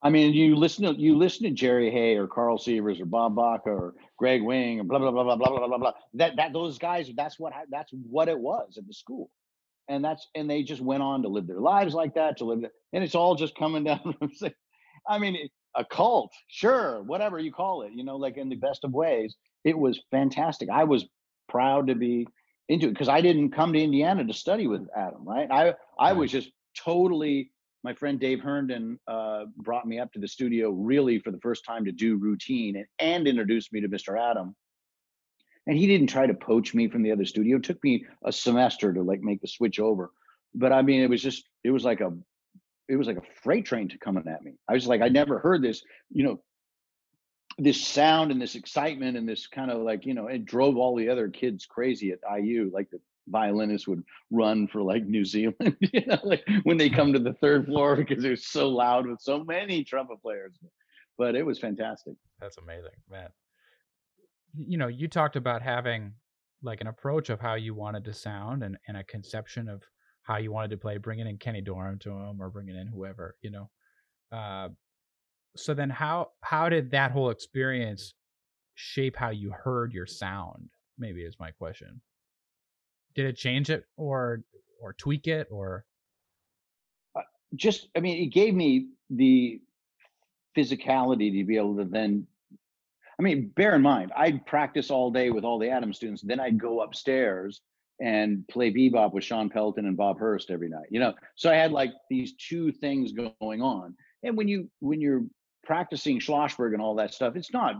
I 0.01 0.09
mean, 0.09 0.33
you 0.33 0.55
listen 0.55 0.85
to 0.85 0.99
you 0.99 1.17
listen 1.17 1.43
to 1.43 1.51
Jerry 1.51 1.91
Hey 1.91 2.15
or 2.15 2.27
Carl 2.27 2.57
Sievers 2.57 3.01
or 3.01 3.05
Bob 3.05 3.35
Baca 3.35 3.69
or 3.69 3.95
Greg 4.17 4.41
Wing 4.41 4.79
or 4.79 4.83
blah 4.83 4.99
blah 4.99 5.11
blah 5.11 5.23
blah 5.23 5.35
blah 5.35 5.49
blah 5.49 5.67
blah 5.67 5.77
blah. 5.77 5.93
That 6.13 6.37
that 6.37 6.53
those 6.53 6.77
guys, 6.77 7.09
that's 7.15 7.39
what 7.39 7.53
that's 7.69 7.91
what 8.09 8.29
it 8.29 8.39
was 8.39 8.77
at 8.77 8.87
the 8.87 8.93
school, 8.93 9.29
and 9.89 10.03
that's 10.03 10.27
and 10.35 10.49
they 10.49 10.63
just 10.63 10.81
went 10.81 11.03
on 11.03 11.23
to 11.23 11.27
live 11.27 11.47
their 11.47 11.59
lives 11.59 11.93
like 11.93 12.13
that 12.15 12.37
to 12.37 12.45
live, 12.45 12.63
and 12.93 13.03
it's 13.03 13.15
all 13.15 13.35
just 13.35 13.57
coming 13.57 13.83
down 13.85 14.15
from. 14.17 14.31
I 15.07 15.17
mean, 15.17 15.49
a 15.75 15.83
cult, 15.83 16.31
sure, 16.47 17.01
whatever 17.03 17.39
you 17.39 17.51
call 17.51 17.81
it, 17.81 17.91
you 17.93 18.03
know, 18.03 18.17
like 18.17 18.37
in 18.37 18.49
the 18.49 18.55
best 18.55 18.83
of 18.83 18.91
ways. 18.93 19.35
It 19.65 19.77
was 19.77 19.99
fantastic. 20.11 20.69
I 20.69 20.85
was 20.85 21.05
proud 21.49 21.87
to 21.87 21.95
be 21.95 22.27
into 22.69 22.87
it 22.87 22.91
because 22.91 23.09
I 23.09 23.21
didn't 23.21 23.51
come 23.51 23.73
to 23.73 23.81
Indiana 23.81 24.25
to 24.25 24.33
study 24.33 24.67
with 24.67 24.87
Adam, 24.95 25.27
right? 25.27 25.49
I 25.51 25.73
I 25.99 26.13
was 26.13 26.31
just 26.31 26.51
totally 26.77 27.51
my 27.83 27.93
friend 27.93 28.19
Dave 28.19 28.41
Herndon 28.41 28.99
uh, 29.07 29.45
brought 29.57 29.87
me 29.87 29.99
up 29.99 30.11
to 30.13 30.19
the 30.19 30.27
studio 30.27 30.71
really 30.71 31.19
for 31.19 31.31
the 31.31 31.39
first 31.39 31.63
time 31.65 31.85
to 31.85 31.91
do 31.91 32.17
routine 32.17 32.75
and, 32.75 32.85
and 32.99 33.27
introduced 33.27 33.71
me 33.71 33.81
to 33.81 33.87
Mr. 33.87 34.19
Adam. 34.19 34.55
And 35.69 35.77
he 35.77 35.85
didn't 35.85 36.07
try 36.07 36.25
to 36.25 36.33
poach 36.33 36.73
me 36.73 36.87
from 36.87 37.03
the 37.03 37.11
other 37.11 37.25
studio. 37.25 37.57
It 37.57 37.63
took 37.63 37.83
me 37.83 38.03
a 38.25 38.31
semester 38.31 38.91
to 38.91 39.03
like 39.03 39.21
make 39.21 39.39
the 39.39 39.47
switch 39.47 39.79
over. 39.79 40.09
But 40.55 40.73
I 40.73 40.81
mean, 40.81 41.01
it 41.01 41.09
was 41.11 41.21
just, 41.21 41.47
it 41.63 41.69
was 41.69 41.85
like 41.85 42.01
a, 42.01 42.11
it 42.87 42.95
was 42.95 43.05
like 43.05 43.17
a 43.17 43.41
freight 43.43 43.65
train 43.67 43.87
to 43.89 43.99
coming 43.99 44.27
at 44.27 44.43
me. 44.43 44.53
I 44.67 44.73
was 44.73 44.87
like, 44.87 45.03
I 45.03 45.09
never 45.09 45.37
heard 45.37 45.61
this, 45.61 45.83
you 46.09 46.23
know, 46.23 46.41
this 47.59 47.85
sound 47.85 48.31
and 48.31 48.41
this 48.41 48.55
excitement 48.55 49.15
and 49.15 49.29
this 49.29 49.45
kind 49.45 49.69
of 49.69 49.83
like, 49.83 50.07
you 50.07 50.15
know, 50.15 50.25
it 50.25 50.43
drove 50.43 50.75
all 50.75 50.95
the 50.95 51.07
other 51.07 51.29
kids 51.29 51.67
crazy 51.67 52.13
at 52.13 52.41
IU, 52.41 52.71
like 52.73 52.89
the 52.89 52.99
violinists 53.27 53.87
would 53.87 54.03
run 54.31 54.67
for 54.67 54.81
like 54.81 55.05
New 55.05 55.23
Zealand, 55.23 55.77
you 55.93 56.03
know, 56.07 56.17
like 56.23 56.43
when 56.63 56.77
they 56.77 56.89
come 56.89 57.13
to 57.13 57.19
the 57.19 57.33
third 57.33 57.67
floor 57.67 57.95
because 58.07 58.25
it 58.25 58.31
was 58.31 58.47
so 58.47 58.69
loud 58.69 59.05
with 59.05 59.21
so 59.21 59.43
many 59.43 59.83
trumpet 59.83 60.19
players. 60.23 60.53
But 61.15 61.35
it 61.35 61.45
was 61.45 61.59
fantastic. 61.59 62.15
That's 62.41 62.57
amazing, 62.57 62.89
man. 63.07 63.29
You 64.55 64.77
know, 64.77 64.87
you 64.87 65.07
talked 65.07 65.35
about 65.35 65.61
having 65.61 66.13
like 66.61 66.81
an 66.81 66.87
approach 66.87 67.29
of 67.29 67.39
how 67.39 67.55
you 67.55 67.73
wanted 67.73 68.03
to 68.05 68.13
sound 68.13 68.63
and, 68.63 68.77
and 68.87 68.97
a 68.97 69.03
conception 69.03 69.69
of 69.69 69.83
how 70.23 70.37
you 70.37 70.51
wanted 70.51 70.71
to 70.71 70.77
play, 70.77 70.97
bringing 70.97 71.27
in 71.27 71.37
Kenny 71.37 71.61
Dorham 71.61 71.99
to 71.99 72.11
him 72.11 72.41
or 72.41 72.49
bringing 72.49 72.75
in 72.75 72.87
whoever, 72.87 73.35
you 73.41 73.51
know. 73.51 73.69
Uh, 74.31 74.69
so 75.55 75.73
then 75.73 75.89
how 75.89 76.29
how 76.41 76.69
did 76.69 76.91
that 76.91 77.11
whole 77.11 77.29
experience 77.29 78.13
shape 78.75 79.15
how 79.15 79.29
you 79.29 79.51
heard 79.51 79.93
your 79.93 80.05
sound? 80.05 80.69
Maybe 80.97 81.21
is 81.21 81.35
my 81.39 81.51
question 81.51 82.01
did 83.15 83.25
it 83.25 83.35
change 83.35 83.69
it 83.69 83.83
or 83.97 84.41
or 84.81 84.93
tweak 84.93 85.27
it 85.27 85.47
or 85.51 85.85
uh, 87.15 87.21
just 87.55 87.89
i 87.95 87.99
mean 87.99 88.23
it 88.23 88.27
gave 88.27 88.53
me 88.53 88.87
the 89.09 89.59
physicality 90.55 91.31
to 91.31 91.45
be 91.45 91.57
able 91.57 91.75
to 91.75 91.85
then 91.85 92.25
i 93.19 93.21
mean 93.21 93.51
bear 93.55 93.75
in 93.75 93.81
mind 93.81 94.11
i'd 94.17 94.45
practice 94.45 94.89
all 94.89 95.11
day 95.11 95.29
with 95.29 95.43
all 95.43 95.59
the 95.59 95.69
adam 95.69 95.93
students 95.93 96.21
then 96.21 96.39
i'd 96.39 96.59
go 96.59 96.81
upstairs 96.81 97.61
and 98.01 98.47
play 98.47 98.71
bebop 98.71 99.13
with 99.13 99.23
sean 99.23 99.49
pelton 99.49 99.85
and 99.85 99.97
bob 99.97 100.17
hurst 100.17 100.49
every 100.49 100.69
night 100.69 100.87
you 100.89 100.99
know? 100.99 101.13
So 101.35 101.51
i 101.51 101.55
had 101.55 101.71
like 101.71 101.91
these 102.09 102.33
two 102.33 102.71
things 102.71 103.11
going 103.11 103.61
on. 103.61 103.95
And 104.23 104.35
when 104.35 104.47
you 104.47 104.69
when 104.79 105.01
you're 105.01 105.23
practicing 105.63 106.19
schlossberg 106.19 106.73
and 106.73 106.81
all 106.81 106.95
that 106.95 107.13
stuff 107.13 107.35
it's 107.35 107.53
not 107.53 107.75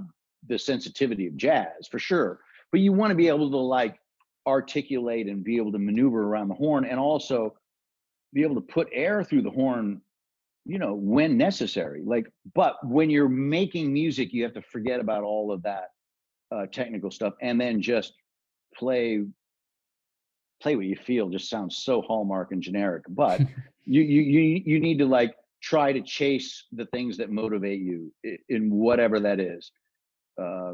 the 0.47 0.57
sensitivity 0.57 1.27
of 1.27 1.35
jazz 1.35 1.87
for 1.89 1.99
sure. 1.99 2.39
But 2.71 2.81
you 2.81 2.93
want 2.93 3.11
to 3.11 3.15
be 3.15 3.27
able 3.27 3.49
to 3.49 3.57
like 3.57 3.99
articulate 4.47 5.27
and 5.27 5.43
be 5.43 5.57
able 5.57 5.71
to 5.71 5.79
maneuver 5.79 6.23
around 6.23 6.47
the 6.47 6.55
horn 6.55 6.85
and 6.85 6.99
also 6.99 7.55
be 8.33 8.43
able 8.43 8.55
to 8.55 8.61
put 8.61 8.87
air 8.91 9.23
through 9.23 9.41
the 9.41 9.49
horn 9.49 10.01
you 10.70 10.78
know 10.78 10.93
when 10.93 11.36
necessary 11.36 12.03
like 12.05 12.32
but 12.53 12.76
when 12.86 13.09
you're 13.09 13.28
making 13.28 13.91
music 13.91 14.32
you 14.32 14.43
have 14.43 14.53
to 14.53 14.61
forget 14.61 14.99
about 14.99 15.24
all 15.24 15.51
of 15.51 15.63
that 15.63 15.88
uh, 16.51 16.67
technical 16.67 17.09
stuff 17.09 17.34
and 17.41 17.59
then 17.59 17.82
just 17.82 18.13
play 18.76 19.24
play 20.61 20.76
what 20.76 20.86
you 20.86 20.95
feel 20.95 21.28
just 21.28 21.49
sounds 21.49 21.78
so 21.78 22.01
hallmark 22.03 22.51
and 22.51 22.61
generic 22.61 23.03
but 23.09 23.41
you 23.86 24.01
you 24.01 24.22
you 24.22 24.61
you 24.63 24.80
need 24.80 24.99
to 24.99 25.07
like 25.07 25.34
try 25.61 25.91
to 25.91 26.01
chase 26.01 26.65
the 26.72 26.86
things 26.88 27.17
that 27.17 27.32
motivate 27.32 27.82
you 27.82 28.13
in 28.49 28.70
whatever 28.70 29.20
that 29.20 29.39
is 29.39 29.72
uh, 30.39 30.74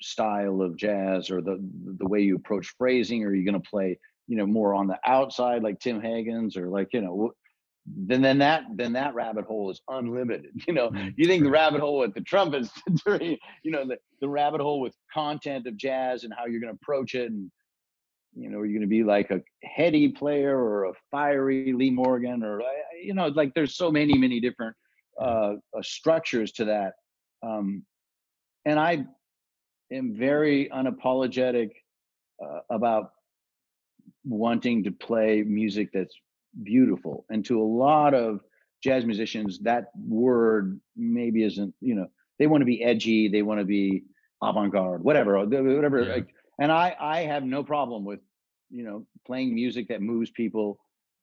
style 0.00 0.62
of 0.62 0.76
jazz 0.76 1.30
or 1.30 1.42
the 1.42 1.58
the 1.98 2.06
way 2.06 2.20
you 2.20 2.36
approach 2.36 2.72
phrasing 2.78 3.24
or 3.24 3.34
you're 3.34 3.50
going 3.50 3.60
to 3.60 3.68
play 3.68 3.98
you 4.28 4.36
know 4.36 4.46
more 4.46 4.72
on 4.72 4.86
the 4.86 4.98
outside 5.04 5.62
like 5.62 5.80
Tim 5.80 6.00
Hagans 6.00 6.56
or 6.56 6.68
like 6.68 6.88
you 6.92 7.00
know 7.00 7.32
then 7.86 8.22
then 8.22 8.38
that 8.38 8.62
then 8.76 8.92
that 8.92 9.14
rabbit 9.14 9.44
hole 9.44 9.70
is 9.70 9.80
unlimited 9.88 10.52
you 10.68 10.72
know 10.72 10.90
mm-hmm. 10.90 11.08
you 11.16 11.26
think 11.26 11.42
the 11.42 11.50
rabbit 11.50 11.80
hole 11.80 11.98
with 11.98 12.14
the 12.14 12.20
trumpets 12.20 12.70
you 13.06 13.38
know 13.64 13.86
the, 13.86 13.96
the 14.20 14.28
rabbit 14.28 14.60
hole 14.60 14.80
with 14.80 14.94
content 15.12 15.66
of 15.66 15.76
jazz 15.76 16.22
and 16.22 16.32
how 16.36 16.46
you're 16.46 16.60
going 16.60 16.72
to 16.72 16.78
approach 16.80 17.14
it 17.14 17.30
and 17.30 17.50
you 18.34 18.48
know, 18.48 18.58
are 18.58 18.66
you 18.66 18.72
going 18.72 18.82
to 18.82 18.86
be 18.86 19.04
like 19.04 19.30
a 19.30 19.40
heady 19.62 20.08
player 20.08 20.56
or 20.56 20.84
a 20.84 20.92
fiery 21.10 21.72
Lee 21.72 21.90
Morgan 21.90 22.42
or, 22.42 22.62
uh, 22.62 22.66
you 23.02 23.14
know, 23.14 23.26
like 23.28 23.52
there's 23.54 23.76
so 23.76 23.90
many, 23.90 24.16
many 24.16 24.40
different 24.40 24.74
uh, 25.20 25.54
uh, 25.76 25.82
structures 25.82 26.52
to 26.52 26.64
that. 26.64 26.94
Um, 27.42 27.84
and 28.64 28.78
I 28.78 29.04
am 29.92 30.16
very 30.16 30.70
unapologetic 30.72 31.72
uh, 32.42 32.60
about 32.70 33.10
wanting 34.24 34.84
to 34.84 34.92
play 34.92 35.42
music 35.42 35.90
that's 35.92 36.14
beautiful. 36.62 37.24
And 37.30 37.44
to 37.46 37.60
a 37.60 37.64
lot 37.64 38.14
of 38.14 38.40
jazz 38.82 39.04
musicians, 39.04 39.60
that 39.60 39.86
word 39.96 40.80
maybe 40.96 41.44
isn't, 41.44 41.74
you 41.80 41.94
know, 41.94 42.06
they 42.38 42.46
want 42.46 42.62
to 42.62 42.66
be 42.66 42.82
edgy, 42.82 43.28
they 43.28 43.42
want 43.42 43.60
to 43.60 43.64
be 43.64 44.04
avant-garde, 44.42 45.02
whatever, 45.04 45.38
whatever. 45.38 46.02
Yeah. 46.02 46.14
Like, 46.14 46.28
and 46.58 46.72
I 46.72 46.96
I 46.98 47.20
have 47.22 47.44
no 47.44 47.62
problem 47.62 48.04
with 48.04 48.20
you 48.70 48.84
know 48.84 49.06
playing 49.26 49.54
music 49.54 49.88
that 49.88 50.02
moves 50.02 50.30
people 50.30 50.78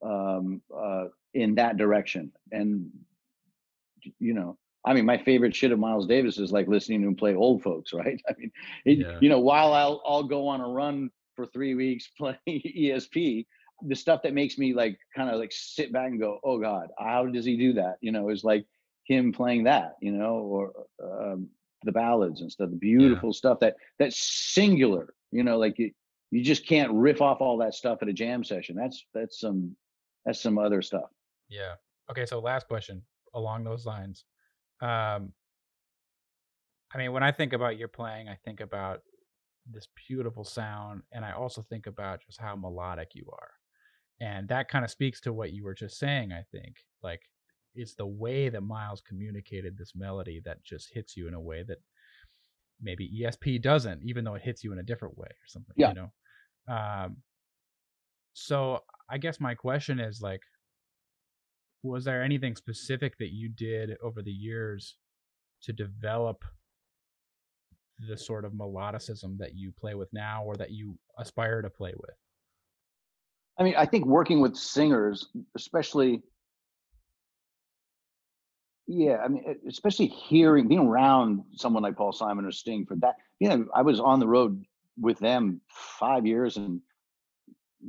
um, 0.06 0.62
uh, 0.76 1.06
in 1.34 1.56
that 1.56 1.78
direction. 1.78 2.32
And 2.52 2.90
you 4.20 4.34
know, 4.34 4.58
I 4.86 4.94
mean, 4.94 5.06
my 5.06 5.18
favorite 5.18 5.56
shit 5.56 5.72
of 5.72 5.80
Miles 5.80 6.08
Davis 6.08 6.38
is 6.38 6.52
like 6.52 6.68
listening 6.68 7.02
to 7.02 7.08
him 7.08 7.16
play 7.16 7.36
old 7.36 7.62
folks, 7.64 7.94
right? 7.94 8.22
I 8.28 8.34
mean, 8.38 8.52
it, 8.86 9.00
yeah. 9.00 9.18
you 9.22 9.30
know, 9.30 9.40
while 9.40 9.74
I'll 9.74 10.02
I'll 10.06 10.24
go 10.24 10.48
on 10.48 10.62
a 10.62 10.68
run 10.68 11.10
for 11.36 11.46
three 11.46 11.76
weeks 11.76 12.10
playing 12.18 12.38
ESP, 12.48 13.46
the 13.88 13.96
stuff 13.96 14.22
that 14.24 14.34
makes 14.34 14.58
me 14.58 14.74
like 14.74 14.98
kind 15.16 15.30
of 15.30 15.40
like 15.40 15.52
sit 15.54 15.92
back 15.94 16.08
and 16.08 16.20
go, 16.20 16.40
oh 16.44 16.60
God, 16.60 16.90
how 16.98 17.26
does 17.26 17.46
he 17.46 17.58
do 17.58 17.74
that? 17.74 17.98
You 18.02 18.12
know, 18.12 18.30
is 18.30 18.44
like 18.44 18.66
him 19.06 19.32
playing 19.32 19.64
that, 19.64 19.96
you 20.02 20.12
know, 20.12 20.36
or 20.36 20.72
um, 21.04 21.50
the 21.84 21.92
ballads 21.92 22.42
and 22.42 22.52
stuff, 22.52 22.70
the 22.70 22.76
beautiful 22.76 23.30
yeah. 23.30 23.38
stuff 23.38 23.60
that 23.60 23.76
that's 23.98 24.18
singular, 24.54 25.14
you 25.32 25.44
know, 25.44 25.58
like 25.58 25.78
you, 25.80 25.92
you 26.32 26.44
just 26.44 26.66
can't 26.66 26.92
riff 26.92 27.22
off 27.22 27.42
all 27.42 27.58
that 27.58 27.74
stuff 27.74 28.00
at 28.02 28.08
a 28.08 28.14
jam 28.14 28.44
session. 28.44 28.76
That's 28.76 29.06
that's 29.14 29.40
some 29.40 29.76
that's 30.26 30.42
some 30.42 30.58
other 30.58 30.82
stuff. 30.82 31.10
Yeah. 31.50 31.74
Okay, 32.12 32.26
so 32.26 32.40
last 32.40 32.68
question 32.68 33.02
along 33.34 33.64
those 33.64 33.86
lines. 33.86 34.26
Um 34.82 35.34
I 36.92 36.98
mean, 36.98 37.12
when 37.12 37.24
I 37.24 37.32
think 37.32 37.54
about 37.54 37.78
your 37.78 37.88
playing, 37.88 38.30
I 38.30 38.38
think 38.44 38.62
about 38.62 39.02
this 39.72 39.88
beautiful 40.08 40.44
sound 40.44 41.04
and 41.12 41.24
I 41.24 41.32
also 41.32 41.62
think 41.62 41.88
about 41.88 42.22
just 42.26 42.40
how 42.40 42.56
melodic 42.56 43.10
you 43.14 43.30
are. 43.32 43.52
And 44.22 44.48
that 44.50 44.70
kind 44.70 44.84
of 44.84 44.92
speaks 44.92 45.22
to 45.22 45.34
what 45.34 45.54
you 45.54 45.64
were 45.64 45.74
just 45.74 45.98
saying, 45.98 46.32
I 46.32 46.44
think. 46.52 46.76
Like 47.02 47.22
it's 47.76 47.96
the 47.96 48.06
way 48.06 48.50
that 48.50 48.62
Miles 48.62 49.02
communicated 49.02 49.78
this 49.78 49.94
melody 49.96 50.42
that 50.46 50.64
just 50.64 50.90
hits 50.94 51.16
you 51.16 51.28
in 51.28 51.34
a 51.34 51.40
way 51.40 51.64
that 51.68 51.78
maybe 52.82 53.10
ESP 53.22 53.62
doesn't, 53.62 54.02
even 54.04 54.24
though 54.24 54.36
it 54.36 54.42
hits 54.42 54.64
you 54.64 54.74
in 54.74 54.80
a 54.80 54.84
different 54.84 55.18
way 55.18 55.28
or 55.28 55.48
something. 55.48 55.76
Yeah. 55.78 55.90
You 55.90 55.96
know. 55.96 56.74
Um, 56.74 57.18
so 58.34 58.80
I 59.10 59.18
guess 59.18 59.40
my 59.40 59.56
question 59.56 60.00
is 60.00 60.22
like, 60.22 60.42
was 61.84 62.04
there 62.04 62.22
anything 62.22 62.56
specific 62.56 63.18
that 63.20 63.32
you 63.32 63.50
did 63.50 63.98
over 64.04 64.22
the 64.22 64.32
years 64.32 64.98
to 65.64 65.74
develop 65.74 66.44
the 68.08 68.18
sort 68.18 68.46
of 68.46 68.54
melodicism 68.54 69.38
that 69.38 69.56
you 69.56 69.72
play 69.78 69.96
with 69.96 70.10
now 70.14 70.44
or 70.44 70.56
that 70.58 70.72
you 70.72 70.98
aspire 71.18 71.62
to 71.62 71.70
play 71.70 71.94
with? 71.98 72.16
I 73.60 73.64
mean, 73.64 73.76
I 73.78 73.86
think 73.86 74.06
working 74.06 74.40
with 74.40 74.56
singers, 74.56 75.28
especially 75.56 76.24
yeah, 78.92 79.18
I 79.24 79.28
mean, 79.28 79.44
especially 79.68 80.08
hearing, 80.08 80.68
being 80.68 80.88
around 80.88 81.44
someone 81.54 81.84
like 81.84 81.96
Paul 81.96 82.12
Simon 82.12 82.44
or 82.44 82.52
Sting 82.52 82.88
for 82.88 82.96
that. 82.96 83.18
You 83.40 83.50
know, 83.50 83.68
I 83.76 83.84
was 83.84 84.00
on 84.00 84.20
the 84.20 84.28
road 84.28 84.66
with 85.00 85.20
them 85.20 85.62
five 85.70 86.26
years, 86.26 86.58
and 86.58 86.82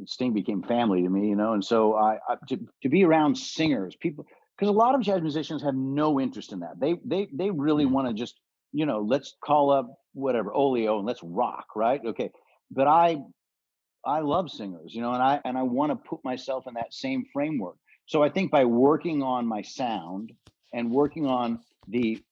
Sting 0.05 0.35
became 0.35 0.62
family 0.62 1.03
to 1.03 1.09
me. 1.09 1.31
You 1.31 1.37
know, 1.37 1.55
and 1.55 1.64
so 1.64 1.95
I, 1.95 2.18
I 2.29 2.37
to 2.49 2.59
to 2.83 2.89
be 2.91 3.03
around 3.03 3.39
singers, 3.39 3.97
people, 3.97 4.27
because 4.55 4.68
a 4.68 4.77
lot 4.77 4.95
of 4.95 5.01
jazz 5.01 5.23
musicians 5.23 5.62
have 5.62 5.75
no 5.75 6.21
interest 6.21 6.53
in 6.53 6.61
that. 6.61 6.79
They 6.79 6.97
they 7.03 7.29
they 7.33 7.51
really 7.51 7.87
mm. 7.87 7.93
want 7.93 8.09
to 8.09 8.12
just 8.12 8.39
you 8.73 8.85
know, 8.85 9.01
let's 9.01 9.37
call 9.43 9.71
up 9.71 10.01
whatever 10.12 10.53
Oleo 10.53 10.99
and 10.99 11.07
let's 11.07 11.23
rock, 11.23 11.66
right? 11.75 12.01
Okay, 12.05 12.31
but 12.71 12.87
I 12.87 13.23
I 14.05 14.20
love 14.20 14.51
singers, 14.51 14.94
you 14.94 15.03
know, 15.03 15.12
and 15.12 15.22
I 15.22 15.40
and 15.44 15.59
I 15.59 15.62
want 15.62 15.90
to 15.90 15.96
put 15.96 16.24
myself 16.24 16.66
in 16.66 16.74
that 16.74 16.92
same 16.92 17.24
framework. 17.32 17.76
So 18.07 18.22
I 18.22 18.28
think 18.28 18.51
by 18.51 18.64
working 18.64 19.22
on 19.22 19.46
my 19.46 19.62
sound 19.62 20.32
and 20.72 20.90
working 20.90 21.26
on 21.26 21.61
the 21.88 22.22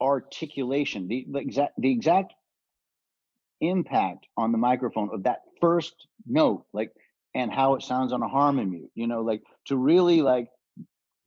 articulation, 0.00 1.08
the, 1.08 1.26
the 1.30 1.38
exact 1.38 1.74
the 1.78 1.90
exact 1.90 2.34
impact 3.60 4.26
on 4.36 4.52
the 4.52 4.58
microphone 4.58 5.10
of 5.12 5.24
that 5.24 5.42
first 5.60 6.06
note, 6.26 6.64
like 6.72 6.92
and 7.34 7.52
how 7.52 7.74
it 7.74 7.82
sounds 7.82 8.12
on 8.12 8.22
a 8.22 8.28
harmony 8.28 8.70
mute, 8.70 8.90
you 8.94 9.06
know, 9.06 9.22
like 9.22 9.42
to 9.66 9.76
really 9.76 10.22
like 10.22 10.48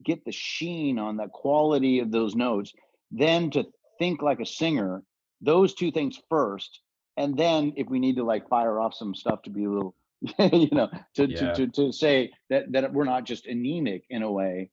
get 0.04 0.24
the 0.24 0.32
sheen 0.32 0.98
on 0.98 1.16
the 1.16 1.28
quality 1.28 2.00
of 2.00 2.10
those 2.10 2.34
notes, 2.34 2.72
then 3.10 3.50
to 3.50 3.66
think 3.98 4.20
like 4.20 4.40
a 4.40 4.46
singer, 4.46 5.02
those 5.40 5.74
two 5.74 5.90
things 5.90 6.18
first. 6.28 6.80
And 7.16 7.36
then 7.36 7.74
if 7.76 7.88
we 7.88 7.98
need 7.98 8.16
to 8.16 8.24
like 8.24 8.48
fire 8.48 8.80
off 8.80 8.94
some 8.94 9.14
stuff 9.14 9.42
to 9.42 9.50
be 9.50 9.64
a 9.64 9.70
little, 9.70 9.94
you 10.38 10.68
know, 10.72 10.88
to, 11.16 11.28
yeah. 11.28 11.52
to, 11.52 11.66
to, 11.66 11.72
to 11.72 11.92
say 11.92 12.32
that, 12.50 12.72
that 12.72 12.92
we're 12.92 13.04
not 13.04 13.24
just 13.24 13.46
anemic 13.46 14.04
in 14.10 14.22
a 14.22 14.30
way, 14.30 14.70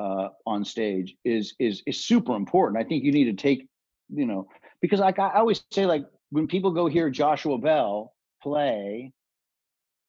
uh, 0.00 0.28
on 0.46 0.64
stage 0.64 1.14
is 1.24 1.54
is 1.58 1.82
is 1.86 2.02
super 2.02 2.34
important. 2.34 2.82
I 2.82 2.88
think 2.88 3.04
you 3.04 3.12
need 3.12 3.24
to 3.24 3.34
take, 3.34 3.68
you 4.08 4.24
know, 4.24 4.48
because 4.80 5.00
like 5.00 5.18
I 5.18 5.34
always 5.34 5.62
say, 5.70 5.84
like 5.84 6.06
when 6.30 6.46
people 6.46 6.70
go 6.70 6.86
hear 6.86 7.10
Joshua 7.10 7.58
Bell 7.58 8.14
play, 8.42 9.12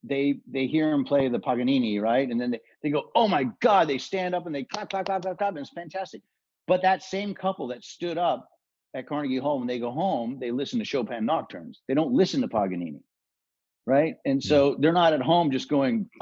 they 0.03 0.39
they 0.47 0.67
hear 0.67 0.91
him 0.91 1.03
play 1.03 1.27
the 1.27 1.39
Paganini, 1.39 1.99
right? 1.99 2.29
And 2.29 2.39
then 2.39 2.51
they, 2.51 2.61
they 2.83 2.89
go, 2.89 3.09
oh 3.15 3.27
my 3.27 3.49
God, 3.59 3.89
they 3.89 3.97
stand 3.97 4.33
up 4.33 4.45
and 4.45 4.55
they 4.55 4.63
clap, 4.63 4.89
clap, 4.89 5.07
clap, 5.07 5.23
clap, 5.23 5.37
clap, 5.37 5.49
and 5.49 5.59
it's 5.59 5.71
fantastic. 5.71 6.21
But 6.67 6.81
that 6.83 7.03
same 7.03 7.33
couple 7.33 7.67
that 7.67 7.83
stood 7.83 8.17
up 8.17 8.47
at 8.93 9.07
Carnegie 9.07 9.37
Hall, 9.37 9.59
when 9.59 9.67
they 9.67 9.79
go 9.79 9.91
home, 9.91 10.37
they 10.39 10.51
listen 10.51 10.79
to 10.79 10.85
Chopin 10.85 11.25
nocturnes. 11.25 11.81
They 11.87 11.93
don't 11.93 12.13
listen 12.13 12.41
to 12.41 12.47
Paganini. 12.47 13.01
Right. 13.87 14.15
And 14.25 14.43
so 14.43 14.71
yeah. 14.71 14.75
they're 14.79 14.93
not 14.93 15.13
at 15.13 15.21
home 15.21 15.51
just 15.51 15.67
going, 15.67 16.07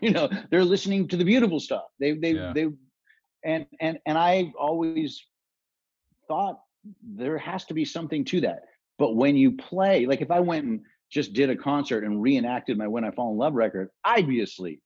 you 0.00 0.10
know, 0.10 0.28
they're 0.50 0.64
listening 0.64 1.06
to 1.08 1.16
the 1.16 1.24
beautiful 1.24 1.60
stuff. 1.60 1.84
They 2.00 2.12
they 2.12 2.32
yeah. 2.32 2.52
they 2.52 2.68
and 3.44 3.66
and 3.80 3.98
and 4.04 4.18
I 4.18 4.52
always 4.58 5.24
thought 6.26 6.60
there 7.02 7.38
has 7.38 7.64
to 7.66 7.74
be 7.74 7.84
something 7.84 8.24
to 8.26 8.40
that. 8.42 8.62
But 8.98 9.14
when 9.14 9.36
you 9.36 9.52
play, 9.52 10.06
like 10.06 10.22
if 10.22 10.30
I 10.32 10.40
went 10.40 10.66
and 10.66 10.80
just 11.10 11.34
did 11.34 11.50
a 11.50 11.56
concert 11.56 12.02
and 12.02 12.20
reenacted 12.20 12.76
my 12.76 12.88
"When 12.88 13.04
I 13.04 13.12
Fall 13.12 13.32
in 13.32 13.38
Love" 13.38 13.54
record, 13.54 13.90
I'd 14.04 14.26
be 14.26 14.40
asleep. 14.40 14.82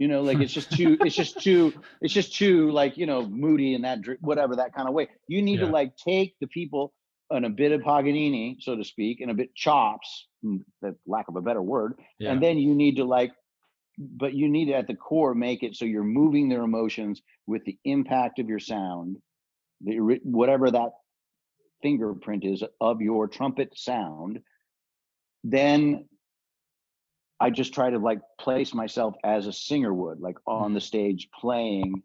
You 0.00 0.08
know, 0.08 0.22
like 0.22 0.40
it's 0.40 0.52
just 0.52 0.72
too, 0.72 0.96
it's 1.02 1.14
just 1.14 1.42
too, 1.42 1.74
it's 2.00 2.14
just 2.14 2.34
too 2.34 2.70
like 2.70 2.96
you 2.96 3.04
know 3.04 3.26
moody 3.26 3.74
in 3.74 3.82
that 3.82 3.98
whatever 4.22 4.56
that 4.56 4.74
kind 4.74 4.88
of 4.88 4.94
way. 4.94 5.08
You 5.28 5.42
need 5.42 5.60
yeah. 5.60 5.66
to 5.66 5.72
like 5.72 5.94
take 5.96 6.34
the 6.40 6.46
people 6.46 6.94
and 7.28 7.44
a 7.44 7.50
bit 7.50 7.70
of 7.70 7.82
Paganini, 7.82 8.56
so 8.60 8.74
to 8.76 8.82
speak, 8.82 9.20
and 9.20 9.30
a 9.30 9.34
bit 9.34 9.54
chops, 9.54 10.26
mm, 10.42 10.60
the 10.80 10.96
lack 11.06 11.28
of 11.28 11.36
a 11.36 11.42
better 11.42 11.60
word, 11.60 11.94
yeah. 12.18 12.32
and 12.32 12.42
then 12.42 12.56
you 12.56 12.74
need 12.74 12.96
to 12.96 13.04
like 13.04 13.32
but 13.98 14.32
you 14.32 14.48
need 14.48 14.66
to 14.66 14.72
at 14.72 14.86
the 14.86 14.94
core 14.94 15.34
make 15.34 15.62
it 15.62 15.76
so 15.76 15.84
you're 15.84 16.02
moving 16.02 16.48
their 16.48 16.62
emotions 16.62 17.20
with 17.46 17.62
the 17.66 17.76
impact 17.84 18.38
of 18.38 18.48
your 18.48 18.58
sound 18.58 19.18
the 19.82 19.98
whatever 20.24 20.70
that 20.70 20.90
fingerprint 21.82 22.44
is 22.44 22.64
of 22.80 23.02
your 23.02 23.28
trumpet 23.28 23.70
sound 23.76 24.40
then 25.44 26.06
i 27.40 27.50
just 27.50 27.72
try 27.74 27.90
to 27.90 27.98
like 27.98 28.20
place 28.38 28.74
myself 28.74 29.14
as 29.24 29.46
a 29.46 29.52
singer 29.52 29.92
would 29.92 30.20
like 30.20 30.36
on 30.46 30.72
the 30.74 30.78
mm-hmm. 30.78 30.84
stage 30.84 31.28
playing 31.38 32.02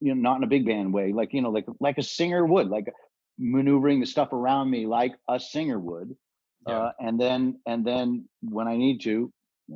you 0.00 0.14
know 0.14 0.20
not 0.20 0.38
in 0.38 0.44
a 0.44 0.46
big 0.46 0.66
band 0.66 0.92
way 0.92 1.12
like 1.12 1.32
you 1.32 1.42
know 1.42 1.50
like 1.50 1.66
like 1.80 1.98
a 1.98 2.02
singer 2.02 2.44
would 2.44 2.68
like 2.68 2.86
maneuvering 3.40 4.00
the 4.00 4.06
stuff 4.06 4.32
around 4.32 4.70
me 4.70 4.86
like 4.86 5.14
a 5.28 5.40
singer 5.40 5.78
would 5.78 6.14
Yeah. 6.66 6.78
uh, 6.78 6.92
and 7.00 7.18
then 7.18 7.58
and 7.66 7.84
then 7.84 8.28
when 8.42 8.68
I 8.68 8.76
need 8.76 9.00
to, 9.02 9.32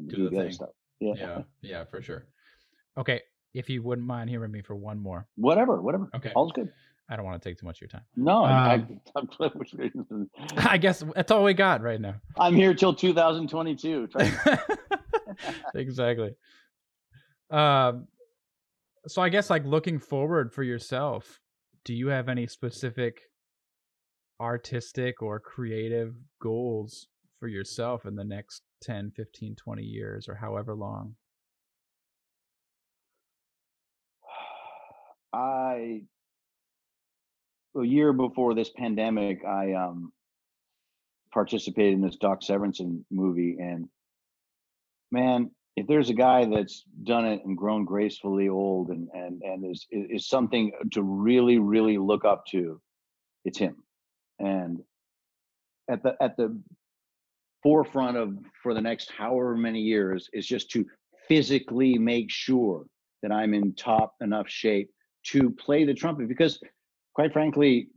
Do 0.06 0.28
the 0.28 0.36
other 0.36 0.44
thing. 0.44 0.52
stuff. 0.52 0.68
Yeah. 1.01 1.14
Yeah, 1.16 1.43
yeah, 1.62 1.85
for 1.85 2.02
sure. 2.02 2.26
Okay, 2.98 3.22
if 3.55 3.70
you 3.70 3.82
wouldn't 3.82 4.06
mind 4.06 4.28
hearing 4.28 4.52
me 4.52 4.60
for 4.60 4.74
one 4.74 4.98
more. 4.98 5.26
Whatever, 5.36 5.81
whatever. 5.81 6.10
Okay. 6.14 6.32
All's 6.35 6.52
good. 6.52 6.70
I 7.09 7.16
don't 7.16 7.24
want 7.24 7.40
to 7.43 7.48
take 7.48 7.59
too 7.59 7.66
much 7.66 7.78
of 7.78 7.82
your 7.82 7.89
time. 7.89 8.05
No, 8.16 8.44
I, 8.44 8.74
Um, 9.14 9.28
I, 10.56 10.72
I 10.74 10.78
guess 10.78 11.05
that's 11.14 11.31
all 11.31 11.44
we 11.44 11.52
got 11.55 11.82
right 11.82 12.01
now. 12.01 12.14
I'm 12.39 12.55
here 12.55 12.74
till 12.74 12.94
2022. 12.94 14.09
Exactly. 15.74 16.35
Um, 17.51 18.06
so 19.06 19.20
I 19.20 19.28
guess 19.28 19.51
like 19.51 19.64
looking 19.64 19.98
forward 19.98 20.52
for 20.52 20.62
yourself, 20.62 21.40
do 21.85 21.93
you 21.93 22.06
have 22.09 22.28
any 22.28 22.47
specific 22.47 23.20
artistic 24.40 25.22
or 25.22 25.40
creative 25.40 26.14
goals 26.40 27.09
for 27.40 27.48
yourself 27.48 28.06
in 28.06 28.14
the 28.14 28.24
next 28.24 28.62
10, 28.82 29.10
15, 29.16 29.56
20 29.56 29.82
years 29.82 30.28
or 30.28 30.36
however 30.36 30.74
long? 30.74 31.16
I 35.35 36.02
a 37.77 37.85
year 37.85 38.13
before 38.13 38.55
this 38.55 38.71
pandemic, 38.71 39.45
I 39.45 39.73
um 39.73 40.13
participated 41.33 41.95
in 41.95 42.01
this 42.01 42.17
Doc 42.17 42.41
Severinsen 42.43 43.05
movie, 43.11 43.57
and 43.59 43.89
man, 45.11 45.51
if 45.77 45.87
there's 45.87 46.11
a 46.11 46.15
guy 46.15 46.45
that's 46.45 46.85
done 47.03 47.27
it 47.27 47.45
and 47.45 47.57
grown 47.57 47.85
gracefully 47.85 48.49
old 48.49 48.89
and 48.91 49.09
and 49.13 49.43
and 49.43 49.71
is 49.71 49.87
is 49.91 50.29
something 50.29 50.73
to 50.93 51.03
really 51.03 51.59
really 51.59 51.99
look 51.99 52.25
up 52.25 52.45
to, 52.47 52.81
it's 53.45 53.59
him. 53.59 53.77
And 54.39 54.81
at 55.91 56.03
the 56.03 56.15
at 56.21 56.37
the 56.37 56.61
forefront 57.63 58.17
of 58.17 58.37
for 58.63 58.75
the 58.75 58.81
next 58.81 59.11
however 59.11 59.57
many 59.57 59.81
years 59.81 60.29
is 60.33 60.47
just 60.47 60.71
to 60.71 60.85
physically 61.29 61.99
make 61.99 62.31
sure 62.31 62.85
that 63.23 63.33
I'm 63.33 63.55
in 63.55 63.75
top 63.75 64.15
enough 64.21 64.49
shape 64.49 64.91
to 65.29 65.51
play 65.51 65.85
the 65.85 65.95
trumpet 65.95 66.29
because 66.29 66.61
quite 67.15 67.32
frankly 67.32 67.89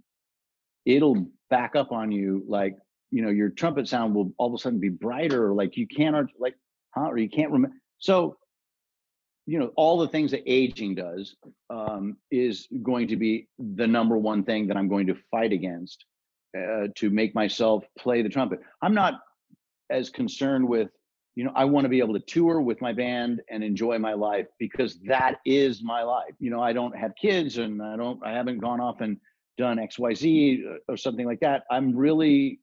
it'll 0.85 1.27
back 1.49 1.75
up 1.75 1.91
on 1.91 2.11
you 2.11 2.43
like 2.47 2.75
you 3.11 3.21
know 3.21 3.29
your 3.29 3.49
trumpet 3.49 3.87
sound 3.87 4.13
will 4.13 4.31
all 4.37 4.47
of 4.47 4.53
a 4.53 4.57
sudden 4.57 4.79
be 4.79 4.89
brighter 4.89 5.53
like 5.53 5.77
you 5.77 5.87
can't 5.87 6.29
like 6.39 6.55
huh 6.95 7.07
or 7.07 7.17
you 7.17 7.29
can't 7.29 7.51
remember 7.51 7.75
so 7.99 8.37
you 9.45 9.59
know 9.59 9.71
all 9.75 9.97
the 9.97 10.07
things 10.07 10.31
that 10.31 10.43
aging 10.45 10.95
does 10.95 11.35
um, 11.69 12.17
is 12.31 12.67
going 12.83 13.07
to 13.07 13.15
be 13.15 13.47
the 13.57 13.87
number 13.87 14.17
one 14.17 14.43
thing 14.43 14.67
that 14.67 14.77
i'm 14.77 14.89
going 14.89 15.07
to 15.07 15.15
fight 15.31 15.53
against 15.53 16.05
uh, 16.57 16.87
to 16.95 17.09
make 17.09 17.35
myself 17.35 17.83
play 17.97 18.21
the 18.21 18.29
trumpet. 18.29 18.59
I'm 18.81 18.93
not 18.93 19.19
as 19.89 20.09
concerned 20.09 20.67
with 20.67 20.89
you 21.37 21.43
know 21.43 21.51
i 21.55 21.63
want 21.63 21.85
to 21.85 21.89
be 21.89 21.99
able 21.99 22.15
to 22.15 22.19
tour 22.21 22.59
with 22.61 22.81
my 22.81 22.91
band 22.91 23.41
and 23.51 23.63
enjoy 23.63 23.99
my 23.99 24.13
life 24.13 24.47
because 24.57 24.97
that 25.05 25.35
is 25.45 25.83
my 25.83 26.01
life. 26.01 26.33
You 26.39 26.49
know 26.49 26.61
i 26.61 26.73
don't 26.73 26.97
have 26.97 27.13
kids 27.15 27.59
and 27.59 27.79
i 27.81 27.95
don't 27.95 28.19
i 28.25 28.31
haven't 28.31 28.57
gone 28.57 28.81
off 28.81 29.01
and 29.01 29.17
done 29.55 29.77
xyz 29.77 30.65
uh, 30.65 30.77
or 30.89 30.97
something 30.97 31.27
like 31.27 31.39
that. 31.41 31.63
I'm 31.69 31.95
really 31.95 32.59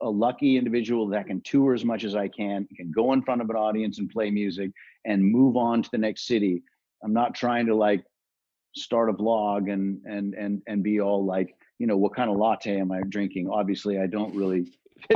a 0.00 0.08
lucky 0.08 0.56
individual 0.56 1.08
that 1.08 1.26
can 1.26 1.40
tour 1.40 1.74
as 1.74 1.84
much 1.84 2.04
as 2.04 2.14
i 2.14 2.28
can 2.28 2.68
can 2.76 2.92
go 2.92 3.12
in 3.12 3.22
front 3.22 3.42
of 3.42 3.50
an 3.50 3.56
audience 3.56 3.98
and 3.98 4.08
play 4.08 4.30
music 4.30 4.70
and 5.04 5.24
move 5.24 5.56
on 5.56 5.82
to 5.82 5.90
the 5.90 5.98
next 5.98 6.28
city. 6.28 6.62
I'm 7.02 7.12
not 7.12 7.34
trying 7.34 7.66
to 7.66 7.74
like 7.74 8.04
start 8.76 9.10
a 9.10 9.12
vlog 9.14 9.70
and 9.70 10.00
and 10.06 10.34
and 10.34 10.62
and 10.68 10.84
be 10.84 11.00
all 11.00 11.24
like 11.24 11.56
you 11.80 11.88
know 11.88 11.96
what 11.96 12.14
kind 12.14 12.30
of 12.30 12.36
latte 12.36 12.78
am 12.78 12.92
i 12.92 13.00
drinking? 13.08 13.48
Obviously 13.48 13.98
i 13.98 14.06
don't 14.06 14.32
really 14.36 14.70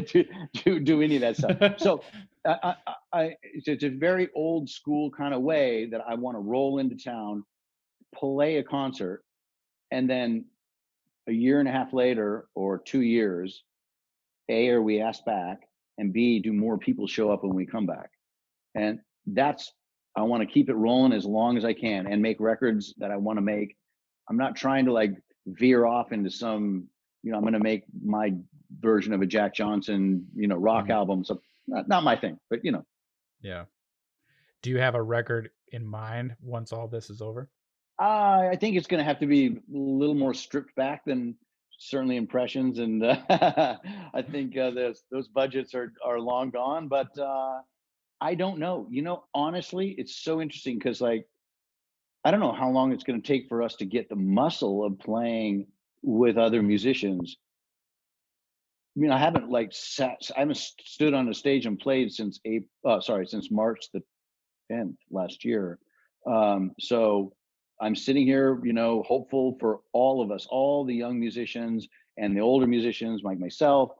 do, 0.06 0.24
do, 0.64 0.80
do 0.80 1.02
any 1.02 1.14
of 1.14 1.20
that 1.20 1.36
stuff. 1.36 1.78
So 1.78 2.02
I, 2.46 2.74
I, 2.86 2.94
I 3.12 3.36
it's, 3.42 3.82
a 3.82 3.88
very 3.88 4.28
old 4.34 4.68
school 4.70 5.10
kind 5.10 5.34
of 5.34 5.42
way 5.42 5.86
that 5.86 6.02
I 6.06 6.14
want 6.14 6.36
to 6.36 6.40
roll 6.40 6.78
into 6.78 6.96
town, 6.96 7.44
play 8.14 8.58
a 8.58 8.62
concert, 8.62 9.24
and 9.90 10.08
then 10.08 10.44
a 11.28 11.32
year 11.32 11.58
and 11.60 11.68
a 11.68 11.72
half 11.72 11.92
later 11.92 12.46
or 12.54 12.78
two 12.78 13.02
years, 13.02 13.62
A, 14.48 14.68
are 14.68 14.82
we 14.82 15.00
asked 15.00 15.26
back, 15.26 15.62
and 15.98 16.12
B, 16.12 16.38
do 16.38 16.52
more 16.52 16.78
people 16.78 17.06
show 17.06 17.30
up 17.30 17.42
when 17.42 17.54
we 17.54 17.66
come 17.66 17.86
back? 17.86 18.10
And 18.74 19.00
that's 19.26 19.72
I 20.16 20.22
want 20.22 20.42
to 20.42 20.46
keep 20.46 20.70
it 20.70 20.74
rolling 20.74 21.12
as 21.12 21.26
long 21.26 21.58
as 21.58 21.64
I 21.64 21.74
can 21.74 22.06
and 22.06 22.22
make 22.22 22.40
records 22.40 22.94
that 22.98 23.10
I 23.10 23.16
want 23.16 23.36
to 23.36 23.42
make. 23.42 23.76
I'm 24.30 24.36
not 24.38 24.56
trying 24.56 24.86
to 24.86 24.92
like 24.92 25.12
veer 25.46 25.84
off 25.84 26.12
into 26.12 26.30
some, 26.30 26.88
you 27.22 27.30
know, 27.32 27.36
I'm 27.36 27.42
going 27.42 27.52
to 27.52 27.60
make 27.60 27.84
my 28.02 28.32
version 28.80 29.12
of 29.12 29.20
a 29.20 29.26
Jack 29.26 29.54
Johnson, 29.54 30.26
you 30.34 30.48
know, 30.48 30.56
rock 30.56 30.86
Mhm. 30.86 30.90
album. 30.90 31.24
So 31.24 31.40
not, 31.66 31.88
not 31.88 32.04
my 32.04 32.16
thing, 32.16 32.38
but 32.50 32.64
you 32.64 32.72
know, 32.72 32.84
Yeah. 33.42 33.64
Do 34.62 34.70
you 34.70 34.78
have 34.78 34.94
a 34.94 35.02
record 35.02 35.50
in 35.72 35.86
mind 35.86 36.36
once 36.40 36.72
all 36.72 36.88
this 36.88 37.10
is 37.10 37.20
over? 37.22 37.48
uh, 37.98 38.48
I 38.52 38.56
think 38.60 38.76
it's 38.76 38.86
going 38.86 38.98
to 38.98 39.04
have 39.04 39.20
to 39.20 39.26
be 39.26 39.46
a 39.46 39.60
little 39.68 40.14
more 40.14 40.34
stripped 40.34 40.74
back 40.76 41.04
than 41.04 41.34
certainly 41.78 42.16
impressions. 42.16 42.78
And 42.78 43.02
uh, 43.02 43.16
I 44.14 44.22
think 44.22 44.56
uh, 44.56 44.70
those, 44.70 45.02
those 45.10 45.28
budgets 45.28 45.74
are, 45.74 45.92
are 46.04 46.20
long 46.20 46.50
gone, 46.50 46.88
but 46.88 47.18
uh, 47.18 47.60
I 48.20 48.34
don't 48.34 48.58
know, 48.58 48.86
you 48.90 49.02
know, 49.02 49.24
honestly, 49.34 49.94
it's 49.98 50.16
so 50.16 50.40
interesting 50.42 50.78
because 50.78 51.00
like, 51.00 51.26
I 52.24 52.30
don't 52.30 52.40
know 52.40 52.52
how 52.52 52.70
long 52.70 52.92
it's 52.92 53.04
going 53.04 53.22
to 53.22 53.26
take 53.26 53.48
for 53.48 53.62
us 53.62 53.76
to 53.76 53.86
get 53.86 54.08
the 54.08 54.16
muscle 54.16 54.84
of 54.84 54.98
playing 54.98 55.66
with 56.02 56.36
other 56.36 56.62
musicians. 56.62 57.36
I 58.96 59.00
mean, 59.00 59.10
I 59.10 59.18
haven't 59.18 59.50
like 59.50 59.70
sat, 59.72 60.30
I 60.34 60.40
haven't 60.40 60.56
stood 60.56 61.12
on 61.12 61.28
a 61.28 61.34
stage 61.34 61.66
and 61.66 61.78
played 61.78 62.12
since 62.12 62.40
April, 62.46 62.70
uh, 62.84 63.00
sorry, 63.00 63.26
since 63.26 63.50
March 63.50 63.90
the 63.92 64.02
10th 64.72 64.96
last 65.10 65.44
year. 65.44 65.78
Um, 66.26 66.72
so 66.80 67.34
I'm 67.80 67.94
sitting 67.94 68.26
here, 68.26 68.58
you 68.64 68.72
know, 68.72 69.02
hopeful 69.02 69.58
for 69.60 69.80
all 69.92 70.22
of 70.22 70.30
us, 70.30 70.46
all 70.48 70.84
the 70.84 70.94
young 70.94 71.20
musicians 71.20 71.86
and 72.16 72.34
the 72.34 72.40
older 72.40 72.66
musicians 72.66 73.20
like 73.22 73.38
myself, 73.38 73.90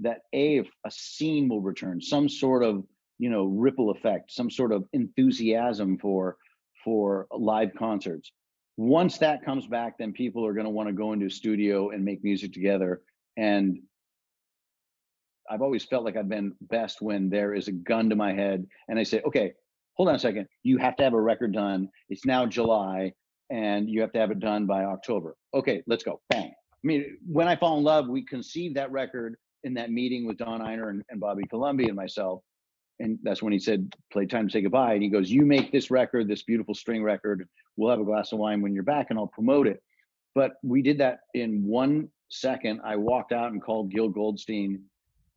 that 0.00 0.22
a 0.34 0.60
a 0.84 0.90
scene 0.90 1.48
will 1.48 1.60
return, 1.60 2.00
some 2.00 2.28
sort 2.28 2.64
of 2.64 2.82
you 3.18 3.30
know 3.30 3.44
ripple 3.44 3.90
effect, 3.90 4.32
some 4.32 4.50
sort 4.50 4.72
of 4.72 4.84
enthusiasm 4.94 5.98
for 5.98 6.38
for 6.82 7.26
live 7.30 7.72
concerts. 7.78 8.32
Once 8.78 9.18
that 9.18 9.44
comes 9.44 9.66
back, 9.66 9.98
then 9.98 10.12
people 10.12 10.44
are 10.46 10.54
going 10.54 10.64
to 10.66 10.70
want 10.70 10.88
to 10.88 10.92
go 10.92 11.12
into 11.12 11.26
a 11.26 11.30
studio 11.30 11.90
and 11.90 12.04
make 12.04 12.24
music 12.24 12.52
together. 12.52 13.02
And 13.36 13.80
I've 15.50 15.62
always 15.62 15.84
felt 15.84 16.04
like 16.04 16.16
I've 16.16 16.28
been 16.28 16.54
best 16.62 17.00
when 17.00 17.28
there 17.28 17.54
is 17.54 17.68
a 17.68 17.72
gun 17.72 18.10
to 18.10 18.16
my 18.16 18.32
head 18.32 18.66
and 18.88 18.98
I 18.98 19.02
say, 19.02 19.20
okay, 19.26 19.52
hold 19.94 20.08
on 20.08 20.14
a 20.14 20.18
second. 20.18 20.46
You 20.62 20.78
have 20.78 20.96
to 20.96 21.04
have 21.04 21.14
a 21.14 21.20
record 21.20 21.52
done. 21.52 21.88
It's 22.08 22.24
now 22.24 22.46
July 22.46 23.12
and 23.50 23.88
you 23.88 24.00
have 24.00 24.12
to 24.12 24.18
have 24.18 24.30
it 24.30 24.40
done 24.40 24.66
by 24.66 24.84
October. 24.84 25.36
Okay, 25.54 25.82
let's 25.86 26.04
go. 26.04 26.20
Bang. 26.30 26.48
I 26.50 26.86
mean, 26.86 27.18
when 27.26 27.48
I 27.48 27.56
fall 27.56 27.78
in 27.78 27.84
love, 27.84 28.08
we 28.08 28.22
conceived 28.22 28.76
that 28.76 28.90
record 28.90 29.36
in 29.64 29.74
that 29.74 29.90
meeting 29.90 30.26
with 30.26 30.36
Don 30.36 30.60
Ienner 30.60 30.90
and, 30.90 31.02
and 31.10 31.20
Bobby 31.20 31.44
Colomby 31.44 31.86
and 31.86 31.96
myself. 31.96 32.42
And 32.98 33.18
that's 33.22 33.42
when 33.42 33.52
he 33.52 33.58
said, 33.58 33.94
play 34.12 34.26
time 34.26 34.48
to 34.48 34.52
say 34.52 34.62
goodbye. 34.62 34.94
And 34.94 35.02
he 35.02 35.08
goes, 35.08 35.30
You 35.30 35.44
make 35.44 35.70
this 35.70 35.90
record, 35.90 36.28
this 36.28 36.44
beautiful 36.44 36.74
string 36.74 37.02
record. 37.02 37.46
We'll 37.76 37.90
have 37.90 38.00
a 38.00 38.04
glass 38.04 38.32
of 38.32 38.38
wine 38.38 38.62
when 38.62 38.72
you're 38.72 38.84
back 38.84 39.08
and 39.10 39.18
I'll 39.18 39.26
promote 39.26 39.66
it. 39.66 39.82
But 40.34 40.52
we 40.62 40.80
did 40.80 40.98
that 40.98 41.20
in 41.34 41.64
one 41.64 42.08
second. 42.30 42.80
I 42.84 42.96
walked 42.96 43.32
out 43.32 43.52
and 43.52 43.62
called 43.62 43.90
Gil 43.90 44.08
Goldstein 44.08 44.82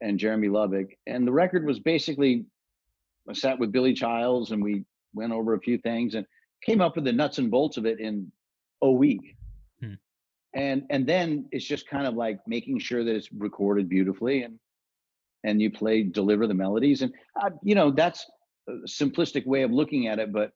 and 0.02 0.20
Jeremy 0.20 0.50
Lubbock. 0.50 0.88
And 1.08 1.28
the 1.28 1.32
record 1.32 1.66
was 1.66 1.80
basically 1.80 2.46
I 3.30 3.34
sat 3.34 3.60
with 3.60 3.72
Billy 3.72 3.94
Childs 3.94 4.52
and 4.52 4.64
we 4.64 4.84
went 5.14 5.34
over 5.34 5.54
a 5.54 5.60
few 5.60 5.78
things 5.78 6.16
and 6.16 6.26
came 6.64 6.82
up 6.82 6.96
with 6.96 7.06
the 7.06 7.14
nuts 7.14 7.38
and 7.38 7.52
bolts 7.52 7.78
of 7.78 7.86
it 7.86 8.00
in 8.00 8.32
a 8.82 8.92
week. 8.92 9.36
Hmm. 9.82 9.94
And 10.54 10.84
and 10.90 11.08
then 11.08 11.46
it's 11.52 11.66
just 11.66 11.88
kind 11.88 12.08
of 12.08 12.16
like 12.16 12.40
making 12.48 12.80
sure 12.80 13.04
that 13.04 13.16
it's 13.16 13.32
recorded 13.32 13.88
beautifully 13.90 14.44
and 14.44 14.60
and 15.44 15.62
you 15.62 15.72
play 15.72 16.04
deliver 16.04 16.48
the 16.48 16.54
melodies 16.54 17.02
and 17.02 17.14
uh, 17.42 17.50
you 17.64 17.76
know 17.76 17.92
that's 17.92 18.26
a 18.68 18.74
simplistic 18.86 19.46
way 19.46 19.62
of 19.62 19.72
looking 19.72 20.08
at 20.08 20.20
it 20.20 20.34
but 20.34 20.52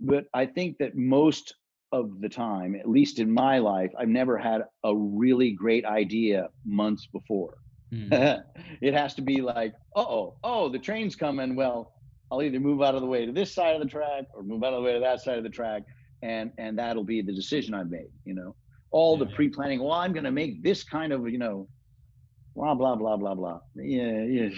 but 0.00 0.26
I 0.34 0.44
think 0.46 0.76
that 0.78 0.94
most 0.94 1.54
of 1.92 2.20
the 2.20 2.28
time 2.28 2.74
at 2.74 2.88
least 2.88 3.18
in 3.18 3.32
my 3.32 3.58
life 3.58 3.90
I've 3.98 4.08
never 4.08 4.36
had 4.36 4.62
a 4.84 4.94
really 4.94 5.52
great 5.52 5.86
idea 5.86 6.48
months 6.66 7.06
before 7.06 7.56
Mhm. 7.92 8.44
it 8.80 8.94
has 8.94 9.14
to 9.14 9.22
be 9.22 9.40
like, 9.40 9.74
oh, 9.96 10.36
oh, 10.44 10.68
the 10.68 10.78
train's 10.78 11.16
coming. 11.16 11.56
Well, 11.56 11.92
I'll 12.30 12.42
either 12.42 12.60
move 12.60 12.82
out 12.82 12.94
of 12.94 13.00
the 13.00 13.06
way 13.06 13.24
to 13.24 13.32
this 13.32 13.54
side 13.54 13.74
of 13.74 13.80
the 13.80 13.88
track 13.88 14.24
or 14.34 14.42
move 14.42 14.62
out 14.62 14.74
of 14.74 14.80
the 14.80 14.84
way 14.86 14.92
to 14.92 15.00
that 15.00 15.20
side 15.20 15.38
of 15.38 15.44
the 15.44 15.50
track, 15.50 15.82
and 16.22 16.52
and 16.58 16.78
that'll 16.78 17.04
be 17.04 17.22
the 17.22 17.32
decision 17.32 17.74
I've 17.74 17.90
made. 17.90 18.10
You 18.24 18.34
know, 18.34 18.54
all 18.90 19.18
Yeah, 19.18 19.24
the 19.24 19.30
pre-planning. 19.34 19.80
Well, 19.80 19.92
I'm 19.92 20.12
going 20.12 20.24
to 20.24 20.30
make 20.32 20.62
this 20.62 20.84
kind 20.84 21.12
of, 21.12 21.28
you 21.28 21.38
know, 21.38 21.68
blah 22.54 22.74
blah 22.74 22.96
blah 22.96 23.16
blah 23.16 23.34
blah. 23.34 23.60
Yeah, 23.74 24.22
yeah, 24.24 24.48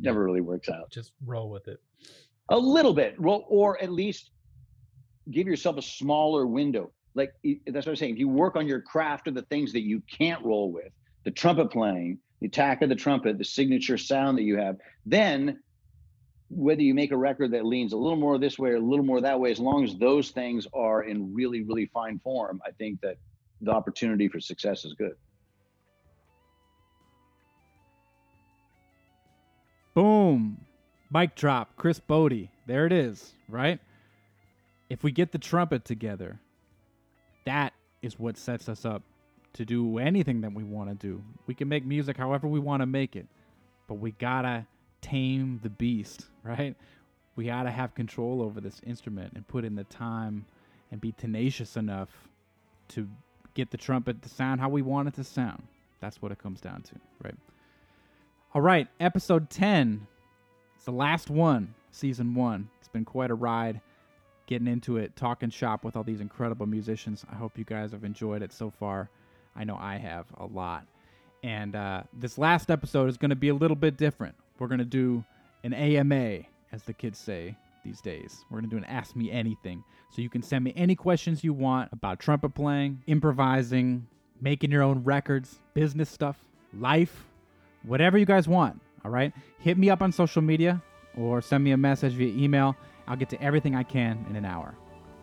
never 0.00 0.24
really 0.24 0.40
works 0.40 0.68
out. 0.68 0.90
Just 0.90 1.12
roll 1.24 1.50
with 1.50 1.68
it. 1.68 1.80
A 2.48 2.58
little 2.58 2.92
bit, 2.94 3.20
well, 3.20 3.44
or 3.48 3.80
at 3.80 3.92
least 3.92 4.30
give 5.30 5.46
yourself 5.46 5.76
a 5.76 5.82
smaller 5.82 6.46
window. 6.46 6.90
Like 7.14 7.32
that's 7.66 7.86
what 7.86 7.92
I'm 7.92 7.96
saying. 7.96 8.14
If 8.14 8.18
you 8.18 8.28
work 8.28 8.56
on 8.56 8.66
your 8.66 8.80
craft 8.80 9.28
of 9.28 9.34
the 9.34 9.42
things 9.42 9.72
that 9.72 9.82
you 9.82 10.02
can't 10.10 10.44
roll 10.44 10.72
with, 10.72 10.92
the 11.24 11.30
trumpet 11.30 11.70
playing, 11.70 12.18
the 12.40 12.46
attack 12.46 12.82
of 12.82 12.88
the 12.88 12.94
trumpet, 12.94 13.38
the 13.38 13.44
signature 13.44 13.98
sound 13.98 14.38
that 14.38 14.42
you 14.42 14.56
have. 14.56 14.76
Then, 15.04 15.60
whether 16.48 16.82
you 16.82 16.94
make 16.94 17.12
a 17.12 17.16
record 17.16 17.52
that 17.52 17.64
leans 17.64 17.92
a 17.92 17.96
little 17.96 18.18
more 18.18 18.38
this 18.38 18.58
way 18.58 18.70
or 18.70 18.76
a 18.76 18.80
little 18.80 19.04
more 19.04 19.20
that 19.20 19.38
way, 19.38 19.50
as 19.50 19.60
long 19.60 19.84
as 19.84 19.96
those 19.96 20.30
things 20.30 20.66
are 20.74 21.02
in 21.02 21.34
really, 21.34 21.62
really 21.62 21.86
fine 21.86 22.18
form, 22.18 22.60
I 22.66 22.70
think 22.72 23.00
that 23.02 23.16
the 23.60 23.70
opportunity 23.70 24.28
for 24.28 24.40
success 24.40 24.84
is 24.84 24.94
good. 24.94 25.14
Boom. 29.94 30.64
Mic 31.12 31.34
drop. 31.34 31.76
Chris 31.76 32.00
Botti. 32.00 32.48
There 32.66 32.86
it 32.86 32.92
is, 32.92 33.34
right? 33.48 33.80
If 34.88 35.02
we 35.04 35.12
get 35.12 35.32
the 35.32 35.38
trumpet 35.38 35.84
together, 35.84 36.40
that 37.44 37.74
is 38.00 38.18
what 38.18 38.38
sets 38.38 38.68
us 38.68 38.84
up 38.84 39.02
to 39.54 39.64
do 39.64 39.98
anything 39.98 40.40
that 40.42 40.52
we 40.52 40.62
want 40.62 40.88
to 40.90 40.94
do. 40.94 41.22
We 41.46 41.54
can 41.54 41.68
make 41.68 41.84
music 41.84 42.16
however 42.16 42.46
we 42.46 42.60
want 42.60 42.82
to 42.82 42.86
make 42.86 43.16
it, 43.16 43.26
but 43.88 43.94
we 43.94 44.12
gotta 44.12 44.66
tame 45.00 45.60
the 45.62 45.70
beast, 45.70 46.26
right? 46.44 46.76
We 47.36 47.46
gotta 47.46 47.70
have 47.70 47.94
control 47.94 48.42
over 48.42 48.60
this 48.60 48.80
instrument 48.84 49.32
and 49.34 49.46
put 49.46 49.64
in 49.64 49.74
the 49.74 49.84
time 49.84 50.46
and 50.90 51.00
be 51.00 51.12
tenacious 51.12 51.76
enough 51.76 52.08
to 52.88 53.08
get 53.54 53.70
the 53.70 53.76
trumpet 53.76 54.22
to 54.22 54.28
sound 54.28 54.60
how 54.60 54.68
we 54.68 54.82
want 54.82 55.08
it 55.08 55.14
to 55.14 55.24
sound. 55.24 55.62
That's 56.00 56.20
what 56.22 56.32
it 56.32 56.38
comes 56.38 56.60
down 56.60 56.82
to, 56.82 56.94
right? 57.22 57.36
All 58.54 58.62
right, 58.62 58.88
episode 58.98 59.50
10. 59.50 60.06
It's 60.74 60.84
the 60.84 60.92
last 60.92 61.30
one, 61.30 61.74
season 61.90 62.34
one. 62.34 62.68
It's 62.78 62.88
been 62.88 63.04
quite 63.04 63.30
a 63.30 63.34
ride 63.34 63.80
getting 64.46 64.66
into 64.66 64.96
it, 64.96 65.14
talking 65.14 65.50
shop 65.50 65.84
with 65.84 65.96
all 65.96 66.02
these 66.02 66.20
incredible 66.20 66.66
musicians. 66.66 67.24
I 67.30 67.36
hope 67.36 67.56
you 67.56 67.64
guys 67.64 67.92
have 67.92 68.02
enjoyed 68.02 68.42
it 68.42 68.52
so 68.52 68.70
far. 68.70 69.08
I 69.56 69.64
know 69.64 69.76
I 69.78 69.96
have 69.96 70.26
a 70.38 70.46
lot. 70.46 70.86
And 71.42 71.74
uh, 71.74 72.02
this 72.12 72.38
last 72.38 72.70
episode 72.70 73.08
is 73.08 73.16
going 73.16 73.30
to 73.30 73.36
be 73.36 73.48
a 73.48 73.54
little 73.54 73.76
bit 73.76 73.96
different. 73.96 74.34
We're 74.58 74.68
going 74.68 74.78
to 74.78 74.84
do 74.84 75.24
an 75.64 75.72
AMA, 75.72 76.40
as 76.72 76.82
the 76.84 76.92
kids 76.92 77.18
say 77.18 77.56
these 77.84 78.00
days. 78.00 78.44
We're 78.50 78.60
going 78.60 78.70
to 78.70 78.76
do 78.76 78.78
an 78.78 78.84
Ask 78.84 79.16
Me 79.16 79.30
Anything. 79.30 79.82
So 80.10 80.22
you 80.22 80.28
can 80.28 80.42
send 80.42 80.64
me 80.64 80.72
any 80.76 80.94
questions 80.94 81.42
you 81.42 81.52
want 81.52 81.92
about 81.92 82.18
trumpet 82.18 82.50
playing, 82.50 83.02
improvising, 83.06 84.06
making 84.40 84.70
your 84.70 84.82
own 84.82 85.02
records, 85.04 85.60
business 85.74 86.10
stuff, 86.10 86.36
life, 86.78 87.26
whatever 87.84 88.18
you 88.18 88.26
guys 88.26 88.48
want. 88.48 88.80
All 89.04 89.10
right? 89.10 89.32
Hit 89.60 89.78
me 89.78 89.88
up 89.88 90.02
on 90.02 90.12
social 90.12 90.42
media 90.42 90.82
or 91.16 91.40
send 91.40 91.64
me 91.64 91.72
a 91.72 91.76
message 91.76 92.12
via 92.12 92.34
email. 92.36 92.76
I'll 93.08 93.16
get 93.16 93.30
to 93.30 93.42
everything 93.42 93.74
I 93.74 93.82
can 93.82 94.24
in 94.28 94.36
an 94.36 94.44
hour. 94.44 94.74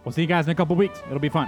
We'll 0.04 0.14
see 0.14 0.22
you 0.22 0.28
guys 0.28 0.46
in 0.46 0.52
a 0.52 0.56
couple 0.56 0.76
weeks. 0.76 1.00
It'll 1.08 1.20
be 1.20 1.30
fun. 1.30 1.48